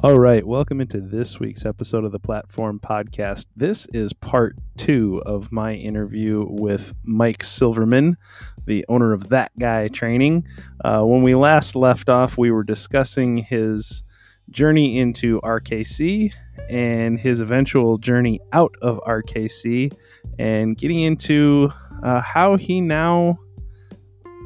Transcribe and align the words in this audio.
All 0.00 0.20
right, 0.20 0.46
welcome 0.46 0.80
into 0.80 1.00
this 1.00 1.40
week's 1.40 1.66
episode 1.66 2.04
of 2.04 2.12
the 2.12 2.20
Platform 2.20 2.78
Podcast. 2.78 3.46
This 3.56 3.88
is 3.92 4.12
part 4.12 4.54
two 4.76 5.20
of 5.26 5.50
my 5.50 5.74
interview 5.74 6.46
with 6.48 6.92
Mike 7.02 7.42
Silverman, 7.42 8.16
the 8.64 8.84
owner 8.88 9.12
of 9.12 9.30
That 9.30 9.50
Guy 9.58 9.88
Training. 9.88 10.46
Uh, 10.84 11.02
when 11.02 11.24
we 11.24 11.34
last 11.34 11.74
left 11.74 12.08
off, 12.08 12.38
we 12.38 12.52
were 12.52 12.62
discussing 12.62 13.38
his 13.38 14.04
journey 14.50 15.00
into 15.00 15.40
RKC 15.40 16.32
and 16.70 17.18
his 17.18 17.40
eventual 17.40 17.98
journey 17.98 18.38
out 18.52 18.76
of 18.80 19.00
RKC 19.04 19.92
and 20.38 20.76
getting 20.76 21.00
into 21.00 21.70
uh, 22.04 22.20
how 22.20 22.54
he 22.54 22.80
now 22.80 23.36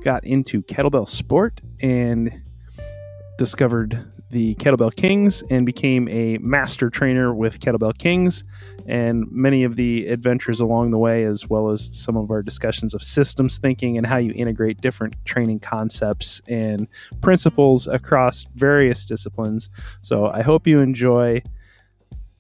got 0.03 0.25
into 0.25 0.62
kettlebell 0.62 1.07
sport 1.07 1.61
and 1.82 2.41
discovered 3.36 4.03
the 4.32 4.54
Kettlebell 4.57 4.96
Kings 4.96 5.45
and 5.50 5.67
became 5.67 6.09
a 6.09 6.39
master 6.39 6.89
trainer 6.89 7.35
with 7.35 7.61
Kettlebell 7.61 7.96
Kings 7.99 8.45
and 8.86 9.31
many 9.31 9.63
of 9.63 9.77
the 9.77 10.07
adventures 10.09 10.59
along 10.59 10.90
the 10.90 10.99
way, 10.99 11.25
as 11.25 11.49
well 11.49 11.71
as 11.71 11.96
some 11.96 12.17
of 12.17 12.31
our 12.31 12.43
discussions 12.43 12.95
of 12.95 13.03
systems 13.03 13.59
thinking 13.59 13.99
and 13.99 14.07
how 14.07 14.17
you 14.17 14.32
integrate 14.35 14.81
different 14.81 15.14
training 15.26 15.61
concepts 15.61 16.40
and 16.49 16.89
principles 17.21 17.87
across 17.87 18.46
various 18.54 19.04
disciplines. 19.04 19.68
So 20.00 20.26
I 20.26 20.40
hope 20.40 20.67
you 20.67 20.81
enjoy. 20.81 21.43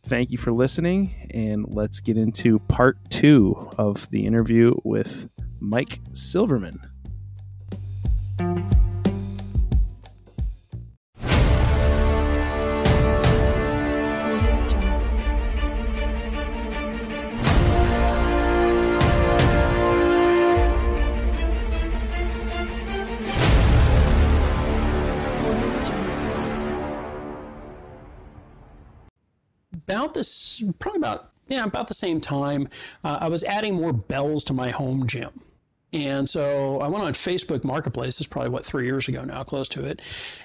Thank 0.04 0.32
you 0.32 0.38
for 0.38 0.50
listening, 0.50 1.14
and 1.32 1.64
let's 1.68 2.00
get 2.00 2.16
into 2.16 2.58
part 2.58 2.98
two 3.10 3.70
of 3.78 4.10
the 4.10 4.26
interview 4.26 4.74
with 4.82 5.28
Mike 5.60 6.00
Silverman. 6.12 6.80
About 30.12 30.18
this, 30.18 30.62
probably 30.78 30.98
about 30.98 31.30
yeah, 31.48 31.64
about 31.64 31.88
the 31.88 31.94
same 31.94 32.20
time, 32.20 32.68
uh, 33.04 33.18
I 33.20 33.28
was 33.28 33.44
adding 33.44 33.74
more 33.74 33.92
bells 33.92 34.44
to 34.44 34.54
my 34.54 34.70
home 34.70 35.06
gym. 35.06 35.30
And 35.92 36.26
so 36.26 36.80
I 36.80 36.88
went 36.88 37.04
on 37.04 37.12
Facebook 37.12 37.64
Marketplace, 37.64 38.16
this 38.16 38.22
is 38.22 38.26
probably 38.26 38.50
what, 38.50 38.64
three 38.64 38.84
years 38.84 39.08
ago 39.08 39.24
now, 39.24 39.42
close 39.42 39.68
to 39.70 39.84
it, 39.84 40.00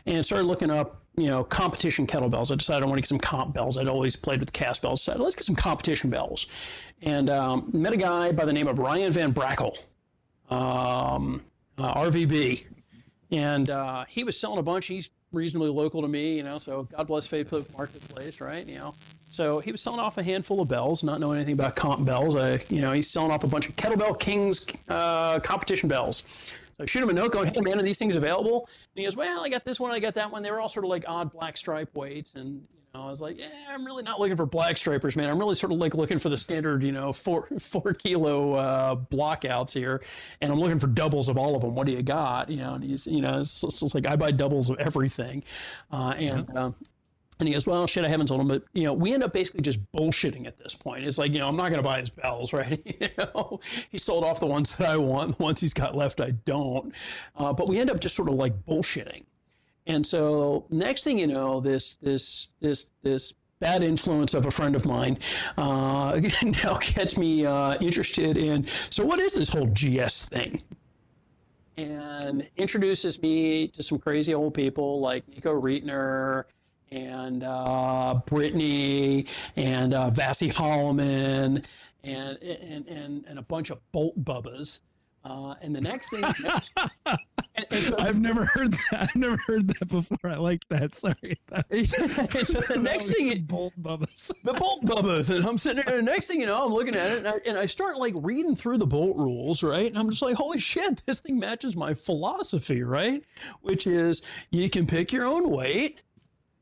and 0.05 0.25
started 0.25 0.45
looking 0.45 0.69
up, 0.69 1.01
you 1.15 1.27
know, 1.27 1.45
competition 1.45 2.05
kettlebells. 2.05 2.51
I 2.51 2.55
decided 2.55 2.83
I 2.83 2.87
want 2.87 2.97
to 2.97 3.01
get 3.01 3.07
some 3.07 3.19
comp 3.19 3.53
bells. 3.53 3.77
I'd 3.77 3.87
always 3.87 4.17
played 4.17 4.41
with 4.41 4.51
cast 4.51 4.81
bells. 4.81 5.01
So 5.01 5.15
let's 5.15 5.35
get 5.35 5.45
some 5.45 5.55
competition 5.55 6.09
bells. 6.09 6.47
And 7.01 7.29
um, 7.29 7.69
met 7.71 7.93
a 7.93 7.97
guy 7.97 8.33
by 8.33 8.43
the 8.43 8.51
name 8.51 8.67
of 8.67 8.79
Ryan 8.79 9.11
Van 9.13 9.33
Brackle, 9.33 9.87
um, 10.49 11.45
uh, 11.77 11.93
RVB. 11.93 12.65
And 13.31 13.69
uh, 13.69 14.03
he 14.09 14.25
was 14.25 14.37
selling 14.37 14.59
a 14.59 14.63
bunch. 14.63 14.87
He's 14.87 15.11
reasonably 15.31 15.69
local 15.69 16.01
to 16.01 16.07
me, 16.07 16.37
you 16.37 16.43
know, 16.43 16.57
so 16.57 16.83
God 16.83 17.07
bless 17.07 17.27
Facebook 17.27 17.71
Marketplace, 17.75 18.39
right? 18.39 18.65
You 18.65 18.75
know, 18.75 18.95
so 19.29 19.59
he 19.59 19.71
was 19.71 19.81
selling 19.81 19.99
off 19.99 20.17
a 20.17 20.23
handful 20.23 20.61
of 20.61 20.69
bells, 20.69 21.03
not 21.03 21.19
knowing 21.19 21.37
anything 21.37 21.53
about 21.53 21.75
comp 21.75 22.05
bells. 22.05 22.35
I, 22.35 22.63
you 22.69 22.81
know, 22.81 22.93
he's 22.93 23.09
selling 23.09 23.31
off 23.31 23.43
a 23.43 23.47
bunch 23.47 23.67
of 23.67 23.75
Kettlebell 23.75 24.19
Kings 24.19 24.65
uh, 24.87 25.39
competition 25.39 25.89
bells. 25.89 26.23
So 26.77 26.83
I 26.83 26.85
shoot 26.85 27.03
him 27.03 27.09
a 27.09 27.13
note 27.13 27.31
going, 27.31 27.51
hey 27.53 27.59
man, 27.61 27.79
are 27.79 27.83
these 27.83 27.99
things 27.99 28.15
available? 28.15 28.67
And 28.67 28.99
he 28.99 29.03
goes, 29.03 29.17
well, 29.17 29.43
I 29.43 29.49
got 29.49 29.65
this 29.65 29.79
one, 29.79 29.91
I 29.91 29.99
got 29.99 30.13
that 30.13 30.31
one. 30.31 30.43
They 30.43 30.51
were 30.51 30.61
all 30.61 30.69
sort 30.69 30.85
of 30.85 30.89
like 30.89 31.05
odd 31.07 31.31
black 31.31 31.57
stripe 31.57 31.95
weights. 31.95 32.35
And, 32.35 32.65
I 33.03 33.09
was 33.09 33.21
like, 33.21 33.39
yeah, 33.39 33.47
I'm 33.69 33.85
really 33.85 34.03
not 34.03 34.19
looking 34.19 34.37
for 34.37 34.45
black 34.45 34.77
stripers, 34.77 35.15
man. 35.15 35.29
I'm 35.29 35.39
really 35.39 35.55
sort 35.55 35.71
of 35.71 35.79
like 35.79 35.93
looking 35.93 36.17
for 36.17 36.29
the 36.29 36.37
standard, 36.37 36.83
you 36.83 36.91
know, 36.91 37.11
four, 37.11 37.47
four 37.59 37.93
kilo 37.93 38.53
uh, 38.53 38.95
blockouts 38.95 39.73
here. 39.73 40.01
And 40.41 40.51
I'm 40.51 40.59
looking 40.59 40.79
for 40.79 40.87
doubles 40.87 41.29
of 41.29 41.37
all 41.37 41.55
of 41.55 41.61
them. 41.61 41.75
What 41.75 41.87
do 41.87 41.93
you 41.93 42.03
got? 42.03 42.49
You 42.49 42.57
know, 42.57 42.73
and 42.75 42.83
he's, 42.83 43.07
you 43.07 43.21
know, 43.21 43.41
it's, 43.41 43.63
it's 43.63 43.95
like 43.95 44.07
I 44.07 44.15
buy 44.15 44.31
doubles 44.31 44.69
of 44.69 44.79
everything. 44.79 45.43
Uh, 45.91 46.13
and, 46.17 46.57
uh, 46.57 46.71
and 47.39 47.47
he 47.47 47.53
goes, 47.53 47.67
well, 47.67 47.85
shit, 47.85 48.03
I 48.03 48.09
haven't 48.09 48.27
told 48.27 48.41
him, 48.41 48.47
but 48.47 48.63
you 48.73 48.83
know, 48.83 48.93
we 48.93 49.13
end 49.13 49.23
up 49.23 49.31
basically 49.31 49.61
just 49.61 49.79
bullshitting 49.91 50.47
at 50.47 50.57
this 50.57 50.73
point. 50.73 51.05
It's 51.05 51.19
like, 51.19 51.33
you 51.33 51.39
know, 51.39 51.47
I'm 51.47 51.55
not 51.55 51.69
going 51.69 51.81
to 51.81 51.87
buy 51.87 51.99
his 51.99 52.09
bells, 52.09 52.51
right? 52.53 52.81
you 52.85 53.09
know, 53.17 53.59
he 53.89 53.97
sold 53.97 54.23
off 54.23 54.39
the 54.39 54.47
ones 54.47 54.75
that 54.77 54.87
I 54.87 54.97
want. 54.97 55.37
The 55.37 55.43
ones 55.43 55.61
he's 55.61 55.73
got 55.73 55.95
left, 55.95 56.19
I 56.19 56.31
don't. 56.31 56.93
Uh, 57.35 57.53
but 57.53 57.67
we 57.67 57.79
end 57.79 57.91
up 57.91 57.99
just 57.99 58.15
sort 58.15 58.29
of 58.29 58.35
like 58.35 58.65
bullshitting. 58.65 59.23
And 59.87 60.05
so 60.05 60.65
next 60.69 61.03
thing 61.03 61.17
you 61.17 61.27
know, 61.27 61.59
this 61.59 61.95
this 61.95 62.49
this 62.59 62.87
this 63.01 63.33
bad 63.59 63.81
influence 63.81 64.33
of 64.33 64.45
a 64.45 64.51
friend 64.51 64.75
of 64.75 64.85
mine 64.85 65.17
uh, 65.57 66.19
now 66.63 66.77
gets 66.77 67.17
me 67.17 67.45
uh, 67.45 67.75
interested 67.81 68.37
in. 68.37 68.67
So 68.67 69.03
what 69.03 69.19
is 69.19 69.33
this 69.33 69.49
whole 69.49 69.67
GS 69.67 70.29
thing? 70.29 70.61
And 71.77 72.47
introduces 72.57 73.21
me 73.21 73.67
to 73.69 73.81
some 73.81 73.97
crazy 73.97 74.33
old 74.33 74.53
people 74.53 74.99
like 74.99 75.27
Nico 75.27 75.59
Rietner 75.59 76.43
and 76.91 77.43
uh, 77.43 78.19
Brittany 78.25 79.25
and 79.55 79.93
uh, 79.93 80.09
Vassie 80.09 80.49
Holloman 80.49 81.63
and, 82.03 82.37
and, 82.41 82.87
and, 82.87 83.25
and 83.25 83.39
a 83.39 83.43
bunch 83.43 83.69
of 83.69 83.79
bolt 83.91 84.23
bubbas. 84.23 84.81
Uh, 85.27 85.55
and 85.61 85.75
the 85.75 85.81
next 85.81 86.09
thing, 86.09 86.23
and, 86.23 87.17
and 87.71 87.83
so, 87.83 87.95
I've 87.97 88.19
never 88.19 88.45
heard 88.45 88.73
that. 88.73 89.09
I've 89.09 89.15
never 89.15 89.37
heard 89.45 89.67
that 89.67 89.89
before. 89.89 90.31
I 90.31 90.37
like 90.37 90.65
that. 90.69 90.95
Sorry. 90.95 91.15
so 92.45 92.61
the 92.61 92.79
next 92.81 93.11
thing, 93.11 93.29
the 93.29 93.39
bolt 93.39 93.73
bubbas, 93.81 94.31
the 94.43 94.53
bolt 94.53 94.83
bubbas, 94.85 95.35
and 95.35 95.45
I'm 95.45 95.57
sitting 95.57 95.83
there. 95.85 95.97
And 95.97 96.07
the 96.07 96.11
next 96.11 96.27
thing 96.27 96.39
you 96.39 96.45
know, 96.45 96.65
I'm 96.65 96.71
looking 96.71 96.95
at 96.95 97.11
it, 97.11 97.17
and 97.19 97.27
I, 97.27 97.33
and 97.45 97.57
I 97.57 97.65
start 97.65 97.97
like 97.97 98.13
reading 98.21 98.55
through 98.55 98.77
the 98.77 98.87
bolt 98.87 99.17
rules, 99.17 99.63
right? 99.63 99.87
And 99.87 99.97
I'm 99.97 100.09
just 100.09 100.21
like, 100.21 100.35
holy 100.35 100.59
shit, 100.59 101.05
this 101.05 101.19
thing 101.19 101.37
matches 101.39 101.75
my 101.75 101.93
philosophy, 101.93 102.83
right? 102.83 103.21
Which 103.61 103.85
is 103.85 104.21
you 104.51 104.69
can 104.69 104.87
pick 104.87 105.11
your 105.11 105.25
own 105.25 105.49
weight 105.49 106.01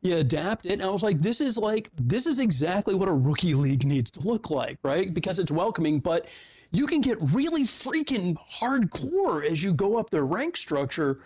you 0.06 0.18
adapt 0.18 0.66
it. 0.68 0.74
And 0.74 0.84
I 0.84 0.90
was 0.90 1.02
like, 1.02 1.20
this 1.20 1.42
is 1.42 1.58
like, 1.58 1.90
this 1.96 2.28
is 2.28 2.40
exactly 2.40 2.94
what 2.94 3.09
a 3.09 3.14
rookie 3.14 3.56
league 3.56 3.86
needs 3.86 4.12
to 4.12 4.22
look 4.22 4.52
like, 4.52 4.78
right? 4.84 5.12
Because 5.12 5.40
it's 5.40 5.52
welcoming, 5.52 6.00
but 6.00 6.28
you 6.72 6.88
can 6.88 7.02
get 7.02 7.18
really 7.22 7.64
freaking 7.64 8.36
hardcore 8.59 9.46
as 9.46 9.64
you 9.64 9.74
go 9.74 9.98
up 9.98 10.09
the 10.09 10.24
rank 10.24 10.58
structure, 10.58 11.20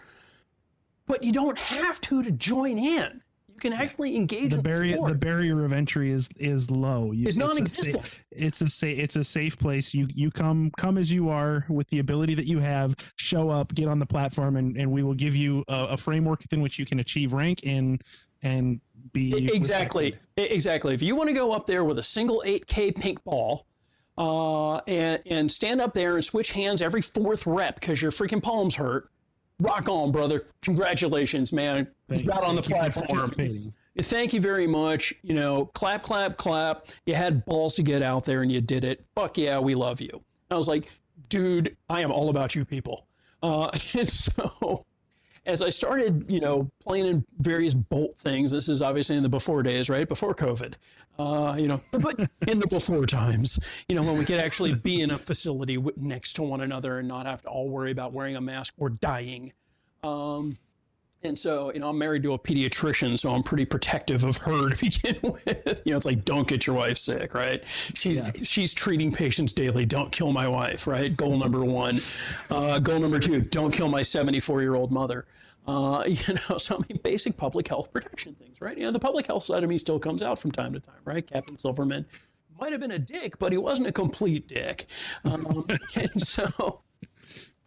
but 1.07 1.23
you 1.23 1.31
don't 1.31 1.57
have 1.57 1.99
to 2.01 2.23
to 2.23 2.31
join 2.31 2.77
in. 2.77 3.21
You 3.59 3.71
can 3.71 3.73
actually 3.73 4.15
engage 4.15 4.53
the 4.53 4.61
barrier. 4.61 4.95
The, 4.95 5.09
the 5.09 5.15
barrier 5.15 5.65
of 5.65 5.73
entry 5.73 6.11
is 6.11 6.29
is 6.37 6.71
low. 6.71 7.11
You, 7.11 7.23
it's, 7.23 7.35
it's 7.35 7.37
non-existent. 7.37 8.07
A, 8.31 8.45
it's 8.45 8.61
a 8.61 8.69
safe. 8.69 8.97
It's 8.97 9.15
a 9.17 9.23
safe 9.23 9.57
place. 9.57 9.93
You 9.93 10.07
you 10.13 10.31
come 10.31 10.71
come 10.77 10.97
as 10.97 11.11
you 11.11 11.27
are 11.27 11.65
with 11.67 11.87
the 11.89 11.99
ability 11.99 12.35
that 12.35 12.45
you 12.45 12.59
have. 12.59 12.95
Show 13.17 13.49
up, 13.49 13.75
get 13.75 13.89
on 13.89 13.99
the 13.99 14.05
platform, 14.05 14.55
and, 14.55 14.77
and 14.77 14.89
we 14.89 15.03
will 15.03 15.13
give 15.13 15.35
you 15.35 15.65
a, 15.67 15.87
a 15.87 15.97
framework 15.97 16.39
within 16.39 16.61
which 16.61 16.79
you 16.79 16.85
can 16.85 16.99
achieve 16.99 17.33
rank 17.33 17.59
and 17.65 18.01
and 18.43 18.79
be 19.11 19.49
exactly 19.53 20.11
respected. 20.37 20.55
exactly. 20.55 20.93
If 20.93 21.01
you 21.01 21.15
want 21.17 21.27
to 21.27 21.33
go 21.33 21.51
up 21.51 21.65
there 21.65 21.83
with 21.83 21.97
a 21.97 22.03
single 22.03 22.41
8K 22.45 22.95
pink 22.95 23.23
ball. 23.23 23.65
Uh, 24.19 24.79
and, 24.79 25.21
and 25.27 25.49
stand 25.49 25.79
up 25.79 25.93
there 25.93 26.15
and 26.15 26.25
switch 26.25 26.51
hands 26.51 26.81
every 26.81 27.01
fourth 27.01 27.47
rep 27.47 27.79
because 27.79 28.01
your 28.01 28.11
freaking 28.11 28.43
palms 28.43 28.75
hurt. 28.75 29.09
Rock 29.59 29.87
on, 29.87 30.11
brother. 30.11 30.45
Congratulations, 30.61 31.53
man. 31.53 31.87
Thanks. 32.09 32.25
You 32.25 32.29
got 32.29 32.43
on 32.43 32.57
the 32.57 32.61
platform. 32.61 33.71
Thank 33.97 34.33
you 34.33 34.41
very 34.41 34.67
much. 34.67 35.13
You 35.23 35.33
know, 35.33 35.65
clap, 35.67 36.03
clap, 36.03 36.37
clap. 36.37 36.87
You 37.05 37.15
had 37.15 37.45
balls 37.45 37.75
to 37.75 37.83
get 37.83 38.01
out 38.01 38.25
there 38.25 38.41
and 38.41 38.51
you 38.51 38.59
did 38.61 38.83
it. 38.83 39.05
Fuck 39.15 39.37
yeah, 39.37 39.57
we 39.59 39.73
love 39.73 40.01
you. 40.01 40.09
And 40.11 40.51
I 40.51 40.55
was 40.55 40.67
like, 40.67 40.91
dude, 41.29 41.75
I 41.89 42.01
am 42.01 42.11
all 42.11 42.29
about 42.29 42.55
you 42.55 42.65
people. 42.65 43.07
Uh, 43.41 43.69
and 43.97 44.09
so 44.09 44.85
as 45.49 45.61
I 45.61 45.69
started, 45.69 46.25
you 46.27 46.39
know, 46.39 46.69
playing 46.79 47.07
in 47.07 47.25
various 47.39 47.73
bolt 47.73 48.15
things, 48.15 48.51
this 48.51 48.69
is 48.69 48.81
obviously 48.81 49.17
in 49.17 49.23
the 49.23 49.29
before 49.29 49.63
days, 49.63 49.89
right? 49.89 50.07
Before 50.07 50.35
COVID, 50.35 50.75
uh, 51.17 51.55
you 51.57 51.67
know, 51.67 51.81
but 51.91 52.19
in 52.47 52.59
the 52.59 52.67
before 52.67 53.05
times, 53.05 53.59
you 53.87 53.95
know, 53.95 54.03
when 54.03 54.17
we 54.17 54.25
could 54.25 54.39
actually 54.39 54.73
be 54.75 55.01
in 55.01 55.11
a 55.11 55.17
facility 55.17 55.83
next 55.97 56.33
to 56.33 56.43
one 56.43 56.61
another 56.61 56.99
and 56.99 57.07
not 57.07 57.25
have 57.25 57.41
to 57.41 57.49
all 57.49 57.69
worry 57.69 57.91
about 57.91 58.13
wearing 58.13 58.35
a 58.35 58.41
mask 58.41 58.75
or 58.77 58.89
dying. 58.89 59.51
Um, 60.03 60.55
and 61.23 61.37
so, 61.37 61.71
you 61.73 61.79
know, 61.79 61.89
I'm 61.89 61.97
married 61.97 62.23
to 62.23 62.33
a 62.33 62.39
pediatrician, 62.39 63.19
so 63.19 63.31
I'm 63.31 63.43
pretty 63.43 63.65
protective 63.65 64.23
of 64.23 64.37
her 64.37 64.69
to 64.73 64.77
begin 64.77 65.17
with. 65.23 65.81
you 65.85 65.91
know, 65.91 65.97
it's 65.97 66.05
like, 66.05 66.23
don't 66.23 66.47
get 66.47 66.65
your 66.65 66.75
wife 66.75 66.97
sick, 66.97 67.33
right? 67.33 67.65
She's 67.67 68.17
yeah. 68.17 68.31
she's 68.43 68.73
treating 68.73 69.11
patients 69.11 69.51
daily. 69.51 69.85
Don't 69.85 70.11
kill 70.11 70.31
my 70.31 70.47
wife, 70.47 70.87
right? 70.87 71.15
Goal 71.15 71.37
number 71.37 71.65
one. 71.65 71.99
Uh, 72.49 72.79
goal 72.79 72.99
number 72.99 73.19
two: 73.19 73.41
don't 73.41 73.71
kill 73.71 73.89
my 73.89 74.01
74 74.01 74.61
year 74.61 74.75
old 74.75 74.91
mother. 74.91 75.25
Uh, 75.67 76.03
you 76.07 76.35
know, 76.49 76.57
so 76.57 76.75
I 76.75 76.79
mean, 76.87 76.99
basic 77.03 77.37
public 77.37 77.67
health 77.67 77.91
protection 77.91 78.35
things, 78.35 78.61
right? 78.61 78.77
You 78.77 78.85
know, 78.85 78.91
the 78.91 78.99
public 78.99 79.27
health 79.27 79.43
side 79.43 79.63
of 79.63 79.69
me 79.69 79.77
still 79.77 79.99
comes 79.99 80.23
out 80.23 80.39
from 80.39 80.51
time 80.51 80.73
to 80.73 80.79
time, 80.79 81.01
right? 81.05 81.25
Captain 81.25 81.57
Silverman 81.57 82.05
might 82.59 82.71
have 82.71 82.81
been 82.81 82.91
a 82.91 82.99
dick, 82.99 83.39
but 83.39 83.51
he 83.51 83.57
wasn't 83.57 83.87
a 83.87 83.91
complete 83.91 84.47
dick. 84.47 84.85
Um, 85.23 85.65
and 85.95 86.21
so 86.21 86.81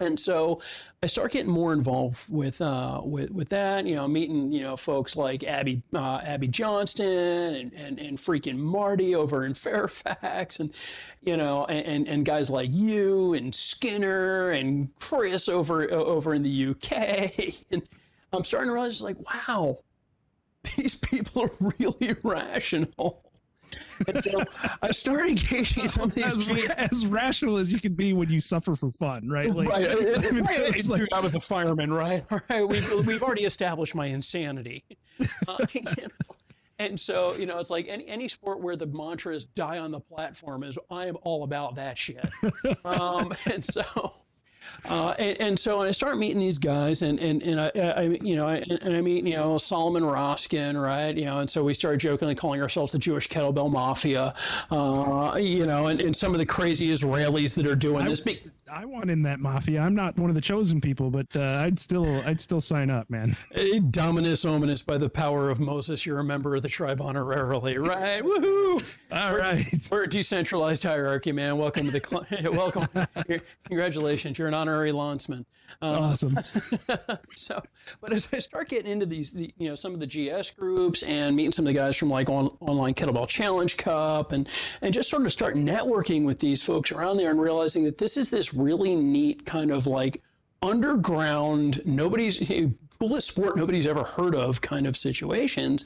And 0.02 0.18
so 0.18 0.60
I 1.02 1.06
start 1.06 1.32
getting 1.32 1.50
more 1.50 1.72
involved 1.72 2.32
with 2.32 2.60
uh, 2.60 3.00
with 3.04 3.30
with 3.30 3.48
that. 3.50 3.86
You 3.86 3.96
know, 3.96 4.08
meeting 4.08 4.52
you 4.52 4.62
know 4.62 4.76
folks 4.76 5.16
like 5.16 5.44
Abby 5.44 5.82
uh, 5.94 6.20
Abby 6.24 6.48
Johnston 6.48 7.54
and, 7.54 7.72
and 7.72 7.98
and 7.98 8.18
freaking 8.18 8.58
Marty 8.58 9.14
over 9.14 9.44
in 9.44 9.54
Fairfax, 9.62 10.60
and 10.60 10.74
you 11.22 11.36
know, 11.36 11.64
and 11.66 12.06
and 12.08 12.24
guys 12.24 12.50
like 12.50 12.70
you 12.72 13.34
and 13.34 13.54
Skinner 13.54 14.50
and 14.50 14.94
Chris 14.98 15.48
over 15.48 15.90
over 15.90 16.34
in 16.34 16.42
the 16.42 16.66
UK. 16.70 17.54
And 17.72 17.82
I'm 18.32 18.44
starting 18.44 18.70
to 18.70 18.74
realize 18.74 19.02
like, 19.02 19.16
wow, 19.48 19.78
these 20.76 20.94
people 20.94 21.42
are 21.42 21.72
really 21.78 22.16
rational. 22.22 23.31
And 24.06 24.22
so 24.22 24.42
I 24.82 24.90
started 24.90 25.30
engaging 25.30 25.88
some 25.88 26.04
of 26.04 26.14
these 26.14 26.50
as, 26.50 26.70
as, 26.70 27.06
rational 27.06 27.56
as 27.58 27.72
you 27.72 27.80
can 27.80 27.94
be 27.94 28.12
when 28.12 28.30
you 28.30 28.40
suffer 28.40 28.74
for 28.74 28.90
fun, 28.90 29.28
right? 29.28 29.50
Like, 29.50 29.68
right. 29.68 29.88
I 29.90 30.30
mean, 30.30 30.44
right. 30.44 30.88
Like, 30.88 31.12
I 31.12 31.20
was 31.20 31.34
a 31.34 31.40
fireman, 31.40 31.92
right? 31.92 32.24
All 32.30 32.40
right. 32.50 32.66
We've, 32.66 33.06
we've 33.06 33.22
already 33.22 33.44
established 33.44 33.94
my 33.94 34.06
insanity. 34.06 34.84
Uh, 35.46 35.58
you 35.72 35.82
know? 35.82 36.08
And 36.78 36.98
so, 36.98 37.34
you 37.34 37.46
know, 37.46 37.58
it's 37.58 37.70
like 37.70 37.86
any, 37.88 38.06
any 38.08 38.26
sport 38.26 38.60
where 38.60 38.74
the 38.76 38.86
mantra 38.86 39.34
is 39.34 39.44
die 39.44 39.78
on 39.78 39.92
the 39.92 40.00
platform 40.00 40.64
is 40.64 40.78
I 40.90 41.06
am 41.06 41.16
all 41.22 41.44
about 41.44 41.76
that 41.76 41.96
shit. 41.96 42.24
Um, 42.84 43.32
and 43.52 43.64
so, 43.64 44.14
uh, 44.88 45.14
and, 45.18 45.40
and, 45.40 45.58
so 45.58 45.82
I 45.82 45.90
start 45.90 46.18
meeting 46.18 46.40
these 46.40 46.58
guys, 46.58 47.02
and 47.02 47.18
and 47.20 47.42
and 47.42 47.60
I, 47.60 47.70
I 47.74 48.02
you 48.22 48.34
know, 48.34 48.48
I, 48.48 48.64
and 48.82 48.96
I 48.96 49.00
meet 49.00 49.24
you 49.24 49.36
know 49.36 49.58
Solomon 49.58 50.04
Roskin, 50.04 50.76
right? 50.76 51.16
You 51.16 51.26
know, 51.26 51.40
and 51.40 51.48
so 51.48 51.62
we 51.62 51.74
started 51.74 52.00
jokingly 52.00 52.34
calling 52.34 52.60
ourselves 52.60 52.92
the 52.92 52.98
Jewish 52.98 53.28
kettlebell 53.28 53.70
mafia, 53.70 54.34
uh, 54.70 55.36
you 55.40 55.66
know, 55.66 55.86
and, 55.86 56.00
and 56.00 56.14
some 56.14 56.32
of 56.32 56.38
the 56.38 56.46
crazy 56.46 56.90
Israelis 56.90 57.54
that 57.54 57.66
are 57.66 57.76
doing 57.76 58.06
I, 58.06 58.08
this. 58.08 58.26
I 58.74 58.86
want 58.86 59.10
in 59.10 59.22
that 59.24 59.38
mafia. 59.38 59.82
I'm 59.82 59.94
not 59.94 60.16
one 60.18 60.30
of 60.30 60.34
the 60.34 60.40
chosen 60.40 60.80
people, 60.80 61.10
but 61.10 61.26
uh, 61.36 61.62
I'd 61.62 61.78
still 61.78 62.22
I'd 62.24 62.40
still 62.40 62.60
sign 62.60 62.88
up, 62.88 63.10
man. 63.10 63.36
Dominus 63.90 64.46
ominous 64.46 64.82
by 64.82 64.96
the 64.96 65.10
power 65.10 65.50
of 65.50 65.60
Moses. 65.60 66.06
You're 66.06 66.20
a 66.20 66.24
member 66.24 66.56
of 66.56 66.62
the 66.62 66.70
tribe 66.70 66.98
honorarily, 67.00 67.76
right? 67.76 68.22
Woohoo! 68.22 68.96
All 69.12 69.36
right, 69.36 69.62
we're, 69.90 69.98
we're 69.98 70.04
a 70.04 70.08
decentralized 70.08 70.84
hierarchy, 70.84 71.32
man. 71.32 71.58
Welcome 71.58 71.84
to 71.84 71.92
the 71.92 72.50
welcome. 72.50 72.88
Congratulations, 73.68 74.38
you're 74.38 74.48
an 74.48 74.54
honorary 74.54 74.92
landsman. 74.92 75.44
Um, 75.82 75.96
awesome. 75.96 76.38
so, 77.30 77.60
but 78.00 78.12
as 78.12 78.32
I 78.32 78.38
start 78.38 78.68
getting 78.68 78.90
into 78.90 79.06
these, 79.06 79.32
the, 79.32 79.52
you 79.58 79.68
know, 79.68 79.74
some 79.74 79.94
of 79.94 80.00
the 80.00 80.06
GS 80.06 80.50
groups 80.50 81.02
and 81.02 81.34
meeting 81.36 81.52
some 81.52 81.66
of 81.66 81.72
the 81.72 81.78
guys 81.78 81.96
from 81.96 82.08
like 82.08 82.28
on, 82.28 82.56
online 82.60 82.94
kettlebell 82.94 83.28
challenge 83.28 83.76
cup 83.76 84.32
and 84.32 84.48
and 84.80 84.92
just 84.92 85.08
sort 85.08 85.24
of 85.24 85.32
start 85.32 85.54
networking 85.56 86.24
with 86.24 86.38
these 86.38 86.62
folks 86.62 86.92
around 86.92 87.16
there 87.16 87.30
and 87.30 87.40
realizing 87.40 87.84
that 87.84 87.98
this 87.98 88.16
is 88.16 88.30
this 88.30 88.54
really 88.54 88.94
neat 88.94 89.44
kind 89.46 89.70
of 89.70 89.86
like 89.86 90.22
underground, 90.62 91.82
nobody's 91.84 92.38
coolest 92.98 93.26
sport 93.26 93.56
nobody's 93.56 93.86
ever 93.88 94.04
heard 94.04 94.34
of 94.34 94.60
kind 94.60 94.86
of 94.86 94.96
situations. 94.96 95.84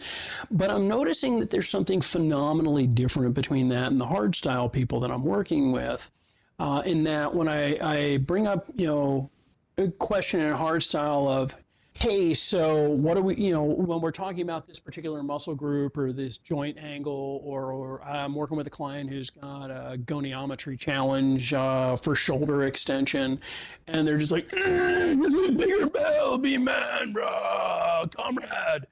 But 0.50 0.70
I'm 0.70 0.86
noticing 0.86 1.40
that 1.40 1.48
there's 1.48 1.68
something 1.68 2.02
phenomenally 2.02 2.86
different 2.86 3.34
between 3.34 3.68
that 3.70 3.90
and 3.90 3.98
the 4.00 4.04
hardstyle 4.04 4.70
people 4.70 5.00
that 5.00 5.10
I'm 5.10 5.24
working 5.24 5.72
with. 5.72 6.10
Uh, 6.58 6.82
in 6.86 7.04
that 7.04 7.34
when 7.34 7.48
I, 7.48 7.78
I 7.80 8.16
bring 8.18 8.46
up, 8.46 8.66
you 8.76 8.86
know, 8.86 9.30
a 9.78 9.88
question 9.88 10.40
in 10.40 10.52
a 10.52 10.56
hardstyle 10.56 11.28
of, 11.28 11.54
hey, 11.98 12.34
so 12.34 12.90
what 12.90 13.16
are 13.16 13.22
we, 13.22 13.34
you 13.36 13.52
know, 13.52 13.62
when 13.62 14.02
we're 14.02 14.10
talking 14.10 14.42
about 14.42 14.66
this 14.66 14.78
particular 14.78 15.22
muscle 15.22 15.54
group 15.54 15.96
or 15.96 16.12
this 16.12 16.36
joint 16.36 16.76
angle, 16.76 17.40
or, 17.42 17.72
or 17.72 18.02
I'm 18.04 18.34
working 18.34 18.56
with 18.56 18.66
a 18.66 18.70
client 18.70 19.08
who's 19.08 19.30
got 19.30 19.70
a 19.70 19.96
goniometry 20.04 20.78
challenge 20.78 21.54
uh, 21.54 21.96
for 21.96 22.14
shoulder 22.14 22.64
extension, 22.64 23.40
and 23.88 24.06
they're 24.06 24.18
just 24.18 24.30
like, 24.30 24.52
a 24.52 25.16
bigger 25.56 25.86
bell, 25.86 26.36
be 26.36 26.58
man, 26.58 27.12
bro, 27.12 28.04
comrade. 28.14 28.86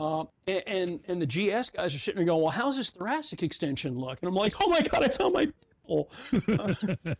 Uh, 0.00 0.24
and, 0.46 0.62
and, 0.66 1.00
and 1.08 1.22
the 1.22 1.26
GS 1.26 1.70
guys 1.70 1.94
are 1.94 1.98
sitting 1.98 2.16
there 2.16 2.26
going, 2.26 2.40
well, 2.40 2.50
how's 2.50 2.78
this 2.78 2.88
thoracic 2.88 3.42
extension 3.42 3.98
look? 3.98 4.18
And 4.22 4.28
I'm 4.28 4.34
like, 4.34 4.54
oh 4.60 4.70
my 4.70 4.80
god, 4.80 5.04
I 5.04 5.08
found 5.08 5.34
my 5.34 5.48
people. 5.82 6.08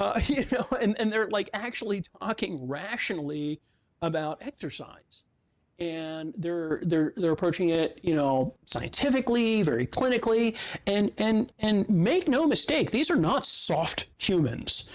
uh, 0.00 0.20
you 0.26 0.44
know, 0.52 0.66
and, 0.80 0.98
and 0.98 1.12
they're 1.12 1.28
like 1.28 1.50
actually 1.52 2.02
talking 2.20 2.66
rationally 2.66 3.60
about 4.02 4.38
exercise. 4.42 5.24
And 5.78 6.34
they're 6.36 6.80
they're 6.82 7.14
they're 7.16 7.32
approaching 7.32 7.70
it 7.70 8.00
you 8.02 8.14
know 8.14 8.54
scientifically 8.66 9.62
very 9.62 9.86
clinically. 9.86 10.56
And 10.86 11.10
and 11.16 11.50
and 11.60 11.88
make 11.88 12.28
no 12.28 12.46
mistake 12.46 12.90
these 12.90 13.10
are 13.10 13.16
not 13.16 13.46
soft 13.46 14.10
humans 14.18 14.90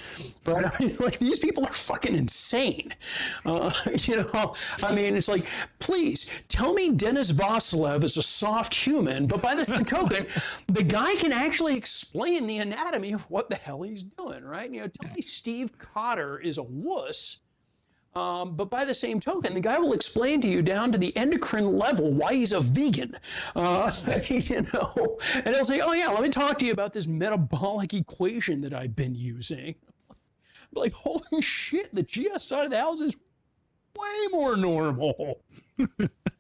right? 0.46 0.66
I 0.80 0.84
mean, 0.84 0.96
like 1.00 1.18
these 1.18 1.40
people 1.40 1.66
are 1.66 1.74
fucking 1.74 2.16
insane. 2.16 2.94
Uh, 3.46 3.72
you 4.02 4.18
know 4.18 4.54
i 4.84 4.94
mean 4.94 5.16
it's 5.16 5.28
like 5.28 5.46
please 5.80 6.30
tell 6.48 6.74
me 6.74 6.92
Denis 6.92 7.32
Vasilev 7.32 8.04
is 8.04 8.18
a 8.18 8.22
soft 8.22 8.74
human 8.74 9.26
but 9.26 9.42
by 9.42 9.56
the 9.56 9.66
same 9.66 9.86
token 9.86 10.28
the 10.68 10.84
guy 10.84 11.16
can 11.16 11.32
actually 11.32 11.76
explain 11.76 12.46
the 12.46 12.60
anatomy 12.60 13.14
of 13.14 13.24
what 13.32 13.50
the 13.50 13.56
hell 13.56 13.82
he's 13.82 14.04
doing 14.04 14.44
right? 14.44 14.70
You 14.72 14.82
know 14.82 14.88
tell 14.88 15.12
me 15.16 15.22
steve 15.22 15.78
cotter 15.80 16.40
is 16.40 16.60
a 16.60 16.64
wuss 16.64 17.40
um, 18.16 18.56
but 18.56 18.70
by 18.70 18.86
the 18.86 18.94
same 18.94 19.20
token, 19.20 19.54
the 19.54 19.60
guy 19.60 19.78
will 19.78 19.94
explain 19.94 20.42
to 20.42 20.48
you 20.48 20.62
down 20.62 20.92
to 20.92 20.98
the 20.98 21.16
endocrine 21.18 21.78
level 21.78 22.12
why 22.12 22.34
he's 22.34 22.54
a 22.54 22.62
vegan. 22.62 23.16
Uh, 23.56 23.92
you 24.28 24.66
know, 24.74 25.18
and 25.36 25.56
he'll 25.56 25.66
say, 25.66 25.82
"Oh 25.82 25.94
yeah, 25.94 26.10
let 26.10 26.22
me 26.22 26.30
talk 26.30 26.58
to 26.60 26.66
you 26.66 26.72
about 26.72 26.94
this 26.94 27.08
metabolic 27.08 27.94
equation 27.94 28.62
that 28.62 28.74
I've 28.74 28.96
been 28.96 29.16
using." 29.16 29.76
like, 30.76 30.94
holy 30.94 31.42
shit, 31.42 31.94
the 31.94 32.04
GS 32.04 32.44
side 32.44 32.66
of 32.66 32.72
the 32.72 32.80
house 32.80 33.02
is 33.02 33.16
way 33.98 34.28
more 34.32 34.58
normal. 34.58 35.42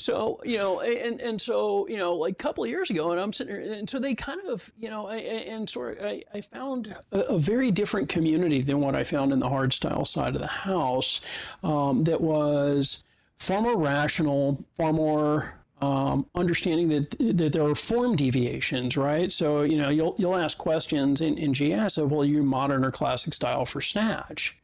So, 0.00 0.40
you 0.44 0.56
know, 0.56 0.80
and, 0.80 1.20
and 1.20 1.40
so, 1.40 1.86
you 1.88 1.98
know, 1.98 2.14
like 2.14 2.32
a 2.32 2.42
couple 2.42 2.64
of 2.64 2.70
years 2.70 2.90
ago, 2.90 3.12
and 3.12 3.20
I'm 3.20 3.32
sitting 3.32 3.54
there, 3.54 3.74
and 3.74 3.88
so 3.88 3.98
they 3.98 4.14
kind 4.14 4.40
of, 4.48 4.72
you 4.76 4.88
know, 4.88 5.06
I, 5.06 5.16
and 5.16 5.68
sort 5.68 5.98
of, 5.98 6.04
I, 6.04 6.22
I 6.32 6.40
found 6.40 6.94
a, 7.12 7.18
a, 7.18 7.38
very 7.38 7.70
different 7.70 8.08
community 8.08 8.62
than 8.62 8.80
what 8.80 8.94
I 8.94 9.04
found 9.04 9.32
in 9.32 9.38
the 9.38 9.48
hard 9.48 9.72
style 9.72 10.04
side 10.04 10.34
of 10.34 10.40
the 10.40 10.46
house 10.46 11.20
um, 11.62 12.04
that 12.04 12.20
was 12.20 13.04
far 13.38 13.60
more 13.60 13.76
rational, 13.76 14.64
far 14.76 14.92
more 14.92 15.54
um, 15.82 16.26
understanding 16.34 16.88
that 16.88 17.10
that 17.36 17.52
there 17.52 17.62
are 17.62 17.74
form 17.74 18.14
deviations, 18.16 18.96
right? 18.96 19.32
So 19.32 19.62
you 19.62 19.78
know 19.78 19.88
you'll 19.88 20.14
you'll 20.18 20.36
ask 20.36 20.58
questions 20.58 21.20
in, 21.20 21.38
in 21.38 21.52
GS 21.52 21.96
of 21.96 22.10
well, 22.10 22.24
you 22.24 22.42
modern 22.42 22.84
or 22.84 22.90
classic 22.90 23.32
style 23.32 23.64
for 23.64 23.80
snatch? 23.80 24.59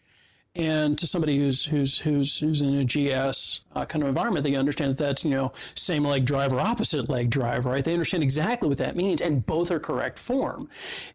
And 0.56 0.99
to 0.99 1.06
somebody 1.06 1.38
who's 1.38 1.64
who's 1.64 1.99
who's 1.99 2.38
who's 2.38 2.62
in 2.62 2.79
a 2.79 2.85
GS 2.85 3.62
uh, 3.75 3.85
kind 3.85 4.03
of 4.03 4.08
environment, 4.08 4.44
they 4.44 4.55
understand 4.55 4.90
that 4.90 4.99
that's 4.99 5.25
you 5.25 5.31
know 5.31 5.52
same 5.75 6.04
leg 6.04 6.25
drive 6.25 6.52
or 6.52 6.61
opposite 6.61 7.09
leg 7.09 7.31
drive, 7.31 7.66
right? 7.66 7.85
They 7.85 7.92
understand 7.92 8.23
exactly 8.23 8.69
what 8.69 8.78
that 8.78 8.97
means, 8.97 9.21
and 9.21 9.45
both 9.45 9.71
are 9.71 9.78
correct 9.78 10.19
form. 10.19 10.69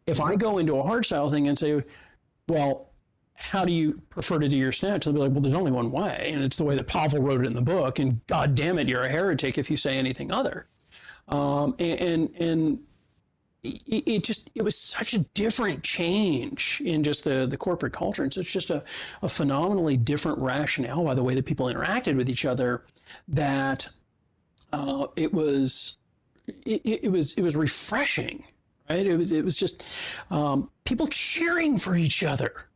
If 0.06 0.22
I 0.22 0.36
go 0.36 0.60
into 0.60 0.78
a 0.78 0.84
hard 0.84 1.06
style 1.06 1.28
thing 1.28 1.48
and 1.48 1.58
say, 1.58 1.84
well, 2.48 2.92
how 3.34 3.66
do 3.66 3.74
you 3.74 4.02
prefer 4.10 4.38
to 4.38 4.48
do 4.48 4.58
your 4.58 4.72
snatch? 4.72 5.06
They'll 5.06 5.14
be 5.14 5.20
like, 5.20 5.32
well, 5.32 5.42
there's 5.42 5.56
only 5.56 5.72
one 5.72 5.92
way, 5.92 6.32
and 6.34 6.44
it's 6.44 6.58
the 6.58 6.64
way 6.64 6.76
that 6.76 6.88
Pavel 6.88 7.22
wrote 7.22 7.42
it 7.42 7.48
in 7.48 7.54
the 7.54 7.62
book. 7.62 7.98
And 8.00 8.26
God 8.28 8.54
damn 8.54 8.78
it, 8.78 8.88
you're 8.88 9.02
a 9.02 9.10
heretic 9.10 9.58
if 9.58 9.72
you 9.72 9.78
say 9.78 9.98
anything 9.98 10.32
other. 10.32 10.68
Um, 11.28 11.76
and, 11.80 12.00
and 12.00 12.36
and 12.36 12.80
it, 13.64 14.04
it, 14.08 14.24
just 14.24 14.50
it 14.56 14.64
was 14.64 14.76
such 14.76 15.14
a 15.14 15.20
different 15.20 15.84
change 15.84 16.82
in 16.84 17.04
just 17.04 17.24
the 17.24 17.46
the 17.46 17.58
corporate 17.58 17.94
culture 17.94 18.24
and 18.24 18.34
so 18.34 18.42
it's 18.42 18.52
just 18.52 18.72
a, 18.72 18.84
a 19.22 19.30
phenomenally 19.30 19.96
different 19.96 20.40
rationale 20.40 21.04
by 21.04 21.14
the 21.14 21.24
way 21.24 21.36
that 21.36 21.46
people 21.46 21.68
interacted 21.68 22.16
with 22.16 22.30
each 22.30 22.46
other 22.46 22.84
that 23.28 23.88
uh, 24.74 25.06
it 25.16 25.32
was 25.32 25.98
it, 26.66 26.82
it, 27.04 27.12
was 27.12 27.34
it 27.34 27.44
was 27.44 27.56
refreshing 27.56 28.44
right 28.90 29.06
it 29.06 29.16
was 29.16 29.32
it 29.32 29.46
was 29.46 29.56
just 29.56 29.84
um, 30.32 30.70
people 30.86 31.06
cheering 31.08 31.78
for 31.78 31.96
each 31.96 32.24
other 32.24 32.68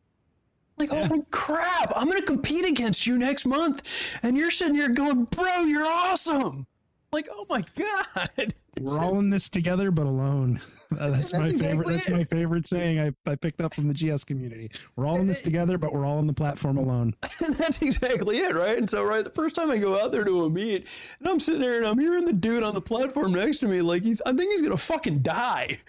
like, 0.77 0.89
oh 0.91 0.97
yeah. 0.97 1.07
oh 1.09 1.15
my 1.15 1.23
crap, 1.31 1.93
I'm 1.95 2.05
going 2.05 2.19
to 2.19 2.25
compete 2.25 2.65
against 2.65 3.07
you 3.07 3.17
next 3.17 3.45
month. 3.45 4.19
And 4.23 4.35
you're 4.37 4.51
sitting 4.51 4.75
here 4.75 4.89
going, 4.89 5.23
bro, 5.23 5.61
you're 5.61 5.85
awesome. 5.85 6.67
Like, 7.11 7.27
oh 7.31 7.45
my 7.49 7.63
God. 7.75 8.53
We're 8.81 8.99
all 8.99 9.19
in 9.19 9.29
this 9.29 9.49
together, 9.49 9.91
but 9.91 10.05
alone. 10.05 10.61
Uh, 10.99 11.09
that's, 11.09 11.31
that's, 11.31 11.33
my 11.33 11.47
exactly 11.47 11.67
favorite. 11.67 11.87
It. 11.87 11.91
That's 11.93 12.09
my 12.09 12.23
favorite 12.23 12.67
saying 12.67 12.99
I, 12.99 13.11
I 13.29 13.35
picked 13.35 13.59
up 13.59 13.73
from 13.73 13.87
the 13.87 13.93
GS 13.93 14.23
community. 14.23 14.69
We're 14.95 15.07
all 15.07 15.17
in 15.17 15.27
this 15.27 15.41
together, 15.41 15.79
but 15.79 15.91
we're 15.91 16.05
all 16.05 16.19
on 16.19 16.27
the 16.27 16.31
platform 16.31 16.77
alone. 16.77 17.15
that's 17.21 17.81
exactly 17.81 18.37
it, 18.37 18.55
right? 18.55 18.77
And 18.77 18.87
so, 18.87 19.03
right, 19.03 19.23
the 19.23 19.31
first 19.31 19.55
time 19.55 19.71
I 19.71 19.77
go 19.77 19.99
out 20.01 20.11
there 20.11 20.23
to 20.23 20.45
a 20.45 20.49
meet, 20.49 20.85
and 21.19 21.27
I'm 21.27 21.39
sitting 21.39 21.59
there 21.59 21.79
and 21.79 21.87
I'm 21.87 21.97
hearing 21.97 22.23
the 22.23 22.33
dude 22.33 22.63
on 22.63 22.75
the 22.75 22.81
platform 22.81 23.33
next 23.33 23.57
to 23.59 23.67
me, 23.67 23.81
like, 23.81 24.03
I 24.03 24.31
think 24.33 24.51
he's 24.51 24.61
gonna 24.61 24.77
fucking 24.77 25.19
die. 25.19 25.79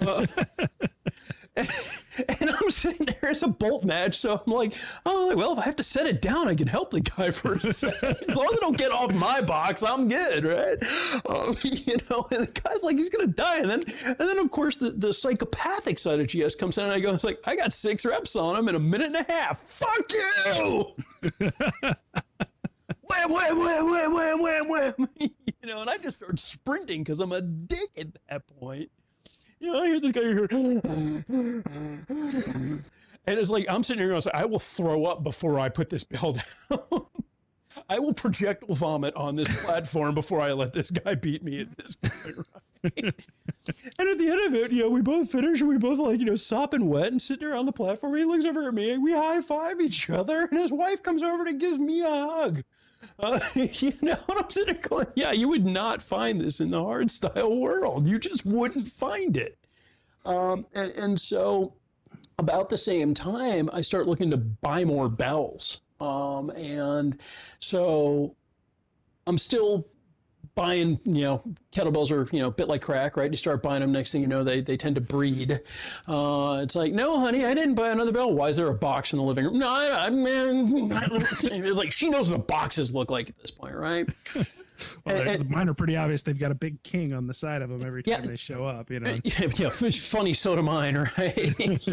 Uh, 0.00 0.26
and 1.56 2.50
I'm 2.50 2.70
sitting 2.70 3.06
there. 3.06 3.30
It's 3.30 3.42
a 3.42 3.48
bolt 3.48 3.84
match, 3.84 4.14
so 4.14 4.40
I'm 4.46 4.52
like, 4.52 4.72
oh, 5.04 5.34
well, 5.36 5.52
if 5.54 5.58
I 5.58 5.62
have 5.64 5.76
to 5.76 5.82
set 5.82 6.06
it 6.06 6.22
down, 6.22 6.46
I 6.46 6.54
can 6.54 6.68
help 6.68 6.90
the 6.90 7.00
guy 7.00 7.30
for 7.32 7.54
a 7.54 7.60
second. 7.72 8.16
As 8.28 8.36
long 8.36 8.46
as 8.46 8.52
I 8.52 8.58
don't 8.60 8.78
get 8.78 8.92
off 8.92 9.12
my 9.14 9.40
box, 9.40 9.82
I'm 9.82 10.08
good, 10.08 10.44
right? 10.44 10.78
Um, 11.28 11.54
you 11.64 11.96
know, 12.08 12.26
and 12.30 12.46
the 12.46 12.60
guy's 12.62 12.84
like, 12.84 12.96
he's 12.96 13.10
gonna 13.10 13.26
die, 13.26 13.58
and 13.58 13.70
then, 13.70 13.82
and 14.04 14.16
then 14.16 14.38
of 14.38 14.50
course 14.50 14.76
the, 14.76 14.90
the 14.90 15.12
psychopathic 15.12 15.98
side 15.98 16.20
of 16.20 16.28
GS 16.28 16.54
comes 16.54 16.78
in, 16.78 16.84
and 16.84 16.92
I 16.92 17.00
go, 17.00 17.12
it's 17.12 17.24
like, 17.24 17.40
I 17.46 17.56
got 17.56 17.72
six 17.72 18.06
reps 18.06 18.36
on 18.36 18.56
him 18.56 18.68
in 18.68 18.76
a 18.76 18.80
minute 18.80 19.08
and 19.08 19.16
a 19.16 19.32
half. 19.32 19.58
Fuck 19.58 20.12
you! 20.12 20.94
wham, 23.02 23.32
wham, 23.32 23.58
wham, 23.58 23.90
wham, 23.90 24.12
wham, 24.12 24.38
wham, 24.40 24.68
wham. 24.68 25.08
you 25.18 25.30
know, 25.64 25.80
and 25.80 25.90
I 25.90 25.98
just 25.98 26.20
start 26.20 26.38
sprinting 26.38 27.02
because 27.02 27.18
I'm 27.20 27.32
a 27.32 27.40
dick 27.42 27.90
at 27.98 28.06
that 28.28 28.46
point. 28.46 28.90
You 29.60 29.72
know, 29.72 29.82
I 29.82 29.86
hear 29.88 30.00
this 30.00 30.12
guy 30.12 30.22
here, 30.22 30.48
and 33.26 33.38
it's 33.38 33.50
like 33.50 33.66
I'm 33.68 33.82
sitting 33.82 34.00
here 34.00 34.08
going, 34.08 34.22
I 34.32 34.46
will 34.46 34.58
throw 34.58 35.04
up 35.04 35.22
before 35.22 35.58
I 35.58 35.68
put 35.68 35.90
this 35.90 36.02
bell 36.04 36.32
down. 36.32 36.80
I 37.88 37.98
will 37.98 38.14
projectile 38.14 38.74
vomit 38.74 39.14
on 39.14 39.36
this 39.36 39.64
platform 39.64 40.14
before 40.14 40.40
I 40.40 40.52
let 40.52 40.72
this 40.72 40.90
guy 40.90 41.14
beat 41.14 41.44
me 41.44 41.60
at 41.60 41.76
this 41.76 41.94
point. 41.96 42.46
And 43.98 44.08
at 44.08 44.16
the 44.18 44.30
end 44.30 44.40
of 44.46 44.54
it, 44.54 44.72
you 44.72 44.82
know, 44.82 44.88
we 44.90 45.02
both 45.02 45.30
finish 45.30 45.60
and 45.60 45.68
we 45.68 45.76
both 45.76 45.98
like, 45.98 46.18
you 46.18 46.24
know, 46.24 46.34
sopping 46.34 46.88
wet 46.88 47.08
and 47.08 47.20
sitting 47.20 47.46
there 47.46 47.56
on 47.56 47.66
the 47.66 47.72
platform. 47.72 48.16
He 48.16 48.24
looks 48.24 48.46
over 48.46 48.68
at 48.68 48.74
me 48.74 48.90
and 48.92 49.04
we 49.04 49.12
high 49.12 49.42
five 49.42 49.80
each 49.82 50.08
other. 50.08 50.48
And 50.50 50.58
his 50.58 50.72
wife 50.72 51.02
comes 51.02 51.22
over 51.22 51.46
and 51.46 51.60
gives 51.60 51.78
me 51.78 52.00
a 52.00 52.08
hug. 52.08 52.64
Uh, 53.18 53.38
you 53.54 53.92
know, 54.02 54.18
and 54.28 54.68
I'm 54.68 54.76
going, 54.80 55.06
yeah, 55.14 55.32
you 55.32 55.48
would 55.48 55.66
not 55.66 56.02
find 56.02 56.40
this 56.40 56.60
in 56.60 56.70
the 56.70 56.82
hard 56.82 57.10
style 57.10 57.56
world. 57.56 58.06
You 58.06 58.18
just 58.18 58.44
wouldn't 58.46 58.86
find 58.86 59.36
it. 59.36 59.58
Um, 60.24 60.66
and, 60.74 60.92
and 60.92 61.20
so 61.20 61.74
about 62.38 62.68
the 62.68 62.76
same 62.76 63.14
time, 63.14 63.70
I 63.72 63.80
start 63.80 64.06
looking 64.06 64.30
to 64.30 64.36
buy 64.36 64.84
more 64.84 65.08
bells. 65.08 65.82
Um, 66.00 66.50
and 66.50 67.20
so 67.58 68.36
I'm 69.26 69.38
still 69.38 69.86
buying, 70.54 71.00
you 71.04 71.22
know, 71.22 71.42
kettlebells 71.72 72.10
are, 72.12 72.28
you 72.34 72.40
know, 72.42 72.48
a 72.48 72.50
bit 72.50 72.68
like 72.68 72.82
crack, 72.82 73.16
right? 73.16 73.30
You 73.30 73.36
start 73.36 73.62
buying 73.62 73.80
them, 73.80 73.92
next 73.92 74.12
thing 74.12 74.20
you 74.22 74.26
know, 74.28 74.44
they, 74.44 74.60
they 74.60 74.76
tend 74.76 74.94
to 74.96 75.00
breed. 75.00 75.60
Uh, 76.08 76.60
it's 76.62 76.74
like, 76.76 76.92
no, 76.92 77.20
honey, 77.20 77.44
I 77.44 77.54
didn't 77.54 77.74
buy 77.74 77.90
another 77.90 78.12
bell. 78.12 78.32
Why 78.32 78.48
is 78.48 78.56
there 78.56 78.68
a 78.68 78.74
box 78.74 79.12
in 79.12 79.18
the 79.18 79.22
living 79.22 79.44
room? 79.44 79.58
No, 79.58 79.68
I, 79.68 80.06
I 80.06 80.10
man, 80.10 80.66
it's 80.72 81.78
like 81.78 81.92
she 81.92 82.10
knows 82.10 82.30
what 82.30 82.36
the 82.38 82.44
boxes 82.44 82.94
look 82.94 83.10
like 83.10 83.28
at 83.28 83.38
this 83.38 83.50
point, 83.50 83.74
right? 83.74 84.08
Well, 85.04 85.28
And- 85.28 85.50
mine 85.50 85.68
are 85.68 85.74
pretty 85.74 85.94
obvious. 85.98 86.22
They've 86.22 86.38
got 86.38 86.52
a 86.52 86.54
big 86.54 86.82
king 86.82 87.12
on 87.12 87.26
the 87.26 87.34
side 87.34 87.60
of 87.60 87.68
them 87.68 87.84
every 87.84 88.02
Yeah. 88.06 88.16
time 88.16 88.24
they 88.24 88.36
show 88.38 88.64
up. 88.64 88.90
You 88.90 89.00
know, 89.00 89.10
yeah, 89.24 89.48
yeah, 89.56 89.68
funny, 89.68 90.32
so 90.32 90.56
do 90.56 90.62
mine, 90.62 90.96
right? 91.18 91.86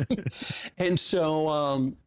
and 0.77 0.97
so, 0.97 1.49
um, 1.49 1.97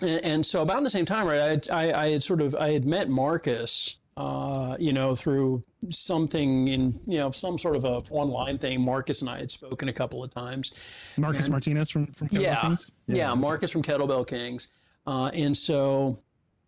and, 0.00 0.24
and 0.24 0.46
so 0.46 0.62
about 0.62 0.82
the 0.82 0.88
same 0.88 1.04
time, 1.04 1.26
right? 1.26 1.68
I, 1.70 1.88
I, 1.88 2.02
I 2.04 2.10
had 2.12 2.22
sort 2.22 2.40
of 2.40 2.54
I 2.54 2.70
had 2.72 2.86
met 2.86 3.10
Marcus, 3.10 3.96
uh, 4.16 4.76
you 4.78 4.92
know, 4.92 5.14
through 5.14 5.62
something 5.90 6.68
in 6.68 6.98
you 7.06 7.18
know 7.18 7.30
some 7.30 7.58
sort 7.58 7.76
of 7.76 7.84
a 7.84 8.02
online 8.10 8.58
thing. 8.58 8.80
Marcus 8.80 9.20
and 9.20 9.30
I 9.30 9.38
had 9.38 9.50
spoken 9.50 9.88
a 9.88 9.92
couple 9.92 10.22
of 10.22 10.30
times. 10.30 10.72
Marcus 11.16 11.48
Martinez 11.48 11.90
from 11.90 12.06
from 12.08 12.28
Kettlebell 12.28 12.42
Yeah, 12.42 12.60
Kings? 12.62 12.90
yeah, 13.06 13.34
Marcus 13.34 13.70
from 13.70 13.82
Kettlebell 13.82 14.26
Kings, 14.26 14.68
uh, 15.06 15.30
and 15.34 15.56
so 15.56 16.18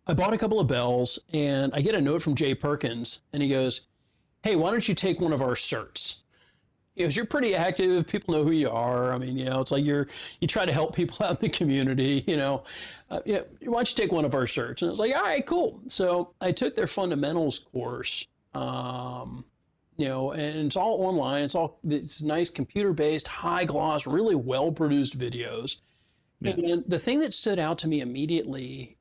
I 0.07 0.13
bought 0.13 0.33
a 0.33 0.37
couple 0.37 0.59
of 0.59 0.67
bells, 0.67 1.19
and 1.33 1.73
I 1.73 1.81
get 1.81 1.95
a 1.95 2.01
note 2.01 2.21
from 2.21 2.35
Jay 2.35 2.53
Perkins, 2.53 3.21
and 3.33 3.41
he 3.41 3.49
goes, 3.49 3.81
"Hey, 4.43 4.55
why 4.55 4.71
don't 4.71 4.87
you 4.87 4.93
take 4.95 5.19
one 5.21 5.33
of 5.33 5.41
our 5.41 5.53
certs?" 5.55 6.21
He 6.97 7.03
goes, 7.03 7.15
"You're 7.15 7.25
pretty 7.25 7.53
active. 7.53 8.07
People 8.07 8.33
know 8.33 8.43
who 8.43 8.51
you 8.51 8.71
are. 8.71 9.13
I 9.13 9.19
mean, 9.19 9.37
you 9.37 9.45
know, 9.45 9.61
it's 9.61 9.71
like 9.71 9.85
you're 9.85 10.07
you 10.41 10.47
try 10.47 10.65
to 10.65 10.73
help 10.73 10.95
people 10.95 11.23
out 11.25 11.31
in 11.31 11.37
the 11.41 11.49
community. 11.49 12.23
You 12.25 12.37
know, 12.37 12.63
uh, 13.11 13.19
yeah, 13.25 13.41
why 13.61 13.75
don't 13.75 13.89
you 13.89 13.95
take 13.95 14.11
one 14.11 14.25
of 14.25 14.33
our 14.33 14.45
certs?" 14.45 14.81
And 14.81 14.89
I 14.89 14.91
was 14.91 14.99
like, 14.99 15.15
"All 15.15 15.21
right, 15.21 15.45
cool." 15.45 15.79
So 15.87 16.33
I 16.41 16.51
took 16.51 16.75
their 16.75 16.87
fundamentals 16.87 17.59
course. 17.59 18.27
Um, 18.55 19.45
you 19.97 20.07
know, 20.07 20.31
and 20.31 20.65
it's 20.65 20.75
all 20.75 21.03
online. 21.05 21.43
It's 21.43 21.55
all 21.55 21.79
it's 21.83 22.23
nice 22.23 22.49
computer 22.49 22.93
based, 22.93 23.27
high 23.27 23.65
gloss, 23.65 24.07
really 24.07 24.35
well 24.35 24.71
produced 24.71 25.17
videos. 25.17 25.77
Yeah. 26.39 26.51
And 26.51 26.83
the 26.85 26.99
thing 26.99 27.19
that 27.19 27.33
stood 27.33 27.59
out 27.59 27.79
to 27.79 27.87
me 27.87 28.01
immediately, 28.01 28.97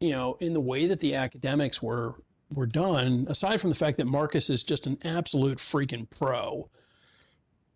you 0.00 0.10
know, 0.10 0.36
in 0.40 0.52
the 0.52 0.60
way 0.60 0.86
that 0.86 1.00
the 1.00 1.14
academics 1.14 1.82
were 1.82 2.14
were 2.54 2.66
done, 2.66 3.26
aside 3.28 3.60
from 3.60 3.70
the 3.70 3.76
fact 3.76 3.96
that 3.96 4.06
Marcus 4.06 4.50
is 4.50 4.62
just 4.62 4.86
an 4.86 4.98
absolute 5.04 5.58
freaking 5.58 6.08
pro, 6.10 6.68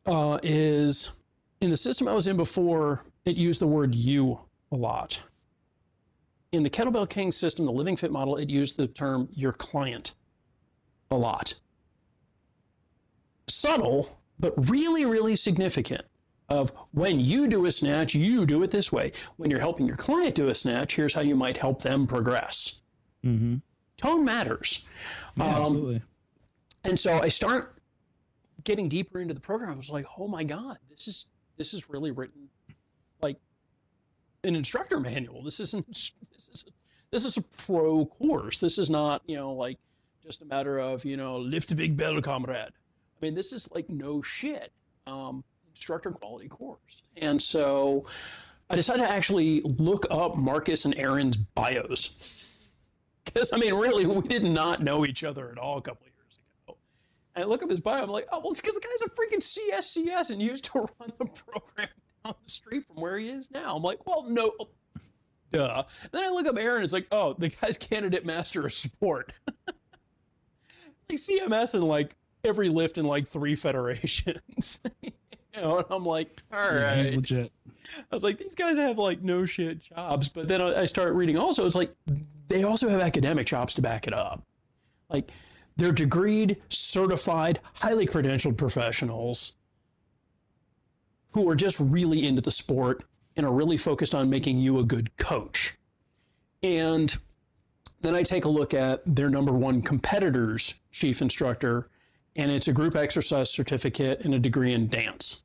uh, 0.07 0.39
is 0.43 1.21
in 1.61 1.71
the 1.71 1.77
system 1.77 2.09
I 2.09 2.13
was 2.13 2.27
in 2.27 2.37
before, 2.37 3.05
it 3.25 3.37
used 3.37 3.61
the 3.61 3.67
word 3.67 3.95
you 3.95 4.39
a 4.73 4.77
lot. 4.77 5.23
In 6.53 6.63
the 6.63 6.71
Kettlebell 6.71 7.09
King 7.09 7.33
system, 7.33 7.65
the 7.65 7.73
Living 7.73 7.97
Fit 7.97 8.13
model, 8.13 8.37
it 8.37 8.49
used 8.51 8.77
the 8.77 8.87
term 8.87 9.29
your 9.33 9.53
client 9.53 10.15
a 11.11 11.17
lot. 11.17 11.55
Subtle, 13.49 14.21
but 14.39 14.53
really, 14.71 15.05
really 15.05 15.37
significant 15.37 16.03
of 16.49 16.71
when 16.93 17.19
you 17.19 17.49
do 17.49 17.67
a 17.67 17.71
snatch, 17.71 18.15
you 18.15 18.45
do 18.47 18.63
it 18.63 18.71
this 18.71 18.93
way. 18.93 19.13
When 19.37 19.51
you're 19.51 19.61
helping 19.61 19.87
your 19.87 19.97
client 19.97 20.35
do 20.35 20.49
a 20.49 20.55
snatch, 20.55 20.95
here's 20.95 21.15
how 21.15 21.23
you 21.23 21.35
might 21.35 21.57
help 21.57 21.83
them 21.83 22.07
progress. 22.07 22.83
Mm-hmm. 23.25 23.57
Tone 23.97 24.25
matters. 24.25 24.85
Yeah, 25.37 25.45
Um, 25.45 25.63
absolutely. 25.63 26.03
And 26.85 26.99
so 26.99 27.21
I 27.21 27.29
start 27.29 27.74
getting 28.65 28.89
deeper 28.89 29.21
into 29.21 29.35
the 29.35 29.41
program. 29.41 29.73
I 29.73 29.77
was 29.77 29.91
like, 29.91 30.07
oh 30.19 30.29
my 30.29 30.45
God, 30.45 30.79
this 30.91 31.07
is 31.09 31.27
this 31.57 31.75
is 31.75 31.89
really 31.89 32.11
written 32.11 32.49
like 33.23 33.39
an 34.43 34.57
instructor 34.57 35.01
manual. 35.01 35.43
This 35.43 35.61
isn't 35.61 35.87
this 36.33 36.49
is 36.49 36.65
this 37.11 37.25
is 37.25 37.37
a 37.37 37.43
pro 37.43 38.07
course. 38.07 38.59
This 38.59 38.79
is 38.79 38.91
not, 38.91 39.23
you 39.27 39.37
know, 39.37 39.53
like 39.53 39.79
just 40.23 40.43
a 40.43 40.47
matter 40.47 40.79
of, 40.79 41.05
you 41.05 41.17
know, 41.17 41.37
lift 41.37 41.71
a 41.71 41.77
big 41.77 41.97
bell, 41.97 42.21
comrade. 42.21 42.71
I 42.71 43.19
mean, 43.21 43.35
this 43.35 43.53
is 43.53 43.71
like 43.71 43.89
no 43.89 44.21
shit. 44.23 44.73
Um, 45.07 45.45
instructor 45.69 46.11
quality 46.11 46.49
course. 46.49 47.03
And 47.17 47.41
so 47.41 48.07
I 48.71 48.77
decided 48.77 49.03
to 49.03 49.11
actually 49.11 49.61
look 49.63 50.07
up 50.11 50.37
Marcus 50.37 50.85
and 50.85 50.97
Aaron's 50.97 51.37
bios. 51.37 52.41
Because, 53.25 53.55
I 53.55 53.57
mean, 53.57 53.75
really, 53.75 54.07
we 54.07 54.21
did 54.29 54.45
not 54.45 54.83
know 54.83 55.07
each 55.07 55.25
other 55.25 55.51
at 55.51 55.57
all 55.59 55.79
a 55.79 55.83
couple 55.83 56.07
years. 56.07 56.14
And 57.35 57.45
I 57.45 57.47
look 57.47 57.63
up 57.63 57.71
his 57.71 57.81
bio, 57.81 58.03
I'm 58.03 58.11
like, 58.11 58.27
oh, 58.33 58.41
well, 58.41 58.53
it's 58.53 58.61
because 58.61 58.75
the 58.75 58.81
guy's 58.81 59.03
a 59.03 59.11
freaking 59.11 59.43
CSCS 59.43 60.31
and 60.31 60.41
used 60.41 60.65
to 60.67 60.79
run 61.01 61.13
the 61.19 61.27
program 61.27 61.89
down 62.25 62.35
the 62.43 62.51
street 62.51 62.85
from 62.85 62.97
where 62.97 63.19
he 63.19 63.29
is 63.29 63.51
now. 63.51 63.77
I'm 63.77 63.83
like, 63.83 64.07
well, 64.07 64.25
no, 64.29 64.53
duh. 65.51 65.83
then 66.13 66.25
I 66.25 66.29
look 66.29 66.47
up 66.47 66.59
Aaron, 66.59 66.85
it's 66.85 66.93
like, 66.93 67.09
oh, 67.13 67.35
the 67.35 67.49
guy's 67.49 67.77
candidate 67.77 68.25
master 68.25 68.65
of 68.65 68.73
sport. 68.73 69.33
like 71.09 71.19
CMS 71.19 71.75
and 71.75 71.85
like 71.85 72.15
every 72.45 72.69
lift 72.69 72.99
in 72.99 73.07
like 73.07 73.27
three 73.27 73.55
federations. 73.55 74.81
you 75.03 75.13
know, 75.57 75.79
and 75.79 75.87
I'm 75.91 76.05
like, 76.05 76.43
all 76.53 76.59
Yeah, 76.75 76.97
he's 76.97 77.15
legit. 77.15 77.53
I 78.11 78.15
was 78.15 78.25
like, 78.25 78.39
these 78.39 78.55
guys 78.55 78.77
have 78.79 78.99
like 78.99 79.23
no 79.23 79.45
shit 79.45 79.81
jobs. 79.81 80.29
But 80.29 80.49
then 80.49 80.61
I 80.61 80.83
I 80.83 80.85
start 80.87 81.15
reading 81.15 81.37
also, 81.37 81.67
it's 81.67 81.77
like 81.77 81.95
they 82.49 82.63
also 82.63 82.89
have 82.89 83.01
academic 83.01 83.47
jobs 83.47 83.75
to 83.75 83.83
back 83.83 84.07
it 84.07 84.15
up. 84.15 84.43
Like 85.11 85.31
they're 85.77 85.93
degreed, 85.93 86.59
certified, 86.69 87.61
highly 87.75 88.07
credentialed 88.07 88.57
professionals 88.57 89.57
who 91.33 91.49
are 91.49 91.57
just 91.57 91.81
really 91.81 92.27
into 92.27 92.41
the 92.41 92.51
sport 92.51 93.05
and 93.37 93.45
are 93.45 93.53
really 93.53 93.77
focused 93.77 94.15
on 94.15 94.31
making 94.31 94.57
you 94.57 94.79
a 94.79 94.85
good 94.85 95.15
coach. 95.17 95.77
And 96.63 97.15
then 98.01 98.15
I 98.15 98.23
take 98.23 98.45
a 98.45 98.49
look 98.49 98.73
at 98.73 99.03
their 99.05 99.29
number 99.29 99.53
one 99.53 99.83
competitor's 99.83 100.75
chief 100.93 101.23
instructor, 101.23 101.89
and 102.37 102.51
it's 102.53 102.69
a 102.69 102.73
group 102.73 102.95
exercise 102.95 103.51
certificate 103.51 104.25
and 104.25 104.35
a 104.35 104.39
degree 104.39 104.73
in 104.73 104.89
dance. 104.89 105.43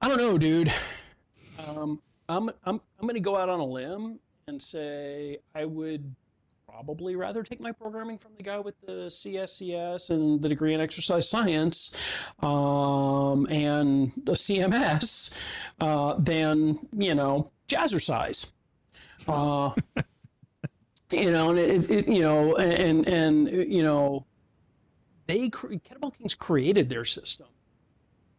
I 0.00 0.08
don't 0.08 0.18
know, 0.18 0.38
dude. 0.38 0.72
Um, 1.68 2.00
I'm 2.28 2.50
I'm 2.64 2.80
I'm 2.98 3.02
going 3.02 3.14
to 3.14 3.20
go 3.20 3.36
out 3.36 3.48
on 3.48 3.60
a 3.60 3.64
limb 3.64 4.18
and 4.46 4.60
say 4.60 5.38
I 5.54 5.64
would 5.64 6.14
probably 6.76 7.16
rather 7.16 7.42
take 7.42 7.58
my 7.58 7.72
programming 7.72 8.18
from 8.18 8.32
the 8.36 8.42
guy 8.42 8.58
with 8.58 8.78
the 8.82 9.06
CSCS 9.06 10.10
and 10.10 10.42
the 10.42 10.48
degree 10.48 10.74
in 10.74 10.80
exercise 10.80 11.26
science 11.26 11.96
um, 12.42 13.46
and 13.50 14.12
a 14.26 14.32
CMS 14.32 15.34
uh, 15.80 16.16
than 16.18 16.78
you 16.92 17.14
know 17.14 17.50
jazzercise. 17.66 18.52
Uh, 19.26 19.70
you 21.12 21.30
know, 21.30 21.48
and 21.48 21.58
it, 21.58 21.90
it 21.90 22.08
you 22.08 22.20
know, 22.20 22.56
and 22.56 23.08
and 23.08 23.48
you 23.50 23.82
know, 23.82 24.26
they 25.26 25.48
Kettlebell 25.48 26.14
Kings 26.14 26.34
created 26.34 26.90
their 26.90 27.06
system. 27.06 27.46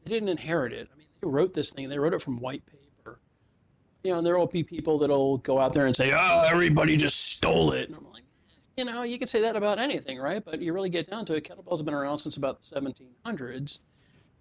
They 0.03 0.11
didn't 0.11 0.29
inherit 0.29 0.73
it. 0.73 0.89
I 0.93 0.97
mean, 0.97 1.07
they 1.21 1.27
wrote 1.27 1.55
this 1.55 1.71
thing. 1.71 1.89
They 1.89 1.97
wrote 1.97 2.13
it 2.13 2.21
from 2.21 2.39
white 2.39 2.63
paper. 2.67 3.19
You 4.03 4.11
know, 4.11 4.17
and 4.19 4.27
there 4.27 4.37
will 4.37 4.45
be 4.45 4.61
people 4.61 4.99
that'll 4.99 5.39
go 5.39 5.57
out 5.59 5.73
there 5.73 5.87
and 5.87 5.95
say, 5.95 6.11
"Oh, 6.13 6.47
everybody 6.47 6.97
just 6.97 7.31
stole 7.31 7.71
it." 7.71 7.89
And 7.89 7.97
I'm 7.97 8.05
like, 8.11 8.23
you 8.77 8.85
know, 8.85 9.03
you 9.03 9.17
could 9.19 9.29
say 9.29 9.41
that 9.41 9.55
about 9.55 9.79
anything, 9.79 10.19
right? 10.19 10.43
But 10.43 10.61
you 10.61 10.71
really 10.73 10.89
get 10.89 11.09
down 11.09 11.25
to 11.25 11.35
it, 11.35 11.43
kettlebells 11.43 11.79
have 11.79 11.85
been 11.85 11.93
around 11.95 12.19
since 12.19 12.37
about 12.37 12.61
the 12.61 12.79
1700s. 12.79 13.79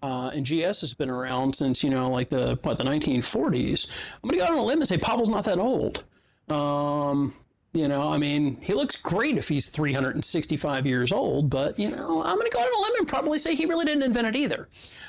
uh, 0.02 0.31
and 0.35 0.45
GS 0.45 0.81
has 0.83 0.95
been 0.95 1.11
around 1.11 1.55
since 1.55 1.83
you 1.83 1.90
know 1.90 2.11
like 2.11 2.28
the 2.28 2.59
what 2.62 2.76
the 2.78 2.85
1940s. 2.85 3.88
I'm 4.23 4.28
gonna 4.28 4.38
go 4.38 4.45
out 4.45 4.52
on 4.52 4.59
a 4.59 4.64
limb 4.64 4.78
and 4.81 4.88
say 4.88 4.99
Pavel's 4.99 5.28
not 5.28 5.45
that 5.47 5.59
old. 5.59 6.05
Um, 6.50 7.33
you 7.73 7.88
know, 7.88 8.09
I 8.09 8.16
mean, 8.16 8.59
he 8.61 8.73
looks 8.73 8.97
great 8.97 9.37
if 9.37 9.49
he's 9.49 9.69
365 9.69 10.87
years 10.87 11.12
old, 11.12 11.50
but 11.50 11.78
you 11.78 11.90
know, 11.90 12.23
I'm 12.23 12.37
going 12.37 12.50
to 12.50 12.55
go 12.57 12.61
out 12.61 12.66
on 12.69 12.75
a 12.75 12.83
limb 12.83 12.93
and 13.00 13.09
probably 13.09 13.38
say 13.38 13.55
he 13.55 13.66
really 13.66 13.85
didn't 13.85 14.02
invent 14.05 14.28
it 14.28 14.37
either. 14.37 14.69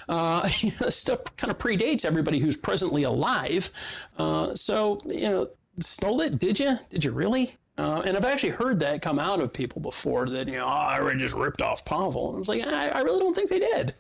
Uh, 0.10 0.50
you 0.60 0.72
know, 0.82 0.90
stuff 0.90 1.20
kind 1.38 1.52
of 1.52 1.58
predates 1.58 2.04
everybody 2.04 2.40
who's 2.40 2.58
presently 2.58 3.04
alive. 3.04 3.70
Uh, 4.18 4.54
so, 4.56 4.98
you 5.06 5.22
know, 5.22 5.50
stole 5.80 6.20
it? 6.22 6.40
Did 6.40 6.60
you? 6.60 6.78
Did 6.90 7.06
you 7.06 7.12
really? 7.12 7.56
Uh, 7.78 8.02
and 8.06 8.18
I've 8.18 8.26
actually 8.26 8.50
heard 8.50 8.80
that 8.80 9.02
come 9.04 9.20
out 9.20 9.40
of 9.40 9.54
people 9.54 9.82
before 9.82 10.28
that, 10.30 10.48
you 10.48 10.56
know, 10.56 10.66
oh, 10.66 10.68
I 10.68 11.00
already 11.00 11.20
just 11.20 11.36
ripped 11.36 11.62
off 11.62 11.86
Pavel. 11.86 12.30
And 12.30 12.38
I 12.38 12.40
was 12.40 12.50
like, 12.50 12.66
I, 12.66 12.90
I 12.90 13.02
really 13.02 13.20
don't 13.20 13.36
think 13.36 13.50
they 13.50 13.60
did. 13.60 13.94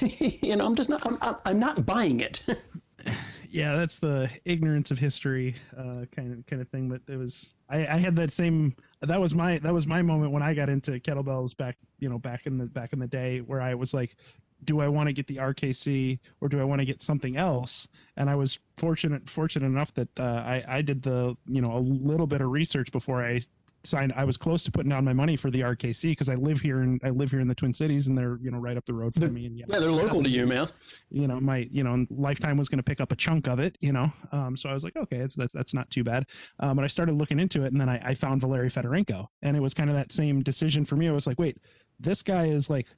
you 0.42 0.54
know, 0.54 0.66
I'm 0.66 0.74
just 0.76 0.88
not, 0.88 1.04
I'm, 1.04 1.36
I'm 1.44 1.58
not 1.58 1.84
buying 1.84 2.20
it. 2.20 2.44
yeah, 3.50 3.74
that's 3.74 3.98
the 3.98 4.30
ignorance 4.44 4.90
of 4.90 4.98
history 4.98 5.54
uh, 5.76 6.04
kind 6.14 6.32
of 6.32 6.46
kind 6.46 6.60
of 6.60 6.68
thing. 6.68 6.88
But 6.88 7.00
it 7.08 7.16
was 7.16 7.54
I, 7.68 7.86
I 7.86 7.98
had 7.98 8.14
that 8.16 8.32
same 8.32 8.76
that 9.00 9.20
was 9.20 9.34
my 9.34 9.58
that 9.58 9.72
was 9.72 9.86
my 9.86 10.02
moment 10.02 10.32
when 10.32 10.42
I 10.42 10.54
got 10.54 10.68
into 10.68 10.92
kettlebells 10.92 11.56
back 11.56 11.76
you 11.98 12.08
know 12.08 12.18
back 12.18 12.46
in 12.46 12.58
the 12.58 12.66
back 12.66 12.92
in 12.92 12.98
the 12.98 13.06
day 13.06 13.40
where 13.40 13.60
I 13.60 13.74
was 13.74 13.94
like, 13.94 14.16
do 14.64 14.80
I 14.80 14.88
want 14.88 15.08
to 15.08 15.12
get 15.12 15.26
the 15.26 15.36
RKC 15.36 16.18
or 16.40 16.48
do 16.48 16.60
I 16.60 16.64
want 16.64 16.80
to 16.80 16.86
get 16.86 17.02
something 17.02 17.36
else? 17.36 17.88
And 18.16 18.28
I 18.30 18.34
was 18.34 18.58
fortunate 18.76 19.28
fortunate 19.28 19.66
enough 19.66 19.92
that 19.94 20.08
uh, 20.18 20.22
I 20.22 20.64
I 20.66 20.82
did 20.82 21.02
the 21.02 21.36
you 21.46 21.60
know 21.60 21.76
a 21.76 21.80
little 21.80 22.26
bit 22.26 22.40
of 22.40 22.50
research 22.50 22.90
before 22.92 23.24
I 23.24 23.40
signed. 23.84 24.12
I 24.16 24.24
was 24.24 24.36
close 24.36 24.64
to 24.64 24.72
putting 24.72 24.90
down 24.90 25.04
my 25.04 25.12
money 25.12 25.36
for 25.36 25.50
the 25.50 25.60
RKC 25.60 26.10
because 26.10 26.28
I 26.28 26.34
live 26.34 26.60
here 26.60 26.80
and 26.80 27.00
I 27.04 27.10
live 27.10 27.30
here 27.30 27.40
in 27.40 27.48
the 27.48 27.54
Twin 27.54 27.72
Cities 27.72 28.08
and 28.08 28.16
they're 28.16 28.38
you 28.42 28.50
know 28.50 28.58
right 28.58 28.76
up 28.76 28.84
the 28.84 28.94
road 28.94 29.14
from 29.14 29.34
me. 29.34 29.46
And 29.46 29.56
yeah, 29.56 29.66
yeah, 29.68 29.78
they're 29.78 29.90
local 29.90 30.22
to 30.22 30.28
you, 30.28 30.46
man. 30.46 30.68
You 31.10 31.28
know, 31.28 31.40
my 31.40 31.68
you 31.70 31.84
know 31.84 32.06
lifetime 32.10 32.56
was 32.56 32.68
going 32.68 32.78
to 32.78 32.82
pick 32.82 33.00
up 33.00 33.12
a 33.12 33.16
chunk 33.16 33.48
of 33.48 33.58
it. 33.58 33.76
You 33.80 33.92
know, 33.92 34.12
um, 34.32 34.56
so 34.56 34.68
I 34.68 34.74
was 34.74 34.84
like, 34.84 34.96
okay, 34.96 35.18
it's, 35.18 35.34
that's 35.34 35.52
that's 35.52 35.74
not 35.74 35.88
too 35.90 36.04
bad. 36.04 36.26
Um, 36.60 36.76
but 36.76 36.84
I 36.84 36.88
started 36.88 37.14
looking 37.14 37.38
into 37.38 37.64
it 37.64 37.72
and 37.72 37.80
then 37.80 37.88
I, 37.88 38.00
I 38.04 38.14
found 38.14 38.40
Valery 38.40 38.68
Fedorenko 38.68 39.26
and 39.42 39.56
it 39.56 39.60
was 39.60 39.74
kind 39.74 39.90
of 39.90 39.96
that 39.96 40.12
same 40.12 40.40
decision 40.40 40.84
for 40.84 40.96
me. 40.96 41.08
I 41.08 41.12
was 41.12 41.26
like, 41.26 41.38
wait, 41.38 41.58
this 42.00 42.22
guy 42.22 42.46
is 42.46 42.68
like 42.68 42.88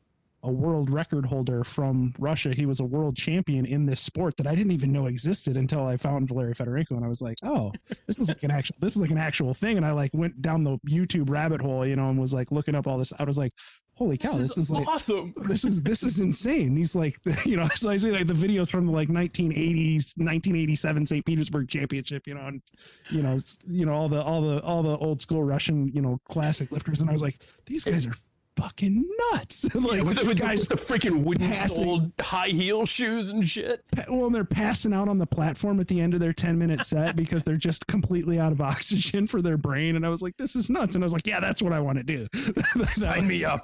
a 0.45 0.51
world 0.51 0.89
record 0.89 1.27
holder 1.27 1.65
from 1.65 2.13
Russia. 2.19 2.55
He 2.55 2.65
was 2.65 2.81
a 2.81 2.85
world 2.85 3.17
champion 3.17 3.67
in 3.67 3.87
this 3.87 4.01
sport 4.01 4.37
that 4.37 4.47
I 4.47 4.55
didn't 4.55 4.73
even 4.73 4.93
know 4.93 5.07
existed 5.07 5.57
until 5.57 5.87
I 5.87 5.97
found 5.97 6.29
Valery 6.29 6.55
Fedorenko, 6.55 6.93
and 6.93 7.05
I 7.05 7.09
was 7.09 7.21
like, 7.21 7.37
"Oh, 7.43 7.73
this 8.07 8.21
is 8.21 8.29
like 8.29 8.43
an 8.45 8.51
actual, 8.51 8.77
this 8.81 8.95
is 8.95 9.03
like 9.03 9.11
an 9.11 9.19
actual 9.19 9.53
thing." 9.53 9.77
And 9.77 9.85
I 9.85 9.91
like 9.91 10.11
went 10.15 10.41
down 10.41 10.63
the 10.63 10.79
YouTube 10.89 11.29
rabbit 11.29 11.61
hole, 11.61 11.85
you 11.85 11.97
know, 11.97 12.09
and 12.09 12.19
was 12.19 12.33
like 12.33 12.53
looking 12.53 12.77
up 12.77 12.87
all 12.87 12.99
this. 12.99 13.13
I 13.19 13.25
was 13.25 13.37
like, 13.37 13.51
"Holy 13.95 14.17
cow, 14.17 14.29
this, 14.29 14.39
this 14.39 14.51
is, 14.51 14.59
is, 14.67 14.71
like 14.71 14.87
awesome! 14.87 15.35
This 15.49 15.65
is 15.65 15.83
this 15.83 16.05
is 16.05 16.21
insane." 16.21 16.75
These 16.75 16.95
like, 16.95 17.19
you 17.45 17.57
know, 17.57 17.67
so 17.75 17.91
I 17.91 17.97
see 17.97 18.13
like 18.13 18.29
the 18.29 18.33
videos 18.33 18.71
from 18.71 18.87
the 18.87 18.93
like 18.93 19.09
1980s, 19.09 20.17
1987 20.17 21.07
St. 21.07 21.27
Petersburg 21.27 21.69
Championship, 21.69 22.29
you 22.29 22.35
know, 22.35 22.47
and 22.47 22.63
you 23.11 23.23
know, 23.23 23.37
you 23.69 23.87
know 23.87 23.93
all 23.93 24.09
the 24.09 24.23
all 24.23 24.41
the 24.41 24.61
all 24.63 24.85
the 24.85 24.97
old 24.99 25.21
school 25.21 25.43
Russian, 25.43 25.89
you 25.89 26.01
know, 26.01 26.21
classic 26.29 26.71
lifters, 26.71 27.01
and 27.01 27.11
I 27.11 27.13
was 27.13 27.23
like, 27.23 27.43
these 27.67 27.85
guys 27.85 28.07
are 28.07 28.15
fucking 28.59 29.05
nuts. 29.33 29.73
like 29.75 29.99
yeah, 29.99 30.03
with, 30.03 30.19
the, 30.19 30.27
with, 30.27 30.41
guys 30.41 30.69
with 30.69 30.69
the 30.69 30.75
freaking 30.75 31.23
wooden 31.23 31.55
soled 31.55 32.11
high 32.21 32.49
heel 32.49 32.85
shoes 32.85 33.31
and 33.31 33.49
shit. 33.49 33.85
Well, 34.09 34.27
and 34.27 34.35
they're 34.35 34.45
passing 34.45 34.93
out 34.93 35.09
on 35.09 35.19
the 35.19 35.27
platform 35.27 35.79
at 35.79 35.87
the 35.87 36.01
end 36.01 36.15
of 36.15 36.21
their 36.21 36.33
10 36.33 36.59
minute 36.59 36.85
set 36.85 37.15
because 37.17 37.45
they're 37.45 37.57
just 37.57 37.87
completely 37.87 38.41
out 38.41 38.51
of 38.51 38.61
oxygen 38.61 39.27
for 39.27 39.41
their 39.41 39.57
brain. 39.57 39.95
And 39.97 40.05
I 40.05 40.09
was 40.09 40.23
like, 40.23 40.37
this 40.37 40.57
is 40.57 40.71
nuts. 40.71 40.97
And 40.97 41.05
I 41.05 41.07
was 41.07 41.13
like, 41.13 41.27
yeah, 41.27 41.39
that's 41.39 41.63
what 41.63 41.73
I 41.73 41.79
want 41.79 41.99
to 41.99 42.05
do. 42.05 42.27
Sign 42.85 43.29
was, 43.29 43.39
me 43.39 43.45
up. 43.45 43.63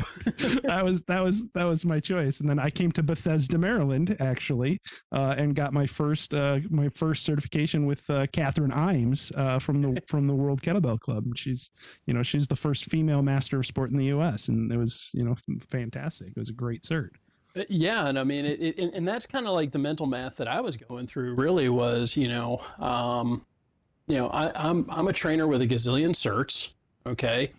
that 0.62 0.82
was, 0.84 1.02
that 1.02 1.22
was, 1.22 1.44
that 1.54 1.64
was 1.64 1.84
my 1.84 1.98
choice. 1.98 2.38
And 2.40 2.48
then 2.48 2.60
I 2.60 2.70
came 2.70 2.92
to 2.92 3.02
Bethesda, 3.02 3.58
Maryland, 3.58 4.16
actually, 4.20 4.80
uh, 5.12 5.34
and 5.36 5.56
got 5.56 5.72
my 5.72 5.86
first, 5.86 6.34
uh, 6.34 6.60
my 6.70 6.88
first 6.90 7.24
certification 7.24 7.84
with 7.84 8.08
uh, 8.10 8.26
Catherine 8.32 8.70
Imes 8.70 9.36
uh, 9.36 9.58
from 9.58 9.82
the, 9.82 10.00
from 10.06 10.28
the 10.28 10.34
World 10.34 10.62
Kettlebell 10.62 11.00
Club. 11.00 11.24
And 11.24 11.36
she's, 11.36 11.70
you 12.06 12.14
know, 12.14 12.22
she's 12.22 12.46
the 12.46 12.56
first 12.56 12.84
female 12.84 13.22
master 13.22 13.58
of 13.58 13.66
sport 13.66 13.90
in 13.90 13.96
the 13.96 14.06
U.S. 14.06 14.48
And 14.48 14.70
it 14.70 14.76
was 14.76 14.83
was 14.84 15.10
you 15.14 15.24
know 15.24 15.34
fantastic. 15.68 16.28
It 16.28 16.36
was 16.36 16.48
a 16.48 16.52
great 16.52 16.82
cert. 16.82 17.10
Uh, 17.56 17.62
yeah, 17.68 18.06
and 18.08 18.18
I 18.18 18.24
mean, 18.24 18.44
it, 18.44 18.60
it 18.60 18.94
and 18.94 19.06
that's 19.06 19.26
kind 19.26 19.46
of 19.46 19.54
like 19.54 19.72
the 19.72 19.78
mental 19.78 20.06
math 20.06 20.36
that 20.36 20.48
I 20.48 20.60
was 20.60 20.76
going 20.76 21.06
through. 21.06 21.34
Really 21.34 21.68
was, 21.68 22.16
you 22.16 22.28
know, 22.28 22.60
um, 22.78 23.44
you 24.06 24.16
know, 24.16 24.28
I, 24.28 24.50
I'm 24.54 24.86
I'm 24.90 25.08
a 25.08 25.12
trainer 25.12 25.46
with 25.46 25.62
a 25.62 25.66
gazillion 25.66 26.10
certs. 26.10 26.72
Okay, 27.06 27.52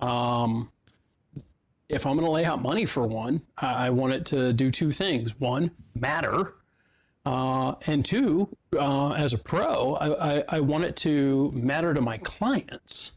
um, 0.00 0.70
if 1.88 2.06
I'm 2.06 2.14
going 2.14 2.24
to 2.24 2.30
lay 2.30 2.44
out 2.44 2.62
money 2.62 2.86
for 2.86 3.06
one, 3.06 3.42
I, 3.58 3.86
I 3.86 3.90
want 3.90 4.14
it 4.14 4.26
to 4.26 4.52
do 4.52 4.70
two 4.70 4.90
things: 4.90 5.38
one, 5.38 5.70
matter, 5.94 6.54
uh, 7.24 7.74
and 7.86 8.04
two, 8.04 8.48
uh, 8.78 9.12
as 9.12 9.32
a 9.32 9.38
pro, 9.38 9.94
I, 9.94 10.38
I, 10.38 10.44
I, 10.48 10.60
want 10.60 10.84
it 10.84 10.96
to 10.96 11.52
matter 11.54 11.94
to 11.94 12.00
my 12.00 12.18
clients. 12.18 13.12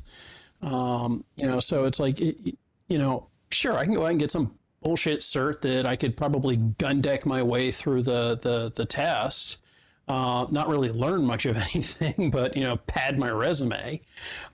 Um, 0.62 1.24
you 1.36 1.48
know, 1.48 1.60
so 1.60 1.86
it's 1.86 2.00
like, 2.00 2.22
it, 2.22 2.56
you 2.88 2.98
know, 2.98 3.28
sure, 3.56 3.78
I 3.78 3.86
can 3.86 3.94
go 3.94 4.04
out 4.04 4.12
and 4.12 4.20
get 4.20 4.32
some 4.32 4.56
bullshit 4.82 5.20
cert 5.20 5.62
that 5.62 5.86
I 5.86 5.96
could 5.96 6.16
probably 6.16 6.58
gun 6.58 7.02
deck 7.02 7.26
my 7.26 7.42
way 7.42 7.72
through 7.72 8.04
the 8.04 8.38
the 8.42 8.72
the 8.76 8.86
test. 8.86 9.62
Uh, 10.08 10.46
not 10.52 10.68
really 10.68 10.92
learn 10.92 11.26
much 11.26 11.48
of 11.48 11.58
anything, 11.74 12.30
but 12.30 12.56
you 12.56 12.64
know, 12.64 12.78
pad 12.78 13.18
my 13.18 13.30
resume. 13.30 14.00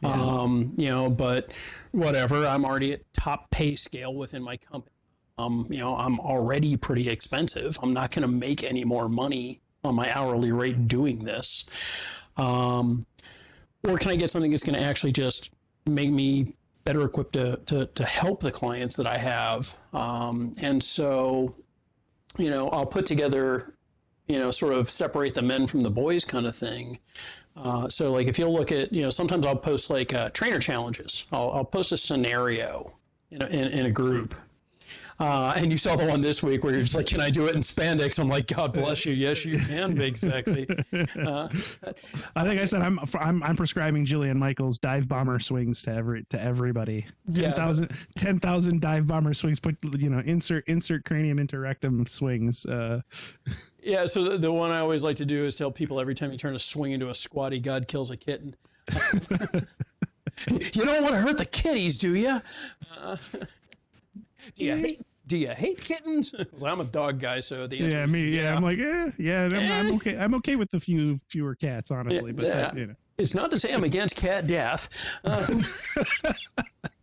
Yeah. 0.01 0.09
Um, 0.09 0.73
you 0.77 0.89
know, 0.89 1.09
but 1.09 1.51
whatever. 1.91 2.47
I'm 2.47 2.63
already 2.63 2.93
at 2.93 3.13
top 3.13 3.51
pay 3.51 3.75
scale 3.75 4.15
within 4.15 4.41
my 4.41 4.57
company. 4.57 4.95
Um, 5.37 5.67
you 5.69 5.79
know, 5.79 5.95
I'm 5.95 6.19
already 6.19 6.77
pretty 6.77 7.09
expensive. 7.09 7.77
I'm 7.81 7.93
not 7.93 8.11
going 8.11 8.21
to 8.21 8.27
make 8.27 8.63
any 8.63 8.85
more 8.85 9.09
money 9.09 9.59
on 9.83 9.95
my 9.95 10.09
hourly 10.15 10.51
rate 10.51 10.87
doing 10.87 11.19
this. 11.19 11.65
Um, 12.37 13.05
or 13.87 13.97
can 13.97 14.11
I 14.11 14.15
get 14.15 14.29
something 14.29 14.51
that's 14.51 14.63
going 14.63 14.79
to 14.79 14.85
actually 14.85 15.11
just 15.11 15.51
make 15.87 16.11
me 16.11 16.55
better 16.83 17.03
equipped 17.03 17.33
to, 17.33 17.57
to, 17.65 17.85
to 17.85 18.05
help 18.05 18.41
the 18.41 18.51
clients 18.51 18.95
that 18.95 19.07
I 19.07 19.17
have. 19.17 19.77
Um, 19.93 20.55
and 20.61 20.81
so, 20.81 21.55
you 22.37 22.49
know, 22.49 22.69
I'll 22.69 22.85
put 22.85 23.05
together, 23.05 23.75
you 24.27 24.39
know, 24.39 24.51
sort 24.51 24.73
of 24.73 24.89
separate 24.89 25.33
the 25.33 25.41
men 25.41 25.67
from 25.67 25.81
the 25.81 25.91
boys 25.91 26.25
kind 26.25 26.45
of 26.45 26.55
thing. 26.55 26.99
Uh, 27.55 27.87
so, 27.89 28.11
like, 28.11 28.27
if 28.27 28.39
you'll 28.39 28.53
look 28.53 28.71
at, 28.71 28.93
you 28.93 29.01
know, 29.01 29.09
sometimes 29.09 29.45
I'll 29.45 29.55
post 29.55 29.89
like 29.89 30.13
uh, 30.13 30.29
trainer 30.29 30.59
challenges. 30.59 31.25
I'll, 31.31 31.51
I'll 31.51 31.65
post 31.65 31.91
a 31.91 31.97
scenario 31.97 32.93
in 33.29 33.41
a, 33.41 33.47
in, 33.47 33.67
in 33.67 33.85
a 33.85 33.91
group 33.91 34.35
uh, 35.21 35.53
and 35.55 35.71
you 35.71 35.77
saw 35.77 35.95
the 35.95 36.05
one 36.05 36.19
this 36.19 36.41
week 36.41 36.63
where 36.63 36.73
you're 36.73 36.81
just 36.81 36.95
like, 36.95 37.05
"Can 37.05 37.21
I 37.21 37.29
do 37.29 37.45
it 37.45 37.53
in 37.53 37.61
spandex?" 37.61 38.17
I'm 38.17 38.27
like, 38.27 38.47
"God 38.47 38.73
bless 38.73 39.05
you. 39.05 39.13
Yes, 39.13 39.45
you 39.45 39.59
can, 39.59 39.93
big 39.93 40.17
sexy." 40.17 40.67
Uh, 41.21 41.47
I 42.35 42.43
think 42.43 42.59
I 42.59 42.65
said 42.65 42.81
I'm, 42.81 42.99
I'm 43.19 43.43
I'm 43.43 43.55
prescribing 43.55 44.05
Jillian 44.05 44.35
Michaels 44.35 44.77
dive 44.77 45.07
bomber 45.07 45.39
swings 45.39 45.83
to 45.83 45.91
every 45.91 46.23
to 46.25 46.41
everybody. 46.41 47.05
10,000 47.33 47.89
yeah. 47.89 47.97
10, 48.17 48.79
dive 48.79 49.07
bomber 49.07 49.33
swings. 49.33 49.59
Put 49.59 49.77
you 49.97 50.09
know 50.09 50.21
insert 50.25 50.67
insert 50.67 51.05
cranium 51.05 51.37
into 51.37 51.59
rectum 51.59 52.05
swings. 52.07 52.65
Uh, 52.65 53.01
yeah. 53.81 54.05
So 54.05 54.23
the, 54.23 54.37
the 54.37 54.51
one 54.51 54.71
I 54.71 54.79
always 54.79 55.03
like 55.03 55.17
to 55.17 55.25
do 55.25 55.45
is 55.45 55.55
tell 55.55 55.71
people 55.71 55.99
every 55.99 56.15
time 56.15 56.31
you 56.31 56.37
turn 56.37 56.55
a 56.55 56.59
swing 56.59 56.93
into 56.93 57.09
a 57.09 57.15
squatty, 57.15 57.59
God 57.59 57.87
kills 57.87 58.09
a 58.09 58.17
kitten. 58.17 58.55
you 60.49 60.67
don't 60.71 61.03
want 61.03 61.13
to 61.13 61.21
hurt 61.21 61.37
the 61.37 61.45
kitties, 61.45 61.97
do 61.97 62.15
you? 62.15 62.41
Uh, 62.99 63.17
do 64.55 64.63
you 64.63 64.75
hate 64.75 65.01
do 65.27 65.37
you 65.37 65.49
hate 65.49 65.81
kittens? 65.81 66.33
I'm 66.65 66.81
a 66.81 66.85
dog 66.85 67.19
guy, 67.19 67.39
so 67.39 67.67
the 67.67 67.79
answer 67.83 67.97
yeah, 67.99 68.05
me, 68.05 68.29
yeah. 68.29 68.41
yeah. 68.41 68.55
I'm 68.55 68.63
like, 68.63 68.79
eh, 68.79 69.11
yeah, 69.17 69.45
I'm, 69.45 69.87
I'm, 69.87 69.95
okay. 69.95 70.17
I'm 70.17 70.33
okay 70.35 70.55
with 70.55 70.71
the 70.71 70.79
few 70.79 71.19
fewer 71.29 71.55
cats, 71.55 71.91
honestly. 71.91 72.31
But 72.31 72.45
yeah. 72.45 72.73
you 72.75 72.87
know, 72.87 72.95
it's 73.17 73.33
not 73.33 73.51
to 73.51 73.59
say 73.59 73.73
I'm 73.73 73.83
against 73.83 74.15
cat 74.15 74.47
death. 74.47 74.89
Uh, 75.23 75.61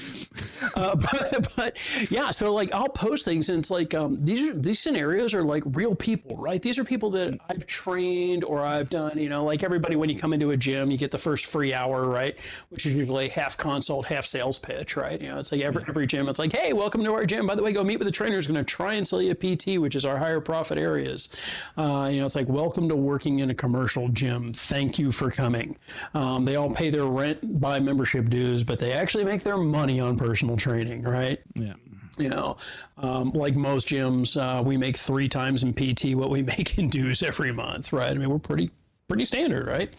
uh, 0.74 0.94
but, 0.94 1.52
but, 1.56 1.78
yeah, 2.10 2.30
so 2.30 2.52
like 2.52 2.72
I'll 2.72 2.88
post 2.88 3.24
things, 3.24 3.48
and 3.48 3.58
it's 3.58 3.70
like 3.70 3.94
um, 3.94 4.24
these 4.24 4.48
are 4.48 4.54
these 4.54 4.78
scenarios 4.78 5.34
are 5.34 5.42
like 5.42 5.62
real 5.66 5.94
people, 5.94 6.36
right? 6.36 6.60
These 6.60 6.78
are 6.78 6.84
people 6.84 7.10
that 7.10 7.38
I've 7.48 7.66
trained 7.66 8.44
or 8.44 8.64
I've 8.64 8.90
done. 8.90 9.18
You 9.18 9.28
know, 9.28 9.44
like 9.44 9.62
everybody 9.62 9.96
when 9.96 10.08
you 10.08 10.18
come 10.18 10.32
into 10.32 10.50
a 10.50 10.56
gym, 10.56 10.90
you 10.90 10.98
get 10.98 11.10
the 11.10 11.18
first 11.18 11.46
free 11.46 11.74
hour, 11.74 12.06
right? 12.06 12.38
Which 12.70 12.86
is 12.86 12.94
usually 12.94 13.28
half 13.28 13.56
consult, 13.56 14.06
half 14.06 14.24
sales 14.24 14.58
pitch, 14.58 14.96
right? 14.96 15.20
You 15.20 15.28
know, 15.28 15.38
it's 15.38 15.52
like 15.52 15.60
every 15.60 15.84
every 15.88 16.06
gym, 16.06 16.28
it's 16.28 16.38
like, 16.38 16.52
hey, 16.52 16.72
welcome 16.72 17.02
to 17.04 17.12
our 17.12 17.26
gym. 17.26 17.46
By 17.46 17.54
the 17.54 17.62
way, 17.62 17.72
go 17.72 17.84
meet 17.84 17.98
with 17.98 18.06
the 18.06 18.12
trainer 18.12 18.34
who's 18.34 18.46
going 18.46 18.64
to 18.64 18.64
try 18.64 18.94
and 18.94 19.06
sell 19.06 19.22
you 19.22 19.32
a 19.32 19.34
PT, 19.34 19.80
which 19.80 19.96
is 19.96 20.04
our 20.04 20.16
higher 20.16 20.40
profit 20.40 20.78
areas. 20.78 21.28
Uh, 21.76 22.08
you 22.10 22.18
know, 22.20 22.26
it's 22.26 22.36
like 22.36 22.48
welcome 22.48 22.88
to 22.88 22.96
working 22.96 23.40
in 23.40 23.50
a 23.50 23.54
commercial 23.54 24.08
gym. 24.08 24.52
Thank 24.52 24.98
you 24.98 25.10
for 25.10 25.30
coming. 25.30 25.76
Um, 26.14 26.44
they 26.44 26.56
all 26.56 26.72
pay 26.72 26.90
their 26.90 27.04
rent 27.04 27.60
by 27.60 27.80
membership 27.80 28.28
dues, 28.28 28.62
but 28.62 28.78
they 28.78 28.92
actually 28.92 29.24
make 29.24 29.42
their 29.42 29.56
money 29.56 29.87
on 29.96 30.16
personal 30.16 30.56
training, 30.56 31.02
right? 31.02 31.40
Yeah. 31.54 31.74
You 32.18 32.28
know, 32.28 32.56
um, 32.96 33.30
like 33.30 33.54
most 33.56 33.88
gyms, 33.88 34.36
uh, 34.36 34.62
we 34.62 34.76
make 34.76 34.96
three 34.96 35.28
times 35.28 35.62
in 35.62 35.72
PT 35.72 36.16
what 36.16 36.30
we 36.30 36.42
make 36.56 36.76
in 36.78 36.88
dues 36.88 37.22
every 37.22 37.52
month, 37.52 37.92
right? 37.92 38.10
I 38.10 38.14
mean, 38.14 38.28
we're 38.28 38.38
pretty 38.38 38.70
pretty 39.08 39.24
standard, 39.24 39.66
right? 39.66 39.90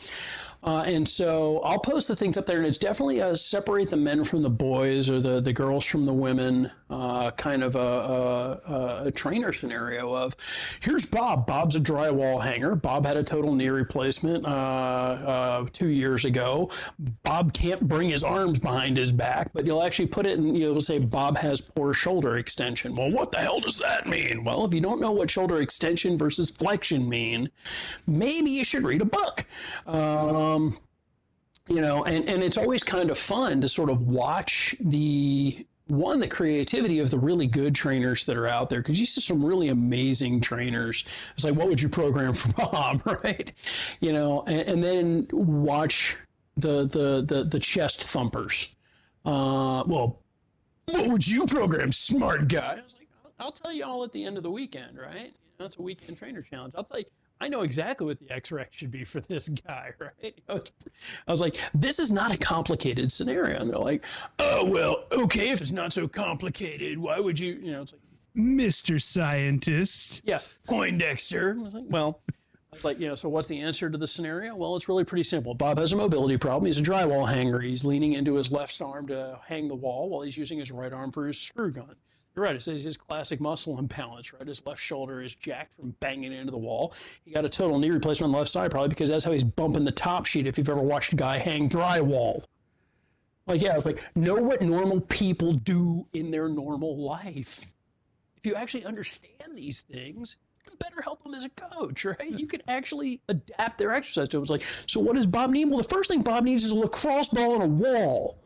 Uh, 0.64 0.84
and 0.86 1.08
so 1.08 1.60
I'll 1.60 1.80
post 1.80 2.08
the 2.08 2.16
things 2.16 2.38
up 2.38 2.46
there, 2.46 2.58
and 2.58 2.68
it's 2.68 2.78
definitely 2.78 3.20
a 3.20 3.36
separate 3.36 3.90
the 3.90 3.98
men 3.98 4.24
from 4.24 4.44
the 4.44 4.50
boys 4.50 5.10
or 5.10 5.22
the, 5.22 5.40
the 5.40 5.54
girls 5.54 5.86
from 5.86 6.04
the 6.04 6.14
women 6.14 6.70
uh, 6.90 7.32
kind 7.32 7.64
of 7.64 7.76
a, 7.76 7.80
a, 7.80 9.04
a, 9.06 9.12
trainer 9.12 9.54
scenario 9.54 10.14
of 10.14 10.36
here's 10.82 11.06
Bob. 11.06 11.46
Bob's 11.46 11.76
a 11.76 11.80
drywall 11.80 12.42
hanger. 12.42 12.76
Bob 12.76 13.06
had 13.06 13.16
a 13.16 13.24
total 13.24 13.54
knee 13.54 13.70
replacement 13.70 14.46
uh, 14.46 14.50
uh 14.50 15.66
two 15.72 15.88
years 15.88 16.26
ago. 16.26 16.70
Bob 17.24 17.54
can't 17.54 17.88
bring 17.88 18.10
his 18.10 18.24
arms 18.24 18.60
behind 18.60 18.98
his 18.98 19.12
back, 19.12 19.52
but 19.54 19.66
you'll 19.66 19.84
actually 19.84 20.08
put 20.08 20.26
it 20.26 20.40
and 20.40 20.58
you'll 20.58 20.82
say 20.82 20.98
Bob 20.98 21.38
has 21.38 21.62
poor 21.62 21.94
shoulder 21.94 22.38
extension. 22.38 22.96
Well, 22.96 23.12
what 23.12 23.32
the 23.32 23.38
hell 23.38 23.60
does 23.60 23.78
that 23.78 24.08
mean? 24.08 24.44
Well, 24.44 24.66
if 24.66 24.74
you 24.74 24.82
don't 24.82 25.00
know 25.00 25.12
what 25.12 25.30
shoulder 25.30 25.62
extension 25.62 26.18
versus 26.18 26.50
flexion 26.50 27.08
mean, 27.08 27.50
maybe 28.08 28.50
you 28.50 28.64
should 28.64 28.84
read 28.84 29.02
a 29.02 29.06
book. 29.06 29.46
Um, 29.86 30.49
you 31.70 31.82
know, 31.82 32.04
and, 32.04 32.28
and 32.28 32.44
it's 32.44 32.58
always 32.58 32.84
kind 32.84 33.12
of 33.12 33.18
fun 33.18 33.62
to 33.62 33.70
sort 33.70 33.90
of 33.90 34.02
watch 34.02 34.76
the 34.80 35.66
one 35.90 36.20
the 36.20 36.28
creativity 36.28 37.00
of 37.00 37.10
the 37.10 37.18
really 37.18 37.48
good 37.48 37.74
trainers 37.74 38.26
that 38.26 38.38
are 38.38 38.48
out 38.48 38.70
there 38.70 38.80
because 38.80 39.00
you 39.00 39.06
see 39.06 39.22
some 39.22 39.44
really 39.44 39.70
amazing 39.70 40.40
trainers. 40.40 41.04
It's 41.34 41.44
like 41.44 41.56
what 41.56 41.68
would 41.68 41.82
you 41.82 41.90
program 41.90 42.34
for 42.34 42.54
bob 42.72 43.02
right? 43.24 43.52
You 44.00 44.14
know 44.14 44.44
and, 44.48 44.62
and 44.62 44.84
then 44.84 45.28
watch 45.32 46.18
the 46.58 46.86
the 46.86 47.24
the, 47.26 47.44
the 47.44 47.60
chest 47.60 48.04
thumpers. 48.04 48.76
Uh, 49.26 49.84
well 49.88 50.22
what 50.86 51.08
would 51.08 51.28
you 51.28 51.46
program 51.46 51.92
smart 51.92 52.48
guy? 52.48 52.78
I 52.80 52.84
was 52.84 52.96
like 52.96 53.08
I'll, 53.26 53.48
I'll 53.48 53.52
tell 53.52 53.74
you 53.74 53.84
all 53.84 54.04
at 54.04 54.12
the 54.12 54.24
end 54.24 54.38
of 54.38 54.44
the 54.44 54.52
weekend 54.52 54.98
right? 54.98 55.34
You 55.34 55.56
know, 55.60 55.66
it's 55.66 55.78
a 55.78 55.82
weekend 55.82 56.18
trainer 56.18 56.44
challenge. 56.44 56.74
I'll 56.78 56.84
tell 56.84 57.00
you 57.00 57.06
I 57.42 57.48
know 57.48 57.62
exactly 57.62 58.06
what 58.06 58.20
the 58.20 58.32
X-ray 58.32 58.68
should 58.72 58.92
be 58.92 59.04
for 59.04 59.22
this 59.22 59.48
guy, 59.50 59.92
right? 60.00 60.42
I 60.50 61.32
was 61.32 61.42
like, 61.42 61.58
this 61.74 62.00
is 62.00 62.12
not 62.12 62.34
a 62.34 62.38
complicated 62.38 63.12
scenario. 63.12 63.60
And 63.60 63.70
they're 63.70 63.80
like, 63.80 64.04
oh, 64.40 64.70
well, 64.70 65.06
okay, 65.12 65.50
if 65.50 65.62
it's 65.62 65.72
not 65.72 65.94
so 65.94 66.08
complicated, 66.08 66.98
why 66.98 67.20
would 67.20 67.40
you, 67.40 67.54
you 67.54 67.72
know, 67.72 67.82
it's 67.82 67.94
like, 67.94 68.02
Mr. 68.38 69.02
Scientist. 69.02 70.22
Yeah, 70.26 70.40
Poindexter. 70.68 71.58
I 71.60 71.64
was 71.64 71.74
like, 71.74 71.86
well, 71.88 72.22
I 72.72 72.76
was 72.76 72.86
like, 72.86 73.00
you 73.00 73.08
know, 73.08 73.16
so 73.16 73.28
what's 73.28 73.48
the 73.48 73.60
answer 73.60 73.90
to 73.90 73.98
the 73.98 74.06
scenario? 74.08 74.56
Well, 74.56 74.76
it's 74.76 74.88
really 74.88 75.04
pretty 75.04 75.24
simple. 75.24 75.54
Bob 75.56 75.80
has 75.80 75.94
a 75.94 75.96
mobility 75.96 76.38
problem. 76.38 76.66
He's 76.66 76.80
a 76.80 76.84
drywall 76.84 77.28
hanger. 77.28 77.60
He's 77.60 77.84
leaning 77.84 78.14
into 78.14 78.36
his 78.36 78.52
left 78.52 78.80
arm 78.82 79.08
to 79.08 79.40
hang 79.46 79.68
the 79.68 79.76
wall 79.76 80.10
while 80.10 80.22
he's 80.22 80.38
using 80.38 80.60
his 80.60 80.72
right 80.72 80.94
arm 80.94 81.12
for 81.12 81.26
his 81.26 81.40
screw 81.40 81.72
gun. 81.72 81.96
You're 82.40 82.46
right. 82.46 82.56
It's 82.56 82.68
his 82.68 82.96
classic 82.96 83.42
muscle 83.42 83.78
imbalance, 83.80 84.32
right? 84.32 84.48
His 84.48 84.66
left 84.66 84.80
shoulder 84.80 85.22
is 85.22 85.36
jacked 85.36 85.74
from 85.74 85.94
banging 86.00 86.32
into 86.32 86.52
the 86.52 86.58
wall. 86.58 86.94
He 87.26 87.32
got 87.32 87.44
a 87.44 87.50
total 87.50 87.78
knee 87.78 87.90
replacement 87.90 88.30
on 88.30 88.32
the 88.32 88.38
left 88.38 88.50
side, 88.50 88.72
probably 88.72 88.88
because 88.88 89.10
that's 89.10 89.26
how 89.26 89.34
he's 89.34 89.44
bumping 89.44 89.84
the 89.84 89.92
top 89.92 90.26
sheet 90.26 90.48
if 90.48 90.58
you've 90.58 90.70
ever 90.70 90.80
watched 90.80 91.12
a 91.12 91.18
guy 91.18 91.38
hang 91.38 91.68
drywall. 91.68 92.44
Like, 93.46 93.62
yeah, 93.62 93.76
it's 93.76 93.86
like, 93.86 94.02
know 94.16 94.36
what 94.36 94.62
normal 94.62 95.02
people 95.02 95.52
do 95.52 96.08
in 96.14 96.32
their 96.32 96.48
normal 96.48 96.98
life. 96.98 97.74
If 98.38 98.46
you 98.46 98.56
actually 98.56 98.86
understand 98.86 99.58
these 99.58 99.82
things, 99.82 100.38
you 100.64 100.70
can 100.72 100.78
better 100.78 101.02
help 101.02 101.22
them 101.26 101.34
as 101.34 101.44
a 101.44 101.50
coach, 101.50 102.06
right? 102.06 102.40
You 102.40 102.48
can 102.48 102.62
actually 102.70 103.20
adapt 103.28 103.80
their 103.80 103.92
exercise 103.92 104.30
to 104.30 104.38
it. 104.38 104.42
It's 104.44 104.50
like, 104.50 104.62
so 104.62 105.02
what 105.02 105.16
does 105.16 105.28
Bob 105.28 105.50
need? 105.50 105.66
Well, 105.66 105.80
the 105.80 105.90
first 105.90 106.10
thing 106.10 106.22
Bob 106.22 106.46
needs 106.46 106.64
is 106.64 106.72
a 106.72 106.76
lacrosse 106.76 107.28
ball 107.28 107.56
and 107.56 107.64
a 107.64 107.68
wall. 107.68 108.38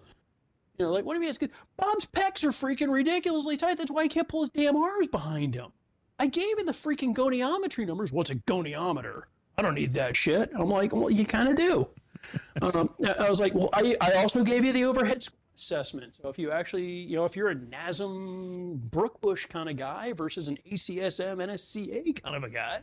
You 0.78 0.86
know, 0.86 0.92
like, 0.92 1.06
what 1.06 1.14
do 1.14 1.18
you 1.18 1.22
mean 1.22 1.30
it's 1.30 1.38
good? 1.38 1.52
Bob's 1.78 2.08
pecs 2.08 2.44
are 2.44 2.50
freaking 2.50 2.92
ridiculously 2.92 3.58
tight. 3.58 3.78
That's 3.78 3.92
why 3.92 4.04
he 4.04 4.10
can't 4.10 4.28
pull 4.28 4.42
his 4.42 4.50
damn 4.50 4.76
arms 4.76 5.08
behind 5.08 5.54
him. 5.54 5.72
I 6.20 6.28
gave 6.28 6.58
him 6.58 6.66
the 6.66 6.72
freaking 6.72 7.14
goniometry 7.14 7.86
numbers. 7.86 8.12
What's 8.12 8.32
a 8.32 8.36
goniometer? 8.36 9.24
I 9.58 9.62
don't 9.62 9.76
need 9.76 9.92
that 9.92 10.16
shit. 10.16 10.50
I'm 10.58 10.70
like, 10.70 10.96
well, 10.96 11.10
you 11.10 11.26
kind 11.26 11.50
of 11.50 11.56
do. 11.56 11.90
um, 12.62 12.90
I 13.20 13.30
was 13.30 13.40
like, 13.40 13.54
well, 13.54 13.70
I, 13.74 13.96
I 14.02 14.14
also 14.16 14.44
gave 14.44 14.64
you 14.64 14.74
the 14.74 14.86
overhead 14.86 15.28
assessment. 15.56 16.16
So 16.16 16.30
if 16.30 16.40
you 16.40 16.52
actually, 16.52 16.86
you 16.86 17.16
know, 17.16 17.26
if 17.26 17.36
you're 17.36 17.50
a 17.50 17.56
NASM 17.56 18.90
Brookbush 18.90 19.50
kind 19.50 19.70
of 19.70 19.78
guy 19.78 20.14
versus 20.14 20.48
an 20.48 20.58
ACSM 20.72 21.38
NSCA 21.38 22.22
kind 22.24 22.36
of 22.36 22.44
a 22.44 22.50
guy, 22.50 22.82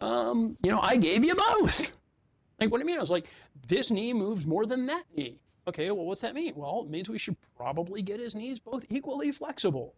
um, 0.00 0.56
you 0.62 0.70
know, 0.70 0.80
I 0.80 0.96
gave 0.96 1.24
you 1.24 1.34
both. 1.34 1.96
Like, 2.58 2.70
what 2.70 2.78
do 2.78 2.84
you 2.84 2.86
mean? 2.86 2.96
I 2.96 3.02
was 3.02 3.10
like, 3.10 3.28
this 3.68 3.90
knee 3.90 4.14
moves 4.14 4.46
more 4.46 4.64
than 4.64 4.86
that 4.86 5.02
knee. 5.14 5.42
Okay, 5.68 5.90
well, 5.90 6.06
what's 6.06 6.20
that 6.20 6.34
mean? 6.34 6.54
Well, 6.54 6.82
it 6.82 6.90
means 6.90 7.08
we 7.08 7.18
should 7.18 7.36
probably 7.56 8.02
get 8.02 8.20
his 8.20 8.34
knees 8.34 8.58
both 8.58 8.84
equally 8.88 9.32
flexible 9.32 9.94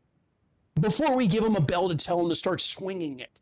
before 0.80 1.14
we 1.16 1.26
give 1.26 1.44
him 1.44 1.56
a 1.56 1.60
bell 1.60 1.88
to 1.88 1.96
tell 1.96 2.20
him 2.20 2.28
to 2.28 2.34
start 2.34 2.60
swinging 2.60 3.20
it. 3.20 3.40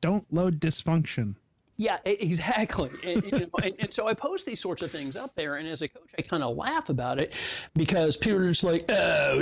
Don't 0.00 0.32
load 0.32 0.60
dysfunction. 0.60 1.34
Yeah, 1.76 1.98
exactly. 2.04 2.90
and, 3.04 3.24
you 3.24 3.30
know, 3.30 3.48
and, 3.62 3.74
and, 3.78 3.92
so 3.92 4.06
I 4.06 4.14
post 4.14 4.46
these 4.46 4.60
sorts 4.60 4.82
of 4.82 4.90
things 4.90 5.16
up 5.16 5.34
there, 5.34 5.56
and 5.56 5.68
as 5.68 5.82
a 5.82 5.88
coach, 5.88 6.10
I 6.18 6.22
kind 6.22 6.42
of 6.42 6.56
laugh 6.56 6.88
about 6.88 7.18
it 7.18 7.34
because 7.74 8.16
people 8.16 8.40
are 8.40 8.48
just 8.48 8.64
like, 8.64 8.84
oh, 8.88 9.40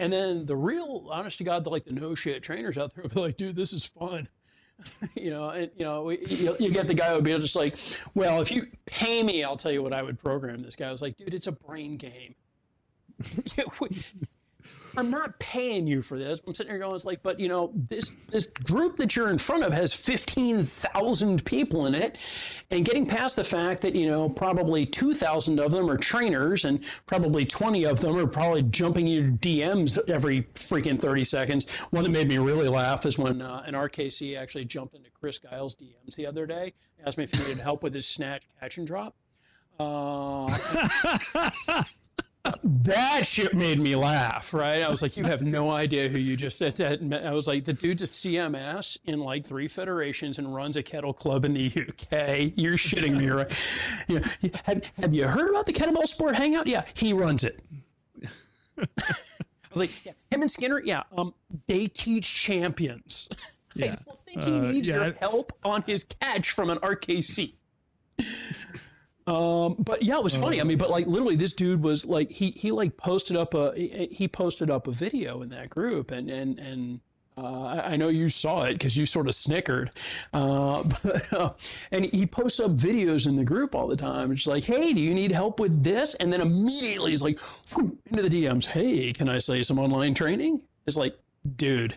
and 0.00 0.12
then 0.12 0.46
the 0.46 0.56
real, 0.56 1.08
honest 1.10 1.38
to 1.38 1.44
God, 1.44 1.64
the, 1.64 1.70
like 1.70 1.84
the 1.84 1.92
no 1.92 2.14
shit 2.14 2.42
trainers 2.42 2.78
out 2.78 2.94
there 2.94 3.02
will 3.02 3.10
be 3.10 3.20
like, 3.20 3.36
dude, 3.36 3.56
this 3.56 3.72
is 3.72 3.84
fun. 3.84 4.28
you 5.16 5.30
know, 5.30 5.50
and, 5.50 5.70
you 5.76 5.84
know, 5.84 6.10
you, 6.10 6.56
you 6.58 6.70
get 6.70 6.86
the 6.86 6.94
guy 6.94 7.08
who 7.10 7.16
would 7.16 7.24
be 7.24 7.36
just 7.38 7.56
like, 7.56 7.76
well, 8.14 8.40
if 8.40 8.50
you 8.50 8.66
pay 8.86 9.22
me, 9.22 9.42
I'll 9.42 9.56
tell 9.56 9.72
you 9.72 9.82
what 9.82 9.92
I 9.92 10.02
would 10.02 10.18
program 10.18 10.62
this 10.62 10.76
guy. 10.76 10.90
Was 10.90 11.02
like, 11.02 11.16
dude, 11.16 11.34
it's 11.34 11.46
a 11.46 11.52
brain 11.52 11.96
game. 11.96 12.34
I'm 14.98 15.10
not 15.10 15.38
paying 15.38 15.86
you 15.86 16.02
for 16.02 16.18
this. 16.18 16.40
I'm 16.44 16.52
sitting 16.54 16.72
here 16.72 16.80
going, 16.80 16.96
it's 16.96 17.04
like, 17.04 17.22
but 17.22 17.38
you 17.38 17.46
know, 17.46 17.70
this 17.72 18.16
this 18.30 18.46
group 18.46 18.96
that 18.96 19.14
you're 19.14 19.30
in 19.30 19.38
front 19.38 19.62
of 19.62 19.72
has 19.72 19.94
15,000 19.94 21.44
people 21.44 21.86
in 21.86 21.94
it, 21.94 22.18
and 22.72 22.84
getting 22.84 23.06
past 23.06 23.36
the 23.36 23.44
fact 23.44 23.80
that 23.82 23.94
you 23.94 24.08
know 24.08 24.28
probably 24.28 24.84
2,000 24.84 25.60
of 25.60 25.70
them 25.70 25.88
are 25.88 25.96
trainers, 25.96 26.64
and 26.64 26.84
probably 27.06 27.44
20 27.44 27.84
of 27.84 28.00
them 28.00 28.16
are 28.16 28.26
probably 28.26 28.62
jumping 28.62 29.06
your 29.06 29.30
DMs 29.30 29.96
every 30.08 30.42
freaking 30.54 31.00
30 31.00 31.22
seconds. 31.22 31.70
One 31.90 32.02
that 32.02 32.10
made 32.10 32.26
me 32.26 32.38
really 32.38 32.68
laugh 32.68 33.06
is 33.06 33.16
when 33.18 33.40
uh, 33.40 33.62
an 33.66 33.74
RKC 33.74 34.36
actually 34.36 34.64
jumped 34.64 34.96
into 34.96 35.10
Chris 35.10 35.38
Giles' 35.38 35.76
DMs 35.76 36.16
the 36.16 36.26
other 36.26 36.44
day, 36.44 36.74
asked 37.06 37.18
me 37.18 37.24
if 37.24 37.30
he 37.30 37.38
needed 37.44 37.58
help 37.58 37.84
with 37.84 37.94
his 37.94 38.08
snatch, 38.08 38.48
catch, 38.58 38.78
and 38.78 38.86
drop. 38.86 39.14
Uh, 39.78 40.52
that 42.62 43.26
shit 43.26 43.54
made 43.54 43.78
me 43.78 43.96
laugh, 43.96 44.52
right? 44.52 44.82
I 44.82 44.90
was 44.90 45.02
like, 45.02 45.16
you 45.16 45.24
have 45.24 45.42
no 45.42 45.70
idea 45.70 46.08
who 46.08 46.18
you 46.18 46.36
just 46.36 46.58
said. 46.58 46.80
I 46.80 47.32
was 47.32 47.46
like, 47.46 47.64
the 47.64 47.72
dude's 47.72 48.02
a 48.02 48.06
CMS 48.06 48.98
in 49.04 49.20
like 49.20 49.44
three 49.44 49.68
federations 49.68 50.38
and 50.38 50.54
runs 50.54 50.76
a 50.76 50.82
kettle 50.82 51.12
club 51.12 51.44
in 51.44 51.54
the 51.54 51.66
UK. 51.66 52.52
You're 52.56 52.76
shitting 52.76 53.18
me, 53.18 53.28
right? 53.30 53.52
Yeah. 54.08 54.20
Have, 54.64 54.90
have 55.02 55.12
you 55.12 55.26
heard 55.26 55.50
about 55.50 55.66
the 55.66 55.72
kettlebell 55.72 56.06
sport 56.06 56.34
hangout? 56.34 56.66
Yeah, 56.66 56.84
he 56.94 57.12
runs 57.12 57.44
it. 57.44 57.60
I 58.80 58.86
was 59.70 59.80
like, 59.80 60.04
yeah, 60.04 60.12
him 60.30 60.40
and 60.40 60.50
Skinner, 60.50 60.80
yeah, 60.80 61.02
um, 61.16 61.34
they 61.66 61.88
teach 61.88 62.34
champions. 62.34 63.28
Yeah. 63.74 63.92
I 63.92 63.96
don't 64.06 64.18
think 64.18 64.42
he 64.42 64.56
uh, 64.56 64.58
needs 64.58 64.88
yeah. 64.88 64.96
your 64.96 65.12
help 65.20 65.52
on 65.62 65.82
his 65.82 66.02
catch 66.02 66.50
from 66.50 66.70
an 66.70 66.78
RKC. 66.78 67.52
Um, 69.28 69.76
but 69.78 70.02
yeah, 70.02 70.16
it 70.16 70.24
was 70.24 70.34
funny. 70.34 70.58
I 70.58 70.64
mean, 70.64 70.78
but 70.78 70.88
like 70.88 71.06
literally, 71.06 71.36
this 71.36 71.52
dude 71.52 71.82
was 71.82 72.06
like 72.06 72.30
he 72.30 72.50
he 72.52 72.70
like 72.70 72.96
posted 72.96 73.36
up 73.36 73.52
a 73.52 73.72
he 74.10 74.26
posted 74.26 74.70
up 74.70 74.86
a 74.86 74.90
video 74.90 75.42
in 75.42 75.50
that 75.50 75.68
group, 75.68 76.12
and 76.12 76.30
and 76.30 76.58
and 76.58 77.00
uh, 77.36 77.82
I 77.84 77.96
know 77.96 78.08
you 78.08 78.30
saw 78.30 78.62
it 78.62 78.72
because 78.72 78.96
you 78.96 79.04
sort 79.04 79.28
of 79.28 79.34
snickered. 79.34 79.90
Uh, 80.32 80.82
but, 81.02 81.32
uh, 81.34 81.50
and 81.92 82.06
he 82.06 82.24
posts 82.24 82.58
up 82.58 82.70
videos 82.70 83.28
in 83.28 83.36
the 83.36 83.44
group 83.44 83.74
all 83.74 83.86
the 83.86 83.96
time. 83.96 84.32
It's 84.32 84.46
like, 84.46 84.64
hey, 84.64 84.94
do 84.94 85.00
you 85.00 85.12
need 85.12 85.30
help 85.30 85.60
with 85.60 85.84
this? 85.84 86.14
And 86.14 86.32
then 86.32 86.40
immediately 86.40 87.10
he's 87.10 87.22
like, 87.22 87.38
into 87.76 88.22
the 88.22 88.30
DMs, 88.30 88.64
hey, 88.64 89.12
can 89.12 89.28
I 89.28 89.38
say 89.38 89.62
some 89.62 89.78
online 89.78 90.14
training? 90.14 90.62
It's 90.86 90.96
like, 90.96 91.16
dude, 91.56 91.94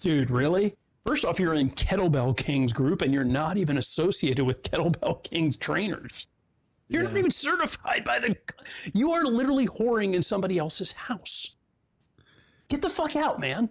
dude, 0.00 0.30
really? 0.30 0.74
First 1.06 1.24
off, 1.24 1.38
you're 1.38 1.54
in 1.54 1.70
Kettlebell 1.70 2.36
Kings 2.36 2.72
group 2.72 3.00
and 3.00 3.14
you're 3.14 3.22
not 3.22 3.56
even 3.56 3.78
associated 3.78 4.44
with 4.44 4.62
Kettlebell 4.64 5.22
Kings 5.22 5.56
trainers. 5.56 6.26
You're 6.88 7.04
yeah. 7.04 7.10
not 7.10 7.18
even 7.18 7.30
certified 7.30 8.04
by 8.04 8.18
the. 8.18 8.36
You 8.92 9.12
are 9.12 9.24
literally 9.24 9.68
whoring 9.68 10.14
in 10.14 10.22
somebody 10.22 10.58
else's 10.58 10.90
house. 10.90 11.56
Get 12.68 12.82
the 12.82 12.88
fuck 12.88 13.14
out, 13.14 13.38
man. 13.38 13.70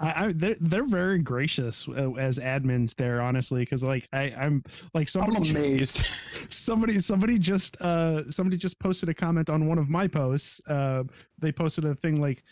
I, 0.00 0.26
I 0.26 0.32
they're, 0.32 0.56
they're 0.60 0.86
very 0.86 1.18
gracious 1.18 1.88
uh, 1.88 2.12
as 2.14 2.38
admins 2.38 2.94
there, 2.94 3.20
honestly, 3.20 3.60
because 3.60 3.82
like 3.82 4.08
I, 4.12 4.32
I'm 4.38 4.62
like 4.94 5.08
somebody 5.08 5.50
I'm 5.50 5.56
amazed. 5.56 5.96
somebody 6.48 6.98
somebody 7.00 7.38
just 7.38 7.80
uh 7.80 8.28
somebody 8.30 8.56
just 8.56 8.78
posted 8.78 9.08
a 9.08 9.14
comment 9.14 9.50
on 9.50 9.66
one 9.66 9.78
of 9.78 9.90
my 9.90 10.06
posts. 10.06 10.60
Uh, 10.68 11.04
they 11.38 11.50
posted 11.50 11.84
a 11.84 11.94
thing 11.94 12.20
like 12.20 12.44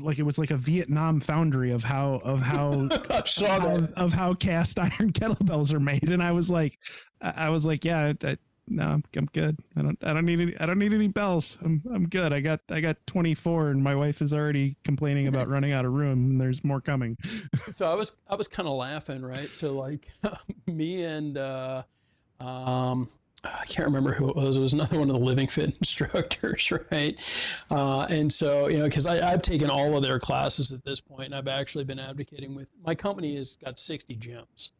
like 0.00 0.18
it 0.18 0.22
was 0.22 0.38
like 0.38 0.50
a 0.50 0.56
Vietnam 0.56 1.20
foundry 1.20 1.70
of 1.72 1.84
how 1.84 2.20
of 2.24 2.40
how, 2.40 2.88
how 3.36 3.78
of 3.96 4.12
how 4.12 4.34
cast 4.34 4.78
iron 4.78 5.12
kettlebells 5.12 5.72
are 5.72 5.80
made, 5.80 6.10
and 6.10 6.22
I 6.22 6.32
was 6.32 6.50
like, 6.50 6.78
I 7.20 7.48
was 7.48 7.64
like, 7.66 7.84
yeah, 7.84 8.12
I, 8.22 8.36
no, 8.68 8.84
I'm, 8.84 9.04
I'm 9.16 9.26
good. 9.26 9.58
I 9.76 9.82
don't 9.82 9.98
I 10.02 10.12
don't 10.12 10.24
need 10.24 10.40
any 10.40 10.56
I 10.58 10.66
don't 10.66 10.78
need 10.78 10.92
any 10.92 11.08
bells. 11.08 11.56
I'm 11.62 11.82
I'm 11.92 12.08
good. 12.08 12.32
I 12.32 12.40
got 12.40 12.60
I 12.70 12.80
got 12.80 12.96
24 13.06 13.70
and 13.70 13.82
my 13.82 13.94
wife 13.94 14.20
is 14.20 14.34
already 14.34 14.76
complaining 14.84 15.28
about 15.28 15.48
running 15.48 15.72
out 15.72 15.84
of 15.84 15.92
room 15.92 16.30
and 16.30 16.40
there's 16.40 16.64
more 16.64 16.80
coming. 16.80 17.16
so 17.70 17.86
I 17.86 17.94
was 17.94 18.16
I 18.28 18.34
was 18.34 18.48
kind 18.48 18.68
of 18.68 18.74
laughing, 18.74 19.22
right? 19.22 19.50
So 19.50 19.72
like 19.72 20.08
me 20.66 21.04
and 21.04 21.38
uh 21.38 21.82
um 22.40 23.08
I 23.46 23.64
can't 23.66 23.86
remember 23.86 24.12
who 24.12 24.28
it 24.30 24.36
was. 24.36 24.56
It 24.56 24.60
was 24.60 24.72
another 24.72 24.98
one 24.98 25.10
of 25.10 25.18
the 25.18 25.24
Living 25.24 25.46
Fit 25.46 25.76
instructors, 25.78 26.70
right? 26.90 27.16
Uh, 27.70 28.06
and 28.10 28.32
so, 28.32 28.68
you 28.68 28.78
know, 28.78 28.84
because 28.84 29.06
I've 29.06 29.42
taken 29.42 29.70
all 29.70 29.96
of 29.96 30.02
their 30.02 30.18
classes 30.18 30.72
at 30.72 30.84
this 30.84 31.00
point, 31.00 31.26
and 31.26 31.34
I've 31.34 31.48
actually 31.48 31.84
been 31.84 31.98
advocating 31.98 32.54
with 32.54 32.70
my 32.84 32.94
company 32.94 33.36
has 33.36 33.56
got 33.56 33.78
60 33.78 34.16
gyms. 34.16 34.70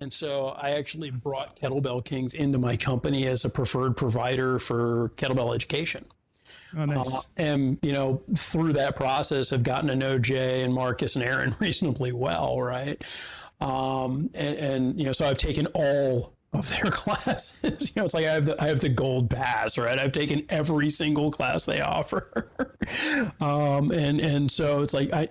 And 0.00 0.12
so 0.12 0.48
I 0.58 0.70
actually 0.70 1.10
brought 1.10 1.54
Kettlebell 1.54 2.04
Kings 2.04 2.34
into 2.34 2.58
my 2.58 2.76
company 2.76 3.26
as 3.26 3.44
a 3.44 3.48
preferred 3.48 3.96
provider 3.96 4.58
for 4.58 5.10
kettlebell 5.16 5.54
education. 5.54 6.04
Oh, 6.76 6.84
nice. 6.84 7.14
Uh, 7.14 7.20
and 7.36 7.78
you 7.82 7.92
know, 7.92 8.20
through 8.34 8.72
that 8.74 8.96
process, 8.96 9.50
have 9.50 9.62
gotten 9.62 9.88
to 9.88 9.96
know 9.96 10.18
Jay 10.18 10.62
and 10.62 10.74
Marcus 10.74 11.14
and 11.14 11.24
Aaron 11.24 11.54
reasonably 11.60 12.10
well, 12.10 12.60
right? 12.60 13.02
Um, 13.60 14.30
and, 14.34 14.56
and 14.56 14.98
you 14.98 15.06
know, 15.06 15.12
so 15.12 15.26
I've 15.26 15.38
taken 15.38 15.66
all 15.68 16.34
of 16.52 16.68
their 16.68 16.90
classes. 16.90 17.92
you 17.94 18.00
know, 18.00 18.04
it's 18.04 18.14
like 18.14 18.26
I 18.26 18.32
have 18.32 18.46
the 18.46 18.62
I 18.62 18.68
have 18.68 18.80
the 18.80 18.88
gold 18.88 19.30
pass, 19.30 19.78
right? 19.78 19.98
I've 19.98 20.12
taken 20.12 20.44
every 20.48 20.90
single 20.90 21.30
class 21.30 21.64
they 21.64 21.80
offer, 21.80 22.50
um, 23.40 23.90
and 23.90 24.20
and 24.20 24.50
so 24.50 24.82
it's 24.82 24.94
like 24.94 25.12
I. 25.12 25.28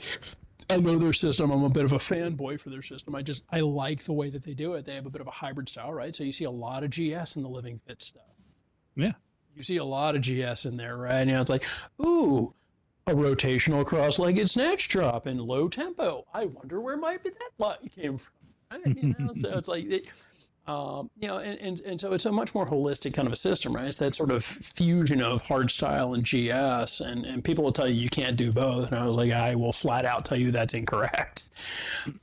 I 0.70 0.78
know 0.78 0.98
their 0.98 1.12
system. 1.12 1.52
I'm 1.52 1.66
a 1.66 1.70
bit 1.70 1.84
of 1.84 1.92
a 1.92 1.98
fanboy 1.98 2.58
for 2.58 2.70
their 2.70 2.82
system. 2.82 3.14
I 3.14 3.22
just 3.22 3.44
I 3.52 3.60
like 3.60 4.06
the 4.06 4.14
way 4.14 4.30
that 4.30 4.42
they 4.42 4.54
do 4.54 4.76
it. 4.76 4.86
They 4.86 4.96
have 4.96 5.06
a 5.06 5.10
bit 5.10 5.20
of 5.20 5.28
a 5.28 5.32
hybrid 5.32 5.68
style, 5.68 5.92
right? 5.94 6.16
So 6.16 6.24
you 6.24 6.32
see 6.32 6.46
a 6.46 6.52
lot 6.52 6.86
of 6.86 6.92
GS 6.92 7.36
in 7.36 7.44
the 7.44 7.50
Living 7.50 7.78
Fit 7.78 8.02
stuff. 8.02 8.24
Yeah, 8.96 9.12
you 9.54 9.64
see 9.64 9.78
a 9.78 9.84
lot 9.84 10.16
of 10.16 10.22
GS 10.22 10.66
in 10.66 10.78
there, 10.78 10.96
right? 10.96 11.28
You 11.28 11.34
know, 11.34 11.42
it's 11.42 11.50
like, 11.50 11.66
ooh, 12.02 12.54
a 13.06 13.12
rotational 13.12 13.86
cross-legged 13.86 14.50
snatch 14.50 14.88
drop 14.88 15.28
in 15.28 15.40
low 15.40 15.68
tempo. 15.68 16.26
I 16.34 16.46
wonder 16.46 16.80
where 16.80 16.96
might 16.96 17.22
be 17.22 17.32
that 17.60 17.80
came 17.94 18.18
from. 18.18 18.34
Right? 18.72 18.96
You 18.96 19.14
know, 19.20 19.34
so 19.34 19.58
it's 19.58 19.68
like. 19.68 19.84
It, 19.88 20.06
um, 20.68 21.10
you 21.18 21.28
know, 21.28 21.40
and, 21.40 21.60
and, 21.60 21.82
and 21.82 22.00
so 22.00 22.14
it's 22.14 22.26
a 22.26 22.32
much 22.32 22.54
more 22.54 22.68
holistic 22.68 23.16
kind 23.16 23.28
of 23.28 23.34
a 23.34 23.38
system, 23.38 23.74
right? 23.74 23.86
It's 23.86 23.98
that 23.98 24.14
sort 24.14 24.32
of 24.32 24.44
fusion 24.44 25.22
of 25.22 25.42
hard 25.42 25.72
style 25.72 26.14
and 26.14 26.24
GS, 26.24 27.02
and, 27.02 27.26
and 27.26 27.44
people 27.44 27.64
will 27.64 27.72
tell 27.72 27.90
you 27.90 28.00
you 28.00 28.10
can't 28.10 28.38
do 28.38 28.52
both. 28.52 28.92
And 28.92 29.00
I 29.00 29.06
was 29.06 29.16
like, 29.16 29.32
I 29.32 29.56
will 29.56 29.74
flat 29.74 30.06
out 30.06 30.24
tell 30.24 30.38
you 30.38 30.52
that's 30.52 30.76
incorrect. 30.76 31.50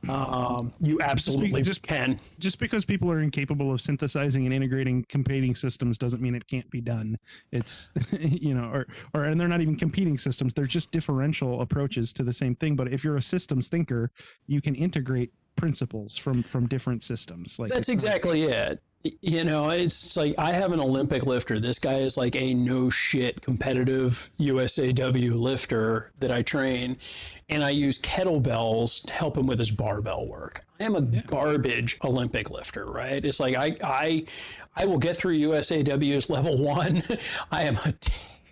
Um, 0.09 0.73
you 0.81 1.01
absolutely 1.01 1.63
just, 1.63 1.83
be, 1.83 1.91
just 1.91 2.01
can. 2.01 2.19
Just 2.39 2.61
because 2.61 2.85
people 2.85 3.11
are 3.11 3.21
incapable 3.21 3.73
of 3.73 3.81
synthesizing 3.81 4.45
and 4.45 4.55
integrating 4.55 5.05
competing 5.09 5.57
systems 5.57 5.99
doesn't 5.99 6.23
mean 6.23 6.37
it 6.37 6.47
can't 6.47 6.71
be 6.71 6.81
done. 6.81 7.19
It's, 7.51 7.91
you 8.21 8.55
know, 8.55 8.71
or, 8.73 8.87
or, 9.15 9.25
and 9.25 9.41
they're 9.41 9.49
not 9.49 9.63
even 9.63 9.77
competing 9.77 10.17
systems. 10.17 10.55
They're 10.55 10.65
just 10.65 10.93
differential 10.93 11.61
approaches 11.61 12.13
to 12.15 12.23
the 12.23 12.33
same 12.33 12.55
thing. 12.55 12.77
But 12.77 12.93
if 12.93 13.03
you're 13.03 13.17
a 13.17 13.23
systems 13.23 13.69
thinker, 13.69 14.13
you 14.47 14.61
can 14.61 14.77
integrate 14.77 15.33
principles 15.59 16.17
from 16.17 16.43
from 16.43 16.67
different 16.67 17.03
systems 17.03 17.59
like 17.59 17.71
that's 17.71 17.89
exactly 17.89 18.45
it. 18.45 18.81
You 19.23 19.45
know 19.45 19.71
it's 19.71 20.17
like 20.17 20.35
i 20.39 20.53
have 20.53 20.73
an 20.73 20.81
olympic 20.81 21.25
lifter. 21.25 21.61
This 21.61 21.79
guy 21.79 21.97
is 21.97 22.17
like 22.17 22.35
a 22.37 22.55
no 22.55 22.91
shit 22.91 23.41
competitive 23.43 24.31
usaw 24.41 25.35
lifter 25.35 26.13
that 26.19 26.31
i 26.31 26.43
train 26.43 26.97
and 27.49 27.63
i 27.63 27.71
use 27.71 27.99
kettlebells 28.01 29.05
to 29.07 29.13
help 29.13 29.37
him 29.37 29.47
with 29.47 29.59
his 29.59 29.71
barbell 29.71 30.27
work. 30.27 30.65
I 30.81 30.85
am 30.85 30.97
a 30.97 31.01
yeah. 31.01 31.23
garbage 31.27 31.99
olympic 32.05 32.51
lifter 32.51 32.87
right? 32.87 33.25
It's 33.25 33.41
like 33.41 33.57
i 33.57 33.77
i 33.83 34.25
i 34.77 34.87
will 34.87 34.99
get 34.99 35.17
through 35.17 35.39
usaw's 35.39 36.31
level 36.31 36.65
one. 36.65 37.03
I 37.53 37.63
am 37.63 37.77
a 37.85 37.93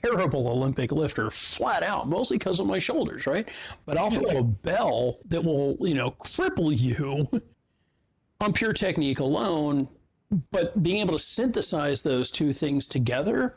terrible 0.06 0.48
Olympic 0.48 0.92
lifter, 0.92 1.30
flat 1.30 1.82
out, 1.82 2.08
mostly 2.08 2.38
because 2.38 2.60
of 2.60 2.66
my 2.66 2.78
shoulders, 2.78 3.26
right? 3.26 3.48
But 3.84 3.96
I'll 3.96 4.10
throw 4.10 4.38
a 4.38 4.42
bell 4.42 5.18
that 5.28 5.42
will, 5.42 5.76
you 5.80 5.94
know, 5.94 6.12
cripple 6.12 6.78
you 6.78 7.28
on 8.40 8.52
pure 8.52 8.72
technique 8.72 9.20
alone. 9.20 9.88
But 10.50 10.82
being 10.82 11.00
able 11.00 11.12
to 11.12 11.18
synthesize 11.18 12.02
those 12.02 12.30
two 12.30 12.52
things 12.52 12.86
together 12.86 13.54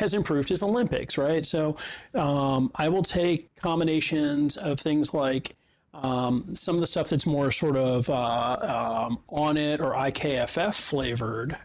has 0.00 0.14
improved 0.14 0.48
his 0.48 0.62
Olympics, 0.62 1.18
right? 1.18 1.44
So 1.44 1.76
um, 2.14 2.70
I 2.76 2.88
will 2.88 3.02
take 3.02 3.54
combinations 3.56 4.56
of 4.56 4.78
things 4.78 5.12
like 5.14 5.56
um, 5.94 6.54
some 6.54 6.76
of 6.76 6.80
the 6.80 6.86
stuff 6.86 7.08
that's 7.08 7.26
more 7.26 7.50
sort 7.50 7.76
of 7.76 8.08
uh, 8.10 9.06
um, 9.08 9.18
Onnit 9.30 9.80
or 9.80 9.92
IKFF 9.92 10.74
flavored. 10.74 11.56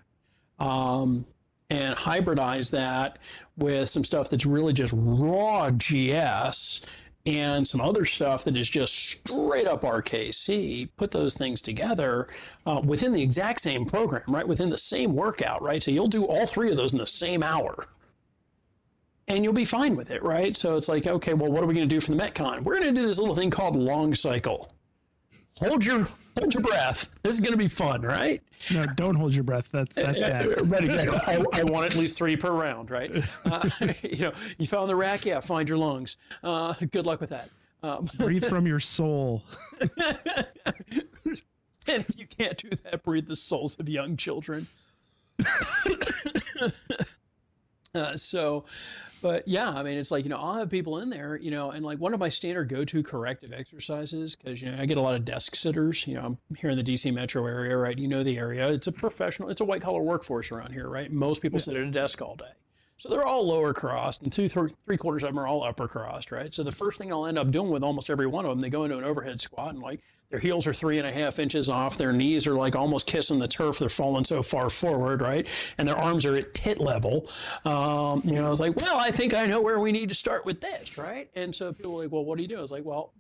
Um, 0.60 1.26
and 1.74 1.98
hybridize 1.98 2.70
that 2.70 3.18
with 3.58 3.90
some 3.90 4.04
stuff 4.04 4.30
that's 4.30 4.46
really 4.46 4.74
just 4.74 4.94
raw 4.96 5.72
GS 5.72 6.86
and 7.26 7.68
some 7.68 7.82
other 7.82 8.06
stuff 8.06 8.44
that 8.44 8.56
is 8.56 8.70
just 8.70 8.94
straight 8.94 9.66
up 9.66 9.82
RKC, 9.82 10.90
put 10.98 11.10
those 11.10 11.34
things 11.34 11.64
together 11.64 12.28
uh, 12.68 12.80
within 12.84 13.12
the 13.12 13.24
exact 13.24 13.60
same 13.62 13.86
program, 13.86 14.24
right? 14.28 14.48
Within 14.48 14.70
the 14.70 14.78
same 14.78 15.16
workout, 15.16 15.64
right? 15.64 15.82
So 15.82 15.90
you'll 15.90 16.08
do 16.08 16.26
all 16.26 16.46
three 16.46 16.70
of 16.70 16.78
those 16.78 16.94
in 16.94 17.00
the 17.00 17.08
same 17.08 17.42
hour. 17.42 17.88
And 19.28 19.44
you'll 19.44 19.54
be 19.54 19.66
fine 19.66 19.96
with 19.96 20.12
it, 20.12 20.22
right? 20.22 20.56
So 20.56 20.76
it's 20.76 20.90
like, 20.90 21.08
okay, 21.08 21.34
well, 21.34 21.52
what 21.52 21.64
are 21.64 21.66
we 21.66 21.74
going 21.74 21.90
to 21.90 21.96
do 21.96 22.02
for 22.02 22.12
the 22.12 22.22
Metcon? 22.22 22.62
We're 22.62 22.80
going 22.80 22.94
to 22.94 23.02
do 23.02 23.08
this 23.08 23.18
little 23.18 23.36
thing 23.36 23.50
called 23.50 23.76
long 23.76 24.14
cycle 24.14 24.70
hold 25.60 25.86
your 25.86 26.08
hold 26.38 26.54
your 26.54 26.64
breath. 26.64 27.10
This 27.24 27.36
is 27.36 27.40
going 27.40 27.52
to 27.52 27.58
be 27.58 27.68
fun, 27.68 28.02
right? 28.02 28.42
No, 28.74 28.86
don't 28.86 29.16
hold 29.16 29.34
your 29.34 29.44
breath. 29.44 29.70
That's 29.72 29.96
that's 29.96 30.22
bad. 30.22 30.70
right, 30.70 30.84
exactly. 30.84 31.20
I, 31.28 31.44
I, 31.60 31.64
want 31.64 31.86
at 31.86 31.96
least 31.96 32.18
three 32.18 32.36
per 32.36 32.52
round, 32.52 32.92
right? 32.92 33.12
Uh, 33.46 33.70
you 34.04 34.18
know, 34.18 34.34
you 34.58 34.66
found 34.66 34.90
the 34.90 34.96
rack, 34.96 35.26
yeah. 35.26 35.40
Find 35.40 35.68
your 35.68 35.78
lungs. 35.78 36.18
Uh, 36.44 36.74
good 36.92 37.06
luck 37.06 37.20
with 37.20 37.30
that. 37.30 37.50
Um, 37.82 38.08
breathe 38.18 38.46
from 38.46 38.66
your 38.66 38.80
soul. 38.80 39.44
and 40.26 40.46
if 41.88 42.18
you 42.18 42.26
can't 42.26 42.58
do 42.58 42.70
that, 42.70 43.04
breathe 43.04 43.28
the 43.28 43.36
souls 43.36 43.76
of 43.80 43.90
young 43.90 44.16
children. 44.16 44.68
Uh, 47.96 48.16
so, 48.16 48.66
but 49.24 49.48
yeah, 49.48 49.70
I 49.70 49.84
mean, 49.84 49.98
it's 49.98 50.12
like, 50.12 50.26
you 50.26 50.30
know, 50.30 50.36
I'll 50.36 50.56
have 50.60 50.70
people 50.70 51.00
in 51.00 51.10
there, 51.10 51.38
you 51.38 51.50
know, 51.50 51.72
and 51.72 51.86
like 51.86 51.98
one 51.98 52.14
of 52.14 52.20
my 52.20 52.28
standard 52.28 52.68
go 52.68 52.84
to 52.84 53.02
corrective 53.02 53.54
exercises, 53.54 54.36
because, 54.36 54.62
you 54.62 54.70
know, 54.70 54.78
I 54.78 54.86
get 54.86 54.98
a 54.98 55.02
lot 55.02 55.16
of 55.16 55.24
desk 55.24 55.56
sitters, 55.56 56.06
you 56.06 56.16
know, 56.16 56.22
I'm 56.22 56.38
here 56.58 56.70
in 56.70 56.78
the 56.78 56.84
DC 56.84 57.12
metro 57.14 57.48
area, 57.48 57.78
right? 57.78 57.98
You 57.98 58.10
know, 58.10 58.22
the 58.22 58.38
area, 58.38 58.70
it's 58.70 58.88
a 58.88 58.92
professional, 58.92 59.48
it's 59.48 59.62
a 59.62 59.66
white 59.66 59.82
collar 59.82 60.02
workforce 60.02 60.52
around 60.52 60.74
here, 60.74 60.90
right? 60.90 61.10
Most 61.10 61.42
people 61.42 61.56
yeah. 61.56 61.64
sit 61.64 61.78
at 61.78 61.84
a 61.84 61.92
desk 61.92 62.22
all 62.22 62.36
day. 62.36 62.52
So 63.04 63.10
they're 63.10 63.26
all 63.26 63.46
lower 63.46 63.74
crossed, 63.74 64.24
and 64.24 64.32
two, 64.32 64.48
three, 64.48 64.72
three 64.86 64.96
quarters 64.96 65.24
of 65.24 65.32
them 65.32 65.38
are 65.38 65.46
all 65.46 65.62
upper 65.62 65.90
crossed, 65.90 66.32
right? 66.32 66.54
So 66.54 66.64
the 66.64 66.72
first 66.72 66.98
thing 66.98 67.12
I'll 67.12 67.26
end 67.26 67.38
up 67.38 67.52
doing 67.52 67.70
with 67.70 67.84
almost 67.84 68.10
every 68.10 68.28
one 68.28 68.46
of 68.46 68.52
them, 68.52 68.62
they 68.62 68.70
go 68.70 68.86
into 68.86 68.98
an 68.98 69.04
overhead 69.04 69.42
squat, 69.42 69.74
and 69.74 69.84
like 69.84 70.00
their 70.30 70.40
heels 70.40 70.68
are 70.68 70.74
three 70.74 71.00
and 71.00 71.06
a 71.06 71.12
half 71.12 71.38
inches 71.38 71.68
off, 71.70 71.98
their 71.98 72.14
knees 72.14 72.48
are 72.48 72.54
like 72.54 72.78
almost 72.78 73.06
kissing 73.06 73.40
the 73.40 73.48
turf, 73.50 73.78
they're 73.78 73.90
falling 73.90 74.24
so 74.24 74.42
far 74.42 74.70
forward, 74.70 75.20
right? 75.20 75.50
And 75.78 75.86
their 75.86 75.98
arms 75.98 76.26
are 76.26 76.34
at 76.38 76.54
tit 76.54 76.80
level. 76.80 77.28
Um, 77.66 78.22
you 78.24 78.36
know, 78.36 78.46
I 78.46 78.50
was 78.50 78.62
like, 78.62 78.78
well, 78.78 78.98
I 78.98 79.12
think 79.12 79.34
I 79.34 79.48
know 79.48 79.62
where 79.62 79.82
we 79.82 79.92
need 79.92 80.08
to 80.08 80.16
start 80.16 80.46
with 80.46 80.62
this, 80.62 80.98
right? 80.98 81.30
And 81.36 81.54
so 81.54 81.74
people 81.74 82.00
are 82.00 82.04
like, 82.04 82.12
well, 82.14 82.24
what 82.24 82.38
do 82.38 82.42
you 82.44 82.48
do? 82.48 82.58
I 82.58 82.62
was 82.62 82.72
like, 82.72 82.86
well, 82.86 83.12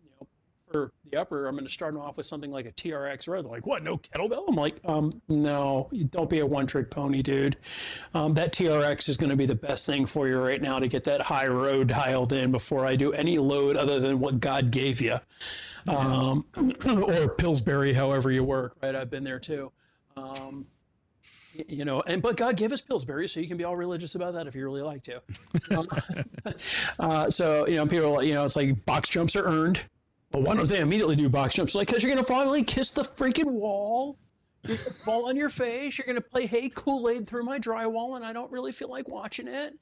for 0.73 0.91
the 1.09 1.21
upper, 1.21 1.47
I'm 1.47 1.55
going 1.55 1.65
to 1.65 1.71
start 1.71 1.93
them 1.93 2.01
off 2.01 2.17
with 2.17 2.25
something 2.25 2.51
like 2.51 2.65
a 2.65 2.71
TRX 2.71 3.27
row. 3.27 3.41
They're 3.41 3.51
like, 3.51 3.67
what? 3.67 3.83
No 3.83 3.97
kettlebell? 3.97 4.45
I'm 4.47 4.55
like, 4.55 4.75
um, 4.85 5.11
no, 5.29 5.89
don't 6.09 6.29
be 6.29 6.39
a 6.39 6.45
one 6.45 6.65
trick 6.65 6.89
pony, 6.89 7.21
dude. 7.21 7.55
Um, 8.15 8.33
that 8.33 8.51
TRX 8.53 9.07
is 9.07 9.15
going 9.15 9.29
to 9.29 9.35
be 9.35 9.45
the 9.45 9.55
best 9.55 9.85
thing 9.85 10.07
for 10.07 10.27
you 10.27 10.41
right 10.41 10.61
now 10.61 10.79
to 10.79 10.87
get 10.87 11.03
that 11.03 11.21
high 11.21 11.47
row 11.47 11.83
dialed 11.83 12.33
in 12.33 12.51
before 12.51 12.87
I 12.87 12.95
do 12.95 13.13
any 13.13 13.37
load 13.37 13.77
other 13.77 13.99
than 13.99 14.19
what 14.19 14.39
God 14.39 14.71
gave 14.71 14.99
you. 14.99 15.19
Um, 15.87 16.45
or 16.87 17.29
Pillsbury, 17.29 17.93
however 17.93 18.31
you 18.31 18.43
work, 18.43 18.75
right? 18.81 18.95
I've 18.95 19.11
been 19.11 19.23
there 19.23 19.39
too. 19.39 19.71
Um, 20.17 20.65
you 21.67 21.85
know, 21.85 22.01
and 22.07 22.19
but 22.21 22.35
God 22.35 22.57
gave 22.57 22.71
us 22.71 22.81
Pillsbury, 22.81 23.27
so 23.27 23.39
you 23.39 23.47
can 23.47 23.57
be 23.57 23.63
all 23.63 23.75
religious 23.75 24.15
about 24.15 24.33
that 24.33 24.47
if 24.47 24.55
you 24.55 24.63
really 24.63 24.81
like 24.81 25.03
to. 25.03 25.21
Um, 25.71 25.87
uh, 26.99 27.29
so 27.29 27.67
you 27.67 27.75
know, 27.75 27.85
people, 27.85 28.23
you 28.23 28.33
know, 28.33 28.45
it's 28.45 28.55
like 28.55 28.83
box 28.85 29.09
jumps 29.09 29.35
are 29.35 29.45
earned. 29.45 29.83
But 30.33 30.41
why 30.41 30.55
don't 30.55 30.67
they 30.67 30.79
immediately 30.79 31.15
do 31.15 31.29
box 31.29 31.53
jumps? 31.53 31.75
Like, 31.75 31.87
because 31.87 32.01
you're 32.01 32.11
going 32.11 32.21
to 32.21 32.27
finally 32.27 32.63
kiss 32.63 32.89
the 32.89 33.03
freaking 33.03 33.51
wall. 33.51 34.17
You're 34.63 34.77
going 34.77 34.89
to 34.89 34.93
fall 34.95 35.29
on 35.29 35.35
your 35.35 35.49
face. 35.49 35.99
You're 35.99 36.07
going 36.07 36.15
to 36.15 36.27
play 36.27 36.47
Hey 36.47 36.69
Kool 36.73 37.07
Aid 37.07 37.27
through 37.27 37.43
my 37.43 37.59
drywall, 37.59 38.15
and 38.15 38.25
I 38.25 38.33
don't 38.33 38.51
really 38.51 38.71
feel 38.71 38.89
like 38.89 39.07
watching 39.07 39.47
it. 39.47 39.75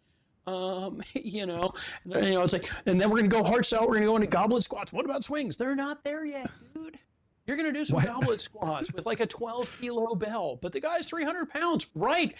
Um, 0.47 1.01
you 1.13 1.45
know, 1.45 1.71
then, 2.05 2.25
you 2.25 2.33
know, 2.33 2.43
it's 2.43 2.51
like, 2.51 2.69
and 2.85 2.99
then 2.99 3.09
we're 3.09 3.19
going 3.19 3.29
to 3.29 3.35
go 3.35 3.43
hard 3.43 3.65
sell. 3.65 3.81
We're 3.83 3.93
going 3.93 4.01
to 4.01 4.07
go 4.07 4.15
into 4.17 4.27
goblet 4.27 4.63
squats. 4.63 4.91
What 4.91 5.05
about 5.05 5.23
swings? 5.23 5.55
They're 5.55 5.73
not 5.73 6.03
there 6.03 6.25
yet, 6.25 6.51
dude. 6.73 6.99
You're 7.47 7.55
going 7.55 7.73
to 7.73 7.79
do 7.79 7.85
some 7.85 7.95
what? 7.95 8.07
goblet 8.07 8.41
squats 8.49 8.91
with 8.91 9.05
like 9.05 9.21
a 9.21 9.25
12 9.25 9.79
kilo 9.79 10.15
bell, 10.15 10.59
but 10.61 10.73
the 10.73 10.81
guy's 10.81 11.09
300 11.09 11.49
pounds. 11.49 11.87
Right. 11.95 12.35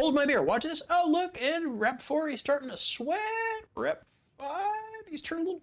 Hold 0.00 0.16
my 0.16 0.26
beer. 0.26 0.42
Watch 0.42 0.64
this. 0.64 0.82
Oh, 0.90 1.08
look. 1.08 1.40
And 1.40 1.80
rep 1.80 2.00
four, 2.00 2.28
he's 2.28 2.40
starting 2.40 2.70
to 2.70 2.76
sweat. 2.76 3.20
Rep 3.76 4.04
five, 4.36 4.66
he's 5.08 5.22
turning 5.22 5.44
a 5.44 5.48
little 5.48 5.62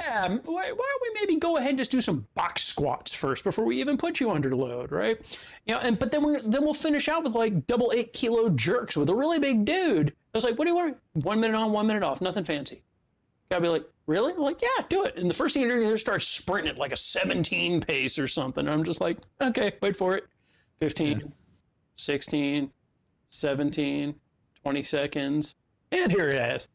yeah, 0.00 0.28
why, 0.28 0.36
why 0.44 0.70
don't 0.70 1.02
we 1.02 1.20
maybe 1.20 1.36
go 1.36 1.56
ahead 1.56 1.70
and 1.70 1.78
just 1.78 1.90
do 1.90 2.00
some 2.00 2.26
box 2.34 2.62
squats 2.62 3.14
first 3.14 3.44
before 3.44 3.64
we 3.64 3.80
even 3.80 3.96
put 3.96 4.20
you 4.20 4.30
under 4.30 4.54
load, 4.54 4.92
right? 4.92 5.18
You 5.66 5.74
know, 5.74 5.80
and 5.80 5.98
but 5.98 6.10
then 6.10 6.22
we're 6.22 6.40
then 6.40 6.62
we'll 6.62 6.74
finish 6.74 7.08
out 7.08 7.24
with 7.24 7.34
like 7.34 7.66
double 7.66 7.92
eight 7.94 8.12
kilo 8.12 8.48
jerks 8.50 8.96
with 8.96 9.08
a 9.10 9.14
really 9.14 9.38
big 9.38 9.64
dude. 9.64 10.10
I 10.10 10.12
was 10.36 10.44
like, 10.44 10.58
what 10.58 10.64
do 10.64 10.70
you 10.70 10.76
want? 10.76 10.96
One 11.12 11.40
minute 11.40 11.56
on, 11.56 11.72
one 11.72 11.86
minute 11.86 12.02
off, 12.02 12.20
nothing 12.20 12.44
fancy. 12.44 12.82
Gotta 13.48 13.62
be 13.62 13.68
like, 13.68 13.84
really? 14.06 14.32
I'm 14.32 14.40
like, 14.40 14.60
yeah, 14.62 14.84
do 14.88 15.04
it. 15.04 15.18
And 15.18 15.28
the 15.28 15.34
first 15.34 15.54
thing 15.54 15.62
you're 15.62 15.82
gonna 15.82 15.96
start 15.96 16.22
sprinting 16.22 16.72
at 16.72 16.78
like 16.78 16.92
a 16.92 16.96
17 16.96 17.80
pace 17.80 18.18
or 18.18 18.26
something. 18.26 18.66
I'm 18.68 18.84
just 18.84 19.00
like, 19.00 19.18
okay, 19.40 19.72
wait 19.82 19.96
for 19.96 20.16
it. 20.16 20.24
15, 20.78 21.20
yeah. 21.20 21.26
16, 21.96 22.70
17, 23.26 24.14
20 24.62 24.82
seconds, 24.82 25.56
and 25.92 26.10
here 26.10 26.30
it 26.30 26.56
is. 26.56 26.68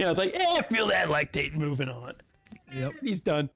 you 0.04 0.06
know, 0.06 0.10
it's 0.10 0.18
like, 0.18 0.34
eh, 0.34 0.62
feel 0.62 0.86
that 0.88 1.08
lactate 1.08 1.54
moving 1.54 1.90
on. 1.90 2.14
Yep. 2.74 2.94
And 3.00 3.08
he's 3.08 3.20
done. 3.20 3.50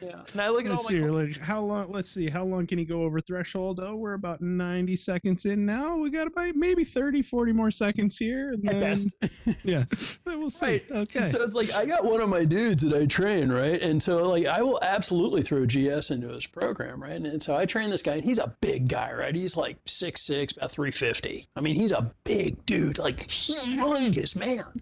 Yeah. 0.00 0.22
Now 0.36 0.46
I 0.46 0.48
look 0.50 0.64
at 0.64 0.70
let's 0.70 0.84
all 0.84 0.88
see, 0.90 1.00
like 1.00 1.36
how 1.38 1.60
long? 1.60 1.90
Let's 1.90 2.08
see, 2.10 2.28
how 2.28 2.44
long 2.44 2.66
can 2.66 2.78
he 2.78 2.84
go 2.84 3.02
over 3.02 3.20
threshold? 3.20 3.80
Oh, 3.82 3.96
we're 3.96 4.14
about 4.14 4.40
ninety 4.40 4.96
seconds 4.96 5.46
in 5.46 5.66
now. 5.66 5.96
We 5.96 6.10
got 6.10 6.28
about 6.28 6.54
maybe 6.54 6.84
30, 6.84 7.22
40 7.22 7.52
more 7.52 7.70
seconds 7.72 8.16
here. 8.16 8.50
And 8.50 8.64
At 8.68 8.74
then, 8.74 8.80
best. 8.80 9.14
yeah, 9.64 9.84
we'll 10.26 10.50
see. 10.50 10.66
Right. 10.66 10.84
Okay. 10.90 11.20
So 11.22 11.42
it's 11.42 11.54
like 11.54 11.74
I 11.74 11.86
got 11.86 12.04
one 12.04 12.20
of 12.20 12.28
my 12.28 12.44
dudes 12.44 12.84
that 12.84 12.96
I 12.96 13.06
train, 13.06 13.50
right? 13.50 13.80
And 13.82 14.00
so 14.00 14.28
like 14.28 14.46
I 14.46 14.62
will 14.62 14.78
absolutely 14.82 15.42
throw 15.42 15.66
GS 15.66 16.10
into 16.12 16.28
his 16.28 16.46
program, 16.46 17.02
right? 17.02 17.20
And 17.20 17.42
so 17.42 17.56
I 17.56 17.66
train 17.66 17.90
this 17.90 18.02
guy, 18.02 18.14
and 18.14 18.24
he's 18.24 18.38
a 18.38 18.54
big 18.60 18.88
guy, 18.88 19.12
right? 19.12 19.34
He's 19.34 19.56
like 19.56 19.78
six 19.86 20.20
six, 20.20 20.56
about 20.56 20.70
three 20.70 20.92
fifty. 20.92 21.46
I 21.56 21.60
mean, 21.60 21.74
he's 21.74 21.92
a 21.92 22.12
big 22.22 22.64
dude, 22.64 22.98
like 22.98 23.26
humongous 23.26 24.36
man, 24.36 24.80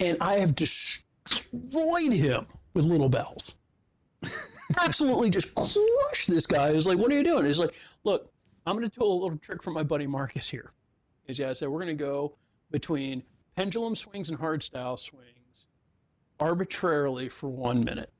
and 0.00 0.18
I 0.20 0.34
have 0.34 0.54
destroyed 0.54 2.12
him 2.12 2.46
with 2.74 2.84
little 2.84 3.08
bells 3.08 3.58
absolutely 4.78 5.30
just 5.30 5.54
crush 5.54 6.26
this 6.26 6.46
guy. 6.46 6.72
He's 6.72 6.86
like, 6.86 6.98
what 6.98 7.10
are 7.10 7.16
you 7.16 7.24
doing? 7.24 7.44
He's 7.44 7.58
like, 7.58 7.74
look, 8.04 8.32
I'm 8.66 8.76
going 8.76 8.88
to 8.88 8.98
do 8.98 9.04
a 9.04 9.06
little 9.06 9.36
trick 9.38 9.62
for 9.62 9.70
my 9.70 9.82
buddy 9.82 10.06
Marcus 10.06 10.48
here. 10.48 10.72
Is 11.26 11.38
yeah, 11.38 11.50
I 11.50 11.52
said 11.52 11.68
we're 11.68 11.80
going 11.80 11.96
to 11.96 12.04
go 12.04 12.36
between 12.70 13.22
pendulum 13.56 13.94
swings 13.94 14.30
and 14.30 14.38
hardstyle 14.38 14.98
swings 14.98 15.68
arbitrarily 16.40 17.28
for 17.28 17.48
one 17.48 17.84
minute. 17.84 18.10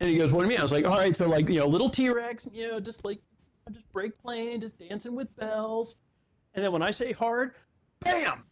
and 0.00 0.10
he 0.10 0.16
goes, 0.16 0.32
what 0.32 0.40
do 0.40 0.44
you 0.46 0.50
mean? 0.50 0.60
I 0.60 0.62
was 0.62 0.72
like, 0.72 0.84
all 0.84 0.98
right, 0.98 1.14
so 1.14 1.28
like, 1.28 1.48
you 1.48 1.60
know, 1.60 1.66
little 1.66 1.88
T-Rex, 1.88 2.48
you 2.52 2.68
know, 2.68 2.80
just 2.80 3.04
like, 3.04 3.20
just 3.72 3.90
break 3.92 4.18
playing, 4.18 4.60
just 4.60 4.78
dancing 4.78 5.14
with 5.14 5.34
bells. 5.36 5.96
And 6.54 6.64
then 6.64 6.72
when 6.72 6.82
I 6.82 6.90
say 6.90 7.12
hard, 7.12 7.52
bam, 8.00 8.42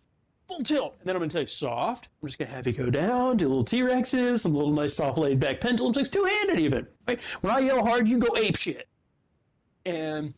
full 0.48 0.62
tilt. 0.62 0.96
And 0.98 1.08
then 1.08 1.14
I'm 1.14 1.20
going 1.20 1.28
to 1.28 1.34
tell 1.34 1.42
you 1.42 1.46
soft. 1.46 2.08
I'm 2.22 2.28
just 2.28 2.38
going 2.38 2.48
to 2.48 2.56
have 2.56 2.66
you 2.66 2.72
go 2.72 2.90
down, 2.90 3.37
do 3.37 3.48
little 3.48 3.62
T-Rexes, 3.62 4.40
some 4.40 4.54
little 4.54 4.72
nice 4.72 4.94
soft 4.94 5.18
laid 5.18 5.38
back 5.38 5.61
pendulums, 5.61 5.96
like 5.96 6.11
two-handed 6.11 6.58
even. 6.58 6.87
Right? 7.06 7.20
When 7.42 7.54
I 7.54 7.61
yell 7.61 7.84
hard, 7.84 8.08
you 8.08 8.18
go 8.18 8.34
ape 8.37 8.56
shit. 8.56 8.88
And 9.84 10.34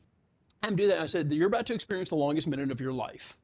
I'm 0.63 0.77
do 0.77 0.89
that. 0.89 1.01
I 1.01 1.07
said, 1.07 1.31
you're 1.33 1.47
about 1.47 1.67
to 1.67 1.75
experience 1.75 2.11
the 2.11 2.17
longest 2.17 2.49
minute 2.49 2.71
of 2.71 2.81
your 2.81 2.93
life. 2.93 3.37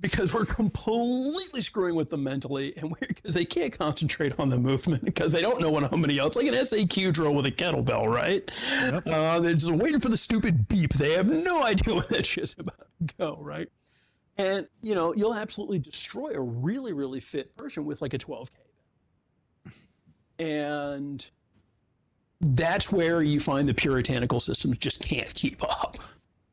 Because 0.00 0.34
we're 0.34 0.44
completely 0.44 1.60
screwing 1.60 1.94
with 1.94 2.10
them 2.10 2.24
mentally, 2.24 2.76
and 2.76 2.90
we're 2.90 3.06
because 3.06 3.34
they 3.34 3.44
can't 3.44 3.76
concentrate 3.78 4.36
on 4.36 4.48
the 4.48 4.58
movement 4.58 5.04
because 5.04 5.30
they 5.30 5.40
don't 5.40 5.60
know 5.60 5.70
what 5.70 5.88
somebody 5.88 6.18
else 6.18 6.34
like 6.34 6.48
an 6.48 6.54
SAQ 6.54 7.12
drill 7.12 7.34
with 7.34 7.46
a 7.46 7.52
kettlebell, 7.52 8.12
right? 8.12 8.50
Yep. 8.80 9.06
Uh, 9.06 9.38
they're 9.38 9.54
just 9.54 9.70
waiting 9.70 10.00
for 10.00 10.08
the 10.08 10.16
stupid 10.16 10.66
beep. 10.66 10.92
They 10.94 11.12
have 11.12 11.30
no 11.30 11.62
idea 11.66 11.94
what 11.94 12.08
that 12.08 12.26
shit's 12.26 12.56
about 12.58 12.88
to 13.06 13.14
go, 13.16 13.38
right? 13.40 13.68
And 14.38 14.66
you 14.80 14.94
know, 14.94 15.14
you'll 15.14 15.34
absolutely 15.34 15.78
destroy 15.78 16.32
a 16.34 16.40
really, 16.40 16.92
really 16.92 17.20
fit 17.20 17.56
person 17.56 17.84
with 17.84 18.02
like 18.02 18.14
a 18.14 18.18
12K. 18.18 18.48
And 20.38 21.30
that's 22.40 22.90
where 22.90 23.22
you 23.22 23.38
find 23.38 23.68
the 23.68 23.74
puritanical 23.74 24.40
systems 24.40 24.78
just 24.78 25.06
can't 25.06 25.32
keep 25.34 25.62
up. 25.62 25.96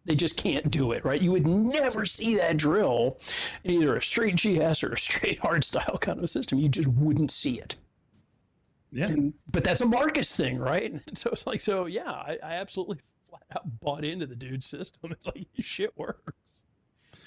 They 0.05 0.15
just 0.15 0.37
can't 0.37 0.69
do 0.71 0.91
it, 0.91 1.03
right? 1.03 1.21
You 1.21 1.31
would 1.31 1.47
never 1.47 2.05
see 2.05 2.35
that 2.37 2.57
drill 2.57 3.19
in 3.63 3.71
either 3.71 3.97
a 3.97 4.01
straight 4.01 4.35
GS 4.35 4.83
or 4.83 4.93
a 4.93 4.97
straight 4.97 5.39
hard 5.41 5.63
style 5.63 5.97
kind 5.99 6.17
of 6.17 6.23
a 6.23 6.27
system. 6.27 6.59
You 6.59 6.69
just 6.69 6.87
wouldn't 6.87 7.31
see 7.31 7.59
it. 7.59 7.75
Yeah. 8.91 9.07
And, 9.07 9.33
but 9.51 9.63
that's 9.63 9.81
a 9.81 9.85
Marcus 9.85 10.35
thing, 10.35 10.57
right? 10.57 10.91
And 10.91 11.01
so 11.17 11.29
it's 11.31 11.45
like, 11.45 11.59
so 11.59 11.85
yeah, 11.85 12.11
I, 12.11 12.37
I 12.43 12.53
absolutely 12.53 12.99
flat 13.27 13.43
out 13.55 13.79
bought 13.79 14.03
into 14.03 14.25
the 14.25 14.35
dude's 14.35 14.65
system. 14.65 15.11
It's 15.11 15.27
like 15.27 15.47
shit 15.59 15.95
works. 15.97 16.65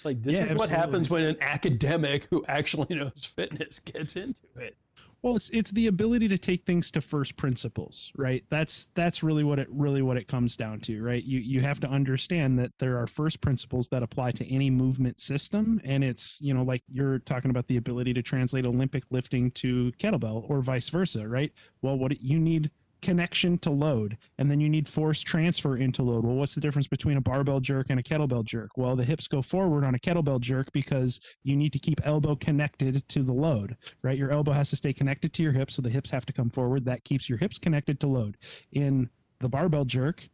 Like 0.04 0.22
this 0.22 0.38
yeah, 0.38 0.44
is 0.44 0.52
absolutely. 0.52 0.76
what 0.76 0.84
happens 0.84 1.10
when 1.10 1.24
an 1.24 1.36
academic 1.40 2.26
who 2.30 2.44
actually 2.48 2.94
knows 2.96 3.24
fitness 3.24 3.78
gets 3.78 4.16
into 4.16 4.42
it. 4.56 4.76
Well, 5.22 5.36
it's 5.36 5.50
it's 5.50 5.70
the 5.70 5.86
ability 5.86 6.26
to 6.28 6.38
take 6.38 6.64
things 6.64 6.90
to 6.90 7.00
first 7.00 7.36
principles, 7.36 8.10
right? 8.16 8.44
That's 8.50 8.88
that's 8.94 9.22
really 9.22 9.44
what 9.44 9.60
it 9.60 9.68
really 9.70 10.02
what 10.02 10.16
it 10.16 10.26
comes 10.26 10.56
down 10.56 10.80
to, 10.80 11.00
right? 11.00 11.22
You 11.22 11.38
you 11.38 11.60
have 11.60 11.78
to 11.80 11.88
understand 11.88 12.58
that 12.58 12.72
there 12.80 12.98
are 12.98 13.06
first 13.06 13.40
principles 13.40 13.88
that 13.90 14.02
apply 14.02 14.32
to 14.32 14.52
any 14.52 14.68
movement 14.68 15.20
system, 15.20 15.80
and 15.84 16.02
it's 16.02 16.40
you 16.40 16.52
know 16.52 16.64
like 16.64 16.82
you're 16.88 17.20
talking 17.20 17.52
about 17.52 17.68
the 17.68 17.76
ability 17.76 18.12
to 18.14 18.22
translate 18.22 18.66
Olympic 18.66 19.04
lifting 19.10 19.52
to 19.52 19.92
kettlebell 19.92 20.44
or 20.50 20.60
vice 20.60 20.88
versa, 20.88 21.28
right? 21.28 21.52
Well, 21.82 21.96
what 21.96 22.20
you 22.20 22.40
need 22.40 22.72
connection 23.02 23.58
to 23.58 23.70
load 23.70 24.16
and 24.38 24.50
then 24.50 24.60
you 24.60 24.68
need 24.68 24.86
force 24.86 25.20
transfer 25.20 25.76
into 25.76 26.02
load. 26.02 26.24
Well 26.24 26.36
what's 26.36 26.54
the 26.54 26.60
difference 26.60 26.88
between 26.88 27.16
a 27.16 27.20
barbell 27.20 27.60
jerk 27.60 27.90
and 27.90 28.00
a 28.00 28.02
kettlebell 28.02 28.44
jerk? 28.44 28.70
Well 28.76 28.96
the 28.96 29.04
hips 29.04 29.28
go 29.28 29.42
forward 29.42 29.84
on 29.84 29.94
a 29.94 29.98
kettlebell 29.98 30.40
jerk 30.40 30.72
because 30.72 31.20
you 31.42 31.56
need 31.56 31.72
to 31.72 31.78
keep 31.78 32.00
elbow 32.04 32.36
connected 32.36 33.06
to 33.08 33.22
the 33.22 33.32
load 33.32 33.76
right? 34.02 34.18
Your 34.18 34.30
elbow 34.30 34.52
has 34.52 34.70
to 34.70 34.76
stay 34.76 34.92
connected 34.92 35.32
to 35.34 35.42
your 35.42 35.52
hips 35.52 35.74
so 35.74 35.82
the 35.82 35.90
hips 35.90 36.10
have 36.10 36.26
to 36.26 36.32
come 36.32 36.50
forward. 36.50 36.84
That 36.84 37.04
keeps 37.04 37.28
your 37.28 37.38
hips 37.38 37.58
connected 37.58 38.00
to 38.00 38.06
load. 38.06 38.36
In 38.72 39.08
the 39.40 39.48
barbell 39.48 39.84
jerk 39.84 40.28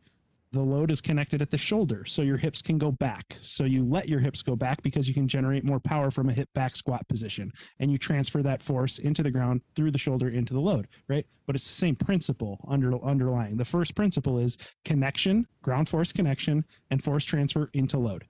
the 0.53 0.61
load 0.61 0.91
is 0.91 1.01
connected 1.01 1.43
at 1.43 1.51
the 1.51 1.59
shoulder 1.59 2.05
so 2.07 2.23
your 2.23 2.37
hips 2.37 2.63
can 2.63 2.79
go 2.79 2.91
back. 2.91 3.37
So 3.41 3.65
you 3.65 3.85
let 3.85 4.09
your 4.09 4.21
hips 4.21 4.43
go 4.43 4.57
back 4.57 4.83
because 4.83 5.07
you 5.07 5.15
can 5.15 5.29
generate 5.29 5.65
more 5.65 5.81
power 5.81 6.11
from 6.11 6.31
a 6.31 6.33
hip 6.33 6.49
back 6.55 6.75
squat 6.75 7.07
position 7.09 7.53
and 7.81 7.91
you 7.91 7.99
transfer 7.99 8.43
that 8.43 8.63
force 8.63 8.99
into 8.99 9.23
the 9.23 9.31
ground 9.31 9.61
through 9.77 9.91
the 9.91 9.99
shoulder 9.99 10.29
into 10.29 10.55
the 10.55 10.61
load 10.61 10.89
right? 11.09 11.27
But 11.47 11.55
it's 11.55 11.67
the 11.67 11.75
same 11.75 11.97
principle 11.97 12.59
under 12.67 12.99
underlying. 13.05 13.57
The 13.57 13.65
first 13.65 13.95
principle 13.95 14.39
is 14.39 14.57
connection 14.85 15.47
ground 15.63 15.89
force 15.89 16.13
connection 16.13 16.65
and 16.91 17.03
force 17.03 17.25
transfer 17.25 17.69
into 17.75 17.99
load 17.99 18.25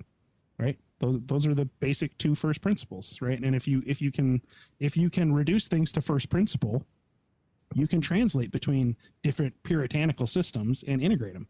right? 0.59 0.77
Those 0.99 1.19
those 1.27 1.47
are 1.47 1.55
the 1.55 1.67
basic 1.79 2.17
two 2.19 2.35
first 2.35 2.61
principles 2.61 3.21
right? 3.23 3.41
And 3.41 3.55
if 3.55 3.69
you 3.69 3.83
if 3.87 4.03
you 4.03 4.11
can 4.11 4.43
if 4.81 4.97
you 4.97 5.09
can 5.09 5.33
reduce 5.33 5.69
things 5.69 5.93
to 5.93 6.01
first 6.01 6.31
principle 6.31 6.83
you 7.75 7.87
can 7.87 8.01
translate 8.01 8.51
between 8.51 8.97
different 9.23 9.55
puritanical 9.63 10.27
systems 10.27 10.83
and 10.89 11.03
integrate 11.03 11.35
them 11.35 11.47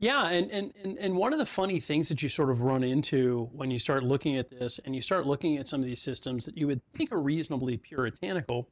yeah, 0.00 0.28
and, 0.28 0.50
and, 0.50 0.72
and, 0.98 1.14
one 1.14 1.34
of 1.34 1.38
the 1.38 1.44
funny 1.44 1.78
things 1.78 2.08
that 2.08 2.22
you 2.22 2.30
sort 2.30 2.48
of 2.48 2.62
run 2.62 2.82
into 2.82 3.50
when 3.52 3.70
you 3.70 3.78
start 3.78 4.02
looking 4.02 4.36
at 4.36 4.48
this 4.48 4.80
and 4.84 4.94
you 4.94 5.02
start 5.02 5.26
looking 5.26 5.58
at 5.58 5.68
some 5.68 5.80
of 5.80 5.86
these 5.86 6.00
systems 6.00 6.46
that 6.46 6.56
you 6.56 6.66
would 6.66 6.80
think 6.94 7.12
are 7.12 7.20
reasonably 7.20 7.76
puritanical, 7.76 8.70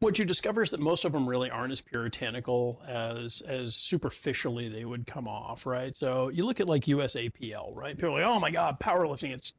what 0.00 0.18
you 0.18 0.26
discover 0.26 0.60
is 0.60 0.68
that 0.70 0.80
most 0.80 1.06
of 1.06 1.12
them 1.12 1.26
really 1.26 1.50
aren't 1.50 1.72
as 1.72 1.80
puritanical 1.80 2.82
as 2.86 3.40
as 3.42 3.74
superficially 3.74 4.68
they 4.68 4.84
would 4.84 5.06
come 5.06 5.26
off, 5.26 5.64
right? 5.64 5.96
So 5.96 6.28
you 6.28 6.44
look 6.44 6.60
at 6.60 6.68
like 6.68 6.84
USAPL, 6.84 7.74
right? 7.74 7.96
People 7.96 8.10
are 8.10 8.20
like, 8.20 8.24
oh 8.24 8.38
my 8.38 8.50
God, 8.50 8.78
powerlifting, 8.78 9.32
it's 9.32 9.54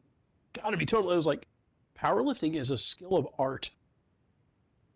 got 0.54 0.70
to 0.70 0.78
be 0.78 0.86
totally. 0.86 1.14
It 1.14 1.18
was 1.18 1.26
like, 1.26 1.48
powerlifting 1.98 2.54
is 2.56 2.70
a 2.70 2.78
skill 2.78 3.16
of 3.18 3.28
art. 3.40 3.72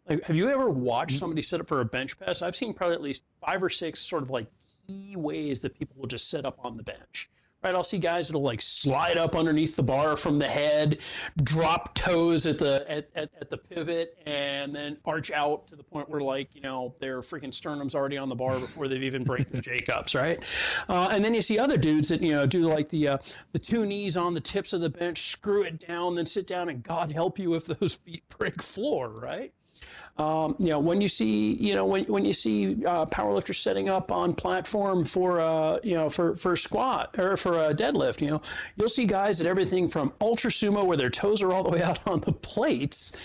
Like, 0.08 0.24
have 0.26 0.36
you 0.36 0.50
ever 0.50 0.70
watched 0.70 1.15
mm. 1.15 1.20
somebody 1.20 1.41
set 1.41 1.62
up 1.62 1.68
for 1.68 1.82
a 1.82 1.86
bench 1.86 2.18
press? 2.20 2.44
I've 2.44 2.56
seen 2.56 2.76
probably 2.76 2.96
at 2.96 3.02
least 3.02 3.24
five 3.44 3.63
or 3.63 3.70
six 3.70 4.00
sort 4.00 4.22
of 4.22 4.30
like 4.30 4.46
key 4.88 5.15
ways 5.15 5.60
that 5.62 5.78
people 5.78 5.95
will 6.00 6.08
just 6.08 6.30
set 6.30 6.45
up 6.45 6.60
on 6.63 6.78
the 6.78 6.84
bench. 6.84 7.30
Right, 7.65 7.74
I'll 7.74 7.82
see 7.82 7.98
guys 7.98 8.28
that'll 8.28 8.43
like 8.43 8.62
slide 8.62 9.17
up 9.17 9.36
underneath 9.36 9.76
the 9.76 9.82
bar 9.82 10.15
from 10.15 10.38
the 10.38 10.45
head, 10.45 11.00
drop 11.41 11.95
toes 11.95 12.45
at 12.45 12.60
the 12.60 12.86
at, 12.88 13.10
at, 13.15 13.32
at 13.41 13.50
the 13.50 13.58
pivot, 13.58 14.19
and 14.28 14.76
then 14.76 14.98
arch 15.04 15.32
out 15.32 15.65
to 15.69 15.76
the 15.76 15.82
point 15.82 16.08
where 16.08 16.21
like 16.21 16.54
you 16.54 16.62
know 16.62 16.93
their 17.00 17.21
freaking 17.21 17.52
sternum's 17.52 17.95
already 17.95 18.17
on 18.17 18.30
the 18.30 18.36
bar 18.36 18.60
before 18.60 18.88
they've 18.88 19.02
even 19.02 19.24
break 19.24 19.48
the 19.48 19.62
J-hooks, 19.62 20.13
right? 20.13 20.43
Uh, 20.88 21.08
and 21.12 21.26
then 21.26 21.34
you 21.34 21.41
see 21.41 21.58
other 21.58 21.76
dudes 21.76 22.10
that 22.10 22.21
you 22.21 22.34
know 22.34 22.45
do 22.45 22.67
like 22.67 22.88
the 22.89 23.08
uh, 23.08 23.17
the 23.52 23.58
two 23.58 23.84
knees 23.88 24.15
on 24.15 24.36
the 24.36 24.41
tips 24.41 24.71
of 24.74 24.82
the 24.82 24.89
bench, 24.91 25.32
screw 25.32 25.63
it 25.63 25.80
down, 25.80 26.13
then 26.13 26.28
sit 26.28 26.45
down, 26.45 26.69
and 26.69 26.84
God 26.84 27.12
help 27.12 27.39
you 27.39 27.56
if 27.56 27.65
those 27.65 27.95
feet 28.06 28.21
break 28.30 28.62
floor, 28.62 29.10
right? 29.10 29.52
Um, 30.17 30.56
you 30.60 30.69
know, 30.69 30.80
when 30.80 31.02
you 31.02 31.10
see, 31.10 31.54
you 31.54 31.76
know, 31.76 31.86
when, 31.86 32.06
when 32.06 32.24
you 32.24 32.34
see 32.34 32.86
uh, 32.86 33.06
powerlifters 33.06 33.56
setting 33.56 33.89
up 33.89 34.12
on 34.12 34.34
platform 34.34 35.04
for, 35.04 35.41
uh, 35.41 35.80
you 35.84 35.95
know, 35.95 36.10
for, 36.10 36.36
for 36.36 36.56
squat 36.56 37.15
or 37.19 37.36
for 37.36 37.54
a 37.65 37.74
deadlift, 37.74 38.21
you 38.21 38.30
know, 38.30 38.41
you'll 38.78 38.88
see 38.88 39.06
guys 39.06 39.41
at 39.41 39.48
everything 39.48 39.89
from 39.89 40.13
ultra 40.21 40.50
sumo 40.50 40.86
where 40.86 40.95
their 40.95 41.10
toes 41.10 41.41
are 41.41 41.52
all 41.52 41.63
the 41.63 41.69
way 41.69 41.82
out 41.84 42.00
on 42.08 42.21
the 42.21 42.32
plates 42.32 43.17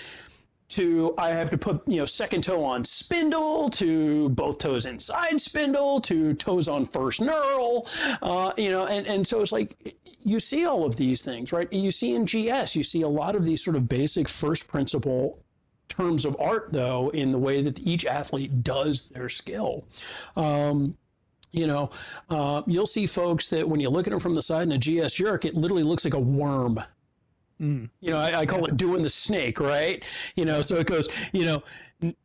to 0.70 1.14
I 1.18 1.30
have 1.30 1.50
to 1.50 1.58
put 1.58 1.86
you 1.86 1.98
know 1.98 2.04
second 2.04 2.42
toe 2.42 2.64
on 2.64 2.84
spindle 2.84 3.68
to 3.70 4.28
both 4.30 4.58
toes 4.58 4.86
inside 4.86 5.40
spindle 5.40 6.00
to 6.02 6.32
toes 6.34 6.68
on 6.68 6.84
first 6.84 7.20
knurl, 7.20 7.88
uh, 8.22 8.52
you 8.56 8.70
know, 8.70 8.86
and 8.86 9.06
and 9.06 9.26
so 9.26 9.42
it's 9.42 9.52
like 9.52 9.76
you 10.22 10.40
see 10.40 10.64
all 10.64 10.84
of 10.86 10.96
these 10.96 11.24
things, 11.24 11.52
right? 11.52 11.70
You 11.72 11.90
see 11.90 12.14
in 12.14 12.24
GS, 12.24 12.76
you 12.76 12.84
see 12.84 13.02
a 13.02 13.08
lot 13.08 13.34
of 13.34 13.44
these 13.44 13.62
sort 13.62 13.76
of 13.76 13.88
basic 13.88 14.28
first 14.28 14.68
principle 14.68 15.42
terms 15.90 16.24
of 16.24 16.34
art, 16.40 16.68
though, 16.72 17.10
in 17.10 17.32
the 17.32 17.38
way 17.38 17.60
that 17.60 17.80
each 17.80 18.06
athlete 18.06 18.62
does 18.62 19.10
their 19.10 19.28
skill. 19.28 19.84
Um, 20.36 20.96
you 21.52 21.66
know, 21.66 21.90
uh, 22.30 22.62
you'll 22.66 22.86
see 22.86 23.06
folks 23.06 23.50
that 23.50 23.68
when 23.68 23.80
you 23.80 23.90
look 23.90 24.06
at 24.06 24.10
them 24.10 24.20
from 24.20 24.34
the 24.34 24.42
side 24.42 24.62
in 24.62 24.72
a 24.72 24.78
GS 24.78 25.14
jerk, 25.14 25.44
it 25.44 25.54
literally 25.54 25.82
looks 25.82 26.04
like 26.04 26.14
a 26.14 26.20
worm. 26.20 26.80
Mm. 27.60 27.90
You 28.00 28.10
know, 28.10 28.18
I, 28.18 28.40
I 28.40 28.46
call 28.46 28.64
it 28.64 28.76
doing 28.76 29.02
the 29.02 29.08
snake, 29.08 29.60
right? 29.60 30.02
You 30.36 30.46
know, 30.46 30.60
so 30.62 30.76
it 30.76 30.86
goes, 30.86 31.08
you 31.32 31.44
know, 31.44 31.62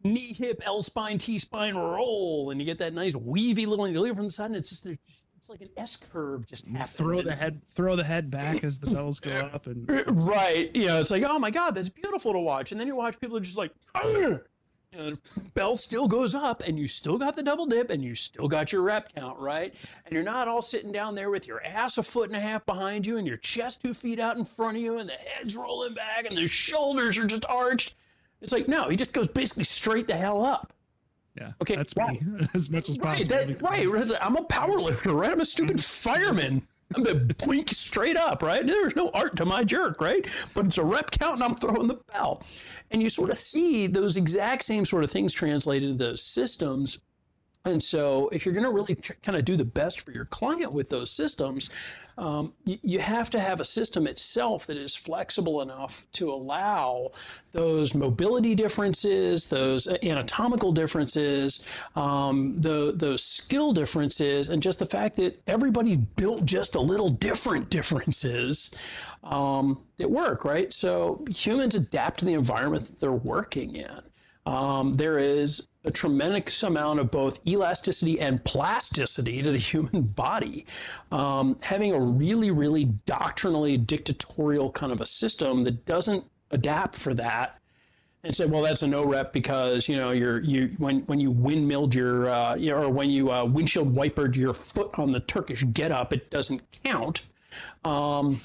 knee, 0.04 0.34
hip, 0.34 0.62
L 0.66 0.82
spine, 0.82 1.18
T 1.18 1.38
spine, 1.38 1.76
roll, 1.76 2.52
and 2.52 2.60
you 2.60 2.66
get 2.66 2.78
that 2.78 2.94
nice 2.94 3.16
weavy 3.16 3.66
little. 3.66 3.86
And 3.86 3.94
you 3.94 4.00
look 4.00 4.10
at 4.10 4.14
it 4.14 4.16
from 4.16 4.26
the 4.26 4.32
side, 4.32 4.48
and 4.48 4.56
it's 4.56 4.70
just 4.70 4.88
it's 5.46 5.50
like 5.52 5.62
an 5.62 5.70
S 5.78 5.96
curve 5.96 6.48
just 6.48 6.66
happening. 6.66 6.86
Throw 6.88 7.22
the 7.22 7.36
head, 7.36 7.64
throw 7.64 7.96
the 7.96 8.04
head 8.04 8.32
back 8.32 8.64
as 8.64 8.80
the 8.80 8.88
bells 8.88 9.20
go 9.20 9.48
up, 9.54 9.68
and 9.68 9.86
right. 10.28 10.76
You 10.76 10.86
know, 10.86 11.00
it's 11.00 11.12
like, 11.12 11.24
oh 11.28 11.38
my 11.38 11.52
god, 11.52 11.76
that's 11.76 11.90
beautiful 11.90 12.34
to 12.34 12.40
watch. 12.40 12.72
And 12.72 12.82
then 12.82 12.88
you 12.88 12.96
watch 12.96 13.20
people 13.20 13.38
are 13.38 13.42
just 13.42 13.58
like, 13.58 13.72
Argh! 13.94 14.42
you 14.92 14.98
know, 14.98 15.12
the 15.12 15.22
bell 15.54 15.76
still 15.76 16.08
goes 16.08 16.34
up, 16.34 16.64
and 16.68 16.80
you 16.80 16.88
still 16.88 17.20
got 17.20 17.36
the 17.36 17.44
double 17.44 17.68
dip, 17.68 17.92
and 17.92 18.04
you 18.04 18.16
still 18.16 18.48
got 18.48 18.72
your 18.72 18.82
rep 18.82 19.14
count, 19.14 19.38
right? 19.38 19.76
And 20.06 20.14
you're 20.14 20.24
not 20.24 20.48
all 20.48 20.64
sitting 20.64 20.92
down 20.92 21.14
there 21.14 21.30
with 21.30 21.48
your 21.48 21.64
ass 21.64 22.00
a 22.00 22.04
foot 22.04 22.30
and 22.30 22.38
a 22.38 22.42
half 22.42 22.66
behind 22.66 23.06
you, 23.06 23.18
and 23.18 23.28
your 23.28 23.38
chest 23.38 23.84
two 23.84 23.94
feet 23.94 24.20
out 24.20 24.38
in 24.38 24.46
front 24.46 24.78
of 24.78 24.82
you, 24.82 24.98
and 24.98 25.08
the 25.08 25.14
head's 25.14 25.56
rolling 25.56 25.94
back, 25.94 26.26
and 26.28 26.36
the 26.36 26.48
shoulders 26.48 27.20
are 27.20 27.28
just 27.28 27.46
arched. 27.48 27.94
It's 28.42 28.52
like, 28.52 28.68
no, 28.68 28.90
he 28.90 28.96
just 28.96 29.14
goes 29.14 29.28
basically 29.28 29.64
straight 29.66 30.08
the 30.08 30.16
hell 30.16 30.44
up. 30.44 30.74
Yeah, 31.36 31.52
Okay, 31.62 31.76
that's 31.76 31.94
wow. 31.96 32.08
me 32.08 32.22
as 32.54 32.70
much 32.70 32.90
as 32.90 32.98
Right, 33.00 33.28
possible. 33.28 33.54
that, 33.56 33.62
right. 33.62 34.12
I'm 34.22 34.36
a 34.38 34.44
power 34.46 34.78
lifter, 34.78 35.14
right? 35.14 35.32
I'm 35.32 35.40
a 35.42 35.46
stupid 35.46 35.80
fireman. 35.84 36.62
I'm 36.96 37.04
the 37.04 37.16
blink 37.44 37.72
straight 37.72 38.16
up, 38.16 38.44
right? 38.44 38.66
There's 38.66 38.96
no 38.96 39.10
art 39.14 39.36
to 39.38 39.46
my 39.46 39.64
jerk, 39.64 40.00
right? 40.00 40.26
But 40.54 40.68
it's 40.68 40.78
a 40.78 40.84
rep 40.84 41.10
count 41.12 41.36
and 41.36 41.44
I'm 41.44 41.56
throwing 41.56 41.88
the 41.88 42.00
bell. 42.14 42.44
And 42.92 43.02
you 43.02 43.10
sort 43.10 43.32
of 43.32 43.38
see 43.40 43.88
those 43.88 44.18
exact 44.18 44.64
same 44.64 44.86
sort 44.86 45.04
of 45.04 45.10
things 45.10 45.34
translated 45.34 45.98
to 45.98 46.04
those 46.04 46.22
systems. 46.22 47.00
And 47.66 47.82
so, 47.82 48.30
if 48.32 48.46
you're 48.46 48.54
going 48.54 48.66
to 48.66 48.72
really 48.72 48.94
tr- 48.94 49.14
kind 49.24 49.36
of 49.36 49.44
do 49.44 49.58
the 49.58 49.66
best 49.66 50.06
for 50.06 50.12
your 50.12 50.26
client 50.26 50.72
with 50.72 50.90
those 50.90 51.10
systems, 51.10 51.72
um, 52.18 52.54
you, 52.64 52.78
you 52.84 53.00
have 53.00 53.32
to 53.32 53.40
have 53.40 53.60
a 53.60 53.66
system 53.66 54.06
itself 54.06 54.68
that 54.68 54.78
is 54.78 54.96
flexible 54.96 55.62
enough 55.62 56.06
to 56.14 56.32
allow 56.32 57.10
those 57.52 57.96
mobility 57.96 58.54
differences, 58.54 59.48
those 59.48 59.88
anatomical 60.04 60.72
differences, 60.72 61.68
um, 61.96 62.54
the, 62.62 62.94
those 62.96 63.24
skill 63.24 63.74
differences, 63.74 64.50
and 64.50 64.62
just 64.62 64.78
the 64.78 64.86
fact 64.86 65.16
that 65.16 65.42
everybody's 65.48 65.98
built 65.98 66.46
just 66.46 66.76
a 66.76 66.82
little 66.82 67.10
different 67.10 67.70
differences 67.72 68.76
um, 69.24 69.82
that 69.98 70.10
work, 70.10 70.46
right? 70.46 70.72
So 70.72 71.26
humans 71.30 71.74
adapt 71.74 72.20
to 72.20 72.26
the 72.26 72.34
environment 72.34 72.84
that 72.84 73.00
they're 73.00 73.12
working 73.12 73.76
in. 73.76 74.02
Um, 74.46 74.96
there 74.96 75.18
is 75.18 75.68
a 75.86 75.92
tremendous 75.92 76.64
amount 76.64 77.00
of 77.00 77.12
both 77.12 77.46
elasticity 77.48 78.20
and 78.20 78.44
plasticity 78.44 79.42
to 79.42 79.52
the 79.52 79.58
human 79.72 80.04
body. 80.04 80.66
Um, 81.12 81.58
having 81.62 81.94
a 81.94 82.00
really, 82.00 82.52
really 82.52 82.86
doctrinally 83.06 83.78
dictatorial 83.78 84.72
kind 84.72 84.92
of 84.92 85.02
a 85.02 85.06
system 85.06 85.64
that 85.64 85.86
doesn't 85.86 86.26
adapt 86.52 86.98
for 86.98 87.14
that 87.14 87.60
and 88.24 88.36
say, 88.36 88.46
well, 88.46 88.64
that's 88.64 88.82
a 88.82 88.88
no 88.88 89.06
rep 89.06 89.32
because 89.32 89.88
you 89.88 89.96
know 89.96 90.12
you're 90.12 90.42
you 90.42 90.72
when 90.80 91.02
when 91.02 91.20
you 91.20 91.30
windmilled 91.30 91.94
your 91.94 92.28
uh, 92.28 92.58
or 92.70 92.90
when 92.90 93.10
you 93.10 93.32
uh, 93.32 93.46
windshield 93.46 93.96
wipered 93.96 94.36
your 94.36 94.54
foot 94.54 94.98
on 94.98 95.12
the 95.12 95.20
Turkish 95.20 95.64
get 95.74 95.92
up, 95.92 96.12
it 96.12 96.30
doesn't 96.32 96.62
count. 96.84 97.24
Um, 97.84 98.42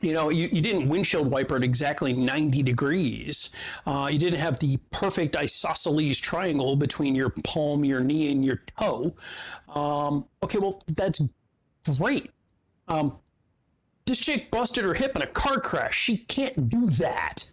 you 0.00 0.12
know, 0.12 0.28
you, 0.28 0.48
you 0.52 0.60
didn't 0.60 0.88
windshield 0.88 1.30
wiper 1.30 1.56
at 1.56 1.62
exactly 1.62 2.12
90 2.12 2.62
degrees. 2.62 3.50
Uh, 3.86 4.08
you 4.10 4.18
didn't 4.18 4.38
have 4.38 4.58
the 4.58 4.76
perfect 4.90 5.36
isosceles 5.36 6.18
triangle 6.18 6.76
between 6.76 7.14
your 7.14 7.32
palm, 7.44 7.84
your 7.84 8.00
knee, 8.00 8.30
and 8.30 8.44
your 8.44 8.62
toe. 8.78 9.14
Um, 9.68 10.26
okay, 10.42 10.58
well, 10.58 10.80
that's 10.88 11.22
great. 11.98 12.30
Um, 12.88 13.16
this 14.04 14.20
chick 14.20 14.50
busted 14.50 14.84
her 14.84 14.94
hip 14.94 15.16
in 15.16 15.22
a 15.22 15.26
car 15.26 15.60
crash. 15.60 15.96
She 15.96 16.18
can't 16.18 16.68
do 16.68 16.90
that. 16.90 17.50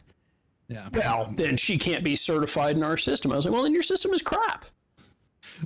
yeah. 0.68 0.90
Well, 0.94 1.34
then 1.36 1.58
she 1.58 1.78
can't 1.78 2.04
be 2.04 2.16
certified 2.16 2.78
in 2.78 2.84
our 2.84 2.98
system. 2.98 3.32
I 3.32 3.36
was 3.36 3.46
like, 3.46 3.54
well, 3.54 3.64
then 3.64 3.74
your 3.74 3.84
system 3.84 4.14
is 4.14 4.22
crap. 4.22 4.66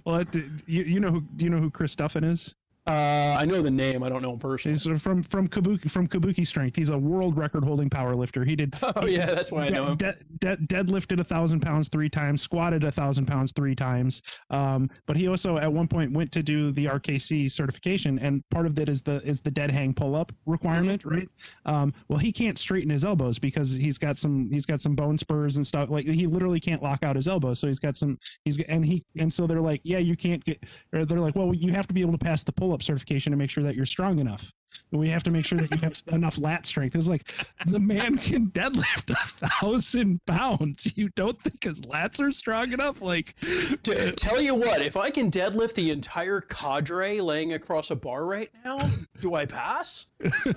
Well, 0.06 0.24
you 0.66 0.84
you 0.84 1.00
know 1.00 1.12
who 1.12 1.22
do 1.22 1.46
you 1.46 1.52
know 1.52 1.60
who 1.60 1.70
Chris 1.70 1.96
Duffin 1.96 2.24
is? 2.24 2.56
Uh, 2.88 3.36
I 3.40 3.46
know 3.46 3.62
the 3.62 3.70
name. 3.72 4.02
I 4.04 4.10
don't 4.10 4.22
know 4.22 4.32
him 4.34 4.40
personally. 4.40 4.74
He's 4.78 5.02
from 5.02 5.22
from 5.22 5.48
Kabuki 5.48 5.92
from 5.92 6.08
Kabuki 6.08 6.46
Strength. 6.48 6.76
He's 6.78 6.90
a 6.90 6.98
world 6.98 7.38
record 7.38 7.66
holding 7.66 7.90
power 7.90 8.14
lifter. 8.14 8.44
He 8.46 8.56
did. 8.56 8.76
Oh, 8.96 9.06
yeah, 9.06 9.26
that's 9.26 9.52
why 9.52 9.66
I 9.66 9.70
know 9.70 9.88
him. 9.88 9.98
de- 9.98 10.16
de- 10.40 10.58
deadlifted 10.58 11.20
a 11.20 11.24
thousand 11.24 11.60
pounds 11.60 11.90
three 11.90 12.10
times, 12.10 12.42
squatted 12.42 12.84
a 12.84 12.92
thousand 12.92 13.26
pounds 13.26 13.52
three 13.52 13.76
times. 13.76 14.22
Um, 14.50 14.90
but 15.06 15.18
he 15.18 15.28
also 15.28 15.58
at 15.58 15.72
one 15.72 15.88
point 15.88 16.14
went 16.14 16.32
to 16.32 16.42
do 16.42 16.72
the 16.72 16.86
RKC 16.86 17.52
certification, 17.52 18.18
and 18.20 18.42
part 18.50 18.66
of 18.66 18.74
that 18.76 18.88
is 18.90 19.02
the 19.04 19.22
is 19.24 19.42
the 19.42 19.52
dead 19.52 19.70
hang 19.72 19.94
pull 19.94 20.16
up 20.16 20.32
requirement, 20.46 21.02
Mm-hmm. 21.04 21.16
right? 21.16 21.30
Um, 21.66 21.94
well, 22.08 22.18
he 22.20 22.32
can't 22.32 22.58
straighten 22.58 22.90
his 22.90 23.04
elbows 23.06 23.38
because 23.40 23.74
he's 23.76 23.98
got 23.98 24.18
some 24.18 24.50
he's 24.52 24.66
got 24.66 24.82
some 24.82 24.96
bone 24.96 25.18
spurs 25.18 25.58
and 25.58 25.68
stuff. 25.68 25.90
Like 25.90 26.06
he 26.06 26.26
literally 26.26 26.60
can't 26.62 26.82
lock 26.82 27.04
out 27.04 27.16
his 27.18 27.28
elbows, 27.28 27.60
so 27.60 27.68
he's 27.68 27.80
got 27.80 27.96
some 27.98 28.18
he's 28.46 28.60
and 28.62 28.84
he 28.86 29.04
and 29.20 29.32
so 29.32 29.46
they're 29.46 29.62
like, 29.62 29.82
yeah, 29.84 30.00
you 30.00 30.16
can't 30.16 30.44
get. 30.46 30.64
Or 30.94 31.06
they're 31.06 31.20
like, 31.20 31.36
well, 31.36 31.54
you 31.54 31.72
have 31.74 31.88
to 31.88 31.94
be 31.94 32.02
able 32.02 32.14
to 32.14 32.18
pass 32.18 32.44
the 32.44 32.52
pull 32.54 32.74
up 32.74 32.77
certification 32.82 33.32
to 33.32 33.38
make 33.38 33.50
sure 33.50 33.64
that 33.64 33.76
you're 33.76 33.86
strong 33.86 34.20
enough. 34.20 34.54
And 34.92 35.00
we 35.00 35.10
have 35.10 35.24
to 35.24 35.32
make 35.32 35.46
sure 35.46 35.58
that 35.58 35.74
you 35.74 35.82
have 35.82 36.02
enough 36.16 36.38
lat 36.38 36.66
strength. 36.66 36.96
It's 36.96 37.08
like 37.08 37.32
the 37.66 37.80
man 37.80 38.18
can 38.18 38.48
deadlift 38.48 39.10
a 39.10 39.48
thousand 39.48 40.24
pounds. 40.26 40.94
You 40.98 41.10
don't 41.10 41.42
think 41.42 41.64
his 41.64 41.82
lats 41.82 42.22
are 42.22 42.32
strong 42.32 42.72
enough? 42.74 43.02
Like, 43.02 43.36
T- 43.84 44.12
tell 44.12 44.42
you 44.42 44.56
what, 44.56 44.82
if 44.82 44.98
I 44.98 45.10
can 45.10 45.32
deadlift 45.32 45.76
the 45.76 45.92
entire 45.92 46.42
cadre 46.42 47.22
laying 47.22 47.54
across 47.54 47.92
a 47.92 47.96
bar 47.96 48.26
right 48.26 48.50
now, 48.66 48.80
do 49.22 49.36
I 49.36 49.46
pass? 49.46 50.08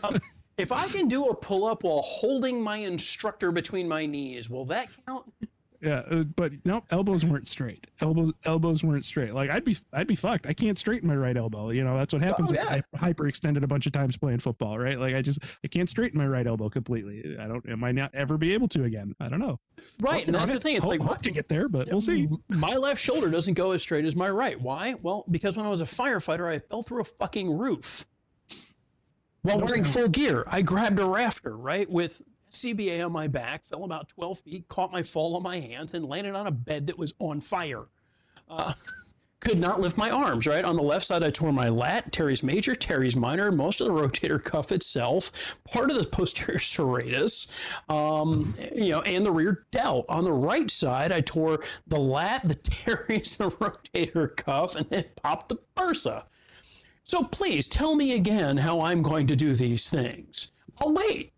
Um, 0.03 0.21
if 0.59 0.73
I 0.73 0.87
can 0.89 1.09
do 1.09 1.27
a 1.27 1.35
pull 1.35 1.67
up 1.67 1.85
while 1.85 2.03
holding 2.03 2.63
my 2.63 2.77
instructor 2.77 3.51
between 3.51 3.89
my 3.89 4.07
knees, 4.07 4.51
will 4.51 4.67
that 4.67 4.89
count? 5.07 5.25
Yeah, 5.83 6.03
uh, 6.11 6.23
but 6.37 6.53
no, 6.65 6.83
elbows 6.91 7.25
weren't 7.25 7.47
straight. 7.47 7.87
Elbows, 8.01 8.33
elbows 8.45 8.83
weren't 8.83 9.05
straight. 9.05 9.35
Like 9.35 9.51
I'd 9.51 9.65
be, 9.65 9.77
I'd 9.93 10.07
be 10.07 10.17
fucked. 10.17 10.47
I 10.47 10.53
can't 10.53 10.79
straighten 10.79 11.09
my 11.09 11.17
right 11.17 11.37
elbow. 11.37 11.71
You 11.71 11.85
know, 11.85 11.97
that's 11.99 12.13
what 12.13 12.23
happens. 12.23 12.51
Oh, 12.51 12.55
when 12.55 12.67
yeah. 12.67 12.83
I 12.95 13.13
hyperextended 13.13 13.63
a 13.63 13.67
bunch 13.67 13.87
of 13.87 13.93
times 13.93 14.17
playing 14.17 14.39
football, 14.39 14.79
right? 14.79 14.99
Like 14.99 15.15
I 15.15 15.23
just, 15.23 15.41
I 15.65 15.69
can't 15.69 15.89
straighten 15.89 16.19
my 16.19 16.27
right 16.27 16.47
elbow 16.47 16.69
completely. 16.69 17.37
I 17.39 17.47
don't, 17.47 17.67
Am 17.69 17.85
I 17.85 17.91
might 17.91 18.01
not 18.01 18.15
ever 18.15 18.37
be 18.37 18.55
able 18.55 18.69
to 18.69 18.85
again. 18.85 19.15
I 19.21 19.29
don't 19.29 19.41
know. 19.41 19.59
Right, 20.01 20.25
and 20.27 20.35
that's 20.35 20.53
the 20.53 20.61
thing. 20.61 20.77
It's 20.77 20.85
hope, 20.85 20.93
like 20.93 21.01
hope 21.01 21.23
to 21.23 21.31
get 21.31 21.49
there, 21.49 21.69
but 21.69 21.89
we'll 21.91 22.01
see. 22.01 22.29
My 22.49 22.77
left 22.77 23.01
shoulder 23.01 23.31
doesn't 23.31 23.55
go 23.55 23.73
as 23.73 23.83
straight 23.83 24.05
as 24.05 24.15
my 24.15 24.31
right. 24.31 24.61
Why? 24.61 24.95
Well, 25.03 25.25
because 25.31 25.57
when 25.57 25.67
I 25.67 25.69
was 25.69 25.81
a 25.81 25.85
firefighter, 25.85 26.49
I 26.49 26.59
fell 26.59 26.83
through 26.83 27.01
a 27.01 27.05
fucking 27.05 27.51
roof 27.57 28.07
while 29.43 29.59
No 29.59 29.65
wearing 29.65 29.85
sound. 29.85 29.95
full 29.95 30.09
gear. 30.09 30.45
I 30.47 30.63
grabbed 30.63 31.01
a 31.01 31.07
rafter, 31.07 31.57
right, 31.57 31.89
with 31.91 32.23
CBA 32.51 33.05
on 33.05 33.13
my 33.13 33.27
back, 33.27 33.65
fell 33.65 33.85
about 33.85 34.09
12 34.09 34.41
feet, 34.41 34.69
caught 34.69 34.93
my 34.93 35.03
fall 35.03 35.37
on 35.37 35.43
my 35.43 35.59
hands, 35.59 35.95
and 35.95 36.05
landed 36.05 36.35
on 36.35 36.47
a 36.47 36.51
bed 36.51 36.87
that 36.87 36.99
was 36.99 37.15
on 37.19 37.41
fire. 37.41 37.87
Uh, 38.49 38.73
could 39.41 39.59
not 39.59 39.81
lift 39.81 39.97
my 39.97 40.11
arms, 40.11 40.47
right? 40.47 40.65
On 40.65 40.77
the 40.77 40.83
left 40.83 41.07
side, 41.07 41.23
I 41.23 41.31
tore 41.31 41.53
my 41.53 41.69
lat, 41.69 42.13
teres 42.13 42.43
major, 42.43 42.75
teres 42.75 43.17
minor, 43.17 43.51
most 43.51 43.81
of 43.81 43.87
the 43.87 43.93
rotator 43.93 44.43
cuff 44.43 44.71
itself, 44.71 45.59
part 45.65 45.91
of 45.91 45.97
the 45.97 46.07
posterior 46.07 46.59
serratus, 46.59 47.51
um, 47.89 48.55
you 48.75 48.91
know, 48.91 49.01
and 49.03 49.25
the 49.25 49.33
rear 49.33 49.65
delt. 49.71 50.05
On 50.09 50.25
the 50.25 50.33
right 50.33 50.71
side, 50.71 51.11
I 51.11 51.23
tore 51.23 51.61
the 51.87 51.99
lat, 51.99 52.47
the 52.47 52.55
teres, 52.63 53.37
the 53.37 53.51
rotator 53.51 54.37
cuff, 54.37 54.77
and 54.77 54.89
then 54.91 55.07
popped 55.17 55.49
the 55.49 55.59
bursa. 55.75 56.25
So 57.05 57.25
please 57.25 57.67
tell 57.67 57.97
me 57.97 58.15
again 58.15 58.59
how 58.59 58.81
I'm 58.83 59.03
going 59.03 59.27
to 59.29 59.37
do 59.37 59.55
these 59.55 59.89
things. 59.89 60.53
I'll 60.81 60.93
wait. 60.93 61.33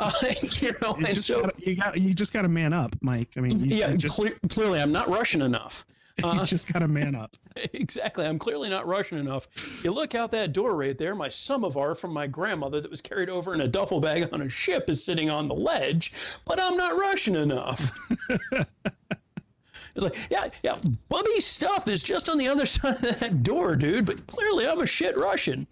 Uh, 0.00 0.10
you 0.60 0.72
know, 0.80 0.96
You 0.98 1.06
and 1.06 1.16
so 1.16 1.42
gotta, 1.42 1.54
you 1.58 1.76
got, 1.76 2.00
you 2.00 2.14
just 2.14 2.32
got 2.32 2.42
to 2.42 2.48
man 2.48 2.72
up, 2.72 2.96
Mike. 3.02 3.28
I 3.36 3.40
mean, 3.40 3.60
you, 3.60 3.76
yeah, 3.76 3.90
you 3.90 3.98
just, 3.98 4.16
cle- 4.16 4.30
clearly 4.48 4.80
I'm 4.80 4.92
not 4.92 5.08
Russian 5.08 5.42
enough. 5.42 5.84
Uh, 6.22 6.34
you 6.34 6.44
just 6.44 6.70
got 6.70 6.80
to 6.80 6.88
man 6.88 7.14
up. 7.14 7.34
exactly. 7.72 8.26
I'm 8.26 8.38
clearly 8.38 8.68
not 8.68 8.86
Russian 8.86 9.16
enough. 9.16 9.48
You 9.82 9.90
look 9.90 10.14
out 10.14 10.30
that 10.32 10.52
door 10.52 10.76
right 10.76 10.98
there, 10.98 11.14
my 11.14 11.28
samovar 11.28 11.94
from 11.94 12.12
my 12.12 12.26
grandmother 12.26 12.78
that 12.82 12.90
was 12.90 13.00
carried 13.00 13.30
over 13.30 13.54
in 13.54 13.62
a 13.62 13.68
duffel 13.68 14.00
bag 14.00 14.28
on 14.30 14.42
a 14.42 14.48
ship 14.50 14.90
is 14.90 15.02
sitting 15.02 15.30
on 15.30 15.48
the 15.48 15.54
ledge, 15.54 16.12
but 16.44 16.60
I'm 16.60 16.76
not 16.76 16.98
Russian 16.98 17.36
enough. 17.36 17.90
It's 20.02 20.18
like, 20.18 20.30
yeah, 20.30 20.48
yeah, 20.62 20.78
Bubby's 21.08 21.46
stuff 21.46 21.88
is 21.88 22.02
just 22.02 22.28
on 22.28 22.38
the 22.38 22.48
other 22.48 22.66
side 22.66 22.94
of 22.94 23.20
that 23.20 23.42
door, 23.42 23.76
dude, 23.76 24.06
but 24.06 24.26
clearly 24.26 24.66
I'm 24.66 24.80
a 24.80 24.86
shit 24.86 25.16
Russian. 25.16 25.66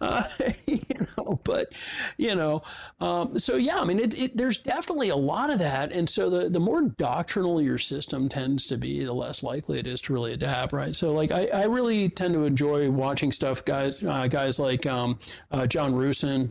Uh, 0.00 0.24
you 0.66 0.80
know, 1.16 1.40
but, 1.44 1.72
you 2.16 2.34
know, 2.34 2.62
um, 3.00 3.38
so 3.38 3.56
yeah, 3.56 3.78
I 3.78 3.84
mean, 3.84 4.00
it, 4.00 4.18
it, 4.18 4.36
there's 4.36 4.58
definitely 4.58 5.10
a 5.10 5.16
lot 5.16 5.50
of 5.50 5.58
that. 5.58 5.92
And 5.92 6.08
so 6.08 6.30
the, 6.30 6.48
the 6.48 6.60
more 6.60 6.82
doctrinal 6.82 7.60
your 7.60 7.78
system 7.78 8.28
tends 8.28 8.66
to 8.66 8.78
be, 8.78 9.04
the 9.04 9.12
less 9.12 9.42
likely 9.42 9.78
it 9.78 9.86
is 9.86 10.00
to 10.02 10.12
really 10.12 10.32
adapt, 10.32 10.72
right? 10.72 10.94
So, 10.94 11.12
like, 11.12 11.30
I, 11.30 11.46
I 11.46 11.64
really 11.64 12.08
tend 12.08 12.34
to 12.34 12.44
enjoy 12.44 12.90
watching 12.90 13.32
stuff, 13.32 13.64
guys, 13.64 14.02
uh, 14.02 14.26
guys 14.28 14.58
like 14.58 14.86
um, 14.86 15.18
uh, 15.50 15.66
John 15.66 15.92
Rusin. 15.94 16.50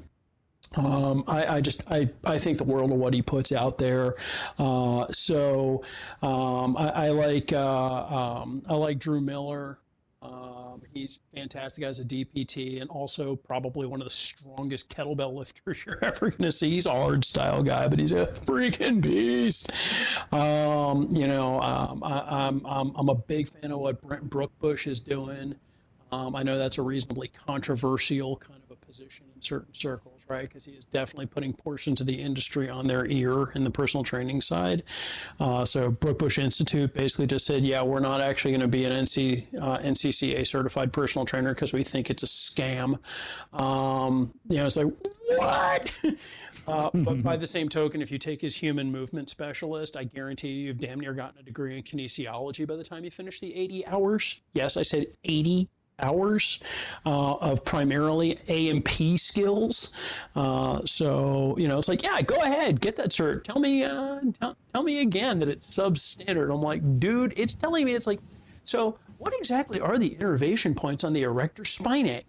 Um, 0.76 1.24
I, 1.28 1.58
I, 1.58 1.62
just 1.62 1.84
I, 1.92 2.10
I 2.24 2.38
think 2.38 2.58
the 2.58 2.64
world 2.64 2.92
of 2.92 2.98
what 2.98 3.14
he 3.14 3.22
puts 3.22 3.52
out 3.52 3.78
there. 3.78 4.16
Uh, 4.58 5.06
so 5.12 5.84
um, 6.22 6.76
I, 6.78 6.90
I, 6.90 7.10
like 7.10 7.54
uh, 7.54 8.42
um, 8.42 8.64
I 8.68 8.76
like 8.76 9.00
Drew 9.00 9.22
Miller. 9.22 9.80
Um, 10.22 10.82
he's 10.94 11.20
fantastic 11.36 11.84
as 11.84 12.00
a 12.00 12.06
DPT 12.06 12.80
and 12.80 12.90
also 12.90 13.36
probably 13.36 13.86
one 13.86 14.00
of 14.00 14.06
the 14.06 14.10
strongest 14.10 14.90
kettlebell 14.96 15.34
lifters 15.38 15.86
you're 15.86 16.04
ever 16.04 16.30
going 16.30 16.44
to 16.44 16.52
see. 16.52 16.72
He's 16.72 16.86
a 16.86 16.92
hard 16.92 17.26
style 17.26 17.62
guy, 17.62 17.88
but 17.88 18.00
he's 18.00 18.14
a 18.14 18.28
freaking 18.28 19.02
beast. 19.02 19.72
Um, 20.34 21.10
you 21.12 21.28
know, 21.28 21.60
um, 21.60 22.02
I, 22.04 22.48
am 22.48 22.66
I'm, 22.66 22.66
I'm, 22.66 22.92
I'm 22.96 23.10
a 23.10 23.16
big 23.16 23.48
fan 23.50 23.72
of 23.72 23.80
what 23.80 24.02
Brent 24.02 24.30
Brookbush 24.30 24.88
is 24.88 25.00
doing. 25.00 25.56
I 26.14 26.44
know 26.44 26.58
that's 26.58 26.78
a 26.78 26.82
reasonably 26.82 27.28
controversial 27.30 28.38
kind 28.38 28.62
of 28.64 28.72
a 28.72 28.86
position 28.86 29.26
in 29.36 29.42
certain 29.42 29.74
circles, 29.74 30.13
right? 30.28 30.48
Because 30.48 30.66
he 30.66 30.74
is 30.74 30.86
definitely 30.86 31.26
putting 31.26 31.54
portions 31.54 32.02
of 32.02 32.08
the 32.08 32.20
industry 32.20 32.70
on 32.70 32.88
their 32.88 33.06
ear 33.06 33.52
in 33.56 33.64
the 33.64 33.70
personal 33.70 34.04
training 34.04 34.42
side. 34.42 34.84
Uh, 35.40 35.66
so 35.66 35.92
Brookbush 35.92 36.38
Institute 36.38 36.94
basically 36.94 37.28
just 37.28 37.46
said, 37.46 37.64
yeah, 37.64 37.82
we're 37.82 38.00
not 38.00 38.22
actually 38.22 38.52
going 38.52 38.62
to 38.62 38.68
be 38.68 38.86
an 38.86 38.92
NC, 38.92 39.48
uh, 39.62 39.80
NCCA 39.80 40.46
certified 40.46 40.94
personal 40.94 41.26
trainer 41.26 41.54
because 41.54 41.74
we 41.74 41.84
think 41.84 42.10
it's 42.10 42.24
a 42.24 42.28
scam. 42.28 43.00
Um, 43.60 44.34
you 44.50 44.58
know, 44.58 44.66
it's 44.66 44.78
like, 44.78 44.94
what? 45.38 46.00
uh, 46.68 46.90
but 46.94 47.22
by 47.22 47.38
the 47.38 47.48
same 47.48 47.70
token, 47.70 48.02
if 48.02 48.12
you 48.12 48.18
take 48.18 48.42
his 48.42 48.56
human 48.56 48.92
movement 48.92 49.30
specialist, 49.30 49.98
I 49.98 50.04
guarantee 50.04 50.50
you, 50.50 50.68
you've 50.68 50.80
damn 50.80 51.00
near 51.00 51.14
gotten 51.14 51.40
a 51.40 51.44
degree 51.44 51.78
in 51.78 51.84
kinesiology 51.84 52.68
by 52.68 52.76
the 52.76 52.84
time 52.84 53.04
you 53.04 53.12
finish 53.12 53.40
the 53.40 53.54
80 53.56 53.88
hours. 53.88 54.42
Yes, 54.54 54.78
I 54.78 54.84
said 54.84 55.08
80 55.24 55.70
hours 56.00 56.60
uh, 57.06 57.36
of 57.36 57.64
primarily 57.66 58.38
A&P 58.48 59.18
skills. 59.18 59.94
Uh, 60.36 60.82
so, 60.86 61.56
you 61.58 61.68
know, 61.68 61.78
it's 61.78 61.88
like, 61.88 62.04
yeah, 62.04 62.22
go 62.22 62.38
ahead, 62.38 62.82
get 62.82 62.96
that 62.96 63.10
cert. 63.10 63.44
Tell 63.44 63.60
me, 63.60 63.84
uh, 63.84 64.20
tell, 64.40 64.56
tell 64.72 64.84
me 64.84 65.02
again 65.02 65.40
that 65.40 65.50
it's 65.50 65.78
substandard. 65.78 66.54
I'm 66.54 66.62
like, 66.62 67.00
dude, 67.00 67.34
it's 67.38 67.56
telling 67.56 67.86
me 67.86 67.94
it's 67.94 68.08
like, 68.08 68.20
so 68.64 68.98
what 69.18 69.34
exactly 69.38 69.80
are 69.80 69.98
the 69.98 70.16
innervation 70.16 70.74
points 70.74 71.04
on 71.04 71.14
the 71.14 71.24
erector 71.24 71.64
spinae? 71.64 72.24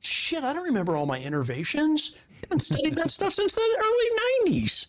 Shit, 0.00 0.42
I 0.44 0.52
don't 0.52 0.64
remember 0.64 0.96
all 0.96 1.06
my 1.06 1.20
innervations. 1.20 2.16
I 2.16 2.36
haven't 2.42 2.60
studied 2.60 2.96
that 2.96 3.10
stuff 3.12 3.32
since 3.32 3.54
the 3.54 3.60
early 3.60 4.52
90s. 4.52 4.88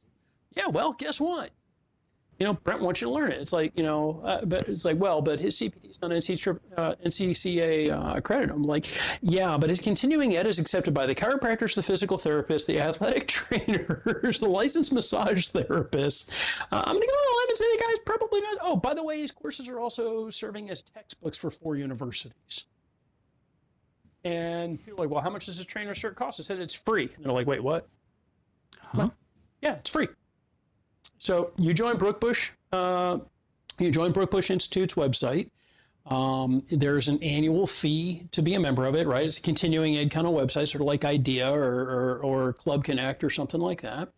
Yeah, 0.56 0.68
well, 0.68 0.94
guess 0.94 1.22
what? 1.22 1.52
You 2.44 2.50
know, 2.50 2.56
Brent 2.56 2.82
wants 2.82 3.00
you 3.00 3.08
to 3.08 3.14
learn 3.14 3.32
it. 3.32 3.40
It's 3.40 3.54
like, 3.54 3.72
you 3.78 3.84
know, 3.84 4.20
uh, 4.26 4.44
but 4.44 4.68
it's 4.68 4.84
like, 4.84 5.00
well, 5.00 5.22
but 5.22 5.40
his 5.40 5.56
CPT 5.58 5.92
is 5.92 6.02
not 6.02 6.12
NC, 6.12 6.60
uh, 6.76 6.94
NCCA 7.06 7.90
uh, 7.90 8.18
accredited. 8.18 8.54
I'm 8.54 8.64
like, 8.64 9.00
yeah, 9.22 9.56
but 9.58 9.70
his 9.70 9.80
continuing 9.80 10.36
ed 10.36 10.46
is 10.46 10.60
accepted 10.60 10.94
by 10.94 11.06
the 11.06 11.16
chiropractors, 11.16 11.74
the 11.74 11.82
physical 11.82 12.18
therapists, 12.18 12.68
the 12.68 12.82
athletic 12.82 13.28
trainers, 13.30 14.42
the 14.42 14.50
licensed 14.50 14.92
massage 14.92 15.48
therapists. 15.52 16.30
Uh, 16.70 16.84
I'm 16.86 16.96
going 16.96 17.00
to 17.00 17.08
go 17.08 17.14
on 17.14 17.46
and 17.48 17.58
say 17.58 17.66
the 17.78 17.84
guy's 17.88 18.00
probably 18.00 18.42
not. 18.42 18.58
Oh, 18.62 18.76
by 18.76 18.94
the 18.94 19.06
way, 19.06 19.22
his 19.22 19.32
courses 19.32 19.70
are 19.70 19.80
also 19.80 20.30
serving 20.30 20.70
as 20.70 20.82
textbooks 20.82 21.38
for 21.38 21.50
four 21.50 21.78
universities. 21.78 22.66
And 24.26 24.84
people 24.84 25.00
are 25.00 25.06
like, 25.06 25.14
well, 25.14 25.22
how 25.22 25.30
much 25.30 25.46
does 25.46 25.62
a 25.62 25.66
trainer 25.66 25.94
cert 25.94 26.16
cost? 26.16 26.42
I 26.42 26.44
said, 26.44 26.60
it's 26.60 26.74
free. 26.74 27.10
And 27.16 27.24
they're 27.24 27.32
like, 27.32 27.48
wait, 27.48 27.64
what? 27.64 27.88
Huh? 28.82 29.12
Yeah, 29.62 29.76
it's 29.76 29.90
free. 29.90 30.10
So 31.24 31.54
you 31.58 31.74
join 31.74 31.96
Brookbush, 31.96 32.52
uh, 32.74 33.20
you 33.80 33.92
join 33.92 34.12
Brookbush 34.12 34.50
Institute's 34.50 34.96
website. 34.96 35.50
Um, 36.06 36.64
there's 36.70 37.08
an 37.08 37.24
annual 37.24 37.66
fee 37.66 38.28
to 38.32 38.42
be 38.42 38.56
a 38.56 38.60
member 38.60 38.86
of 38.86 38.96
it, 38.96 39.08
right? 39.08 39.26
It's 39.26 39.38
a 39.38 39.42
continuing 39.42 39.96
ed 39.96 40.12
kind 40.12 40.28
of 40.28 40.34
website, 40.34 40.68
sort 40.68 40.82
of 40.82 40.88
like 40.88 41.06
IDEA 41.06 41.50
or, 41.50 41.64
or, 41.64 42.18
or 42.18 42.54
Club 42.54 42.84
Connect 42.84 43.24
or 43.24 43.30
something 43.30 43.62
like 43.62 43.82
that. 43.84 44.10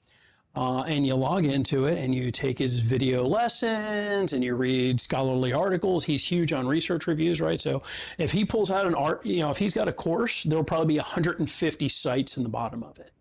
Uh, 0.55 0.81
and 0.87 1.05
you 1.05 1.13
log 1.13 1.45
into 1.45 1.85
it 1.85 1.99
and 1.99 2.15
you 2.15 2.31
take 2.31 2.57
his 2.57 2.79
video 2.79 3.23
lessons 3.23 4.33
and 4.33 4.43
you 4.43 4.55
read 4.55 4.99
scholarly 4.99 5.53
articles. 5.53 6.03
He's 6.03 6.27
huge 6.27 6.53
on 6.53 6.65
research 6.65 7.05
reviews, 7.05 7.39
right? 7.39 7.61
So 7.61 7.83
if 8.17 8.31
he 8.31 8.45
pulls 8.45 8.71
out 8.71 8.87
an 8.87 8.95
art, 8.95 9.23
you 9.23 9.41
know, 9.41 9.51
if 9.51 9.59
he's 9.59 9.75
got 9.75 9.87
a 9.87 9.93
course, 9.93 10.41
there'll 10.41 10.63
probably 10.65 10.95
be 10.95 10.97
150 10.97 11.87
cites 11.87 12.35
in 12.35 12.41
the 12.41 12.49
bottom 12.49 12.81
of 12.81 12.97
it 12.97 13.11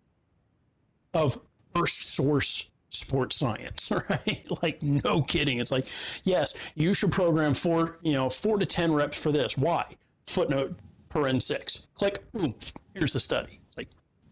of 1.12 1.38
first 1.74 2.14
source 2.14 2.70
sports 2.94 3.36
science, 3.36 3.90
right? 4.08 4.46
like 4.62 4.82
no 4.82 5.22
kidding. 5.22 5.58
It's 5.58 5.72
like, 5.72 5.86
yes, 6.24 6.54
you 6.74 6.94
should 6.94 7.12
program 7.12 7.54
four, 7.54 7.98
you 8.02 8.12
know, 8.12 8.28
four 8.28 8.58
to 8.58 8.66
ten 8.66 8.92
reps 8.92 9.20
for 9.20 9.32
this. 9.32 9.56
Why? 9.56 9.84
Footnote 10.26 10.76
per 11.08 11.26
N 11.26 11.40
six. 11.40 11.88
Click, 11.94 12.30
boom, 12.32 12.54
here's 12.94 13.12
the 13.12 13.20
study. 13.20 13.60
It's 13.68 13.76
like, 13.76 13.88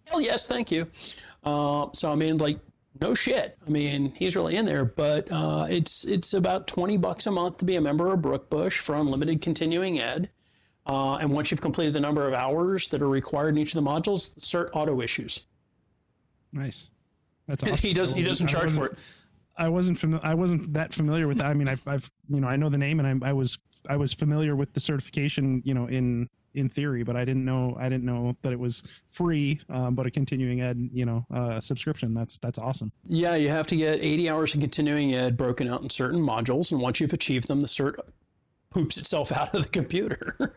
hell 0.06 0.20
yes, 0.20 0.46
thank 0.46 0.70
you. 0.70 0.86
Uh, 1.44 1.86
so 1.92 2.10
I 2.10 2.14
mean, 2.14 2.38
like, 2.38 2.58
no 3.00 3.14
shit. 3.14 3.56
I 3.66 3.70
mean, 3.70 4.12
he's 4.14 4.36
really 4.36 4.56
in 4.56 4.64
there, 4.64 4.84
but 4.84 5.30
uh, 5.32 5.66
it's 5.68 6.04
it's 6.04 6.34
about 6.34 6.66
twenty 6.66 6.96
bucks 6.96 7.26
a 7.26 7.30
month 7.30 7.58
to 7.58 7.64
be 7.64 7.76
a 7.76 7.80
member 7.80 8.12
of 8.12 8.20
Brookbush 8.20 8.78
for 8.78 8.94
unlimited 8.94 9.40
continuing 9.40 9.98
ed. 9.98 10.30
Uh, 10.86 11.14
and 11.16 11.30
once 11.32 11.50
you've 11.50 11.60
completed 11.60 11.92
the 11.92 12.00
number 12.00 12.26
of 12.26 12.34
hours 12.34 12.88
that 12.88 13.02
are 13.02 13.08
required 13.08 13.50
in 13.50 13.58
each 13.58 13.74
of 13.74 13.84
the 13.84 13.88
modules, 13.88 14.34
the 14.34 14.40
cert 14.40 14.70
auto 14.74 15.00
issues. 15.00 15.46
Nice. 16.52 16.90
That's 17.46 17.62
awesome. 17.70 17.76
he 17.76 17.92
doesn't. 17.92 18.16
He 18.16 18.22
doesn't 18.22 18.46
charge 18.46 18.72
for 18.72 18.86
it. 18.86 18.98
I 19.56 19.68
wasn't 19.68 19.98
fami- 19.98 20.24
I 20.24 20.34
wasn't 20.34 20.72
that 20.72 20.92
familiar 20.94 21.28
with 21.28 21.38
that. 21.38 21.46
I 21.46 21.54
mean, 21.54 21.68
I've, 21.68 21.86
I've 21.86 22.10
you 22.28 22.40
know 22.40 22.48
I 22.48 22.56
know 22.56 22.68
the 22.68 22.78
name 22.78 23.00
and 23.00 23.24
I, 23.24 23.30
I 23.30 23.32
was 23.32 23.58
I 23.88 23.96
was 23.96 24.12
familiar 24.12 24.56
with 24.56 24.72
the 24.72 24.80
certification 24.80 25.62
you 25.64 25.74
know 25.74 25.86
in 25.86 26.28
in 26.54 26.68
theory, 26.68 27.02
but 27.02 27.16
I 27.16 27.24
didn't 27.24 27.44
know 27.44 27.76
I 27.78 27.88
didn't 27.88 28.04
know 28.04 28.34
that 28.42 28.52
it 28.52 28.58
was 28.58 28.82
free, 29.08 29.60
um, 29.68 29.94
but 29.94 30.06
a 30.06 30.10
continuing 30.10 30.60
ed 30.60 30.88
you 30.92 31.04
know 31.04 31.26
uh, 31.32 31.60
subscription. 31.60 32.14
That's 32.14 32.38
that's 32.38 32.58
awesome. 32.58 32.92
Yeah, 33.06 33.36
you 33.36 33.48
have 33.48 33.66
to 33.68 33.76
get 33.76 34.00
80 34.02 34.30
hours 34.30 34.54
of 34.54 34.60
continuing 34.60 35.14
ed 35.14 35.36
broken 35.36 35.68
out 35.68 35.82
in 35.82 35.90
certain 35.90 36.20
modules, 36.20 36.72
and 36.72 36.80
once 36.80 37.00
you've 37.00 37.12
achieved 37.12 37.48
them, 37.48 37.60
the 37.60 37.66
cert 37.66 37.96
poops 38.72 38.98
itself 38.98 39.32
out 39.36 39.54
of 39.54 39.62
the 39.64 39.68
computer. 39.68 40.54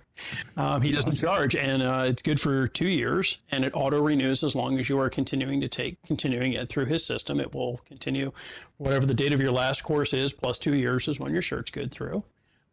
um, 0.57 0.81
he 0.81 0.91
doesn't 0.91 1.13
charge, 1.13 1.55
and 1.55 1.81
uh, 1.81 2.05
it's 2.07 2.21
good 2.21 2.39
for 2.39 2.67
two 2.67 2.87
years, 2.87 3.39
and 3.51 3.65
it 3.65 3.73
auto 3.75 4.01
renews 4.01 4.43
as 4.43 4.55
long 4.55 4.79
as 4.79 4.89
you 4.89 4.99
are 4.99 5.09
continuing 5.09 5.61
to 5.61 5.67
take 5.67 6.01
continuing 6.03 6.53
it 6.53 6.67
through 6.67 6.85
his 6.85 7.05
system. 7.05 7.39
It 7.39 7.53
will 7.53 7.79
continue 7.85 8.31
whatever 8.77 9.05
the 9.05 9.13
date 9.13 9.33
of 9.33 9.39
your 9.39 9.51
last 9.51 9.81
course 9.83 10.13
is, 10.13 10.33
plus 10.33 10.57
two 10.59 10.75
years 10.75 11.07
is 11.07 11.19
when 11.19 11.33
your 11.33 11.41
shirt's 11.41 11.71
good 11.71 11.91
through. 11.91 12.23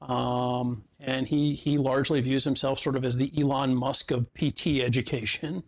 Um, 0.01 0.84
and 1.01 1.26
he 1.26 1.55
he 1.55 1.78
largely 1.78 2.20
views 2.20 2.45
himself 2.45 2.78
sort 2.78 2.97
of 2.97 3.05
as 3.05 3.16
the 3.16 3.30
Elon 3.38 3.74
Musk 3.74 4.11
of 4.11 4.32
PT 4.34 4.80
education. 4.80 5.62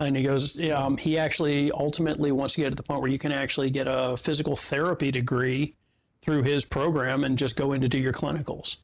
And 0.00 0.16
he 0.16 0.22
goes, 0.22 0.58
um, 0.70 0.96
he 0.96 1.18
actually 1.18 1.72
ultimately 1.72 2.30
wants 2.30 2.54
to 2.54 2.60
get 2.60 2.70
to 2.70 2.76
the 2.76 2.84
point 2.84 3.00
where 3.00 3.10
you 3.10 3.18
can 3.18 3.32
actually 3.32 3.70
get 3.70 3.88
a 3.88 4.16
physical 4.16 4.54
therapy 4.54 5.10
degree 5.10 5.74
through 6.22 6.42
his 6.42 6.64
program 6.64 7.24
and 7.24 7.36
just 7.36 7.56
go 7.56 7.72
in 7.72 7.80
to 7.80 7.88
do 7.88 7.98
your 7.98 8.12
clinicals. 8.12 8.76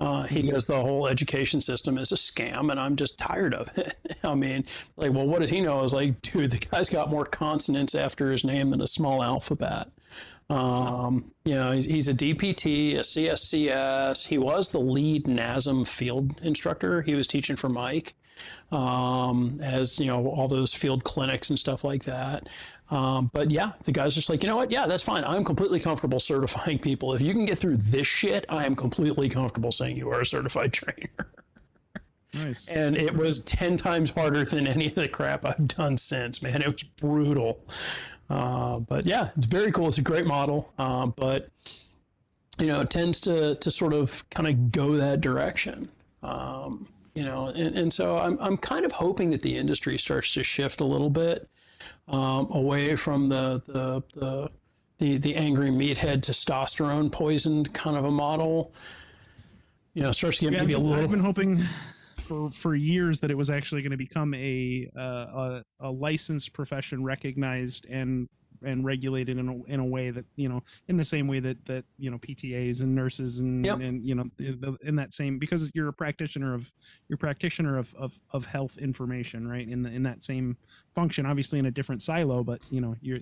Uh, 0.00 0.22
he 0.22 0.42
goes, 0.42 0.64
the 0.64 0.80
whole 0.80 1.06
education 1.06 1.60
system 1.60 1.98
is 1.98 2.10
a 2.10 2.14
scam, 2.14 2.70
and 2.70 2.80
I'm 2.80 2.96
just 2.96 3.18
tired 3.18 3.52
of 3.52 3.76
it. 3.76 3.94
I 4.24 4.34
mean, 4.34 4.64
like, 4.96 5.12
well, 5.12 5.26
what 5.26 5.40
does 5.40 5.50
he 5.50 5.60
know? 5.60 5.78
I 5.78 5.82
was 5.82 5.92
like, 5.92 6.22
dude, 6.22 6.50
the 6.50 6.58
guy's 6.58 6.88
got 6.88 7.10
more 7.10 7.26
consonants 7.26 7.94
after 7.94 8.32
his 8.32 8.42
name 8.42 8.70
than 8.70 8.80
a 8.80 8.86
small 8.86 9.22
alphabet. 9.22 9.88
Um, 10.48 11.30
you 11.44 11.54
know, 11.54 11.70
he's, 11.72 11.84
he's 11.84 12.08
a 12.08 12.14
DPT, 12.14 12.96
a 12.96 13.00
CSCS. 13.00 14.26
He 14.26 14.38
was 14.38 14.70
the 14.70 14.80
lead 14.80 15.24
NASM 15.24 15.86
field 15.86 16.40
instructor. 16.42 17.02
He 17.02 17.14
was 17.14 17.26
teaching 17.26 17.54
for 17.54 17.68
Mike, 17.68 18.14
um, 18.72 19.60
as 19.62 20.00
you 20.00 20.06
know, 20.06 20.26
all 20.26 20.48
those 20.48 20.74
field 20.74 21.04
clinics 21.04 21.50
and 21.50 21.58
stuff 21.58 21.84
like 21.84 22.04
that. 22.04 22.48
Um, 22.90 23.30
but 23.32 23.50
yeah, 23.50 23.72
the 23.84 23.92
guy's 23.92 24.14
just 24.14 24.28
like, 24.28 24.42
you 24.42 24.48
know 24.48 24.56
what? 24.56 24.70
Yeah, 24.70 24.86
that's 24.86 25.04
fine. 25.04 25.22
I'm 25.24 25.44
completely 25.44 25.78
comfortable 25.78 26.18
certifying 26.18 26.78
people. 26.80 27.14
If 27.14 27.20
you 27.20 27.32
can 27.32 27.46
get 27.46 27.58
through 27.58 27.76
this 27.76 28.06
shit, 28.06 28.44
I 28.48 28.66
am 28.66 28.74
completely 28.74 29.28
comfortable 29.28 29.72
saying 29.72 29.96
you 29.96 30.10
are 30.10 30.20
a 30.20 30.26
certified 30.26 30.72
trainer. 30.72 31.30
Nice. 32.34 32.68
And 32.68 32.96
it 32.96 33.16
was 33.16 33.40
10 33.40 33.76
times 33.76 34.10
harder 34.10 34.44
than 34.44 34.66
any 34.66 34.86
of 34.86 34.94
the 34.94 35.08
crap 35.08 35.44
I've 35.44 35.66
done 35.68 35.96
since, 35.96 36.42
man. 36.42 36.62
It 36.62 36.72
was 36.72 36.82
brutal. 36.82 37.64
Uh, 38.28 38.78
but 38.80 39.04
yeah, 39.04 39.30
it's 39.36 39.46
very 39.46 39.72
cool. 39.72 39.88
It's 39.88 39.98
a 39.98 40.02
great 40.02 40.26
model. 40.26 40.72
Uh, 40.78 41.06
but, 41.06 41.48
you 42.58 42.66
know, 42.66 42.80
it 42.82 42.90
tends 42.90 43.20
to, 43.22 43.56
to 43.56 43.70
sort 43.70 43.92
of 43.92 44.28
kind 44.30 44.48
of 44.48 44.70
go 44.70 44.96
that 44.96 45.20
direction. 45.20 45.88
Um, 46.22 46.88
you 47.14 47.24
know, 47.24 47.46
and, 47.48 47.76
and 47.76 47.92
so 47.92 48.16
I'm, 48.16 48.38
I'm 48.40 48.56
kind 48.56 48.84
of 48.84 48.92
hoping 48.92 49.30
that 49.30 49.42
the 49.42 49.56
industry 49.56 49.98
starts 49.98 50.32
to 50.34 50.44
shift 50.44 50.80
a 50.80 50.84
little 50.84 51.10
bit 51.10 51.48
um, 52.08 52.48
away 52.52 52.96
from 52.96 53.26
the, 53.26 53.62
the, 53.66 54.02
the, 54.18 54.50
the, 54.98 55.18
the 55.18 55.34
angry 55.34 55.70
meathead 55.70 56.20
testosterone 56.20 57.10
poisoned 57.10 57.72
kind 57.72 57.96
of 57.96 58.04
a 58.04 58.10
model. 58.10 58.72
You 59.94 60.02
know, 60.02 60.12
starts 60.12 60.38
to 60.38 60.44
get 60.44 60.52
yeah, 60.52 60.60
maybe 60.60 60.72
a 60.74 60.78
little. 60.78 61.02
I've 61.02 61.10
been 61.10 61.18
hoping 61.18 61.60
for 62.20 62.48
for 62.50 62.76
years 62.76 63.18
that 63.20 63.30
it 63.30 63.36
was 63.36 63.50
actually 63.50 63.82
going 63.82 63.90
to 63.90 63.96
become 63.96 64.32
a, 64.34 64.88
uh, 64.96 65.00
a 65.00 65.62
a 65.80 65.90
licensed 65.90 66.52
profession, 66.52 67.02
recognized 67.02 67.86
and 67.90 68.28
and 68.62 68.84
regulated 68.84 69.38
in 69.38 69.48
a, 69.48 69.72
in 69.72 69.80
a 69.80 69.84
way 69.84 70.10
that 70.10 70.24
you 70.36 70.48
know 70.48 70.62
in 70.88 70.96
the 70.96 71.04
same 71.04 71.26
way 71.26 71.40
that 71.40 71.62
that 71.66 71.84
you 71.98 72.10
know 72.10 72.18
PTAs 72.18 72.82
and 72.82 72.94
nurses 72.94 73.40
and 73.40 73.64
Yep. 73.64 73.80
and 73.80 74.04
you 74.06 74.14
know 74.14 74.24
the- 74.36 74.76
in 74.82 74.96
that 74.96 75.12
same 75.12 75.38
because 75.38 75.70
you're 75.74 75.88
a 75.88 75.92
practitioner 75.92 76.54
of 76.54 76.70
you're 77.08 77.16
practitioner 77.16 77.78
of, 77.78 77.94
of 77.94 78.12
of 78.32 78.46
health 78.46 78.78
information 78.78 79.46
right 79.46 79.68
in 79.68 79.82
the 79.82 79.90
in 79.90 80.02
that 80.02 80.22
same 80.22 80.56
function 80.94 81.26
obviously 81.26 81.58
in 81.58 81.66
a 81.66 81.70
different 81.70 82.02
silo 82.02 82.42
but 82.44 82.60
you 82.70 82.80
know 82.80 82.94
you're 83.00 83.20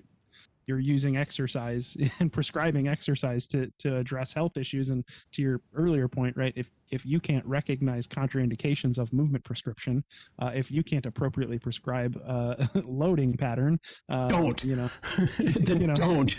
you're 0.69 0.79
using 0.79 1.17
exercise 1.17 1.97
and 2.19 2.31
prescribing 2.31 2.87
exercise 2.87 3.47
to 3.47 3.69
to 3.79 3.97
address 3.97 4.33
health 4.33 4.55
issues 4.55 4.91
and 4.91 5.03
to 5.33 5.41
your 5.41 5.61
earlier 5.73 6.07
point 6.07 6.37
right 6.37 6.53
if 6.55 6.71
if 6.91 7.05
you 7.05 7.19
can't 7.19 7.45
recognize 7.45 8.07
contraindications 8.07 8.99
of 8.99 9.11
movement 9.11 9.43
prescription 9.43 10.03
uh, 10.39 10.51
if 10.53 10.71
you 10.71 10.83
can't 10.83 11.07
appropriately 11.07 11.57
prescribe 11.57 12.21
uh, 12.25 12.55
loading 12.85 13.35
pattern 13.35 13.79
uh, 14.09 14.27
Don't. 14.27 14.63
you 14.63 14.75
know 14.75 14.89
You 15.39 15.87
know. 15.87 15.95
don't. 15.95 16.35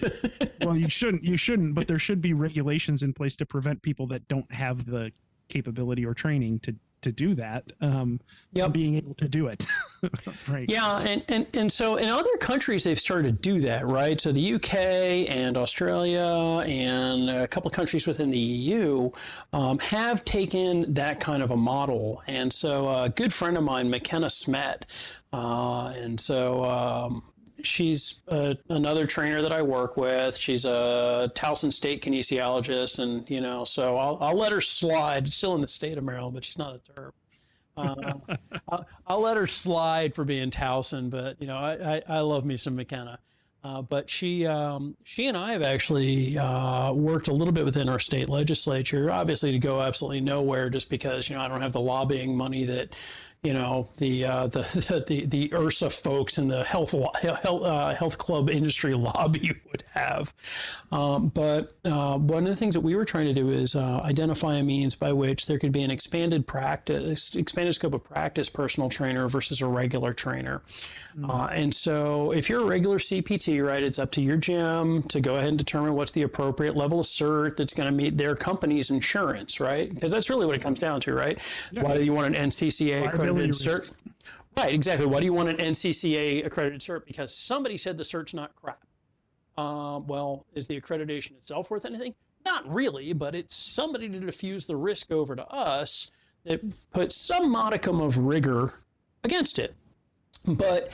well 0.64 0.76
you 0.76 0.89
shouldn't 0.89 1.24
you 1.24 1.37
shouldn't 1.37 1.74
but 1.74 1.89
there 1.89 1.99
should 1.99 2.20
be 2.20 2.33
regulations 2.33 3.03
in 3.03 3.12
place 3.12 3.35
to 3.37 3.47
prevent 3.47 3.83
people 3.83 4.07
that 4.09 4.26
don't 4.28 4.51
have 4.53 4.87
the 4.87 5.11
capability 5.49 6.07
or 6.07 6.14
training 6.14 6.61
to 6.61 6.74
to 7.03 7.13
do 7.13 7.35
that 7.35 7.69
um 7.81 8.21
Yep. 8.53 8.73
being 8.73 8.97
able 8.97 9.15
to 9.15 9.29
do 9.29 9.47
it 9.47 9.65
Yeah, 10.67 10.99
and, 11.01 11.23
and, 11.29 11.47
and 11.55 11.71
so 11.71 11.97
in 11.97 12.09
other 12.09 12.35
countries 12.39 12.85
they've 12.85 12.99
started 12.99 13.43
to 13.43 13.51
do 13.51 13.61
that, 13.61 13.87
right? 13.87 14.19
So 14.21 14.33
the 14.33 14.55
UK 14.55 14.75
and 15.29 15.57
Australia 15.57 16.65
and 16.67 17.29
a 17.29 17.47
couple 17.47 17.69
of 17.69 17.75
countries 17.75 18.07
within 18.07 18.31
the 18.31 18.39
EU 18.39 19.11
um, 19.53 19.79
have 19.81 20.25
taken 20.25 20.91
that 20.95 21.21
kind 21.21 21.43
of 21.43 21.51
a 21.51 21.57
model. 21.57 22.23
And 22.27 22.51
so 22.53 22.89
a 22.89 23.09
good 23.11 23.33
friend 23.33 23.57
of 23.59 23.65
mine, 23.65 23.91
McKenna 23.91 24.31
Smet, 24.31 24.87
uh, 25.33 25.93
and 25.97 26.19
so 26.19 26.65
um, 26.65 27.23
she's 27.65 28.23
uh, 28.29 28.55
another 28.69 29.07
trainer 29.07 29.43
that 29.43 29.53
I 29.53 29.63
work 29.63 29.97
with. 29.97 30.37
She's 30.37 30.65
a 30.65 31.31
Towson 31.35 31.73
State 31.73 32.03
kinesiologist, 32.03 32.99
and 32.99 33.29
you 33.29 33.41
know, 33.41 33.65
so 33.65 33.97
I'll, 33.97 34.19
I'll 34.21 34.37
let 34.37 34.53
her 34.53 34.61
slide. 34.61 35.31
Still 35.33 35.55
in 35.55 35.61
the 35.61 35.69
state 35.69 35.99
of 35.99 36.05
Maryland, 36.05 36.35
but 36.35 36.45
she's 36.45 36.59
not 36.59 36.75
a 36.75 36.93
terp. 36.93 37.13
Um, 37.77 38.23
I'll, 38.69 38.87
I'll 39.07 39.21
let 39.21 39.37
her 39.37 39.47
slide 39.47 40.15
for 40.15 40.25
being 40.25 40.51
Towson, 40.51 41.11
but 41.11 41.41
you 41.41 41.47
know, 41.47 41.57
I, 41.57 41.97
I, 41.97 42.03
I 42.09 42.21
love 42.21 42.45
me 42.45 42.57
some 42.57 42.77
McKenna. 42.77 43.19
Uh, 43.63 43.83
but 43.83 44.09
she 44.09 44.47
um, 44.47 44.97
she 45.05 45.27
and 45.27 45.37
I 45.37 45.53
have 45.53 45.63
actually 45.63 46.39
uh, 46.39 46.93
worked 46.95 47.29
a 47.29 47.33
little 47.33 47.53
bit 47.53 47.67
within 47.67 47.91
our 47.91 47.99
state 47.99 48.31
legislature, 48.31 49.11
obviously 49.11 49.53
to 49.53 49.59
go 49.59 49.83
absolutely 49.83 50.23
nowhere, 50.23 50.71
just 50.71 50.89
because 50.89 51.29
you 51.29 51.37
know 51.37 51.43
I 51.43 51.49
don't 51.49 51.61
have 51.61 51.75
the 51.75 51.81
lobbying 51.81 52.35
money 52.35 52.65
that 52.65 52.95
you 53.43 53.55
know 53.55 53.88
the 53.97 54.24
uh, 54.24 54.47
the, 54.49 55.05
the 55.07 55.24
the 55.26 55.49
IHRSA 55.49 56.03
folks 56.03 56.38
and 56.38 56.51
the 56.51 56.62
health 56.64 56.93
health 56.93 57.62
uh, 57.64 57.95
health 57.95 58.18
club 58.18 58.51
industry 58.51 58.95
lobby 59.11 59.53
would 59.70 59.82
have. 59.93 60.34
Um, 60.93 61.28
but 61.28 61.72
uh, 61.84 62.18
one 62.18 62.43
of 62.45 62.49
the 62.51 62.57
things 62.57 62.74
that 62.74 62.80
we 62.80 62.95
were 62.95 63.05
trying 63.05 63.26
to 63.26 63.32
do 63.32 63.49
is 63.51 63.74
uh, 63.74 64.01
identify 64.05 64.57
a 64.57 64.62
means 64.62 64.95
by 64.95 65.12
which 65.12 65.47
there 65.47 65.59
could 65.59 65.72
be 65.72 65.82
an 65.82 65.91
expanded 65.91 66.47
practice, 66.47 67.34
expanded 67.34 67.74
scope 67.74 67.95
of 67.95 68.05
practice 68.05 68.51
personal 68.51 68.88
trainer 68.88 69.28
versus 69.28 69.62
a 69.62 69.66
regular 69.66 70.12
trainer. 70.12 70.62
Uh, 71.28 71.49
and 71.53 71.74
so, 71.74 72.32
if 72.32 72.49
you're 72.49 72.62
a 72.62 72.66
regular 72.66 72.99
CPT, 72.99 73.66
right, 73.66 73.82
it's 73.82 73.99
up 73.99 74.11
to 74.12 74.20
your 74.20 74.36
gym 74.36 75.03
to 75.05 75.20
go 75.20 75.36
ahead 75.36 75.49
and 75.49 75.59
determine 75.59 75.95
what's 75.95 76.12
the 76.12 76.22
appropriate 76.22 76.76
level 76.76 77.01
of 77.01 77.07
cert 77.07 77.57
that's 77.57 77.74
going 77.74 77.86
to 77.86 77.93
meet 77.93 78.16
their 78.16 78.36
company's 78.36 78.91
insurance, 78.91 79.61
right? 79.61 79.93
Because 79.93 80.11
that's 80.11 80.30
really 80.30 80.47
what 80.47 80.55
it 80.55 80.62
comes 80.62 80.78
down 80.78 81.01
to, 81.03 81.14
right? 81.14 81.38
Why 81.72 81.95
do 81.95 82.05
you 82.05 82.12
want 82.12 82.34
an 82.36 82.49
NCCA 82.51 83.30
accredited 83.31 83.55
cert? 83.55 83.93
Right, 84.57 84.74
exactly. 84.74 85.07
Why 85.07 85.20
do 85.20 85.24
you 85.24 85.33
want 85.33 85.49
an 85.49 85.57
NCCA 85.57 86.45
accredited 86.45 86.81
cert? 86.81 87.07
Because 87.07 87.35
somebody 87.35 87.76
said 87.76 87.97
the 87.97 88.05
cert's 88.05 88.35
not 88.35 88.55
crap. 88.57 88.85
Um, 89.57 90.07
well, 90.07 90.47
is 90.55 90.66
the 90.66 90.81
accreditation 90.81 91.33
itself 91.33 91.70
worth 91.70 91.85
anything? 91.85 92.14
Not 92.45 92.70
really, 92.72 93.12
but 93.12 93.35
it's 93.35 93.55
somebody 93.55 94.09
to 94.09 94.20
diffuse 94.20 94.64
the 94.64 94.76
risk 94.76 95.12
over 95.12 95.37
to 95.37 95.47
us 95.49 96.11
that 96.45 96.62
puts 96.93 97.14
some 97.14 97.51
modicum 97.51 98.01
of 98.01 98.16
rigor 98.18 98.72
against 99.24 99.59
it. 99.59 99.74
But 100.47 100.93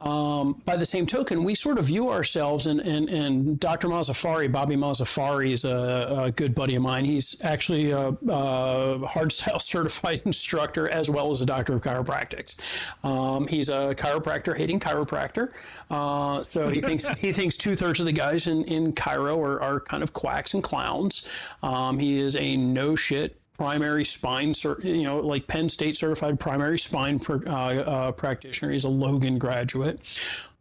um, 0.00 0.60
by 0.66 0.76
the 0.76 0.84
same 0.84 1.06
token, 1.06 1.42
we 1.42 1.54
sort 1.54 1.78
of 1.78 1.86
view 1.86 2.10
ourselves, 2.10 2.66
and, 2.66 2.80
and, 2.80 3.08
and 3.08 3.58
Dr. 3.58 3.88
Mazafari, 3.88 4.52
Bobby 4.52 4.76
Mazafari, 4.76 5.52
is 5.52 5.64
a, 5.64 6.24
a 6.24 6.32
good 6.32 6.54
buddy 6.54 6.74
of 6.74 6.82
mine. 6.82 7.06
He's 7.06 7.42
actually 7.42 7.92
a, 7.92 8.08
a 8.08 8.98
hardstyle 9.06 9.60
certified 9.60 10.20
instructor 10.26 10.90
as 10.90 11.08
well 11.08 11.30
as 11.30 11.40
a 11.40 11.46
doctor 11.46 11.74
of 11.74 11.80
chiropractics. 11.80 12.60
Um, 13.04 13.48
he's 13.48 13.70
a 13.70 13.94
chiropractor 13.94 14.54
hating 14.54 14.80
chiropractor. 14.80 15.52
Uh, 15.90 16.42
so 16.42 16.68
he 16.68 16.82
thinks 16.82 17.08
he 17.18 17.32
thinks 17.32 17.56
two 17.56 17.74
thirds 17.74 17.98
of 17.98 18.06
the 18.06 18.12
guys 18.12 18.48
in, 18.48 18.64
in 18.64 18.92
chiro 18.92 19.38
are, 19.38 19.62
are 19.62 19.80
kind 19.80 20.02
of 20.02 20.12
quacks 20.12 20.52
and 20.52 20.62
clowns. 20.62 21.26
Um, 21.62 21.98
he 21.98 22.18
is 22.18 22.36
a 22.36 22.56
no 22.58 22.96
shit 22.96 23.40
primary 23.56 24.04
spine, 24.04 24.52
you 24.82 25.02
know, 25.02 25.18
like 25.20 25.46
Penn 25.46 25.68
State 25.68 25.96
certified 25.96 26.38
primary 26.38 26.78
spine 26.78 27.20
uh, 27.28 27.50
uh, 27.50 28.12
practitioner. 28.12 28.72
He's 28.72 28.84
a 28.84 28.88
Logan 28.88 29.38
graduate. 29.38 30.00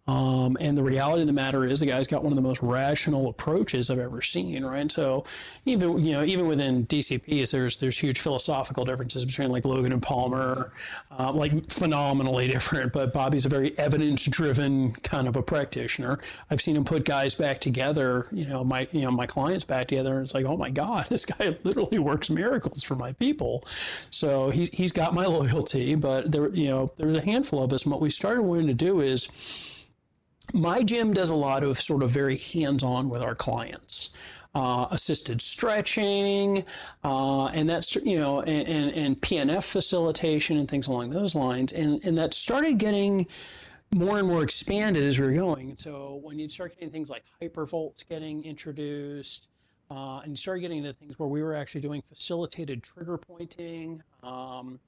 Um, 0.08 0.56
and 0.60 0.78
the 0.78 0.84
reality 0.84 1.22
of 1.22 1.28
the 1.28 1.34
matter 1.34 1.66
is, 1.66 1.80
the 1.80 1.88
guy's 1.88 2.06
got 2.06 2.24
one 2.24 2.32
of 2.32 2.36
the 2.36 2.42
most 2.42 2.62
rational 2.62 3.28
approaches 3.28 3.90
I've 3.90 3.98
ever 3.98 4.22
seen, 4.22 4.64
right? 4.64 4.92
So, 4.92 5.24
even 5.66 6.06
you 6.06 6.12
know, 6.12 6.24
even 6.24 6.48
within 6.48 6.86
DCPs, 6.86 7.52
there's 7.52 7.80
there's 7.80 7.98
huge 7.98 8.20
philosophical 8.20 8.86
differences 8.86 9.26
between 9.26 9.50
like 9.50 9.66
Logan 9.66 9.92
and 9.92 10.04
Palmer, 10.04 10.72
uh, 11.18 11.32
like 11.32 11.72
phenomenally 11.72 12.48
different. 12.48 12.94
But 12.94 13.14
Bobby's 13.14 13.48
a 13.48 13.50
very 13.50 13.78
evidence-driven 13.80 14.94
kind 14.94 15.28
of 15.28 15.38
a 15.38 15.42
practitioner. 15.42 16.20
I've 16.52 16.62
seen 16.62 16.76
him 16.76 16.84
put 16.84 17.04
guys 17.04 17.34
back 17.34 17.60
together, 17.60 18.28
you 18.32 18.46
know, 18.46 18.64
my 18.64 18.88
you 18.92 19.02
know 19.02 19.12
my 19.12 19.26
clients 19.26 19.64
back 19.64 19.88
together, 19.88 20.14
and 20.14 20.24
it's 20.24 20.36
like, 20.36 20.46
oh 20.46 20.56
my 20.56 20.70
god, 20.70 21.06
this 21.10 21.26
guy 21.26 21.58
literally 21.64 21.98
works 21.98 22.30
miracles 22.30 22.84
for 22.84 22.96
my 22.96 23.14
people. 23.14 23.64
So 24.12 24.52
he's 24.52 24.70
he's 24.70 24.92
got 24.92 25.16
my 25.16 25.26
loyalty. 25.36 25.96
But 25.96 26.32
there, 26.32 26.50
you 26.50 26.68
know, 26.68 26.92
there's 26.96 27.16
a 27.16 27.22
handful 27.22 27.64
of 27.64 27.74
us, 27.74 27.86
and 27.86 27.92
what 27.92 28.02
we 28.02 28.12
started 28.12 28.44
wanting 28.44 28.68
to 28.68 28.76
do 28.76 29.02
is 29.02 29.75
my 30.54 30.84
gym 30.84 31.14
does 31.14 31.30
a 31.30 31.36
lot 31.36 31.64
of 31.64 31.78
sort 31.78 32.04
of 32.04 32.10
very 32.10 32.38
hands-on 32.38 33.10
with 33.10 33.24
our 33.24 33.36
clients 33.36 34.12
uh, 34.56 34.88
assisted 34.92 35.42
stretching 35.42 36.64
uh, 37.04 37.46
and 37.48 37.70
that's 37.70 37.96
you 37.98 38.18
know 38.18 38.40
and, 38.42 38.68
and, 38.68 38.92
and 38.94 39.22
pnf 39.22 39.70
facilitation 39.70 40.58
and 40.58 40.70
things 40.70 40.88
along 40.88 41.10
those 41.10 41.36
lines. 41.36 41.74
And, 41.74 42.04
and 42.06 42.18
that 42.18 42.34
started 42.34 42.78
getting 42.78 43.28
more 43.94 44.18
and 44.18 44.28
more 44.28 44.44
expanded 44.44 45.04
as 45.04 45.20
we 45.20 45.26
were 45.26 45.34
going. 45.34 45.70
And 45.70 45.80
so 45.80 46.20
when 46.24 46.40
you 46.40 46.50
start 46.50 46.74
getting 46.74 46.90
things 46.90 47.10
like 47.10 47.24
hypervolts 47.42 48.08
getting 48.08 48.44
introduced 48.44 49.50
uh, 49.92 50.20
and 50.20 50.32
you 50.32 50.36
start 50.36 50.62
getting 50.62 50.80
into 50.80 50.94
things 50.94 51.20
where 51.20 51.30
we 51.30 51.44
were 51.44 51.54
actually 51.54 51.82
doing 51.82 52.02
facilitated 52.02 52.82
trigger 52.82 53.18
pointing 53.18 54.02
um, 54.24 54.80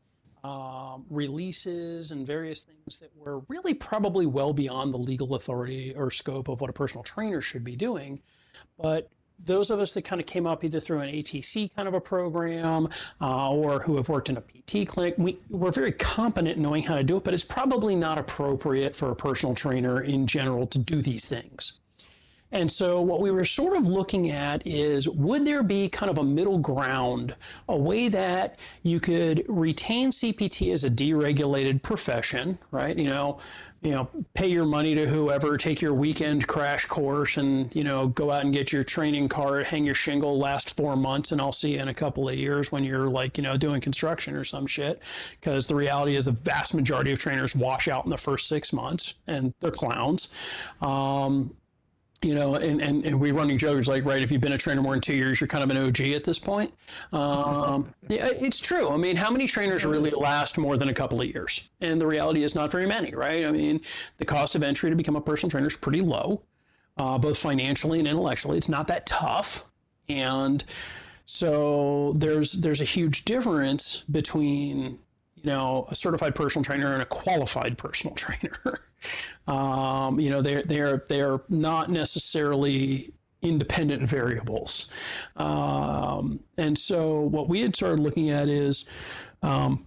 um, 0.44 1.06
releases 1.10 2.12
and 2.12 2.26
various 2.26 2.64
things 2.64 3.00
that 3.00 3.12
were 3.16 3.40
really 3.48 3.74
probably 3.74 4.26
well 4.26 4.54
beyond 4.54 4.94
the 4.94 4.98
legal 4.98 5.36
authority 5.36 5.94
or 5.96 6.12
scope 6.12 6.48
of 6.48 6.62
what 6.62 6.70
a 6.70 6.74
personal 6.74 7.04
trainer 7.04 7.42
should 7.42 7.64
be 7.64 7.76
doing. 7.76 8.22
But 8.80 9.10
those 9.44 9.70
of 9.70 9.80
us 9.80 9.94
that 9.94 10.04
kind 10.04 10.20
of 10.20 10.28
came 10.28 10.48
up 10.48 10.64
either 10.64 10.80
through 10.80 11.00
an 11.00 11.14
ATC 11.14 11.74
kind 11.76 11.88
of 11.88 11.94
a 11.94 12.02
program 12.02 12.90
uh, 13.22 13.52
or 13.52 13.80
who 13.80 13.96
have 13.98 14.10
worked 14.10 14.30
in 14.30 14.38
a 14.38 14.42
PT 14.42 14.88
clinic, 14.88 15.16
we, 15.18 15.38
we're 15.50 15.72
very 15.72 15.92
competent 15.92 16.58
in 16.58 16.64
knowing 16.64 16.84
how 16.84 16.96
to 16.96 17.04
do 17.04 17.18
it, 17.18 17.24
but 17.24 17.34
it's 17.34 17.44
probably 17.44 17.96
not 17.96 18.18
appropriate 18.18 18.96
for 18.96 19.12
a 19.12 19.16
personal 19.16 19.54
trainer 19.54 20.02
in 20.02 20.26
general 20.28 20.66
to 20.68 20.80
do 20.80 21.02
these 21.02 21.26
things. 21.26 21.80
And 22.52 22.72
so, 22.72 23.02
what 23.02 23.20
we 23.20 23.30
were 23.32 23.44
sort 23.44 23.76
of 23.76 23.88
looking 23.88 24.32
at 24.32 24.66
is 24.66 25.08
would 25.10 25.46
there 25.46 25.64
be 25.64 25.90
kind 25.90 26.10
of 26.10 26.18
a 26.18 26.24
middle 26.24 26.58
ground, 26.58 27.36
a 27.68 27.78
way 27.78 28.08
that 28.08 28.58
you 28.84 29.02
could 29.02 29.44
retain 29.50 30.12
CPT 30.12 30.72
as 30.72 30.86
a 30.86 30.90
deregulated 30.90 31.82
profession, 31.84 32.58
right? 32.72 32.98
You 32.98 33.10
know, 33.10 33.40
you 33.82 33.92
know, 33.92 34.10
pay 34.34 34.48
your 34.48 34.66
money 34.66 34.96
to 34.96 35.08
whoever, 35.08 35.58
take 35.58 35.82
your 35.82 35.94
weekend 35.94 36.48
crash 36.48 36.86
course, 36.86 37.36
and 37.36 37.74
you 37.76 37.84
know, 37.84 38.08
go 38.08 38.32
out 38.32 38.44
and 38.44 38.54
get 38.54 38.72
your 38.72 38.84
training 38.84 39.28
card, 39.28 39.66
hang 39.66 39.86
your 39.86 39.94
shingle, 39.94 40.40
last 40.40 40.76
four 40.78 40.96
months, 40.96 41.34
and 41.34 41.42
I'll 41.42 41.52
see 41.52 41.74
you 41.74 41.82
in 41.82 41.90
a 41.90 41.94
couple 41.94 42.30
of 42.30 42.36
years 42.36 42.72
when 42.72 42.84
you're 42.86 43.10
like, 43.10 43.38
you 43.38 43.44
know, 43.44 43.58
doing 43.58 43.82
construction 43.82 44.36
or 44.36 44.46
some 44.46 44.66
shit. 44.68 45.04
Because 45.32 45.68
the 45.68 45.76
reality 45.76 46.16
is, 46.16 46.26
the 46.26 46.32
vast 46.32 46.74
majority 46.74 47.12
of 47.12 47.20
trainers 47.20 47.56
wash 47.56 47.88
out 47.88 48.06
in 48.06 48.10
the 48.10 48.18
first 48.18 48.48
six 48.48 48.72
months, 48.72 49.16
and 49.28 49.54
they're 49.60 49.72
clowns. 49.72 50.30
Um, 50.82 51.54
you 52.24 52.34
know, 52.34 52.56
and, 52.56 52.82
and, 52.82 53.06
and 53.06 53.20
we 53.20 53.32
running 53.32 53.58
jokes 53.58 53.88
like, 53.88 54.04
right, 54.04 54.22
if 54.22 54.32
you've 54.32 54.42
been 54.42 54.54
a 54.54 54.58
trainer 54.58 54.82
more 54.82 54.94
than 54.94 55.02
two 55.02 55.16
years, 55.16 55.40
you're 55.40 55.48
kind 55.48 55.64
of 55.64 55.70
an 55.70 55.78
OG 55.78 56.02
at 56.02 56.24
this 56.24 56.40
point. 56.40 56.74
Um, 57.14 57.94
yeah, 58.08 58.28
it's 58.32 58.60
true. 58.60 58.90
I 58.90 58.98
mean, 58.98 59.16
how 59.16 59.30
many 59.30 59.48
trainers 59.48 59.86
really 59.86 60.10
last 60.10 60.58
more 60.58 60.78
than 60.78 60.90
a 60.90 60.94
couple 60.94 61.22
of 61.22 61.28
years? 61.28 61.70
And 61.80 62.02
the 62.02 62.08
reality 62.08 62.44
is 62.44 62.56
not 62.56 62.72
very 62.72 62.88
many, 62.88 63.14
right? 63.14 63.46
I 63.46 63.52
mean, 63.52 63.82
the 64.18 64.26
cost 64.26 64.56
of 64.56 64.64
entry 64.64 64.90
to 64.90 64.96
become 64.96 65.16
a 65.16 65.22
personal 65.22 65.52
trainer 65.52 65.68
is 65.68 65.78
pretty 65.78 66.02
low, 66.02 66.42
uh, 66.98 67.18
both 67.18 67.38
financially 67.38 68.00
and 68.00 68.08
intellectually. 68.08 68.58
It's 68.58 68.70
not 68.70 68.88
that 68.88 69.06
tough. 69.06 69.66
And 70.10 70.64
so 71.26 72.14
there's 72.16 72.54
there's 72.54 72.82
a 72.82 72.86
huge 72.86 73.26
difference 73.26 74.06
between 74.10 74.98
you 75.38 75.52
know 75.52 75.86
a 75.90 75.96
certified 75.96 76.36
personal 76.36 76.64
trainer 76.64 76.94
and 76.94 77.02
a 77.02 77.06
qualified 77.06 77.78
personal 77.78 78.16
trainer. 78.24 78.80
Um, 79.48 80.20
you 80.20 80.30
know, 80.30 80.42
they're 80.42 80.64
they're 80.64 81.04
they're 81.08 81.40
not 81.50 81.90
necessarily 81.90 83.14
independent 83.42 84.08
variables. 84.08 84.90
Um, 85.36 86.40
and 86.58 86.78
so 86.78 87.22
what 87.22 87.48
we 87.48 87.62
had 87.62 87.76
started 87.76 88.00
looking 88.00 88.32
at 88.32 88.50
is 88.50 88.90
um, 89.44 89.86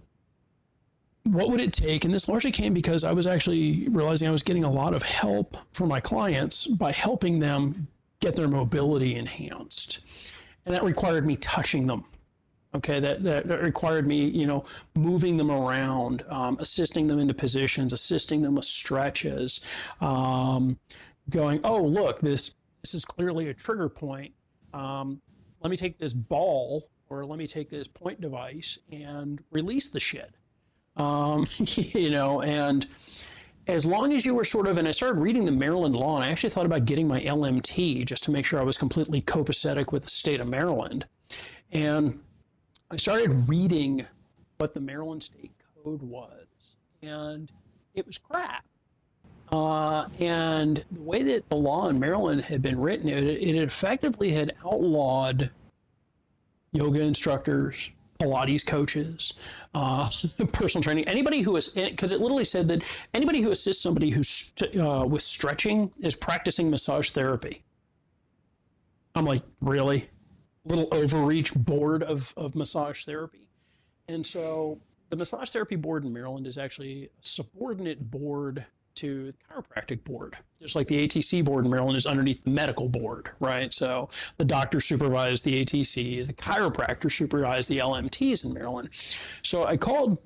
what 1.23 1.49
would 1.49 1.61
it 1.61 1.73
take? 1.73 2.05
And 2.05 2.13
this 2.13 2.27
largely 2.27 2.51
came 2.51 2.73
because 2.73 3.03
I 3.03 3.11
was 3.11 3.27
actually 3.27 3.87
realizing 3.89 4.27
I 4.27 4.31
was 4.31 4.43
getting 4.43 4.63
a 4.63 4.71
lot 4.71 4.93
of 4.93 5.03
help 5.03 5.57
for 5.73 5.85
my 5.85 5.99
clients 5.99 6.65
by 6.67 6.91
helping 6.91 7.39
them 7.39 7.87
get 8.19 8.35
their 8.35 8.47
mobility 8.47 9.15
enhanced. 9.15 10.01
And 10.65 10.73
that 10.73 10.83
required 10.83 11.25
me 11.25 11.35
touching 11.37 11.87
them. 11.87 12.05
Okay, 12.73 13.01
that, 13.01 13.21
that, 13.23 13.47
that 13.47 13.61
required 13.61 14.07
me, 14.07 14.29
you 14.29 14.45
know, 14.45 14.63
moving 14.95 15.35
them 15.35 15.51
around, 15.51 16.23
um, 16.29 16.55
assisting 16.61 17.05
them 17.05 17.19
into 17.19 17.33
positions, 17.33 17.91
assisting 17.91 18.41
them 18.41 18.55
with 18.55 18.63
stretches, 18.63 19.59
um, 19.99 20.79
going, 21.29 21.59
oh, 21.65 21.83
look, 21.83 22.19
this 22.21 22.55
this 22.81 22.95
is 22.95 23.05
clearly 23.05 23.49
a 23.49 23.53
trigger 23.53 23.89
point. 23.89 24.33
Um, 24.73 25.21
let 25.61 25.69
me 25.69 25.77
take 25.77 25.97
this 25.99 26.13
ball 26.13 26.89
or 27.09 27.25
let 27.25 27.37
me 27.37 27.45
take 27.45 27.69
this 27.69 27.87
point 27.87 28.21
device 28.21 28.79
and 28.91 29.43
release 29.51 29.89
the 29.89 29.99
shit. 29.99 30.33
Um, 30.97 31.45
you 31.59 32.09
know, 32.09 32.41
and 32.41 32.87
as 33.67 33.85
long 33.85 34.13
as 34.13 34.25
you 34.25 34.33
were 34.33 34.43
sort 34.43 34.67
of, 34.67 34.77
and 34.77 34.87
I 34.87 34.91
started 34.91 35.19
reading 35.19 35.45
the 35.45 35.51
Maryland 35.51 35.95
law, 35.95 36.15
and 36.15 36.25
I 36.25 36.29
actually 36.29 36.49
thought 36.49 36.65
about 36.65 36.85
getting 36.85 37.07
my 37.07 37.21
LMT 37.21 38.05
just 38.05 38.23
to 38.25 38.31
make 38.31 38.45
sure 38.45 38.59
I 38.59 38.63
was 38.63 38.77
completely 38.77 39.21
copacetic 39.21 39.91
with 39.91 40.03
the 40.03 40.09
state 40.09 40.39
of 40.39 40.47
Maryland. 40.47 41.05
And 41.71 42.19
I 42.91 42.97
started 42.97 43.47
reading 43.47 44.05
what 44.57 44.73
the 44.73 44.81
Maryland 44.81 45.23
state 45.23 45.53
code 45.81 46.01
was, 46.01 46.75
and 47.01 47.49
it 47.93 48.05
was 48.05 48.17
crap. 48.17 48.65
Uh, 49.49 50.07
and 50.19 50.83
the 50.91 51.01
way 51.01 51.23
that 51.23 51.47
the 51.47 51.55
law 51.55 51.87
in 51.87 51.97
Maryland 51.97 52.41
had 52.41 52.61
been 52.61 52.77
written, 52.77 53.07
it, 53.07 53.23
it 53.23 53.55
effectively 53.55 54.31
had 54.31 54.55
outlawed 54.65 55.49
yoga 56.73 57.01
instructors, 57.01 57.91
Pilates 58.19 58.65
coaches, 58.65 59.35
uh, 59.73 60.09
personal 60.51 60.83
training, 60.83 61.07
anybody 61.07 61.39
who 61.39 61.55
is, 61.55 61.69
because 61.69 62.11
it 62.11 62.19
literally 62.19 62.43
said 62.43 62.67
that 62.67 62.83
anybody 63.13 63.39
who 63.39 63.51
assists 63.51 63.81
somebody 63.81 64.09
who's 64.09 64.51
uh, 64.77 65.05
with 65.07 65.21
stretching 65.21 65.89
is 66.01 66.13
practicing 66.13 66.69
massage 66.69 67.11
therapy. 67.11 67.63
I'm 69.15 69.25
like, 69.25 69.43
really? 69.61 70.09
Little 70.65 70.87
overreach 70.91 71.53
board 71.53 72.03
of, 72.03 72.33
of 72.37 72.55
massage 72.55 73.03
therapy. 73.05 73.47
And 74.07 74.25
so 74.25 74.79
the 75.09 75.17
Massage 75.17 75.49
Therapy 75.49 75.75
Board 75.75 76.05
in 76.05 76.13
Maryland 76.13 76.47
is 76.47 76.57
actually 76.57 77.05
a 77.05 77.09
subordinate 77.19 78.11
board 78.11 78.65
to 78.95 79.31
the 79.31 79.33
chiropractic 79.33 80.03
board, 80.03 80.37
just 80.59 80.75
like 80.75 80.87
the 80.87 81.07
ATC 81.07 81.43
board 81.43 81.65
in 81.65 81.71
Maryland 81.71 81.97
is 81.97 82.05
underneath 82.05 82.43
the 82.43 82.49
medical 82.49 82.87
board, 82.87 83.31
right? 83.39 83.73
So 83.73 84.09
the 84.37 84.45
doctor 84.45 84.79
supervised 84.79 85.43
the 85.43 85.65
ATCs, 85.65 86.27
the 86.27 86.33
chiropractor 86.33 87.11
supervised 87.11 87.69
the 87.69 87.79
LMTs 87.79 88.45
in 88.45 88.53
Maryland. 88.53 88.89
So 89.43 89.65
I 89.65 89.75
called, 89.75 90.17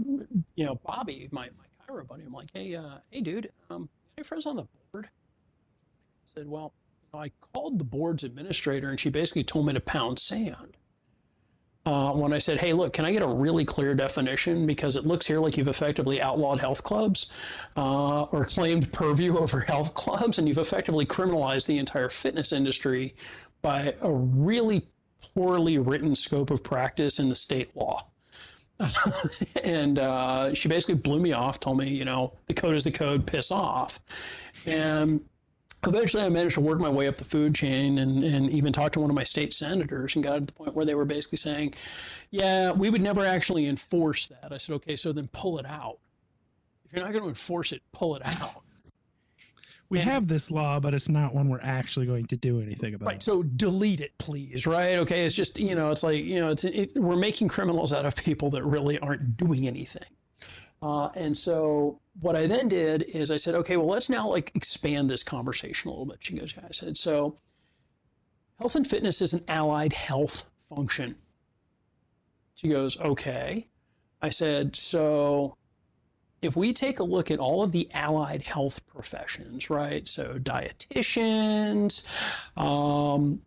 you 0.55 0.65
know, 0.65 0.75
Bobby, 0.85 1.29
my, 1.31 1.49
my 1.57 1.65
chiro 1.87 2.07
buddy. 2.07 2.23
I'm 2.23 2.33
like, 2.33 2.49
hey, 2.53 2.75
uh, 2.75 2.97
hey, 3.11 3.21
dude, 3.21 3.51
um, 3.69 3.89
any 4.17 4.23
friends 4.23 4.45
on 4.45 4.55
the 4.55 4.67
board? 4.91 5.05
I 5.05 6.25
said, 6.25 6.47
well, 6.47 6.73
I 7.15 7.31
called 7.53 7.79
the 7.79 7.85
board's 7.85 8.23
administrator, 8.23 8.89
and 8.89 8.99
she 8.99 9.09
basically 9.09 9.43
told 9.43 9.65
me 9.65 9.73
to 9.73 9.79
pound 9.79 10.19
sand 10.19 10.77
uh, 11.85 12.11
when 12.13 12.33
I 12.33 12.39
said, 12.39 12.59
hey, 12.59 12.73
look, 12.73 12.93
can 12.93 13.05
I 13.05 13.11
get 13.11 13.21
a 13.21 13.27
really 13.27 13.63
clear 13.63 13.93
definition? 13.93 14.65
Because 14.65 14.95
it 14.95 15.05
looks 15.05 15.25
here 15.25 15.39
like 15.39 15.55
you've 15.55 15.67
effectively 15.67 16.21
outlawed 16.21 16.59
health 16.59 16.83
clubs 16.83 17.29
uh, 17.77 18.23
or 18.23 18.45
claimed 18.45 18.91
purview 18.91 19.37
over 19.37 19.61
health 19.61 19.93
clubs, 19.93 20.39
and 20.39 20.47
you've 20.47 20.57
effectively 20.57 21.05
criminalized 21.05 21.67
the 21.67 21.77
entire 21.77 22.09
fitness 22.09 22.51
industry 22.51 23.15
by 23.61 23.93
a 24.01 24.11
really 24.11 24.87
poorly 25.33 25.77
written 25.77 26.15
scope 26.15 26.49
of 26.49 26.63
practice 26.63 27.19
in 27.19 27.29
the 27.29 27.35
state 27.35 27.75
law. 27.75 28.07
and 29.63 29.99
uh, 29.99 30.53
she 30.53 30.67
basically 30.67 30.95
blew 30.95 31.19
me 31.19 31.31
off, 31.31 31.59
told 31.59 31.77
me, 31.77 31.87
you 31.87 32.03
know, 32.03 32.33
the 32.47 32.53
code 32.53 32.75
is 32.75 32.83
the 32.83 32.91
code, 32.91 33.25
piss 33.25 33.51
off. 33.51 33.99
And 34.65 35.23
eventually 35.87 36.23
I 36.23 36.29
managed 36.29 36.55
to 36.55 36.61
work 36.61 36.79
my 36.79 36.89
way 36.89 37.07
up 37.07 37.15
the 37.17 37.23
food 37.23 37.55
chain 37.55 37.97
and, 37.99 38.23
and 38.23 38.49
even 38.51 38.73
talk 38.73 38.91
to 38.93 38.99
one 38.99 39.09
of 39.09 39.15
my 39.15 39.23
state 39.23 39.53
senators 39.53 40.15
and 40.15 40.23
got 40.23 40.35
to 40.35 40.41
the 40.41 40.53
point 40.53 40.75
where 40.75 40.85
they 40.85 40.95
were 40.95 41.05
basically 41.05 41.37
saying, 41.37 41.73
yeah, 42.31 42.71
we 42.71 42.89
would 42.89 43.01
never 43.01 43.25
actually 43.25 43.67
enforce 43.67 44.27
that. 44.27 44.51
I 44.51 44.57
said, 44.57 44.75
okay, 44.75 44.95
so 44.95 45.11
then 45.11 45.27
pull 45.33 45.57
it 45.59 45.65
out. 45.65 45.99
If 46.85 46.93
you're 46.93 47.03
not 47.03 47.11
going 47.11 47.23
to 47.23 47.29
enforce 47.29 47.71
it, 47.71 47.81
pull 47.91 48.15
it 48.15 48.25
out. 48.25 48.61
We 49.89 49.99
and, 49.99 50.09
have 50.09 50.27
this 50.27 50.49
law, 50.49 50.79
but 50.79 50.93
it's 50.93 51.09
not 51.09 51.33
one 51.33 51.47
we're 51.47 51.59
actually 51.61 52.05
going 52.05 52.25
to 52.27 52.35
do 52.35 52.59
anything 52.59 52.95
about. 52.95 53.07
Right. 53.07 53.23
So 53.23 53.43
delete 53.43 54.01
it, 54.01 54.17
please. 54.17 54.65
Right. 54.65 54.97
Okay. 54.99 55.25
It's 55.25 55.35
just, 55.35 55.59
you 55.59 55.75
know, 55.75 55.91
it's 55.91 56.03
like, 56.03 56.23
you 56.23 56.39
know, 56.39 56.49
it's, 56.49 56.63
it, 56.63 56.93
we're 56.95 57.15
making 57.15 57.49
criminals 57.49 57.93
out 57.93 58.05
of 58.05 58.15
people 58.15 58.49
that 58.51 58.63
really 58.63 58.97
aren't 58.99 59.37
doing 59.37 59.67
anything. 59.67 60.03
Uh, 60.85 61.09
and 61.15 61.35
so 61.35 61.99
what 62.21 62.35
I 62.35 62.45
then 62.45 62.67
did 62.67 63.01
is 63.03 63.31
I 63.31 63.37
said, 63.37 63.55
okay, 63.55 63.75
well, 63.75 63.87
let's 63.87 64.07
now 64.07 64.29
like 64.29 64.51
expand 64.53 65.09
this 65.09 65.23
conversation 65.23 65.89
a 65.89 65.91
little 65.91 66.05
bit. 66.05 66.23
She 66.23 66.37
goes, 66.37 66.53
yeah. 66.55 66.65
I 66.67 66.71
said, 66.71 66.95
so 66.95 67.35
health 68.59 68.75
and 68.75 68.85
fitness 68.85 69.19
is 69.19 69.33
an 69.33 69.43
allied 69.47 69.93
health 69.93 70.45
function. 70.59 71.15
She 72.53 72.67
goes, 72.67 72.99
okay. 72.99 73.67
I 74.21 74.29
said, 74.29 74.75
so 74.75 75.57
if 76.43 76.55
we 76.55 76.71
take 76.71 76.99
a 76.99 77.03
look 77.03 77.31
at 77.31 77.39
all 77.39 77.63
of 77.63 77.71
the 77.71 77.89
allied 77.95 78.43
health 78.43 78.85
professions, 78.85 79.71
right? 79.71 80.07
So 80.07 80.37
dietitians, 80.37 82.03
um, 82.55 83.41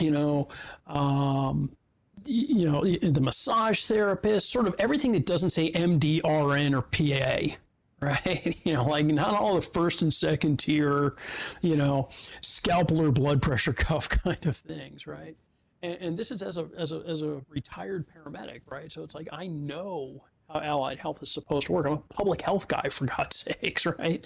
you 0.00 0.10
know, 0.10 0.48
um, 0.88 1.76
you 2.24 2.70
know, 2.70 2.84
the 2.84 3.20
massage 3.20 3.84
therapist, 3.84 4.50
sort 4.50 4.66
of 4.66 4.74
everything 4.78 5.12
that 5.12 5.26
doesn't 5.26 5.50
say 5.50 5.70
MD, 5.72 6.20
RN, 6.22 6.74
or 6.74 6.82
PA, 6.82 7.56
right? 8.00 8.56
You 8.64 8.72
know, 8.72 8.84
like 8.86 9.06
not 9.06 9.34
all 9.34 9.54
the 9.54 9.60
first 9.60 10.02
and 10.02 10.12
second 10.12 10.58
tier, 10.58 11.14
you 11.60 11.76
know, 11.76 12.08
scalpel 12.40 13.00
or 13.00 13.12
blood 13.12 13.40
pressure 13.40 13.72
cuff 13.74 14.08
kind 14.08 14.44
of 14.46 14.56
things, 14.56 15.06
right? 15.06 15.36
And, 15.82 15.96
and 16.00 16.16
this 16.16 16.30
is 16.30 16.42
as 16.42 16.58
a, 16.58 16.68
as 16.76 16.92
a 16.92 17.02
as 17.06 17.22
a 17.22 17.40
retired 17.48 18.06
paramedic, 18.06 18.62
right? 18.70 18.90
So 18.90 19.02
it's 19.02 19.14
like 19.14 19.28
I 19.32 19.46
know 19.46 20.24
how 20.48 20.60
allied 20.60 20.98
health 20.98 21.22
is 21.22 21.30
supposed 21.30 21.66
to 21.66 21.72
work. 21.72 21.86
I'm 21.86 21.92
a 21.92 21.96
public 21.98 22.42
health 22.42 22.68
guy, 22.68 22.88
for 22.90 23.06
God's 23.06 23.36
sakes, 23.62 23.86
right? 23.86 24.24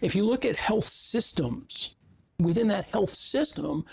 If 0.00 0.14
you 0.14 0.24
look 0.24 0.44
at 0.44 0.56
health 0.56 0.84
systems, 0.84 1.94
within 2.40 2.68
that 2.68 2.86
health 2.86 3.10
system, 3.10 3.84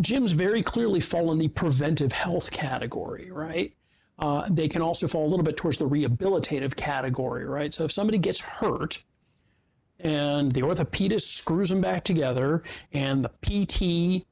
gyms 0.00 0.34
very 0.34 0.62
clearly 0.62 1.00
fall 1.00 1.32
in 1.32 1.38
the 1.38 1.48
preventive 1.48 2.12
health 2.12 2.50
category, 2.50 3.30
right? 3.30 3.72
Uh, 4.18 4.46
they 4.50 4.68
can 4.68 4.82
also 4.82 5.06
fall 5.06 5.26
a 5.26 5.28
little 5.28 5.44
bit 5.44 5.56
towards 5.56 5.78
the 5.78 5.88
rehabilitative 5.88 6.74
category, 6.76 7.44
right? 7.44 7.72
So 7.72 7.84
if 7.84 7.92
somebody 7.92 8.18
gets 8.18 8.40
hurt 8.40 9.04
and 10.00 10.52
the 10.52 10.62
orthopedist 10.62 11.36
screws 11.36 11.68
them 11.68 11.80
back 11.80 12.04
together 12.04 12.62
and 12.92 13.24
the 13.24 13.28
PT 13.42 14.26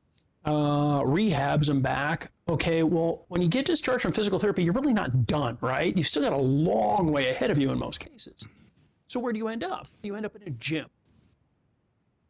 uh, 0.45 1.01
rehabs 1.01 1.67
them 1.67 1.83
back, 1.83 2.31
okay, 2.49 2.83
well, 2.83 3.25
when 3.29 3.43
you 3.43 3.49
get 3.49 3.67
discharged 3.67 4.03
from 4.03 4.13
physical 4.13 4.39
therapy, 4.39 4.65
you're 4.65 4.75
really 4.75 4.95
not 4.95 5.27
done, 5.27 5.59
right? 5.61 5.95
You've 5.97 6.07
still 6.07 6.23
got 6.23 6.33
a 6.33 6.37
long 6.37 7.13
way 7.13 7.31
ahead 7.31 7.51
of 7.51 7.59
you 7.59 7.71
in 7.71 7.79
most 7.79 7.99
cases. 7.99 8.47
So 9.07 9.21
where 9.21 9.33
do 9.33 9.39
you 9.39 9.49
end 9.49 9.65
up? 9.65 9.87
You 10.03 10.17
end 10.17 10.27
up 10.27 10.35
in 10.37 10.43
a 10.43 10.51
gym. 10.51 10.87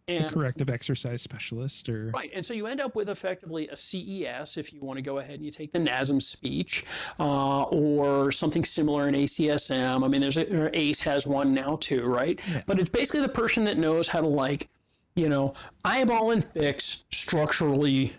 And, 0.07 0.31
corrective 0.31 0.69
exercise 0.69 1.23
specialist 1.23 1.89
or 1.89 2.11
right 2.15 2.31
and 2.35 2.45
so 2.45 2.53
you 2.53 2.67
end 2.67 2.79
up 2.79 2.95
with 2.95 3.09
effectively 3.09 3.69
a 3.69 3.77
ces 3.77 4.59
if 4.59 4.71
you 4.71 4.81
want 4.83 4.99
to 4.99 5.03
go 5.03 5.19
ahead 5.19 5.37
and 5.37 5.45
you 5.47 5.51
take 5.51 5.73
the 5.73 5.79
nasm 5.79 6.21
speech 6.21 6.85
uh, 7.19 7.63
or 7.63 8.31
something 8.31 8.65
similar 8.65 9.09
in 9.09 9.15
acsm 9.15 10.05
i 10.05 10.09
mean 10.09 10.21
there's 10.21 10.37
a, 10.37 10.79
ace 10.79 11.01
has 11.01 11.27
one 11.27 11.55
now 11.55 11.77
too 11.77 12.05
right? 12.05 12.39
Yeah. 12.51 12.61
but 12.67 12.79
it's 12.79 12.91
basically 12.91 13.23
the 13.23 13.31
person 13.31 13.65
that 13.65 13.79
knows 13.79 14.07
how 14.07 14.21
to 14.21 14.27
like 14.27 14.69
you 15.15 15.31
know 15.31 15.55
eyeball 15.87 16.33
and 16.33 16.45
fix 16.45 17.07
structurally 17.11 18.13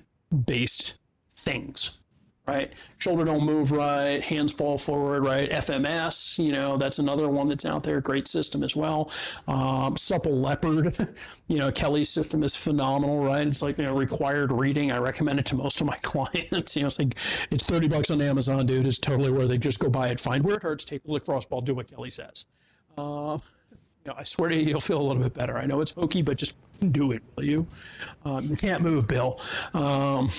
based 0.47 0.97
things 1.29 1.99
right? 2.47 2.73
Shoulder 2.99 3.25
don't 3.25 3.43
move 3.43 3.71
right, 3.71 4.23
hands 4.23 4.53
fall 4.53 4.77
forward, 4.77 5.23
right? 5.23 5.49
FMS, 5.49 6.37
you 6.43 6.51
know, 6.51 6.77
that's 6.77 6.99
another 6.99 7.27
one 7.27 7.49
that's 7.49 7.65
out 7.65 7.83
there. 7.83 7.99
Great 8.01 8.27
system 8.27 8.63
as 8.63 8.75
well. 8.75 9.11
Um, 9.47 9.97
Supple 9.97 10.39
Leopard, 10.39 11.15
you 11.47 11.57
know, 11.57 11.71
Kelly's 11.71 12.09
system 12.09 12.43
is 12.43 12.55
phenomenal, 12.55 13.23
right? 13.23 13.47
It's 13.47 13.61
like, 13.61 13.77
you 13.77 13.83
know, 13.85 13.95
required 13.95 14.51
reading. 14.51 14.91
I 14.91 14.97
recommend 14.97 15.39
it 15.39 15.45
to 15.47 15.55
most 15.55 15.81
of 15.81 15.87
my 15.87 15.97
clients. 16.01 16.75
you 16.75 16.83
know, 16.83 16.87
it's 16.87 16.99
like, 16.99 17.15
it's 17.51 17.63
30 17.63 17.87
bucks 17.87 18.11
on 18.11 18.21
Amazon, 18.21 18.65
dude. 18.65 18.85
It's 18.85 18.99
totally 18.99 19.31
worth 19.31 19.51
it. 19.51 19.59
Just 19.59 19.79
go 19.79 19.89
buy 19.89 20.09
it, 20.09 20.19
find 20.19 20.43
where 20.43 20.55
it 20.55 20.63
hurts, 20.63 20.85
take 20.85 21.03
the 21.03 21.11
lacrosse 21.11 21.45
ball, 21.45 21.61
do 21.61 21.73
what 21.73 21.87
Kelly 21.87 22.09
says. 22.11 22.45
Uh, 22.97 23.39
you 24.05 24.11
know, 24.11 24.13
I 24.17 24.23
swear 24.23 24.49
to 24.49 24.55
you, 24.55 24.61
you'll 24.61 24.79
feel 24.79 25.01
a 25.01 25.03
little 25.03 25.21
bit 25.21 25.33
better. 25.33 25.57
I 25.57 25.65
know 25.65 25.81
it's 25.81 25.91
hokey, 25.91 26.21
but 26.21 26.37
just 26.37 26.55
do 26.91 27.11
it, 27.11 27.23
will 27.35 27.43
you? 27.43 27.67
Um, 28.23 28.45
you 28.45 28.55
can't 28.55 28.83
move, 28.83 29.07
Bill. 29.07 29.39
Um, 29.73 30.29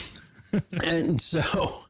and 0.83 1.21
so, 1.21 1.81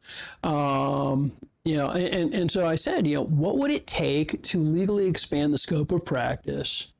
um, 0.44 1.32
you 1.64 1.76
know, 1.76 1.90
and, 1.90 2.32
and 2.32 2.50
so 2.50 2.66
I 2.66 2.76
said, 2.76 3.06
you 3.06 3.16
know, 3.16 3.24
what 3.24 3.58
would 3.58 3.70
it 3.70 3.86
take 3.86 4.42
to 4.44 4.58
legally 4.58 5.06
expand 5.06 5.52
the 5.52 5.58
scope 5.58 5.92
of 5.92 6.04
practice 6.04 6.92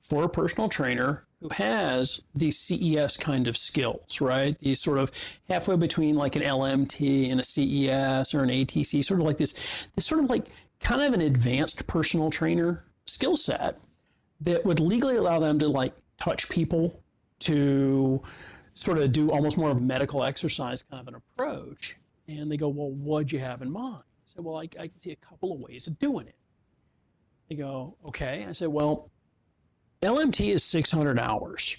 for 0.00 0.24
a 0.24 0.28
personal 0.28 0.68
trainer 0.68 1.24
who 1.40 1.48
has 1.48 2.22
these 2.34 2.58
CES 2.58 3.16
kind 3.16 3.48
of 3.48 3.56
skills, 3.56 4.20
right? 4.20 4.56
These 4.58 4.80
sort 4.80 4.98
of 4.98 5.10
halfway 5.48 5.76
between 5.76 6.14
like 6.14 6.36
an 6.36 6.42
LMT 6.42 7.30
and 7.30 7.40
a 7.40 7.44
CES 7.44 8.34
or 8.34 8.44
an 8.44 8.50
ATC, 8.50 9.04
sort 9.04 9.20
of 9.20 9.26
like 9.26 9.38
this, 9.38 9.88
this 9.94 10.06
sort 10.06 10.22
of 10.22 10.30
like 10.30 10.46
kind 10.80 11.02
of 11.02 11.14
an 11.14 11.20
advanced 11.20 11.86
personal 11.86 12.30
trainer 12.30 12.84
skill 13.06 13.36
set 13.36 13.78
that 14.40 14.64
would 14.64 14.80
legally 14.80 15.16
allow 15.16 15.38
them 15.38 15.58
to 15.58 15.68
like 15.68 15.94
touch 16.16 16.48
people, 16.48 17.02
to 17.40 18.22
sort 18.74 18.98
of 18.98 19.12
do 19.12 19.30
almost 19.30 19.58
more 19.58 19.70
of 19.70 19.80
medical 19.80 20.24
exercise 20.24 20.82
kind 20.82 21.00
of 21.00 21.08
an 21.08 21.14
approach. 21.14 21.96
And 22.28 22.50
they 22.50 22.56
go, 22.56 22.68
Well, 22.68 22.90
what'd 22.90 23.32
you 23.32 23.38
have 23.40 23.62
in 23.62 23.70
mind? 23.70 24.02
I 24.02 24.24
said, 24.24 24.44
Well, 24.44 24.56
I, 24.56 24.62
I 24.78 24.88
can 24.88 24.98
see 24.98 25.12
a 25.12 25.16
couple 25.16 25.52
of 25.52 25.60
ways 25.60 25.86
of 25.86 25.98
doing 25.98 26.26
it. 26.26 26.36
They 27.48 27.56
go, 27.56 27.96
Okay. 28.06 28.46
I 28.48 28.52
said, 28.52 28.68
Well, 28.68 29.10
LMT 30.02 30.48
is 30.54 30.64
600 30.64 31.18
hours. 31.18 31.76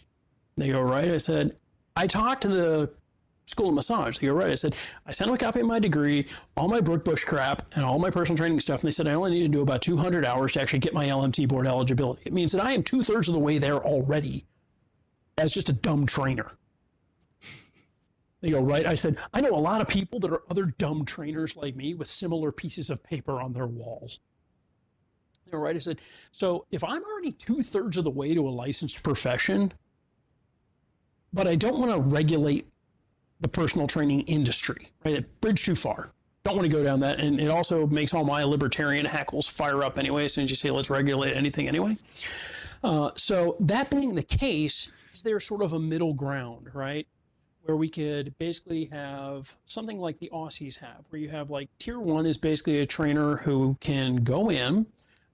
They 0.57 0.69
go, 0.69 0.81
Right. 0.81 1.09
I 1.09 1.17
said, 1.17 1.55
I 1.95 2.07
talked 2.07 2.43
to 2.43 2.47
the 2.47 2.93
school 3.45 3.69
of 3.69 3.75
massage. 3.75 4.17
They 4.17 4.27
go, 4.27 4.33
Right. 4.33 4.49
I 4.49 4.55
said, 4.55 4.75
I 5.05 5.11
sent 5.11 5.27
them 5.27 5.35
a 5.35 5.37
copy 5.37 5.61
of 5.61 5.67
my 5.67 5.79
degree, 5.79 6.27
all 6.55 6.67
my 6.67 6.81
Brookbush 6.81 7.25
crap, 7.25 7.63
and 7.75 7.83
all 7.83 7.97
my 7.99 8.09
personal 8.09 8.37
training 8.37 8.59
stuff. 8.59 8.81
And 8.81 8.87
they 8.87 8.91
said, 8.91 9.07
I 9.07 9.13
only 9.13 9.31
need 9.31 9.43
to 9.43 9.47
do 9.47 9.61
about 9.61 9.81
200 9.81 10.25
hours 10.25 10.51
to 10.53 10.61
actually 10.61 10.79
get 10.79 10.93
my 10.93 11.07
LMT 11.07 11.47
board 11.47 11.65
eligibility. 11.65 12.23
It 12.25 12.33
means 12.33 12.51
that 12.51 12.63
I 12.63 12.73
am 12.73 12.83
two 12.83 13.01
thirds 13.01 13.27
of 13.29 13.33
the 13.33 13.39
way 13.39 13.57
there 13.57 13.77
already 13.77 14.45
as 15.37 15.51
just 15.51 15.69
a 15.69 15.73
dumb 15.73 16.05
trainer. 16.05 16.51
They 18.43 18.49
go, 18.49 18.61
right? 18.61 18.85
I 18.85 18.95
said, 18.95 19.17
I 19.33 19.39
know 19.39 19.51
a 19.51 19.55
lot 19.55 19.79
of 19.79 19.87
people 19.87 20.19
that 20.19 20.29
are 20.29 20.43
other 20.51 20.65
dumb 20.65 21.05
trainers 21.05 21.55
like 21.55 21.77
me 21.77 21.93
with 21.93 22.09
similar 22.09 22.51
pieces 22.51 22.89
of 22.89 23.01
paper 23.01 23.41
on 23.41 23.53
their 23.53 23.67
walls. 23.67 24.19
They 25.45 25.53
go, 25.53 25.59
right? 25.59 25.77
I 25.77 25.79
said, 25.79 26.01
so 26.33 26.65
if 26.69 26.83
I'm 26.83 27.01
already 27.05 27.31
two 27.31 27.61
thirds 27.61 27.95
of 27.95 28.03
the 28.03 28.11
way 28.11 28.33
to 28.33 28.45
a 28.45 28.51
licensed 28.51 29.01
profession, 29.01 29.71
but 31.31 31.47
I 31.47 31.55
don't 31.55 31.79
want 31.79 31.93
to 31.93 32.01
regulate 32.01 32.67
the 33.39 33.47
personal 33.47 33.87
training 33.87 34.23
industry, 34.23 34.89
right? 35.05 35.15
It 35.15 35.39
Bridge 35.39 35.63
too 35.63 35.73
far. 35.73 36.11
Don't 36.43 36.57
want 36.57 36.69
to 36.69 36.77
go 36.77 36.83
down 36.83 36.99
that. 36.99 37.21
And 37.21 37.39
it 37.39 37.49
also 37.49 37.87
makes 37.87 38.13
all 38.13 38.25
my 38.25 38.43
libertarian 38.43 39.05
hackles 39.05 39.47
fire 39.47 39.83
up 39.83 39.97
anyway, 39.97 40.25
as 40.25 40.33
soon 40.33 40.43
as 40.43 40.49
you 40.49 40.57
say, 40.57 40.69
let's 40.69 40.89
regulate 40.89 41.33
anything 41.33 41.69
anyway. 41.69 41.95
Uh, 42.83 43.11
so 43.15 43.55
that 43.61 43.89
being 43.89 44.15
the 44.15 44.23
case, 44.23 44.91
is 45.13 45.23
there 45.23 45.39
sort 45.39 45.61
of 45.61 45.71
a 45.71 45.79
middle 45.79 46.13
ground, 46.13 46.69
right? 46.73 47.07
Where 47.63 47.77
we 47.77 47.89
could 47.89 48.37
basically 48.37 48.85
have 48.91 49.55
something 49.65 49.99
like 49.99 50.19
the 50.19 50.29
Aussies 50.33 50.77
have, 50.79 51.05
where 51.09 51.19
you 51.19 51.29
have 51.29 51.49
like 51.49 51.69
tier 51.79 51.99
one 51.99 52.25
is 52.25 52.37
basically 52.37 52.79
a 52.79 52.85
trainer 52.85 53.37
who 53.37 53.77
can 53.79 54.17
go 54.17 54.51
in, 54.51 54.85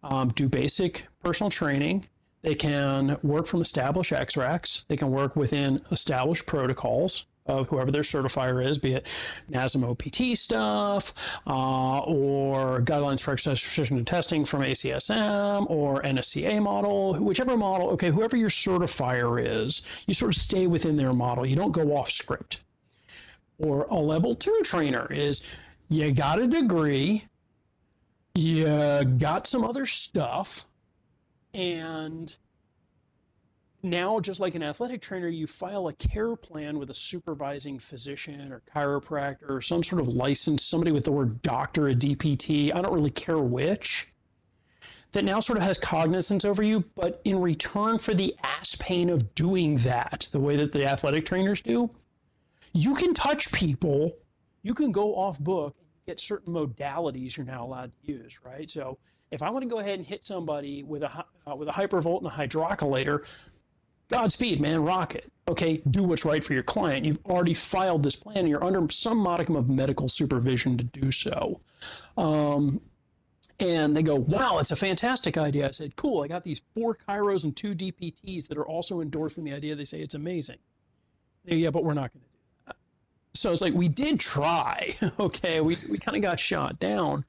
um, 0.04 0.30
do 0.30 0.48
basic 0.48 1.08
personal 1.24 1.50
training. 1.50 2.06
They 2.42 2.56
can 2.56 3.18
work 3.22 3.48
from 3.48 3.62
established 3.62 4.14
X 4.14 4.38
racks. 4.38 4.86
They 4.88 4.96
can 4.96 5.12
work 5.12 5.36
within 5.36 5.80
established 5.92 6.46
protocols 6.46 7.26
of 7.50 7.68
whoever 7.68 7.92
their 7.92 8.04
certifier 8.04 8.64
is, 8.64 8.78
be 8.78 8.94
it 8.94 9.06
NASM 9.52 9.84
OPT 9.84 10.38
stuff 10.38 11.14
uh, 11.48 12.00
or 12.00 12.82
guidelines 12.82 13.22
for 13.22 13.32
exercise 13.32 13.62
prescription 13.62 13.98
and 13.98 14.08
testing 14.08 14.46
from 14.46 14.62
ACSM 14.62 15.70
or 15.70 16.02
NSCA 16.04 16.62
model, 16.62 17.16
whichever 17.16 17.58
model, 17.58 17.90
okay, 17.90 18.10
whoever 18.10 18.38
your 18.38 18.50
certifier 18.50 19.44
is, 19.44 19.82
you 20.08 20.14
sort 20.14 20.36
of 20.36 20.42
stay 20.42 20.68
within 20.68 20.96
their 20.96 21.14
model. 21.14 21.46
You 21.46 21.56
don't 21.56 21.72
go 21.72 21.96
off 21.96 22.10
script. 22.10 22.64
Or 23.58 23.86
a 23.90 23.96
level 23.96 24.36
two 24.36 24.62
trainer 24.64 25.08
is 25.12 25.42
you 25.90 26.12
got 26.14 26.40
a 26.40 26.48
degree, 26.48 27.26
you 28.36 28.66
got 29.18 29.48
some 29.48 29.66
other 29.66 29.86
stuff, 29.86 30.66
and 31.54 32.36
now, 33.82 34.20
just 34.20 34.40
like 34.40 34.56
an 34.56 34.64
athletic 34.64 35.02
trainer, 35.02 35.28
you 35.28 35.48
file 35.48 35.88
a 35.88 35.94
care 35.94 36.36
plan 36.36 36.80
with 36.80 36.90
a 36.90 36.94
supervising 36.94 37.80
physician 37.80 38.52
or 38.52 38.62
chiropractor 38.74 39.50
or 39.50 39.62
some 39.62 39.84
sort 39.84 40.02
of 40.02 40.08
license, 40.08 40.64
somebody 40.64 40.92
with 40.92 41.06
the 41.06 41.12
word 41.12 41.42
doctor, 41.42 41.88
a 41.88 41.96
DPT, 41.96 42.74
I 42.74 42.82
don't 42.82 42.94
really 42.94 43.10
care 43.10 43.40
which, 43.40 44.12
that 45.12 45.24
now 45.24 45.40
sort 45.40 45.58
of 45.58 45.64
has 45.64 45.78
cognizance 45.78 46.46
over 46.46 46.62
you. 46.62 46.84
But 46.96 47.22
in 47.24 47.40
return 47.40 48.00
for 48.00 48.14
the 48.14 48.36
ass 48.44 48.76
pain 48.80 49.10
of 49.10 49.34
doing 49.36 49.76
that, 49.78 50.28
the 50.32 50.40
way 50.40 50.56
that 50.58 50.72
the 50.72 50.86
athletic 50.86 51.26
trainers 51.26 51.62
do, 51.62 51.90
you 52.74 52.96
can 52.96 53.14
touch 53.14 53.52
people, 53.52 54.18
you 54.62 54.74
can 54.74 54.92
go 54.92 55.16
off 55.16 55.40
book 55.40 55.76
get 56.10 56.20
certain 56.20 56.52
modalities 56.52 57.38
you're 57.38 57.46
now 57.46 57.64
allowed 57.64 57.92
to 57.92 58.12
use, 58.12 58.40
right? 58.44 58.68
So 58.68 58.98
if 59.30 59.44
I 59.44 59.50
want 59.52 59.62
to 59.62 59.70
go 59.70 59.78
ahead 59.78 60.00
and 60.00 60.08
hit 60.08 60.24
somebody 60.24 60.82
with 60.82 61.04
a 61.04 61.26
uh, 61.48 61.56
with 61.56 61.70
a 61.70 61.72
hypervolt 61.72 62.18
and 62.18 62.28
a 62.28 62.32
hydrocollator, 62.32 63.26
Godspeed, 64.10 64.60
man, 64.60 64.84
rock 64.84 65.16
it. 65.16 65.32
Okay, 65.48 65.82
do 65.90 66.04
what's 66.04 66.26
right 66.26 66.44
for 66.44 66.54
your 66.54 66.64
client. 66.64 67.06
You've 67.06 67.20
already 67.26 67.54
filed 67.54 68.04
this 68.04 68.16
plan 68.16 68.38
and 68.38 68.50
you're 68.50 68.64
under 68.64 68.88
some 68.92 69.18
modicum 69.18 69.56
of 69.56 69.70
medical 69.70 70.08
supervision 70.08 70.78
to 70.78 70.84
do 70.84 71.12
so. 71.12 71.60
Um, 72.18 72.82
and 73.60 73.96
they 73.96 74.04
go, 74.04 74.16
wow, 74.16 74.58
it's 74.60 74.72
a 74.72 74.76
fantastic 74.76 75.38
idea. 75.38 75.68
I 75.68 75.72
said, 75.72 75.96
cool, 75.96 76.24
I 76.24 76.28
got 76.28 76.44
these 76.44 76.62
four 76.76 76.96
chiros 76.96 77.44
and 77.44 77.56
two 77.56 77.76
DPTs 77.76 78.48
that 78.48 78.58
are 78.58 78.66
also 78.66 79.02
endorsing 79.02 79.44
the 79.44 79.54
idea. 79.54 79.76
They 79.76 79.86
say 79.86 80.00
it's 80.00 80.16
amazing. 80.16 80.58
Go, 81.48 81.56
yeah, 81.56 81.70
but 81.70 81.84
we're 81.84 81.94
not 81.94 82.14
going 82.14 82.24
to 82.24 82.30
do 82.30 82.38
that. 82.68 82.76
So 83.34 83.52
it's 83.52 83.62
like, 83.62 83.74
we 83.74 83.90
did 83.90 84.20
try. 84.20 84.96
okay, 85.20 85.62
we, 85.62 85.78
we 85.90 85.98
kind 85.98 86.16
of 86.16 86.22
got 86.22 86.40
shot 86.40 86.80
down. 86.80 87.26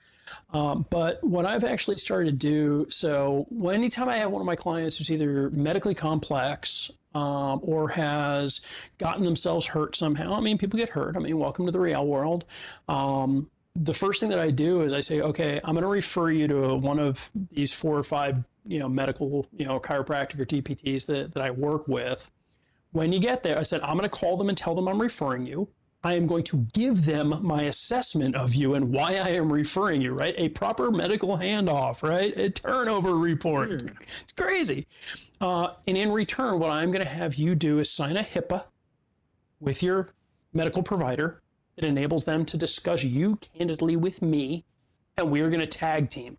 Um, 0.52 0.86
but 0.90 1.22
what 1.22 1.46
I've 1.46 1.64
actually 1.64 1.96
started 1.96 2.26
to 2.26 2.36
do, 2.36 2.86
so 2.90 3.46
anytime 3.72 4.08
I 4.08 4.18
have 4.18 4.30
one 4.30 4.40
of 4.40 4.46
my 4.46 4.56
clients 4.56 4.98
who's 4.98 5.10
either 5.10 5.50
medically 5.50 5.94
complex 5.94 6.90
um, 7.14 7.60
or 7.62 7.88
has 7.88 8.60
gotten 8.98 9.24
themselves 9.24 9.66
hurt 9.66 9.96
somehow, 9.96 10.34
I 10.34 10.40
mean, 10.40 10.58
people 10.58 10.78
get 10.78 10.88
hurt. 10.88 11.16
I 11.16 11.20
mean, 11.20 11.38
welcome 11.38 11.66
to 11.66 11.72
the 11.72 11.80
real 11.80 12.06
world. 12.06 12.44
Um, 12.88 13.50
the 13.76 13.92
first 13.92 14.20
thing 14.20 14.30
that 14.30 14.38
I 14.38 14.50
do 14.50 14.82
is 14.82 14.92
I 14.92 15.00
say, 15.00 15.20
okay, 15.20 15.60
I'm 15.64 15.74
going 15.74 15.82
to 15.82 15.88
refer 15.88 16.30
you 16.30 16.48
to 16.48 16.76
one 16.76 16.98
of 16.98 17.30
these 17.50 17.72
four 17.72 17.96
or 17.96 18.02
five, 18.02 18.38
you 18.66 18.78
know, 18.78 18.88
medical, 18.88 19.46
you 19.56 19.66
know, 19.66 19.78
chiropractic 19.78 20.40
or 20.40 20.44
DPTs 20.44 21.06
that, 21.06 21.32
that 21.34 21.42
I 21.42 21.50
work 21.50 21.86
with. 21.86 22.30
When 22.92 23.12
you 23.12 23.20
get 23.20 23.42
there, 23.44 23.56
I 23.56 23.62
said, 23.62 23.80
I'm 23.82 23.96
going 23.96 24.08
to 24.08 24.08
call 24.08 24.36
them 24.36 24.48
and 24.48 24.58
tell 24.58 24.74
them 24.74 24.88
I'm 24.88 25.00
referring 25.00 25.46
you. 25.46 25.68
I 26.02 26.14
am 26.14 26.26
going 26.26 26.44
to 26.44 26.66
give 26.72 27.04
them 27.04 27.38
my 27.42 27.62
assessment 27.64 28.34
of 28.34 28.54
you 28.54 28.74
and 28.74 28.90
why 28.90 29.16
I 29.16 29.30
am 29.30 29.52
referring 29.52 30.00
you, 30.00 30.12
right? 30.12 30.34
A 30.38 30.48
proper 30.48 30.90
medical 30.90 31.36
handoff, 31.36 32.02
right? 32.02 32.34
A 32.36 32.48
turnover 32.48 33.16
report. 33.16 33.70
It's 33.72 34.32
crazy. 34.32 34.86
Uh, 35.40 35.74
and 35.86 35.98
in 35.98 36.10
return, 36.10 36.58
what 36.58 36.70
I'm 36.70 36.90
going 36.90 37.04
to 37.04 37.10
have 37.10 37.34
you 37.34 37.54
do 37.54 37.80
is 37.80 37.90
sign 37.90 38.16
a 38.16 38.22
HIPAA 38.22 38.64
with 39.60 39.82
your 39.82 40.08
medical 40.54 40.82
provider 40.82 41.42
that 41.76 41.84
enables 41.84 42.24
them 42.24 42.44
to 42.46 42.56
discuss 42.56 43.04
you 43.04 43.36
candidly 43.36 43.96
with 43.96 44.22
me, 44.22 44.64
and 45.18 45.30
we 45.30 45.40
are 45.42 45.50
going 45.50 45.60
to 45.60 45.66
tag 45.66 46.08
team. 46.08 46.38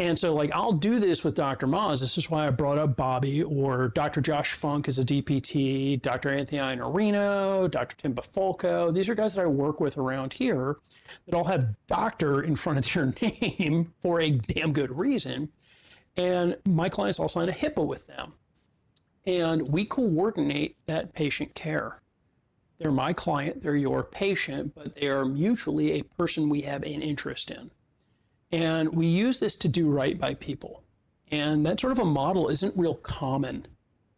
And 0.00 0.18
so, 0.18 0.34
like, 0.34 0.50
I'll 0.54 0.72
do 0.72 0.98
this 0.98 1.22
with 1.24 1.34
Dr. 1.34 1.66
Moz. 1.66 2.00
This 2.00 2.16
is 2.16 2.30
why 2.30 2.46
I 2.46 2.50
brought 2.50 2.78
up 2.78 2.96
Bobby 2.96 3.42
or 3.42 3.88
Dr. 3.88 4.22
Josh 4.22 4.54
Funk 4.54 4.88
as 4.88 4.98
a 4.98 5.04
DPT, 5.04 6.00
Dr. 6.00 6.30
Anthony 6.30 6.56
Iannarino, 6.56 7.70
Dr. 7.70 7.96
Tim 7.98 8.14
Baffolco. 8.14 8.94
These 8.94 9.10
are 9.10 9.14
guys 9.14 9.34
that 9.34 9.42
I 9.42 9.46
work 9.46 9.78
with 9.78 9.98
around 9.98 10.32
here 10.32 10.78
that 11.26 11.34
all 11.34 11.44
have 11.44 11.74
doctor 11.86 12.42
in 12.42 12.56
front 12.56 12.78
of 12.78 12.90
their 12.90 13.12
name 13.42 13.92
for 14.00 14.22
a 14.22 14.30
damn 14.30 14.72
good 14.72 14.90
reason. 14.90 15.50
And 16.16 16.56
my 16.66 16.88
clients 16.88 17.20
all 17.20 17.28
sign 17.28 17.50
a 17.50 17.52
HIPAA 17.52 17.86
with 17.86 18.06
them. 18.06 18.32
And 19.26 19.70
we 19.70 19.84
coordinate 19.84 20.78
that 20.86 21.12
patient 21.12 21.54
care. 21.54 22.00
They're 22.78 22.90
my 22.90 23.12
client, 23.12 23.60
they're 23.60 23.76
your 23.76 24.04
patient, 24.04 24.74
but 24.74 24.94
they 24.94 25.08
are 25.08 25.26
mutually 25.26 26.00
a 26.00 26.04
person 26.04 26.48
we 26.48 26.62
have 26.62 26.84
an 26.84 27.02
interest 27.02 27.50
in. 27.50 27.70
And 28.52 28.94
we 28.94 29.06
use 29.06 29.38
this 29.38 29.56
to 29.56 29.68
do 29.68 29.88
right 29.88 30.18
by 30.18 30.34
people. 30.34 30.82
And 31.30 31.64
that 31.66 31.78
sort 31.78 31.92
of 31.92 32.00
a 32.00 32.04
model 32.04 32.48
isn't 32.48 32.76
real 32.76 32.94
common 32.96 33.66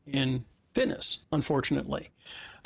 in 0.06 0.44
fitness, 0.72 1.18
unfortunately. 1.32 2.10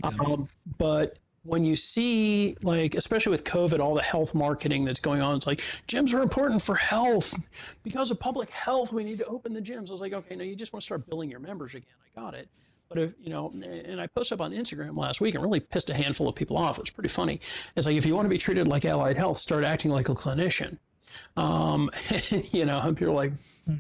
Um, 0.05 0.47
but 0.79 1.19
when 1.43 1.65
you 1.65 1.77
see, 1.77 2.55
like, 2.63 2.95
especially 2.95 3.31
with 3.31 3.45
COVID, 3.45 3.81
all 3.81 3.95
the 3.95 4.03
health 4.03 4.35
marketing 4.35 4.85
that's 4.85 5.01
going 5.01 5.21
on, 5.21 5.37
it's 5.37 5.47
like 5.47 5.59
gyms 5.89 6.15
are 6.15 6.23
important 6.23 6.63
for 6.63 6.75
health. 6.75 7.35
Because 7.83 8.11
of 8.11 8.21
public 8.21 8.51
health, 8.51 8.93
we 8.93 9.05
need 9.05 9.19
to 9.19 9.27
open 9.27 9.53
the 9.53 9.61
gyms. 9.61 9.89
I 9.89 9.93
was 9.93 10.01
like, 10.01 10.13
okay, 10.13 10.37
no, 10.37 10.45
you 10.45 10.55
just 10.55 10.73
want 10.73 10.83
to 10.83 10.85
start 10.85 11.09
billing 11.09 11.31
your 11.31 11.41
members 11.41 11.75
again. 11.75 11.89
I 12.17 12.21
got 12.21 12.35
it. 12.35 12.49
But 12.89 12.99
if, 12.99 13.15
you 13.21 13.31
know, 13.31 13.53
and 13.65 14.01
I 14.01 14.07
posted 14.07 14.41
up 14.41 14.45
on 14.45 14.53
Instagram 14.53 14.97
last 14.97 15.21
week 15.21 15.35
and 15.35 15.43
really 15.43 15.59
pissed 15.59 15.91
a 15.91 15.95
handful 15.95 16.29
of 16.29 16.37
people 16.37 16.57
off. 16.57 16.79
It's 16.79 16.91
pretty 16.91 17.09
funny. 17.09 17.41
It's 17.75 17.87
like, 17.87 17.97
if 17.97 18.07
you 18.07 18.15
want 18.15 18.27
to 18.27 18.31
be 18.31 18.39
treated 18.39 18.69
like 18.69 18.85
allied 18.85 19.17
health, 19.17 19.39
start 19.39 19.65
acting 19.65 19.91
like 19.91 20.09
a 20.09 20.15
clinician. 20.15 20.79
Um, 21.37 21.91
you 22.53 22.65
know, 22.65 22.81
people 22.95 23.13
are 23.13 23.17
like, 23.17 23.33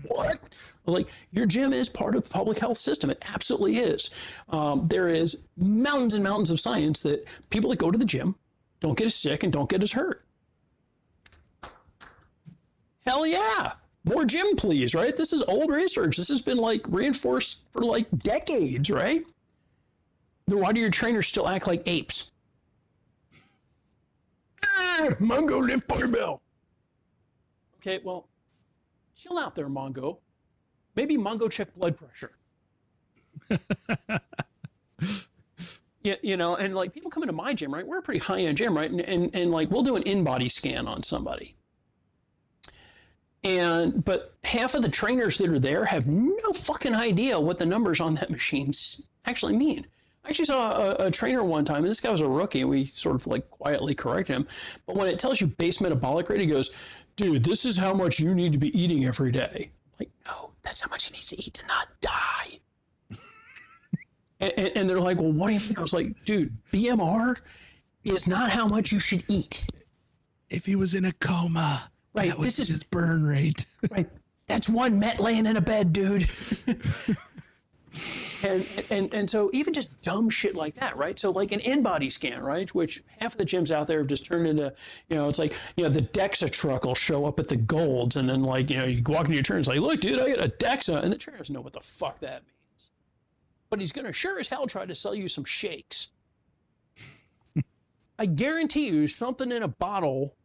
what? 0.02 0.38
Like, 0.86 1.08
your 1.32 1.46
gym 1.46 1.72
is 1.72 1.88
part 1.88 2.14
of 2.14 2.24
the 2.24 2.30
public 2.30 2.58
health 2.58 2.76
system. 2.76 3.10
It 3.10 3.22
absolutely 3.32 3.76
is. 3.78 4.10
Um, 4.50 4.86
there 4.88 5.08
is 5.08 5.38
mountains 5.56 6.14
and 6.14 6.22
mountains 6.22 6.50
of 6.50 6.60
science 6.60 7.00
that 7.02 7.26
people 7.50 7.70
that 7.70 7.78
go 7.78 7.90
to 7.90 7.98
the 7.98 8.04
gym 8.04 8.36
don't 8.80 8.96
get 8.96 9.06
as 9.06 9.14
sick 9.14 9.42
and 9.42 9.52
don't 9.52 9.68
get 9.68 9.82
as 9.82 9.92
hurt. 9.92 10.24
Hell 13.06 13.26
yeah. 13.26 13.72
more 14.04 14.24
gym, 14.24 14.56
please, 14.56 14.94
right? 14.94 15.16
This 15.16 15.32
is 15.32 15.42
old 15.42 15.70
research. 15.70 16.16
This 16.16 16.28
has 16.28 16.42
been 16.42 16.58
like 16.58 16.82
reinforced 16.88 17.62
for 17.70 17.82
like 17.82 18.06
decades, 18.18 18.90
right? 18.90 19.24
Then 20.46 20.60
why 20.60 20.72
do 20.72 20.80
your 20.80 20.90
trainers 20.90 21.26
still 21.26 21.48
act 21.48 21.66
like 21.66 21.82
apes? 21.86 22.32
Ah, 24.64 25.08
Mongo 25.20 25.64
lift 25.64 25.86
barbell. 25.88 26.42
Okay, 27.86 28.00
well, 28.02 28.28
chill 29.14 29.38
out 29.38 29.54
there, 29.54 29.68
Mongo. 29.68 30.18
Maybe 30.96 31.16
Mongo 31.16 31.48
check 31.48 31.72
blood 31.76 31.96
pressure. 31.96 32.32
yeah, 36.02 36.16
you 36.20 36.36
know, 36.36 36.56
and 36.56 36.74
like 36.74 36.92
people 36.92 37.12
come 37.12 37.22
into 37.22 37.32
my 37.32 37.54
gym, 37.54 37.72
right? 37.72 37.86
We're 37.86 37.98
a 37.98 38.02
pretty 38.02 38.18
high 38.18 38.40
end 38.40 38.56
gym, 38.56 38.76
right? 38.76 38.90
And, 38.90 39.00
and 39.02 39.32
and 39.36 39.52
like 39.52 39.70
we'll 39.70 39.82
do 39.82 39.94
an 39.94 40.02
InBody 40.02 40.50
scan 40.50 40.88
on 40.88 41.04
somebody. 41.04 41.54
And 43.44 44.04
but 44.04 44.34
half 44.42 44.74
of 44.74 44.82
the 44.82 44.88
trainers 44.88 45.38
that 45.38 45.48
are 45.48 45.60
there 45.60 45.84
have 45.84 46.08
no 46.08 46.52
fucking 46.54 46.94
idea 46.94 47.38
what 47.38 47.58
the 47.58 47.66
numbers 47.66 48.00
on 48.00 48.14
that 48.14 48.30
machine 48.32 48.72
actually 49.26 49.56
mean. 49.56 49.86
I 50.26 50.30
actually 50.30 50.46
saw 50.46 50.72
a, 50.72 51.06
a, 51.06 51.10
trainer 51.10 51.44
one 51.44 51.64
time, 51.64 51.78
and 51.78 51.86
this 51.86 52.00
guy 52.00 52.10
was 52.10 52.20
a 52.20 52.28
rookie, 52.28 52.62
and 52.62 52.68
we 52.68 52.86
sort 52.86 53.14
of 53.14 53.28
like 53.28 53.48
quietly 53.48 53.94
corrected 53.94 54.34
him. 54.34 54.48
But 54.84 54.96
when 54.96 55.06
it 55.06 55.20
tells 55.20 55.40
you 55.40 55.46
base 55.46 55.80
metabolic 55.80 56.28
rate, 56.28 56.40
he 56.40 56.46
goes, 56.46 56.70
"Dude, 57.14 57.44
this 57.44 57.64
is 57.64 57.76
how 57.76 57.94
much 57.94 58.18
you 58.18 58.34
need 58.34 58.52
to 58.52 58.58
be 58.58 58.76
eating 58.76 59.04
every 59.04 59.30
day." 59.30 59.70
I'm 59.70 59.92
like, 60.00 60.10
no, 60.26 60.50
that's 60.62 60.80
how 60.80 60.90
much 60.90 61.06
he 61.06 61.12
needs 61.12 61.28
to 61.28 61.40
eat 61.40 61.54
to 61.54 61.66
not 61.68 61.88
die. 62.00 62.58
and, 64.40 64.52
and, 64.56 64.70
and 64.74 64.90
they're 64.90 64.98
like, 64.98 65.20
"Well, 65.20 65.30
what 65.30 65.46
do 65.46 65.54
you 65.54 65.60
think? 65.60 65.78
I 65.78 65.80
was 65.80 65.92
like, 65.92 66.12
"Dude, 66.24 66.52
BMR 66.72 67.38
is 68.02 68.26
not 68.26 68.50
how 68.50 68.66
much 68.66 68.90
you 68.90 68.98
should 68.98 69.22
eat." 69.28 69.64
If 70.50 70.66
he 70.66 70.74
was 70.74 70.96
in 70.96 71.04
a 71.04 71.12
coma, 71.12 71.88
right, 72.14 72.30
that 72.30 72.38
was 72.38 72.46
this 72.46 72.58
is 72.58 72.66
his 72.66 72.82
burn 72.82 73.24
rate. 73.24 73.64
right, 73.92 74.10
that's 74.48 74.68
one 74.68 74.98
Met 74.98 75.20
laying 75.20 75.46
in 75.46 75.56
a 75.56 75.60
bed, 75.60 75.92
dude 75.92 76.28
and, 78.46 78.86
and 78.90 79.14
and 79.14 79.30
so 79.30 79.50
even 79.52 79.74
just 79.74 80.00
dumb 80.02 80.30
shit 80.30 80.54
like 80.54 80.74
that, 80.76 80.96
right? 80.96 81.18
So 81.18 81.30
like 81.30 81.52
an 81.52 81.60
InBody 81.60 82.10
scan, 82.10 82.42
right? 82.42 82.72
Which 82.74 83.02
half 83.18 83.32
of 83.32 83.38
the 83.38 83.44
gyms 83.44 83.70
out 83.70 83.86
there 83.86 83.98
have 83.98 84.06
just 84.06 84.26
turned 84.26 84.46
into, 84.46 84.72
you 85.08 85.16
know, 85.16 85.28
it's 85.28 85.38
like, 85.38 85.54
you 85.76 85.84
know, 85.84 85.90
the 85.90 86.02
DEXA 86.02 86.50
truck 86.50 86.84
will 86.84 86.94
show 86.94 87.24
up 87.24 87.40
at 87.40 87.48
the 87.48 87.56
Golds, 87.56 88.16
and 88.16 88.28
then 88.28 88.42
like, 88.42 88.70
you 88.70 88.76
know, 88.76 88.84
you 88.84 89.02
walk 89.06 89.26
into 89.26 89.34
your 89.34 89.42
turn, 89.42 89.58
it's 89.58 89.68
like, 89.68 89.80
look, 89.80 90.00
dude, 90.00 90.20
I 90.20 90.30
got 90.30 90.44
a 90.44 90.48
DEXA, 90.48 91.02
and 91.02 91.12
the 91.12 91.18
trainer 91.18 91.38
doesn't 91.38 91.54
know 91.54 91.60
what 91.60 91.72
the 91.72 91.80
fuck 91.80 92.20
that 92.20 92.42
means, 92.44 92.90
but 93.70 93.80
he's 93.80 93.92
gonna 93.92 94.12
sure 94.12 94.38
as 94.38 94.48
hell 94.48 94.66
try 94.66 94.86
to 94.86 94.94
sell 94.94 95.14
you 95.14 95.28
some 95.28 95.44
shakes. 95.44 96.08
I 98.18 98.26
guarantee 98.26 98.88
you, 98.88 99.06
something 99.06 99.52
in 99.52 99.62
a 99.62 99.68
bottle 99.68 100.36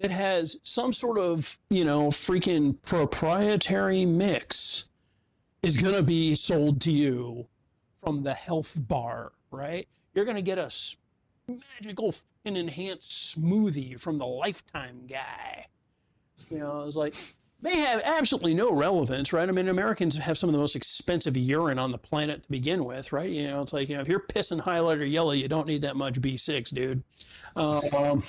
that 0.00 0.10
has 0.10 0.58
some 0.62 0.92
sort 0.92 1.18
of, 1.18 1.56
you 1.70 1.84
know, 1.84 2.08
freaking 2.08 2.76
proprietary 2.82 4.04
mix 4.04 4.88
is 5.64 5.76
going 5.76 5.94
to 5.94 6.02
be 6.02 6.34
sold 6.34 6.80
to 6.82 6.92
you 6.92 7.46
from 7.96 8.22
the 8.22 8.34
health 8.34 8.76
bar, 8.86 9.32
right? 9.50 9.88
You're 10.14 10.24
going 10.24 10.36
to 10.36 10.42
get 10.42 10.58
a 10.58 10.70
magical 11.48 12.14
and 12.44 12.56
enhanced 12.56 13.38
smoothie 13.38 13.98
from 13.98 14.18
the 14.18 14.26
lifetime 14.26 15.06
guy. 15.08 15.66
You 16.50 16.58
know, 16.58 16.84
it's 16.86 16.96
like 16.96 17.14
they 17.62 17.78
have 17.78 18.02
absolutely 18.04 18.52
no 18.52 18.72
relevance, 18.72 19.32
right? 19.32 19.48
I 19.48 19.52
mean, 19.52 19.68
Americans 19.68 20.18
have 20.18 20.36
some 20.36 20.50
of 20.50 20.52
the 20.52 20.58
most 20.58 20.76
expensive 20.76 21.36
urine 21.36 21.78
on 21.78 21.92
the 21.92 21.98
planet 21.98 22.42
to 22.42 22.50
begin 22.50 22.84
with, 22.84 23.12
right? 23.12 23.30
You 23.30 23.46
know, 23.48 23.62
it's 23.62 23.72
like, 23.72 23.88
you 23.88 23.96
know, 23.96 24.02
if 24.02 24.08
you're 24.08 24.20
pissing 24.20 24.60
highlighter 24.60 25.10
yellow, 25.10 25.32
you 25.32 25.48
don't 25.48 25.66
need 25.66 25.80
that 25.82 25.96
much 25.96 26.20
B6, 26.20 26.74
dude. 26.74 27.02
Um, 27.56 28.22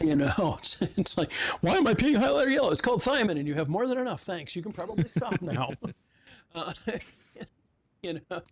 you 0.00 0.16
know, 0.16 0.56
it's, 0.58 0.82
it's, 0.82 1.16
like, 1.16 1.32
why 1.62 1.76
am 1.76 1.86
I 1.86 1.94
peeing 1.94 2.16
highlighter 2.16 2.52
yellow? 2.52 2.70
It's 2.70 2.82
called 2.82 3.00
thiamine, 3.00 3.38
and 3.38 3.48
you 3.48 3.54
have 3.54 3.68
more 3.68 3.86
than 3.86 3.96
enough. 3.96 4.20
Thanks. 4.20 4.54
You 4.54 4.62
can 4.62 4.72
probably 4.72 5.08
stop 5.08 5.40
now. 5.40 5.70
Uh, 6.54 6.72
you 8.02 8.20
know. 8.30 8.42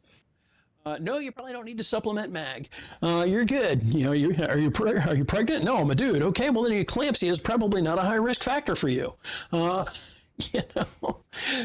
Uh, 0.86 0.96
no, 1.00 1.18
you 1.18 1.30
probably 1.30 1.52
don't 1.52 1.66
need 1.66 1.76
to 1.76 1.84
supplement 1.84 2.32
mag. 2.32 2.68
Uh, 3.02 3.24
you're 3.28 3.44
good. 3.44 3.82
You 3.82 4.06
know, 4.06 4.12
you 4.12 4.34
are 4.48 4.56
you 4.56 4.70
pre- 4.70 4.96
are 4.96 5.14
you 5.14 5.24
pregnant? 5.24 5.64
No, 5.64 5.76
I'm 5.76 5.90
a 5.90 5.94
dude. 5.94 6.22
Okay, 6.22 6.48
well 6.48 6.62
then 6.62 6.72
eclampsia 6.72 7.28
is 7.28 7.40
probably 7.40 7.82
not 7.82 7.98
a 7.98 8.02
high 8.02 8.14
risk 8.14 8.42
factor 8.42 8.74
for 8.74 8.88
you. 8.88 9.12
Uh, 9.52 9.84
you 10.52 10.62
know, 10.74 11.18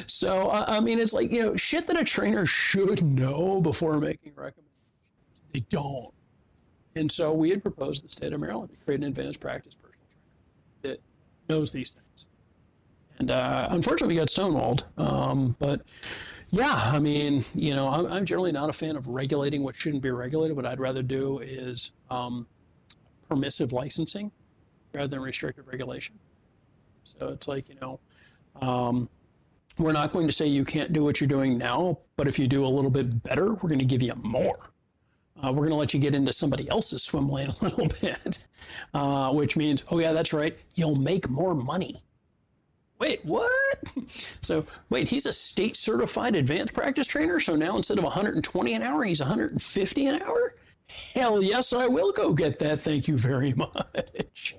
so 0.08 0.52
I 0.52 0.80
mean, 0.82 1.00
it's 1.00 1.14
like 1.14 1.32
you 1.32 1.42
know, 1.42 1.56
shit 1.56 1.88
that 1.88 1.98
a 2.00 2.04
trainer 2.04 2.46
should 2.46 3.02
know 3.02 3.62
before 3.62 4.00
making 4.00 4.34
recommendations. 4.36 4.68
They 5.54 5.62
don't. 5.70 6.14
And 6.96 7.12
so 7.12 7.32
we 7.34 7.50
had 7.50 7.62
proposed 7.62 8.04
the 8.04 8.10
state 8.10 8.34
of 8.34 8.40
Maryland 8.40 8.72
to 8.72 8.78
create 8.84 9.00
an 9.00 9.08
advanced 9.08 9.40
practice 9.40 9.76
personal 9.76 9.94
trainer 10.82 10.96
that 10.96 11.02
knows 11.48 11.72
these 11.72 11.92
things. 11.92 12.03
And 13.24 13.32
uh, 13.32 13.68
unfortunately, 13.70 14.16
we 14.16 14.20
got 14.20 14.28
stonewalled. 14.28 14.84
Um, 15.00 15.56
but 15.58 15.82
yeah, 16.52 16.74
I 16.76 17.00
mean, 17.00 17.46
you 17.56 17.74
know, 17.74 17.88
I'm, 17.88 18.06
I'm, 18.12 18.26
generally 18.26 18.52
not 18.52 18.70
a 18.70 18.74
fan 18.74 18.98
of 18.98 19.08
regulating 19.08 19.64
what 19.64 19.78
shouldn't 19.78 20.04
be 20.04 20.12
regulated. 20.12 20.58
What 20.58 20.66
I'd 20.66 20.82
rather 20.82 21.02
do 21.02 21.40
is 21.40 21.94
um, 22.10 22.46
permissive 23.30 23.72
licensing 23.72 24.30
rather 24.94 25.08
than 25.08 25.22
restrictive 25.22 25.70
regulation. 25.70 26.20
So 27.06 27.30
it's 27.30 27.48
like, 27.48 27.70
you 27.70 27.76
know, 27.80 28.02
um, 28.62 29.08
we're 29.78 29.94
not 29.94 30.12
going 30.12 30.28
to 30.28 30.34
say 30.34 30.46
you 30.46 30.66
can't 30.66 30.92
do 30.92 31.02
what 31.02 31.22
you're 31.22 31.30
doing 31.30 31.58
now, 31.58 32.00
but 32.18 32.28
if 32.28 32.38
you 32.38 32.46
do 32.46 32.66
a 32.66 32.68
little 32.68 32.92
bit 32.92 33.24
better, 33.24 33.54
we're 33.54 33.70
going 33.70 33.80
to 33.80 33.86
give 33.86 34.04
you 34.04 34.16
more. 34.16 34.72
Uh, 35.42 35.50
we're 35.54 35.62
going 35.62 35.70
to 35.70 35.76
let 35.76 35.94
you 35.94 36.00
get 36.02 36.14
into 36.14 36.34
somebody 36.34 36.68
else's 36.70 37.04
swim 37.04 37.30
lane 37.30 37.48
a 37.62 37.64
little 37.64 37.88
bit, 38.02 38.46
uh, 38.94 39.32
which 39.32 39.56
means, 39.56 39.86
oh, 39.92 40.00
yeah, 40.00 40.12
that's 40.12 40.34
right, 40.34 40.58
you'll 40.76 40.98
make 40.98 41.30
more 41.30 41.56
money 41.56 42.04
wait, 43.00 43.24
what? 43.24 43.52
So, 44.42 44.66
wait, 44.90 45.08
he's 45.08 45.26
a 45.26 45.32
state 45.32 45.76
certified 45.76 46.36
advanced 46.36 46.74
practice 46.74 47.08
trainer. 47.08 47.40
So 47.40 47.56
now 47.56 47.78
instead 47.78 47.98
of 47.98 48.04
120 48.04 48.74
an 48.74 48.82
hour, 48.82 49.04
he's 49.04 49.22
150 49.22 50.08
an 50.08 50.22
hour? 50.22 50.56
Hell 51.14 51.42
yes, 51.42 51.72
I 51.72 51.88
will 51.88 52.12
go 52.12 52.34
get 52.34 52.60
that. 52.60 52.80
Thank 52.80 53.08
you 53.08 53.18
very 53.18 53.54
much 53.58 54.56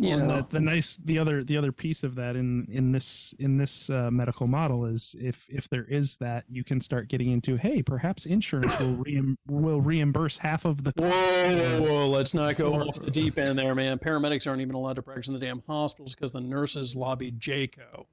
you 0.00 0.16
well, 0.16 0.26
know 0.26 0.40
the, 0.42 0.48
the, 0.52 0.60
nice 0.60 0.96
the 1.04 1.18
other 1.18 1.44
the 1.44 1.56
other 1.56 1.72
piece 1.72 2.02
of 2.02 2.14
that 2.14 2.34
in 2.34 2.66
in 2.70 2.90
this 2.90 3.34
in 3.38 3.56
this 3.56 3.90
uh, 3.90 4.10
medical 4.10 4.46
model 4.46 4.86
is 4.86 5.14
if 5.20 5.46
if 5.50 5.68
there 5.68 5.84
is 5.84 6.16
that 6.16 6.44
you 6.48 6.64
can 6.64 6.80
start 6.80 7.08
getting 7.08 7.30
into 7.30 7.56
hey 7.56 7.82
perhaps 7.82 8.24
insurance 8.24 8.82
will 8.82 8.96
reim- 8.96 9.36
will 9.46 9.80
reimburse 9.80 10.38
half 10.38 10.64
of 10.64 10.82
the 10.82 10.92
whoa, 10.96 11.80
whoa 11.82 12.08
let's 12.08 12.32
not 12.32 12.56
go 12.56 12.74
off 12.74 12.96
the 12.96 13.10
deep 13.10 13.36
end 13.36 13.58
there 13.58 13.74
man 13.74 13.98
paramedics 13.98 14.48
aren't 14.48 14.62
even 14.62 14.74
allowed 14.74 14.96
to 14.96 15.02
practice 15.02 15.28
in 15.28 15.34
the 15.34 15.40
damn 15.40 15.62
hospitals 15.66 16.14
because 16.14 16.32
the 16.32 16.40
nurses 16.40 16.96
lobbied 16.96 17.38
JCAHO 17.38 18.06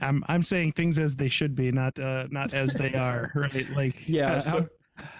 I'm 0.00 0.24
I'm 0.28 0.42
saying 0.42 0.72
things 0.72 0.98
as 1.00 1.16
they 1.16 1.26
should 1.26 1.56
be, 1.56 1.72
not 1.72 1.98
uh, 1.98 2.28
not 2.30 2.54
as 2.54 2.74
they 2.74 2.94
are, 2.94 3.32
right? 3.34 3.68
Like 3.74 4.08
yeah. 4.08 4.34
Uh, 4.34 4.38
so, 4.38 4.68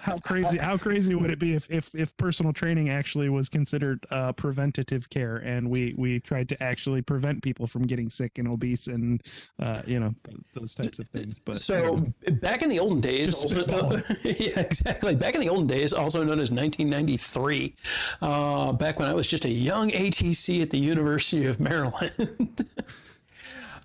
how 0.01 0.17
crazy 0.17 0.57
how 0.57 0.77
crazy 0.77 1.15
would 1.15 1.31
it 1.31 1.39
be 1.39 1.53
if 1.53 1.69
if, 1.69 1.93
if 1.95 2.15
personal 2.17 2.51
training 2.51 2.89
actually 2.89 3.29
was 3.29 3.49
considered 3.49 4.05
uh, 4.11 4.31
preventative 4.33 5.09
care 5.09 5.37
and 5.37 5.69
we 5.69 5.93
we 5.97 6.19
tried 6.19 6.49
to 6.49 6.61
actually 6.61 7.01
prevent 7.01 7.41
people 7.41 7.65
from 7.65 7.83
getting 7.83 8.09
sick 8.09 8.37
and 8.37 8.47
obese 8.47 8.87
and 8.87 9.21
uh, 9.59 9.81
you 9.85 9.99
know 9.99 10.13
those 10.53 10.75
types 10.75 10.99
of 10.99 11.07
things 11.09 11.39
but 11.39 11.57
so 11.57 12.05
back 12.41 12.61
in 12.61 12.69
the 12.69 12.79
olden 12.79 12.99
days 12.99 13.33
also, 13.35 13.65
yeah 14.23 14.59
exactly. 14.59 15.15
Back 15.15 15.35
in 15.35 15.41
the 15.41 15.49
olden 15.49 15.67
days 15.67 15.93
also 15.93 16.19
known 16.19 16.39
as 16.39 16.51
1993 16.51 17.75
uh, 18.21 18.73
back 18.73 18.99
when 18.99 19.09
i 19.09 19.13
was 19.13 19.27
just 19.27 19.45
a 19.45 19.49
young 19.49 19.89
atc 19.91 20.61
at 20.61 20.69
the 20.69 20.77
university 20.77 21.45
of 21.45 21.59
maryland 21.59 22.67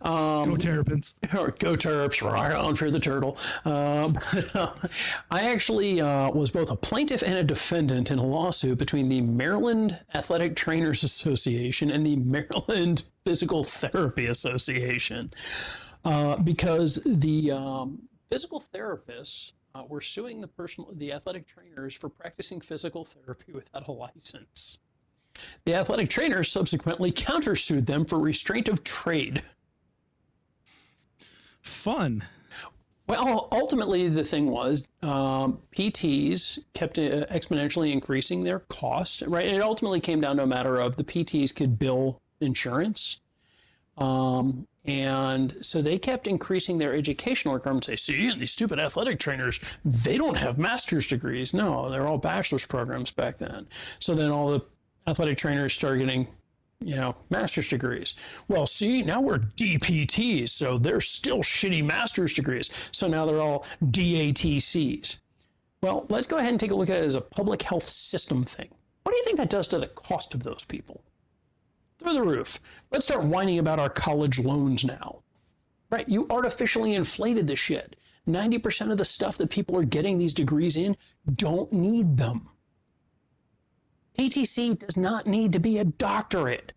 Um, 0.00 0.44
go 0.44 0.56
Terrapins. 0.56 1.14
Or 1.36 1.50
go 1.50 1.74
Terps, 1.74 2.22
right 2.22 2.54
on 2.54 2.74
for 2.74 2.90
the 2.90 3.00
turtle. 3.00 3.36
Uh, 3.64 4.08
but, 4.08 4.56
uh, 4.56 4.72
I 5.30 5.50
actually 5.50 6.00
uh, 6.00 6.30
was 6.30 6.50
both 6.50 6.70
a 6.70 6.76
plaintiff 6.76 7.22
and 7.22 7.36
a 7.38 7.44
defendant 7.44 8.10
in 8.10 8.18
a 8.18 8.24
lawsuit 8.24 8.78
between 8.78 9.08
the 9.08 9.20
Maryland 9.20 9.98
Athletic 10.14 10.56
Trainers 10.56 11.02
Association 11.02 11.90
and 11.90 12.06
the 12.06 12.16
Maryland 12.16 13.04
Physical 13.24 13.64
Therapy 13.64 14.26
Association 14.26 15.32
uh, 16.04 16.36
because 16.38 17.00
the 17.04 17.50
um, 17.50 18.02
physical 18.30 18.60
therapists 18.60 19.52
uh, 19.74 19.82
were 19.88 20.00
suing 20.00 20.40
the 20.40 20.48
personal, 20.48 20.90
the 20.94 21.12
athletic 21.12 21.46
trainers 21.46 21.94
for 21.94 22.08
practicing 22.08 22.60
physical 22.60 23.04
therapy 23.04 23.52
without 23.52 23.86
a 23.88 23.92
license. 23.92 24.78
The 25.64 25.74
athletic 25.74 26.08
trainers 26.08 26.50
subsequently 26.50 27.12
countersued 27.12 27.86
them 27.86 28.04
for 28.04 28.18
restraint 28.18 28.68
of 28.68 28.82
trade 28.82 29.42
fun. 31.68 32.24
Well, 33.06 33.48
ultimately, 33.52 34.08
the 34.08 34.22
thing 34.22 34.50
was 34.50 34.86
um, 35.02 35.58
PTs 35.74 36.58
kept 36.74 36.98
uh, 36.98 37.24
exponentially 37.26 37.90
increasing 37.90 38.44
their 38.44 38.60
cost, 38.68 39.22
right? 39.26 39.46
It 39.46 39.62
ultimately 39.62 40.00
came 40.00 40.20
down 40.20 40.36
to 40.36 40.42
a 40.42 40.46
matter 40.46 40.76
of 40.76 40.96
the 40.96 41.04
PTs 41.04 41.54
could 41.54 41.78
bill 41.78 42.20
insurance. 42.42 43.20
Um, 43.96 44.66
and 44.84 45.54
so 45.60 45.82
they 45.82 45.98
kept 45.98 46.26
increasing 46.26 46.78
their 46.78 46.94
educational 46.94 47.54
requirements. 47.54 47.86
Say, 47.86 47.96
see, 47.96 48.34
these 48.34 48.52
stupid 48.52 48.78
athletic 48.78 49.18
trainers, 49.18 49.58
they 49.84 50.18
don't 50.18 50.36
have 50.36 50.58
master's 50.58 51.06
degrees. 51.06 51.52
No, 51.54 51.90
they're 51.90 52.06
all 52.06 52.18
bachelor's 52.18 52.66
programs 52.66 53.10
back 53.10 53.38
then. 53.38 53.66
So 53.98 54.14
then 54.14 54.30
all 54.30 54.50
the 54.50 54.62
athletic 55.06 55.38
trainers 55.38 55.72
started 55.72 56.00
getting 56.00 56.28
you 56.80 56.96
know, 56.96 57.16
master's 57.30 57.68
degrees. 57.68 58.14
Well, 58.46 58.66
see, 58.66 59.02
now 59.02 59.20
we're 59.20 59.38
DPTs, 59.38 60.50
so 60.50 60.78
they're 60.78 61.00
still 61.00 61.38
shitty 61.38 61.84
master's 61.84 62.34
degrees. 62.34 62.70
So 62.92 63.08
now 63.08 63.26
they're 63.26 63.40
all 63.40 63.66
DATCs. 63.84 65.20
Well, 65.82 66.06
let's 66.08 66.26
go 66.26 66.38
ahead 66.38 66.50
and 66.50 66.60
take 66.60 66.70
a 66.70 66.74
look 66.74 66.90
at 66.90 66.98
it 66.98 67.04
as 67.04 67.14
a 67.14 67.20
public 67.20 67.62
health 67.62 67.84
system 67.84 68.44
thing. 68.44 68.68
What 69.02 69.12
do 69.12 69.18
you 69.18 69.24
think 69.24 69.38
that 69.38 69.50
does 69.50 69.68
to 69.68 69.78
the 69.78 69.86
cost 69.88 70.34
of 70.34 70.42
those 70.42 70.64
people? 70.64 71.02
Through 71.98 72.14
the 72.14 72.22
roof. 72.22 72.60
Let's 72.92 73.06
start 73.06 73.24
whining 73.24 73.58
about 73.58 73.78
our 73.78 73.90
college 73.90 74.38
loans 74.38 74.84
now. 74.84 75.22
Right? 75.90 76.08
You 76.08 76.26
artificially 76.30 76.94
inflated 76.94 77.46
the 77.46 77.56
shit. 77.56 77.96
90% 78.28 78.90
of 78.90 78.98
the 78.98 79.04
stuff 79.04 79.38
that 79.38 79.50
people 79.50 79.76
are 79.76 79.84
getting 79.84 80.18
these 80.18 80.34
degrees 80.34 80.76
in 80.76 80.96
don't 81.34 81.72
need 81.72 82.16
them. 82.16 82.48
ATC 84.18 84.78
does 84.78 84.96
not 84.96 85.26
need 85.26 85.52
to 85.52 85.60
be 85.60 85.78
a 85.78 85.84
doctorate. 85.84 86.72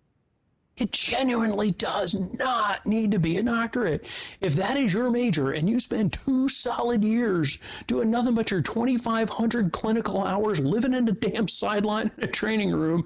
It 0.78 0.92
genuinely 0.94 1.72
does 1.72 2.14
not 2.14 2.86
need 2.86 3.12
to 3.12 3.20
be 3.20 3.38
a 3.38 3.44
doctorate. 3.44 4.06
If 4.42 4.56
that 4.56 4.78
is 4.78 4.94
your 4.94 5.10
major 5.10 5.52
and 5.52 5.70
you 5.70 5.80
spend 5.80 6.14
two 6.14 6.48
solid 6.50 7.04
years 7.04 7.60
doing 7.88 8.10
nothing 8.10 8.36
but 8.36 8.52
your 8.52 8.62
2,500 8.62 9.72
clinical 9.74 10.24
hours 10.24 10.60
living 10.60 10.94
in 10.94 11.08
a 11.08 11.12
damn 11.12 11.48
sideline 11.48 12.10
in 12.18 12.24
a 12.24 12.28
training 12.28 12.72
room, 12.72 13.04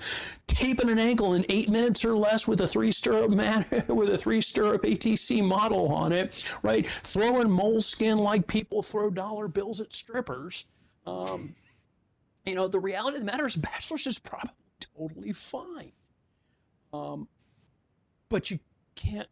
taping 0.47 0.89
an 0.89 0.99
ankle 0.99 1.33
in 1.33 1.45
eight 1.49 1.69
minutes 1.69 2.05
or 2.05 2.15
less 2.15 2.47
with 2.47 2.61
a 2.61 2.67
three 2.67 2.91
stirrup 2.91 3.31
with 3.87 4.09
a 4.09 4.17
three 4.17 4.41
stirrup 4.41 4.83
ATC 4.83 5.43
model 5.43 5.91
on 5.93 6.11
it, 6.11 6.57
right? 6.61 6.85
Throwing 6.85 7.49
moleskin 7.49 8.19
like 8.19 8.47
people 8.47 8.83
throw 8.83 9.09
dollar 9.09 9.47
bills 9.47 9.81
at 9.81 9.91
strippers. 9.91 10.65
Um, 11.07 11.55
you 12.45 12.55
know, 12.55 12.67
the 12.67 12.79
reality 12.79 13.17
of 13.17 13.25
the 13.25 13.31
matter 13.31 13.45
is, 13.45 13.55
bachelor's 13.55 14.07
is 14.07 14.19
probably 14.19 14.51
totally 14.97 15.33
fine. 15.33 15.91
Um, 16.93 17.27
but 18.29 18.49
you 18.49 18.59
can't 18.95 19.27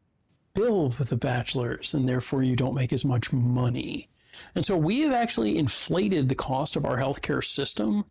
build 0.54 1.00
with 1.00 1.12
a 1.12 1.16
bachelor's, 1.16 1.94
and 1.94 2.08
therefore 2.08 2.44
you 2.44 2.56
don't 2.56 2.76
make 2.76 2.94
as 2.94 3.06
much 3.06 3.34
money. 3.34 4.10
And 4.56 4.66
so 4.66 4.76
we 4.76 5.02
have 5.02 5.14
actually 5.14 5.58
inflated 5.58 6.28
the 6.28 6.36
cost 6.36 6.76
of 6.76 6.86
our 6.86 6.98
healthcare 6.98 7.44
system 7.44 8.06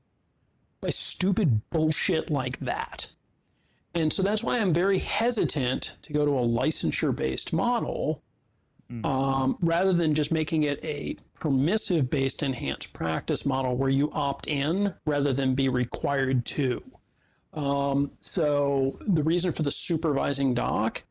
by 0.80 0.90
stupid 0.90 1.68
bullshit 1.70 2.30
like 2.30 2.58
that. 2.60 3.10
And 3.94 4.12
so 4.12 4.22
that's 4.22 4.42
why 4.42 4.58
I'm 4.58 4.72
very 4.72 4.98
hesitant 4.98 5.96
to 6.02 6.12
go 6.12 6.24
to 6.24 6.38
a 6.38 6.42
licensure 6.42 7.14
based 7.14 7.52
model 7.52 8.22
um, 9.04 9.56
rather 9.60 9.92
than 9.92 10.14
just 10.14 10.32
making 10.32 10.64
it 10.64 10.82
a 10.84 11.16
permissive 11.34 12.10
based 12.10 12.42
enhanced 12.42 12.92
practice 12.92 13.44
model 13.44 13.76
where 13.76 13.90
you 13.90 14.10
opt 14.12 14.46
in 14.46 14.94
rather 15.06 15.32
than 15.32 15.54
be 15.54 15.68
required 15.68 16.44
to. 16.44 16.82
Um, 17.54 18.10
so 18.20 18.92
the 19.06 19.22
reason 19.22 19.52
for 19.52 19.62
the 19.62 19.70
supervising 19.70 20.54
doc 20.54 21.02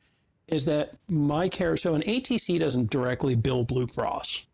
is 0.48 0.66
that 0.66 0.94
my 1.08 1.48
care, 1.48 1.78
so 1.78 1.96
an 1.96 2.02
ATC 2.02 2.60
doesn't 2.60 2.90
directly 2.90 3.36
bill 3.36 3.64
Blue 3.64 3.88
Cross. 3.88 4.46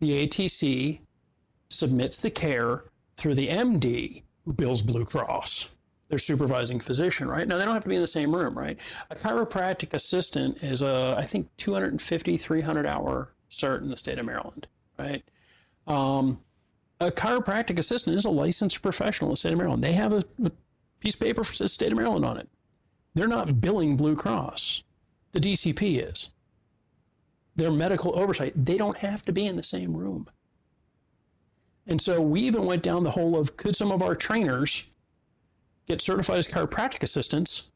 The 0.00 0.26
ATC 0.26 1.00
submits 1.70 2.20
the 2.20 2.30
care 2.30 2.84
through 3.16 3.34
the 3.34 3.48
MD 3.48 4.22
who 4.44 4.52
bills 4.52 4.82
Blue 4.82 5.04
Cross 5.04 5.70
their 6.08 6.18
supervising 6.18 6.80
physician, 6.80 7.28
right? 7.28 7.46
Now 7.46 7.58
they 7.58 7.64
don't 7.64 7.74
have 7.74 7.82
to 7.82 7.88
be 7.88 7.96
in 7.96 8.00
the 8.00 8.06
same 8.06 8.34
room, 8.34 8.56
right? 8.56 8.78
A 9.10 9.14
chiropractic 9.14 9.92
assistant 9.92 10.62
is 10.62 10.82
a, 10.82 11.14
I 11.18 11.24
think, 11.24 11.48
250, 11.58 12.36
300 12.36 12.86
hour 12.86 13.32
cert 13.50 13.82
in 13.82 13.88
the 13.88 13.96
state 13.96 14.18
of 14.18 14.26
Maryland, 14.26 14.66
right? 14.98 15.22
Um, 15.86 16.40
a 17.00 17.10
chiropractic 17.10 17.78
assistant 17.78 18.16
is 18.16 18.24
a 18.24 18.30
licensed 18.30 18.82
professional 18.82 19.30
in 19.30 19.32
the 19.32 19.36
state 19.36 19.52
of 19.52 19.58
Maryland. 19.58 19.84
They 19.84 19.92
have 19.92 20.12
a, 20.12 20.24
a 20.44 20.50
piece 21.00 21.14
of 21.14 21.20
paper 21.20 21.44
for 21.44 21.56
the 21.56 21.68
state 21.68 21.92
of 21.92 21.98
Maryland 21.98 22.24
on 22.24 22.38
it. 22.38 22.48
They're 23.14 23.28
not 23.28 23.60
billing 23.60 23.96
Blue 23.96 24.16
Cross. 24.16 24.82
The 25.32 25.40
DCP 25.40 26.08
is. 26.08 26.30
Their 27.56 27.70
medical 27.70 28.18
oversight. 28.18 28.52
They 28.56 28.76
don't 28.76 28.96
have 28.98 29.24
to 29.24 29.32
be 29.32 29.46
in 29.46 29.56
the 29.56 29.62
same 29.62 29.96
room. 29.96 30.26
And 31.86 32.00
so 32.00 32.20
we 32.20 32.40
even 32.42 32.66
went 32.66 32.82
down 32.82 33.02
the 33.02 33.10
whole 33.10 33.38
of 33.38 33.56
could 33.56 33.74
some 33.74 33.90
of 33.90 34.02
our 34.02 34.14
trainers 34.14 34.84
get 35.88 36.00
certified 36.02 36.38
as 36.38 36.46
chiropractic 36.46 37.02
assistants 37.02 37.68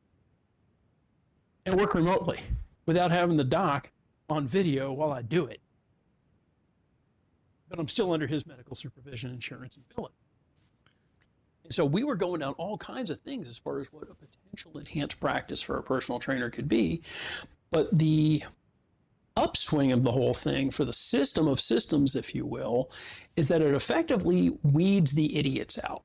and 1.64 1.74
work 1.74 1.94
remotely 1.94 2.38
without 2.86 3.10
having 3.10 3.36
the 3.36 3.44
doc 3.44 3.90
on 4.28 4.46
video 4.46 4.92
while 4.92 5.12
I 5.12 5.22
do 5.22 5.46
it. 5.46 5.60
But 7.68 7.78
I'm 7.78 7.88
still 7.88 8.12
under 8.12 8.26
his 8.26 8.46
medical 8.46 8.74
supervision, 8.74 9.30
insurance, 9.32 9.76
and 9.76 9.84
billing. 9.96 10.12
And 11.64 11.72
so 11.72 11.84
we 11.84 12.04
were 12.04 12.16
going 12.16 12.40
down 12.40 12.52
all 12.54 12.76
kinds 12.76 13.08
of 13.08 13.20
things 13.20 13.48
as 13.48 13.58
far 13.58 13.78
as 13.78 13.92
what 13.92 14.02
a 14.02 14.14
potential 14.14 14.78
enhanced 14.78 15.18
practice 15.20 15.62
for 15.62 15.78
a 15.78 15.82
personal 15.82 16.18
trainer 16.18 16.50
could 16.50 16.68
be. 16.68 17.00
But 17.70 17.96
the 17.96 18.42
upswing 19.36 19.92
of 19.92 20.02
the 20.02 20.12
whole 20.12 20.34
thing 20.34 20.70
for 20.70 20.84
the 20.84 20.92
system 20.92 21.48
of 21.48 21.58
systems, 21.60 22.14
if 22.14 22.34
you 22.34 22.44
will, 22.44 22.90
is 23.36 23.48
that 23.48 23.62
it 23.62 23.74
effectively 23.74 24.50
weeds 24.62 25.12
the 25.12 25.38
idiots 25.38 25.78
out 25.82 26.02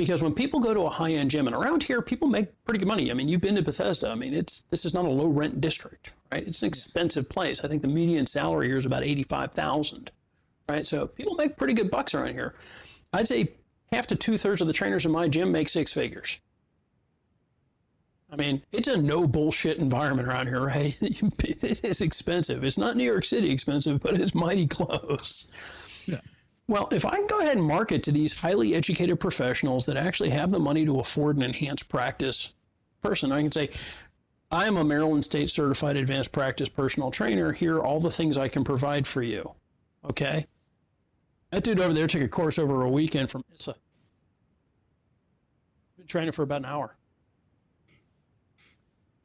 because 0.00 0.22
when 0.22 0.32
people 0.32 0.60
go 0.60 0.72
to 0.72 0.86
a 0.86 0.88
high-end 0.88 1.30
gym 1.30 1.46
and 1.46 1.54
around 1.54 1.82
here 1.82 2.00
people 2.00 2.26
make 2.26 2.48
pretty 2.64 2.78
good 2.78 2.88
money. 2.88 3.10
I 3.10 3.14
mean 3.14 3.28
you've 3.28 3.42
been 3.42 3.56
to 3.56 3.62
bethesda. 3.62 4.08
I 4.08 4.14
mean 4.14 4.32
it's 4.32 4.62
this 4.70 4.86
is 4.86 4.94
not 4.94 5.04
a 5.04 5.10
low 5.10 5.26
rent 5.26 5.60
district 5.60 6.14
right? 6.32 6.46
It's 6.46 6.62
an 6.62 6.68
expensive 6.68 7.28
place. 7.28 7.62
I 7.62 7.68
think 7.68 7.82
the 7.82 7.88
median 7.88 8.24
salary 8.24 8.68
here 8.68 8.78
is 8.78 8.86
about 8.86 9.04
85000 9.04 10.10
right? 10.70 10.86
So 10.86 11.06
people 11.06 11.34
make 11.34 11.58
pretty 11.58 11.74
good 11.74 11.90
bucks 11.90 12.14
around 12.14 12.32
here. 12.32 12.54
I'd 13.12 13.28
say 13.28 13.52
half 13.92 14.06
to 14.06 14.16
two-thirds 14.16 14.62
of 14.62 14.68
the 14.68 14.72
trainers 14.72 15.04
in 15.04 15.12
my 15.12 15.28
gym 15.28 15.52
make 15.52 15.68
six 15.68 15.92
figures. 15.92 16.38
I 18.32 18.36
mean, 18.36 18.62
it's 18.72 18.88
a 18.88 19.02
no 19.02 19.26
bullshit 19.26 19.76
environment 19.78 20.28
around 20.28 20.46
here, 20.46 20.64
right? 20.64 20.96
it 21.02 21.84
is 21.84 22.00
expensive. 22.00 22.64
It's 22.64 22.78
not 22.78 22.96
New 22.96 23.04
York 23.04 23.26
City 23.26 23.50
expensive, 23.50 24.00
but 24.00 24.14
it's 24.14 24.34
mighty 24.34 24.66
close. 24.66 25.50
Well, 26.70 26.86
if 26.92 27.04
I 27.04 27.16
can 27.16 27.26
go 27.26 27.40
ahead 27.40 27.56
and 27.56 27.66
market 27.66 28.04
to 28.04 28.12
these 28.12 28.32
highly 28.32 28.76
educated 28.76 29.18
professionals 29.18 29.86
that 29.86 29.96
actually 29.96 30.30
have 30.30 30.52
the 30.52 30.60
money 30.60 30.84
to 30.84 31.00
afford 31.00 31.36
an 31.36 31.42
enhanced 31.42 31.88
practice 31.88 32.54
person, 33.02 33.32
I 33.32 33.42
can 33.42 33.50
say, 33.50 33.70
I 34.52 34.68
am 34.68 34.76
a 34.76 34.84
Maryland 34.84 35.24
State 35.24 35.50
certified 35.50 35.96
advanced 35.96 36.30
practice 36.30 36.68
personal 36.68 37.10
trainer. 37.10 37.50
Here 37.50 37.78
are 37.78 37.84
all 37.84 37.98
the 37.98 38.08
things 38.08 38.38
I 38.38 38.46
can 38.46 38.62
provide 38.62 39.04
for 39.04 39.20
you. 39.20 39.50
Okay? 40.04 40.46
That 41.50 41.64
dude 41.64 41.80
over 41.80 41.92
there 41.92 42.06
took 42.06 42.22
a 42.22 42.28
course 42.28 42.56
over 42.56 42.82
a 42.82 42.88
weekend 42.88 43.30
from 43.30 43.42
ISSA. 43.52 43.74
Been 45.96 46.06
training 46.06 46.30
for 46.30 46.44
about 46.44 46.58
an 46.58 46.66
hour. 46.66 46.96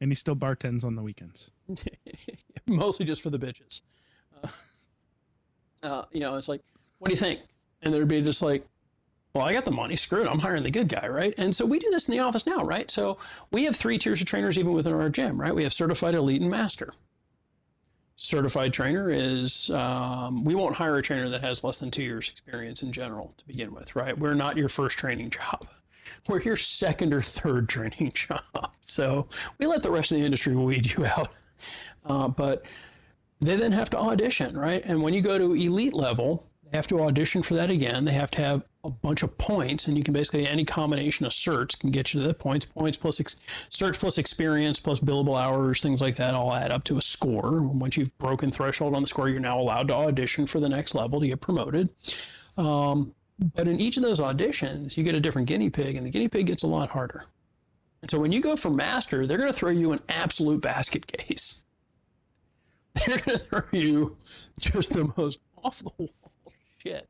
And 0.00 0.10
he 0.10 0.16
still 0.16 0.34
bartends 0.34 0.84
on 0.84 0.96
the 0.96 1.02
weekends. 1.02 1.52
Mostly 2.66 3.06
just 3.06 3.22
for 3.22 3.30
the 3.30 3.38
bitches. 3.38 3.82
Uh, 4.42 4.48
uh, 5.84 6.04
you 6.10 6.22
know, 6.22 6.34
it's 6.34 6.48
like, 6.48 6.62
what 6.98 7.08
do 7.08 7.12
you 7.12 7.18
think? 7.18 7.40
And 7.82 7.92
there'd 7.92 8.08
be 8.08 8.20
just 8.22 8.42
like, 8.42 8.66
well, 9.36 9.44
I 9.44 9.52
got 9.52 9.66
the 9.66 9.70
money, 9.70 9.96
screw 9.96 10.22
it, 10.22 10.30
I'm 10.30 10.38
hiring 10.38 10.62
the 10.62 10.70
good 10.70 10.88
guy, 10.88 11.06
right? 11.08 11.34
And 11.36 11.54
so 11.54 11.66
we 11.66 11.78
do 11.78 11.90
this 11.90 12.08
in 12.08 12.12
the 12.12 12.20
office 12.20 12.46
now, 12.46 12.62
right? 12.62 12.90
So 12.90 13.18
we 13.52 13.64
have 13.64 13.76
three 13.76 13.98
tiers 13.98 14.20
of 14.22 14.26
trainers 14.26 14.58
even 14.58 14.72
within 14.72 14.94
our 14.94 15.10
gym, 15.10 15.38
right? 15.38 15.54
We 15.54 15.62
have 15.64 15.74
certified, 15.74 16.14
elite, 16.14 16.40
and 16.40 16.50
master. 16.50 16.94
Certified 18.16 18.72
trainer 18.72 19.10
is, 19.10 19.68
um, 19.70 20.42
we 20.42 20.54
won't 20.54 20.74
hire 20.74 20.96
a 20.96 21.02
trainer 21.02 21.28
that 21.28 21.42
has 21.42 21.62
less 21.62 21.78
than 21.78 21.90
two 21.90 22.02
years 22.02 22.30
experience 22.30 22.82
in 22.82 22.92
general 22.92 23.34
to 23.36 23.46
begin 23.46 23.74
with, 23.74 23.94
right? 23.94 24.18
We're 24.18 24.32
not 24.32 24.56
your 24.56 24.68
first 24.68 24.98
training 24.98 25.28
job. 25.28 25.66
We're 26.28 26.40
your 26.40 26.56
second 26.56 27.12
or 27.12 27.20
third 27.20 27.68
training 27.68 28.12
job. 28.14 28.40
So 28.80 29.28
we 29.58 29.66
let 29.66 29.82
the 29.82 29.90
rest 29.90 30.12
of 30.12 30.18
the 30.18 30.24
industry 30.24 30.56
weed 30.56 30.90
you 30.92 31.04
out. 31.04 31.28
Uh, 32.06 32.28
but 32.28 32.64
they 33.40 33.56
then 33.56 33.72
have 33.72 33.90
to 33.90 33.98
audition, 33.98 34.56
right? 34.56 34.82
And 34.86 35.02
when 35.02 35.12
you 35.12 35.20
go 35.20 35.36
to 35.36 35.52
elite 35.52 35.92
level, 35.92 36.46
they 36.70 36.76
have 36.76 36.86
to 36.88 37.00
audition 37.02 37.42
for 37.42 37.54
that 37.54 37.70
again. 37.70 38.04
They 38.04 38.12
have 38.12 38.30
to 38.32 38.42
have 38.42 38.62
a 38.84 38.90
bunch 38.90 39.22
of 39.22 39.36
points, 39.38 39.86
and 39.86 39.96
you 39.96 40.02
can 40.02 40.12
basically 40.12 40.46
any 40.46 40.64
combination 40.64 41.24
of 41.24 41.32
certs 41.32 41.78
can 41.78 41.90
get 41.90 42.12
you 42.12 42.20
to 42.20 42.26
the 42.26 42.34
points. 42.34 42.66
Points 42.66 42.96
plus 42.96 43.20
ex- 43.20 43.36
certs 43.70 43.98
plus 43.98 44.18
experience 44.18 44.80
plus 44.80 44.98
billable 44.98 45.40
hours, 45.40 45.80
things 45.80 46.00
like 46.00 46.16
that, 46.16 46.34
all 46.34 46.52
add 46.52 46.72
up 46.72 46.82
to 46.84 46.98
a 46.98 47.02
score. 47.02 47.62
Once 47.62 47.96
you've 47.96 48.16
broken 48.18 48.50
threshold 48.50 48.94
on 48.94 49.02
the 49.02 49.06
score, 49.06 49.28
you're 49.28 49.40
now 49.40 49.60
allowed 49.60 49.88
to 49.88 49.94
audition 49.94 50.44
for 50.46 50.58
the 50.58 50.68
next 50.68 50.94
level 50.94 51.20
to 51.20 51.26
get 51.28 51.40
promoted. 51.40 51.88
Um, 52.58 53.14
but 53.54 53.68
in 53.68 53.80
each 53.80 53.96
of 53.96 54.02
those 54.02 54.18
auditions, 54.18 54.96
you 54.96 55.04
get 55.04 55.14
a 55.14 55.20
different 55.20 55.46
guinea 55.46 55.70
pig, 55.70 55.96
and 55.96 56.04
the 56.04 56.10
guinea 56.10 56.28
pig 56.28 56.46
gets 56.46 56.62
a 56.64 56.66
lot 56.66 56.88
harder. 56.88 57.24
And 58.02 58.10
so 58.10 58.18
when 58.18 58.32
you 58.32 58.40
go 58.40 58.56
for 58.56 58.70
master, 58.70 59.26
they're 59.26 59.38
going 59.38 59.52
to 59.52 59.58
throw 59.58 59.70
you 59.70 59.92
an 59.92 60.00
absolute 60.08 60.62
basket 60.62 61.06
case. 61.06 61.64
They're 63.06 63.18
going 63.18 63.36
to 63.36 63.38
throw 63.38 63.60
you 63.72 64.16
just 64.58 64.94
the 64.94 65.12
most 65.18 65.40
off 65.62 65.80
the 65.80 65.90
wall 65.98 66.25
shit. 66.86 67.08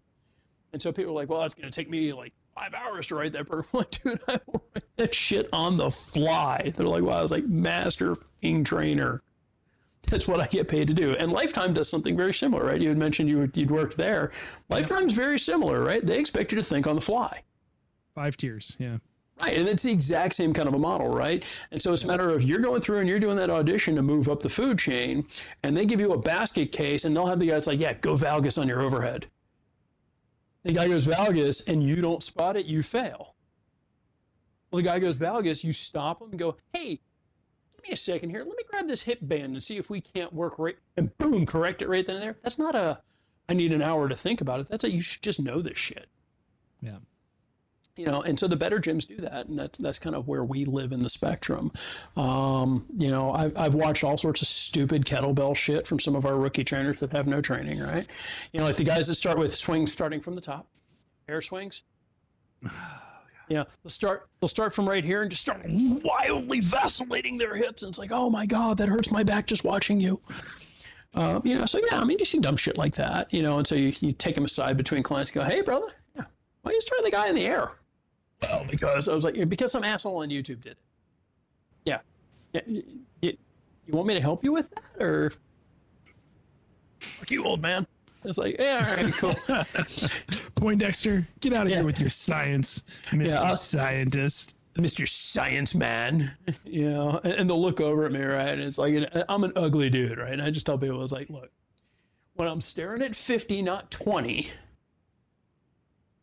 And 0.73 0.83
so 0.83 0.93
people 0.93 1.13
are 1.13 1.15
like, 1.15 1.29
well, 1.29 1.43
it's 1.43 1.55
going 1.55 1.71
to 1.71 1.75
take 1.75 1.89
me 1.89 2.13
like 2.13 2.33
five 2.55 2.75
hours 2.75 3.07
to 3.09 3.15
write 3.15 3.33
that. 3.33 3.47
I'm 3.53 3.63
like, 3.73 3.91
dude, 3.91 4.19
I 4.29 4.39
will 4.47 4.65
write 4.75 4.85
that 4.97 5.15
shit 5.15 5.49
on 5.53 5.77
the 5.77 5.91
fly. 5.91 6.73
They're 6.75 6.87
like, 6.87 7.03
wow, 7.03 7.19
I 7.19 7.23
was 7.23 7.33
like 7.33 7.47
master 7.47 8.17
trainer. 8.65 9.23
That's 10.09 10.29
what 10.29 10.41
I 10.41 10.47
get 10.47 10.69
paid 10.69 10.87
to 10.89 10.95
do. 10.95 11.17
And 11.17 11.33
Lifetime 11.33 11.75
does 11.75 11.89
something 11.89 12.17
very 12.17 12.33
similar, 12.33 12.65
right? 12.65 12.81
You 12.81 12.91
had 12.91 12.99
mentioned 12.99 13.29
you, 13.29 13.51
you'd 13.55 13.71
worked 13.71 13.97
there. 13.97 14.31
Lifetime's 14.69 15.13
very 15.15 15.39
similar, 15.39 15.83
right? 15.83 16.05
They 16.05 16.21
expect 16.21 16.53
you 16.53 16.57
to 16.57 16.63
think 16.63 16.87
on 16.87 16.95
the 16.95 17.01
fly. 17.01 17.43
Five 18.15 18.37
tiers, 18.37 18.77
yeah. 18.79 18.99
Right, 19.41 19.59
and 19.59 19.69
it's 19.69 19.83
the 19.83 19.93
exact 19.93 20.35
same 20.35 20.55
kind 20.55 20.67
of 20.69 20.75
a 20.75 20.79
model, 20.79 21.09
right? 21.09 21.45
And 21.71 21.83
so 21.83 21.93
it's 21.93 22.05
a 22.05 22.07
matter 22.07 22.31
of 22.31 22.43
you're 22.43 22.61
going 22.61 22.81
through 22.81 23.01
and 23.01 23.09
you're 23.09 23.19
doing 23.19 23.37
that 23.37 23.51
audition 23.51 23.95
to 23.97 24.03
move 24.03 24.29
up 24.29 24.41
the 24.41 24.49
food 24.49 24.79
chain, 24.79 25.27
and 25.63 25.77
they 25.77 25.85
give 25.85 26.01
you 26.01 26.13
a 26.13 26.19
basket 26.19 26.73
case, 26.73 27.05
and 27.05 27.15
they'll 27.15 27.27
have 27.27 27.39
the 27.39 27.49
guys 27.49 27.67
like, 27.67 27.81
yeah, 27.81 27.93
go 27.95 28.13
valgus 28.13 28.61
on 28.61 28.67
your 28.67 28.81
overhead. 28.81 29.27
The 30.67 30.73
guy 30.73 30.89
goes 30.89 31.07
valgus, 31.07 31.69
and 31.69 31.81
you 31.81 32.03
don't 32.03 32.25
spot 32.25 32.57
it, 32.57 32.67
you 32.67 32.83
fail. 32.83 33.37
Well, 34.71 34.83
the 34.83 34.89
guy 34.89 34.99
goes 34.99 35.17
valgus, 35.17 35.63
you 35.63 35.73
stop 35.73 36.21
him 36.21 36.31
and 36.31 36.39
go, 36.41 36.57
hey, 36.73 37.01
give 37.71 37.83
me 37.85 37.93
a 37.93 37.97
second 37.97 38.31
here. 38.31 38.41
Let 38.41 38.57
me 38.57 38.65
grab 38.69 38.89
this 38.89 39.03
hip 39.03 39.21
band 39.23 39.53
and 39.53 39.63
see 39.63 39.77
if 39.77 39.91
we 39.91 40.01
can't 40.01 40.33
work 40.33 40.59
right, 40.59 40.77
and 40.97 41.17
boom, 41.19 41.47
correct 41.47 41.83
it 41.83 41.89
right 41.89 42.05
then 42.05 42.17
and 42.17 42.25
there. 42.25 42.37
That's 42.43 42.59
not 42.59 42.75
a, 42.75 43.01
I 43.49 43.55
need 43.55 43.73
an 43.73 43.81
hour 43.81 44.09
to 44.09 44.17
think 44.17 44.41
about 44.41 44.59
it. 44.59 44.67
That's 44.67 44.83
a, 44.83 44.91
you 44.91 45.01
should 45.01 45.23
just 45.23 45.41
know 45.41 45.63
this 45.63 45.79
shit 45.79 46.09
Yeah. 46.81 46.99
You 47.97 48.05
know 48.05 48.23
and 48.23 48.39
so 48.39 48.47
the 48.47 48.57
better 48.57 48.79
gyms 48.79 49.07
do 49.07 49.17
that 49.17 49.47
and 49.47 49.59
that's 49.59 49.79
that's 49.79 49.99
kind 49.99 50.15
of 50.15 50.29
where 50.29 50.45
we 50.45 50.65
live 50.65 50.93
in 50.93 51.03
the 51.03 51.09
spectrum. 51.09 51.73
Um, 52.17 52.87
you 52.95 53.11
know 53.11 53.33
I've, 53.33 53.57
I've 53.57 53.75
watched 53.75 54.05
all 54.05 54.17
sorts 54.17 54.43
of 54.43 54.49
stupid 54.49 55.05
kettlebell 55.05 55.57
shit 55.57 55.87
from 55.87 55.99
some 55.99 56.15
of 56.15 56.27
our 56.27 56.37
rookie 56.37 56.65
trainers 56.65 57.01
that 57.01 57.13
have 57.13 57.27
no 57.27 57.41
training 57.41 57.81
right? 57.81 58.07
You 58.53 58.61
know 58.61 58.67
like 58.67 58.77
the 58.77 58.85
guys 58.85 59.07
that 59.09 59.15
start 59.15 59.39
with 59.39 59.53
swings 59.55 59.93
starting 59.93 60.21
from 60.21 60.35
the 60.35 60.41
top 60.41 60.67
air 61.29 61.41
swings. 61.41 61.83
Yeah 63.49 63.63
they'll 63.85 63.91
start 63.91 64.29
they'll 64.41 64.49
start 64.49 64.75
from 64.75 64.89
right 64.89 65.05
here 65.05 65.23
and 65.23 65.31
just 65.31 65.43
start 65.43 65.61
wildly 65.69 66.59
vacillating 66.59 67.39
their 67.39 67.55
hips 67.55 67.85
and 67.85 67.91
it's 67.91 67.99
like 67.99 68.11
oh 68.13 68.29
my 68.29 68.45
god 68.45 68.77
that 68.79 68.89
hurts 68.89 69.13
my 69.13 69.23
back 69.23 69.47
just 69.47 69.63
watching 69.63 70.01
you. 70.01 70.21
Uh, 71.15 71.41
you 71.45 71.55
know 71.57 71.65
so 71.65 71.79
yeah 71.89 72.01
i 72.01 72.05
mean 72.05 72.19
you 72.19 72.25
see 72.25 72.41
dumb 72.41 72.57
shit 72.57 72.77
like 72.77 72.97
that 72.97 73.33
you 73.33 73.43
know 73.43 73.59
and 73.59 73.65
so 73.65 73.77
you, 73.77 73.93
you 74.01 74.11
take 74.11 74.35
them 74.35 74.45
aside 74.45 74.77
between 74.77 75.01
clients 75.01 75.31
and 75.31 75.45
go 75.45 75.49
hey 75.49 75.63
brother 75.63 75.87
yeah, 76.17 76.25
why 76.63 76.73
you 76.73 76.81
start 76.81 77.01
the 77.05 77.11
guy 77.11 77.29
in 77.29 77.37
the 77.37 77.47
air 77.47 77.71
well, 78.43 78.65
because 78.71 79.09
I 79.09 79.13
was 79.15 79.25
like, 79.25 79.49
because 79.49 79.73
some 79.73 79.85
asshole 79.85 80.19
on 80.19 80.29
YouTube 80.31 80.61
did 80.63 80.73
it. 80.73 80.79
Yeah. 81.85 81.99
Yeah. 82.53 82.61
You, 82.67 82.83
you, 83.23 83.37
you 83.87 83.93
want 83.95 84.09
me 84.09 84.15
to 84.15 84.21
help 84.21 84.45
you 84.45 84.53
with 84.53 84.71
that, 84.71 85.03
or 85.03 85.33
fuck 87.01 87.31
you, 87.31 87.45
old 87.45 87.63
man? 87.63 87.87
It's 88.25 88.39
like, 88.39 88.57
yeah, 88.59 88.85
all 88.99 89.05
right, 89.05 89.15
cool. 89.15 89.35
Poindexter, 90.57 91.27
get 91.41 91.53
out 91.53 91.67
of 91.67 91.71
Yeah. 91.71 91.79
here 91.79 91.87
with 91.87 92.01
your 92.01 92.11
science, 92.11 92.83
Mr. 93.11 93.29
Yeah, 93.29 93.43
I'll- 93.43 93.57
Scientist. 93.57 94.55
Mr. 94.77 95.09
Science 95.09 95.75
Man, 95.75 96.31
you 96.67 96.91
know, 96.91 97.19
and, 97.25 97.33
and 97.33 97.49
they'll 97.49 97.63
look 97.63 97.81
over 97.81 98.05
at 98.05 98.13
me, 98.13 98.21
right? 98.21 98.49
And 98.49 98.61
it's 98.61 98.77
like, 98.77 99.11
I'm 99.27 99.43
an 99.43 99.53
ugly 99.57 99.89
dude, 99.89 100.19
right? 100.19 100.35
And 100.35 100.43
I 100.43 100.51
just 100.51 100.67
tell 100.67 100.77
people, 100.77 101.03
it's 101.03 101.13
like, 101.15 101.31
look, 101.31 101.49
when 102.35 102.47
I'm 102.47 102.61
staring 102.61 103.01
at 103.01 103.15
50, 103.15 103.63
not 103.63 103.91
20, 103.91 104.49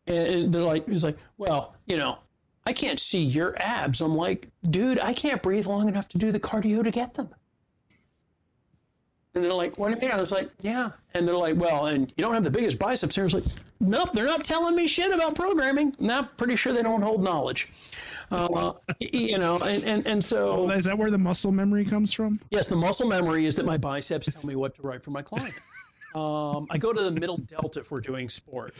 and, 0.06 0.52
they're 0.52 0.62
like, 0.62 0.88
it's 0.88 1.04
like, 1.04 1.18
well, 1.38 1.74
you 1.86 1.96
know, 1.96 2.18
I 2.66 2.72
can't 2.72 2.98
see 2.98 3.22
your 3.22 3.54
abs. 3.58 4.00
I'm 4.00 4.14
like, 4.14 4.48
dude, 4.70 4.98
I 4.98 5.12
can't 5.12 5.42
breathe 5.42 5.66
long 5.66 5.88
enough 5.88 6.08
to 6.08 6.18
do 6.18 6.32
the 6.32 6.40
cardio 6.40 6.82
to 6.82 6.90
get 6.90 7.14
them. 7.14 7.28
And 9.34 9.42
they're 9.42 9.52
like, 9.52 9.78
what 9.78 9.88
do 9.88 9.96
you 9.96 10.00
mean? 10.00 10.12
I 10.12 10.18
was 10.18 10.30
like, 10.30 10.48
yeah. 10.60 10.90
And 11.12 11.26
they're 11.26 11.36
like, 11.36 11.56
well, 11.56 11.86
and 11.86 12.08
you 12.16 12.22
don't 12.22 12.34
have 12.34 12.44
the 12.44 12.50
biggest 12.50 12.78
biceps 12.78 13.16
here. 13.16 13.24
I 13.24 13.26
was 13.26 13.34
like, 13.34 13.44
nope, 13.80 14.10
they're 14.12 14.26
not 14.26 14.44
telling 14.44 14.76
me 14.76 14.86
shit 14.86 15.12
about 15.12 15.34
programming. 15.34 15.92
I'm 16.08 16.28
pretty 16.36 16.54
sure 16.54 16.72
they 16.72 16.82
don't 16.82 17.02
hold 17.02 17.22
knowledge. 17.22 17.72
Uh, 18.30 18.72
you 19.00 19.38
know, 19.38 19.58
and, 19.64 19.84
and, 19.84 20.06
and 20.06 20.24
so, 20.24 20.70
Is 20.70 20.84
that 20.84 20.96
where 20.96 21.10
the 21.10 21.18
muscle 21.18 21.50
memory 21.52 21.84
comes 21.84 22.12
from? 22.12 22.38
yes, 22.50 22.68
the 22.68 22.76
muscle 22.76 23.08
memory 23.08 23.44
is 23.44 23.56
that 23.56 23.66
my 23.66 23.76
biceps 23.76 24.28
tell 24.32 24.46
me 24.46 24.54
what 24.54 24.76
to 24.76 24.82
write 24.82 25.02
for 25.02 25.10
my 25.10 25.22
client. 25.22 25.54
Um, 26.14 26.68
I 26.70 26.78
go 26.78 26.92
to 26.92 27.02
the 27.02 27.10
middle 27.10 27.38
delt 27.38 27.76
if 27.76 27.90
we're 27.90 28.00
doing 28.00 28.28
sport 28.28 28.72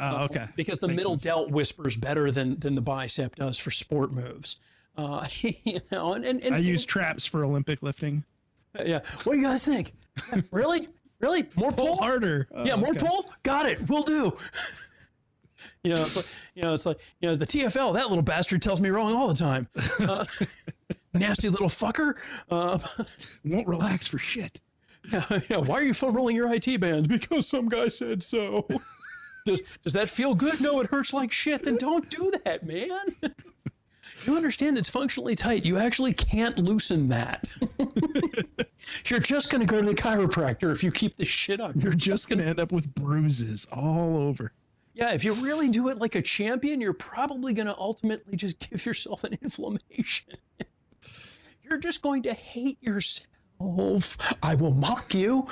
Uh, 0.00 0.26
okay. 0.30 0.46
because 0.56 0.78
the 0.80 0.88
Makes 0.88 0.96
middle 0.98 1.12
sense. 1.12 1.22
delt 1.22 1.50
whispers 1.50 1.96
better 1.96 2.30
than 2.32 2.58
than 2.58 2.74
the 2.74 2.80
bicep 2.82 3.36
does 3.36 3.58
for 3.58 3.70
sport 3.70 4.12
moves. 4.12 4.56
Uh, 4.96 5.24
you 5.40 5.80
know, 5.92 6.14
and, 6.14 6.24
and, 6.24 6.42
and 6.44 6.54
I 6.54 6.58
use 6.58 6.84
traps 6.84 7.24
for 7.26 7.44
Olympic 7.44 7.82
lifting. 7.82 8.24
yeah. 8.84 9.00
What 9.24 9.34
do 9.34 9.38
you 9.38 9.44
guys 9.44 9.64
think? 9.64 9.92
really, 10.52 10.88
really 11.20 11.46
more 11.56 11.72
pull? 11.72 11.96
Harder. 11.98 12.48
Yeah, 12.64 12.74
Oh, 12.74 12.76
more 12.78 12.90
okay. 12.90 13.06
pull. 13.06 13.30
Got 13.42 13.66
it. 13.66 13.88
We'll 13.88 14.02
do. 14.02 14.36
You 15.82 15.94
know, 15.94 16.00
it's 16.00 16.16
like, 16.16 16.26
you 16.54 16.62
know, 16.62 16.74
it's 16.74 16.86
like 16.86 16.98
you 17.20 17.28
know 17.28 17.34
the 17.36 17.44
TFL. 17.44 17.94
That 17.94 18.08
little 18.08 18.22
bastard 18.22 18.60
tells 18.62 18.80
me 18.80 18.88
wrong 18.90 19.14
all 19.14 19.28
the 19.28 19.34
time. 19.34 19.68
Uh, 20.00 20.24
nasty 21.14 21.48
little 21.48 21.68
fucker. 21.68 22.14
Uh, 22.50 22.78
Won't 23.44 23.66
relax 23.68 24.06
for 24.06 24.18
shit. 24.18 24.60
yeah, 25.12 25.24
yeah, 25.50 25.56
why 25.58 25.74
are 25.76 25.82
you 25.82 25.94
foam 25.94 26.14
rolling 26.14 26.36
your 26.36 26.52
IT 26.52 26.80
bands? 26.80 27.06
Because 27.08 27.46
some 27.46 27.68
guy 27.68 27.88
said 27.88 28.22
so. 28.22 28.66
Does 29.44 29.62
does 29.82 29.92
that 29.92 30.08
feel 30.08 30.34
good? 30.34 30.60
No, 30.60 30.80
it 30.80 30.86
hurts 30.86 31.12
like 31.12 31.32
shit. 31.32 31.64
Then 31.64 31.76
don't 31.76 32.08
do 32.08 32.32
that, 32.44 32.66
man. 32.66 33.32
You 34.24 34.36
understand 34.36 34.78
it's 34.78 34.88
functionally 34.88 35.34
tight. 35.34 35.66
You 35.66 35.78
actually 35.78 36.14
can't 36.14 36.56
loosen 36.58 37.08
that. 37.08 37.46
You're 39.06 39.20
just 39.20 39.50
going 39.50 39.60
to 39.60 39.66
go 39.66 39.80
to 39.80 39.86
the 39.86 39.94
chiropractor 39.94 40.72
if 40.72 40.82
you 40.82 40.90
keep 40.90 41.16
this 41.16 41.28
shit 41.28 41.60
up. 41.60 41.72
You're 41.76 41.92
just 41.92 42.28
gonna 42.28 42.44
end 42.44 42.58
up 42.58 42.72
with 42.72 42.94
bruises 42.94 43.66
all 43.70 44.16
over. 44.16 44.52
Yeah, 44.94 45.12
if 45.12 45.24
you 45.24 45.34
really 45.34 45.68
do 45.68 45.88
it 45.88 45.98
like 45.98 46.14
a 46.14 46.22
champion, 46.22 46.80
you're 46.80 46.92
probably 46.92 47.52
going 47.52 47.66
to 47.66 47.76
ultimately 47.76 48.36
just 48.36 48.60
give 48.70 48.86
yourself 48.86 49.24
an 49.24 49.36
inflammation. 49.42 50.34
You're 51.62 51.78
just 51.78 52.00
going 52.00 52.22
to 52.22 52.32
hate 52.32 52.80
yourself. 52.80 53.28
I 54.42 54.54
will 54.54 54.72
mock 54.72 55.14
you 55.14 55.46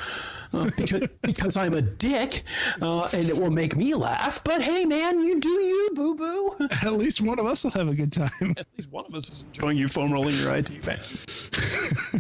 uh, 0.53 0.71
because, 0.77 1.09
because 1.23 1.57
I'm 1.57 1.75
a 1.75 1.83
dick 1.83 2.43
uh, 2.81 3.09
and 3.13 3.29
it 3.29 3.37
will 3.37 3.51
make 3.51 3.77
me 3.77 3.95
laugh. 3.95 4.43
But 4.45 4.63
hey, 4.63 4.85
man, 4.85 5.21
you 5.21 5.41
do 5.41 5.49
you, 5.49 5.91
boo 5.95 6.15
boo. 6.15 6.69
At 6.83 6.93
least 6.95 7.21
one 7.21 7.39
of 7.39 7.47
us 7.47 7.65
will 7.65 7.71
have 7.73 7.89
a 7.89 7.95
good 7.95 8.13
time. 8.13 8.55
At 8.57 8.67
least 8.77 8.91
one 8.91 9.05
of 9.07 9.15
us 9.15 9.29
is 9.29 9.43
enjoying 9.43 9.79
you 9.79 9.89
foam 9.89 10.13
rolling 10.13 10.37
your 10.37 10.55
IT 10.55 10.85
band. 10.85 11.01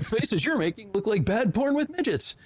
Faces 0.02 0.44
you're 0.44 0.58
making 0.58 0.92
look 0.92 1.06
like 1.06 1.24
bad 1.24 1.52
porn 1.54 1.74
with 1.74 1.90
midgets. 1.90 2.36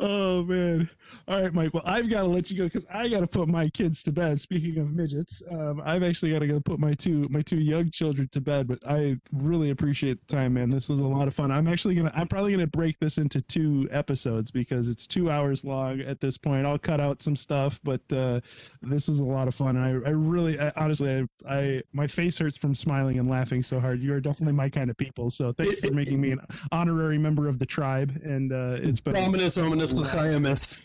Oh 0.00 0.42
man. 0.44 0.88
All 1.26 1.42
right, 1.42 1.52
Mike. 1.52 1.74
Well, 1.74 1.82
I've 1.86 2.08
got 2.08 2.22
to 2.22 2.28
let 2.28 2.50
you 2.50 2.56
go 2.56 2.64
because 2.64 2.86
I 2.92 3.08
got 3.08 3.20
to 3.20 3.26
put 3.26 3.48
my 3.48 3.68
kids 3.68 4.02
to 4.04 4.12
bed. 4.12 4.40
Speaking 4.40 4.78
of 4.78 4.92
midgets, 4.92 5.42
um, 5.50 5.82
I've 5.84 6.02
actually 6.02 6.32
got 6.32 6.40
to 6.40 6.46
go 6.46 6.60
put 6.60 6.78
my 6.78 6.92
two 6.92 7.28
my 7.30 7.42
two 7.42 7.60
young 7.60 7.90
children 7.90 8.28
to 8.32 8.40
bed. 8.40 8.68
But 8.68 8.78
I 8.86 9.16
really 9.32 9.70
appreciate 9.70 10.20
the 10.20 10.26
time, 10.26 10.54
man. 10.54 10.70
This 10.70 10.88
was 10.88 11.00
a 11.00 11.06
lot 11.06 11.28
of 11.28 11.34
fun. 11.34 11.50
I'm 11.50 11.68
actually 11.68 11.94
gonna 11.94 12.12
I'm 12.14 12.28
probably 12.28 12.52
gonna 12.52 12.66
break 12.66 12.98
this 12.98 13.18
into 13.18 13.40
two 13.40 13.88
episodes 13.90 14.50
because 14.50 14.88
it's 14.88 15.06
two 15.06 15.30
hours 15.30 15.64
long 15.64 16.00
at 16.00 16.20
this 16.20 16.38
point. 16.38 16.66
I'll 16.66 16.78
cut 16.78 17.00
out 17.00 17.22
some 17.22 17.36
stuff, 17.36 17.80
but 17.82 18.00
uh, 18.12 18.40
this 18.82 19.08
is 19.08 19.20
a 19.20 19.24
lot 19.24 19.48
of 19.48 19.54
fun. 19.54 19.76
And 19.76 19.84
I, 19.84 20.08
I 20.08 20.12
really, 20.12 20.58
I, 20.58 20.72
honestly, 20.76 21.26
I, 21.46 21.54
I 21.54 21.82
my 21.92 22.06
face 22.06 22.38
hurts 22.38 22.56
from 22.56 22.74
smiling 22.74 23.18
and 23.18 23.28
laughing 23.28 23.62
so 23.62 23.80
hard. 23.80 24.00
You 24.00 24.14
are 24.14 24.20
definitely 24.20 24.54
my 24.54 24.68
kind 24.68 24.90
of 24.90 24.96
people. 24.96 25.30
So 25.30 25.52
thanks 25.52 25.80
for 25.80 25.92
making 25.92 26.20
me 26.20 26.32
an 26.32 26.40
honorary 26.72 27.18
member 27.18 27.48
of 27.48 27.58
the 27.58 27.66
tribe. 27.66 28.12
And 28.22 28.52
uh, 28.52 28.78
it's 28.80 29.00
been 29.00 29.16
Ominous, 29.16 29.58
ominous, 29.58 29.90
the 29.94 30.04
Siamese. 30.04 30.78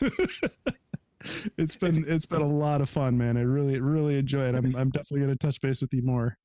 it's 1.58 1.76
been 1.76 2.04
it's 2.08 2.26
been 2.26 2.42
a 2.42 2.48
lot 2.48 2.80
of 2.80 2.88
fun, 2.88 3.16
man. 3.18 3.36
I 3.36 3.42
really 3.42 3.80
really 3.80 4.18
enjoy 4.18 4.48
it. 4.48 4.54
I'm 4.54 4.74
I'm 4.76 4.90
definitely 4.90 5.20
gonna 5.20 5.36
touch 5.36 5.60
base 5.60 5.82
with 5.82 5.92
you 5.92 6.02
more. 6.02 6.36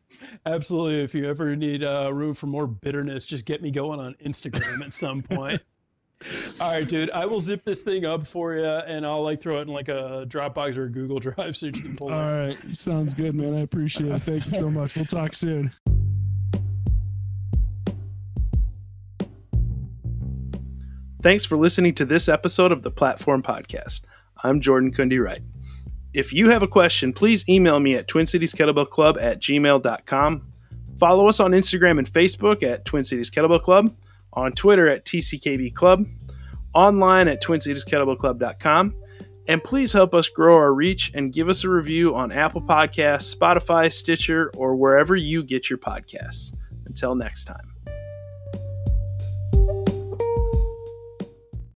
Absolutely. 0.45 1.01
If 1.01 1.15
you 1.15 1.27
ever 1.29 1.55
need 1.55 1.83
uh, 1.83 2.13
room 2.13 2.33
for 2.33 2.47
more 2.47 2.67
bitterness, 2.67 3.25
just 3.25 3.45
get 3.45 3.61
me 3.61 3.71
going 3.71 3.99
on 3.99 4.15
Instagram 4.23 4.85
at 4.85 4.93
some 4.93 5.21
point. 5.21 5.61
All 6.61 6.71
right, 6.71 6.87
dude. 6.87 7.11
I 7.11 7.25
will 7.25 7.41
zip 7.41 7.65
this 7.65 7.81
thing 7.81 8.05
up 8.05 8.25
for 8.25 8.55
you, 8.55 8.65
and 8.65 9.05
I'll 9.05 9.23
like 9.23 9.41
throw 9.41 9.59
it 9.59 9.63
in 9.63 9.67
like 9.67 9.89
a 9.89 10.25
Dropbox 10.27 10.77
or 10.77 10.85
a 10.85 10.89
Google 10.89 11.19
Drive 11.19 11.57
so 11.57 11.67
you 11.67 11.71
can 11.73 11.95
pull 11.95 12.11
All 12.11 12.19
it. 12.19 12.47
right, 12.47 12.75
sounds 12.75 13.13
good, 13.13 13.35
man. 13.35 13.53
I 13.53 13.59
appreciate 13.59 14.11
it. 14.11 14.21
Thank 14.21 14.45
you 14.45 14.51
so 14.51 14.69
much. 14.69 14.95
We'll 14.95 15.05
talk 15.05 15.33
soon. 15.33 15.71
Thanks 21.25 21.43
for 21.43 21.57
listening 21.57 21.95
to 21.95 22.05
this 22.05 22.29
episode 22.29 22.71
of 22.71 22.83
the 22.83 22.91
Platform 22.91 23.41
Podcast. 23.41 24.01
I'm 24.43 24.61
Jordan 24.61 24.93
Kundi 24.93 25.19
Wright. 25.19 25.41
If 26.13 26.31
you 26.31 26.51
have 26.51 26.61
a 26.61 26.67
question, 26.67 27.13
please 27.13 27.49
email 27.49 27.79
me 27.79 27.95
at 27.95 28.07
Twin 28.07 28.27
Cities 28.27 28.53
Kettlebell 28.53 28.91
Club 28.91 29.17
at 29.19 29.41
gmail.com. 29.41 30.53
Follow 30.99 31.27
us 31.27 31.39
on 31.39 31.53
Instagram 31.53 31.97
and 31.97 32.07
Facebook 32.07 32.61
at 32.61 32.85
Twin 32.85 33.03
Cities 33.03 33.31
Kettlebell 33.31 33.63
Club, 33.63 33.91
on 34.33 34.51
Twitter 34.51 34.87
at 34.87 35.03
TCKB 35.05 35.73
Club, 35.73 36.05
online 36.75 37.27
at 37.27 37.41
TwinCitiesKettlebellClub.com, 37.41 38.95
and 39.47 39.63
please 39.63 39.91
help 39.91 40.13
us 40.13 40.29
grow 40.29 40.53
our 40.53 40.75
reach 40.75 41.11
and 41.15 41.33
give 41.33 41.49
us 41.49 41.63
a 41.63 41.69
review 41.69 42.13
on 42.13 42.31
Apple 42.31 42.61
Podcasts, 42.61 43.35
Spotify, 43.35 43.91
Stitcher, 43.91 44.51
or 44.55 44.75
wherever 44.75 45.15
you 45.15 45.41
get 45.41 45.71
your 45.71 45.79
podcasts. 45.79 46.53
Until 46.85 47.15
next 47.15 47.45
time. 47.45 47.74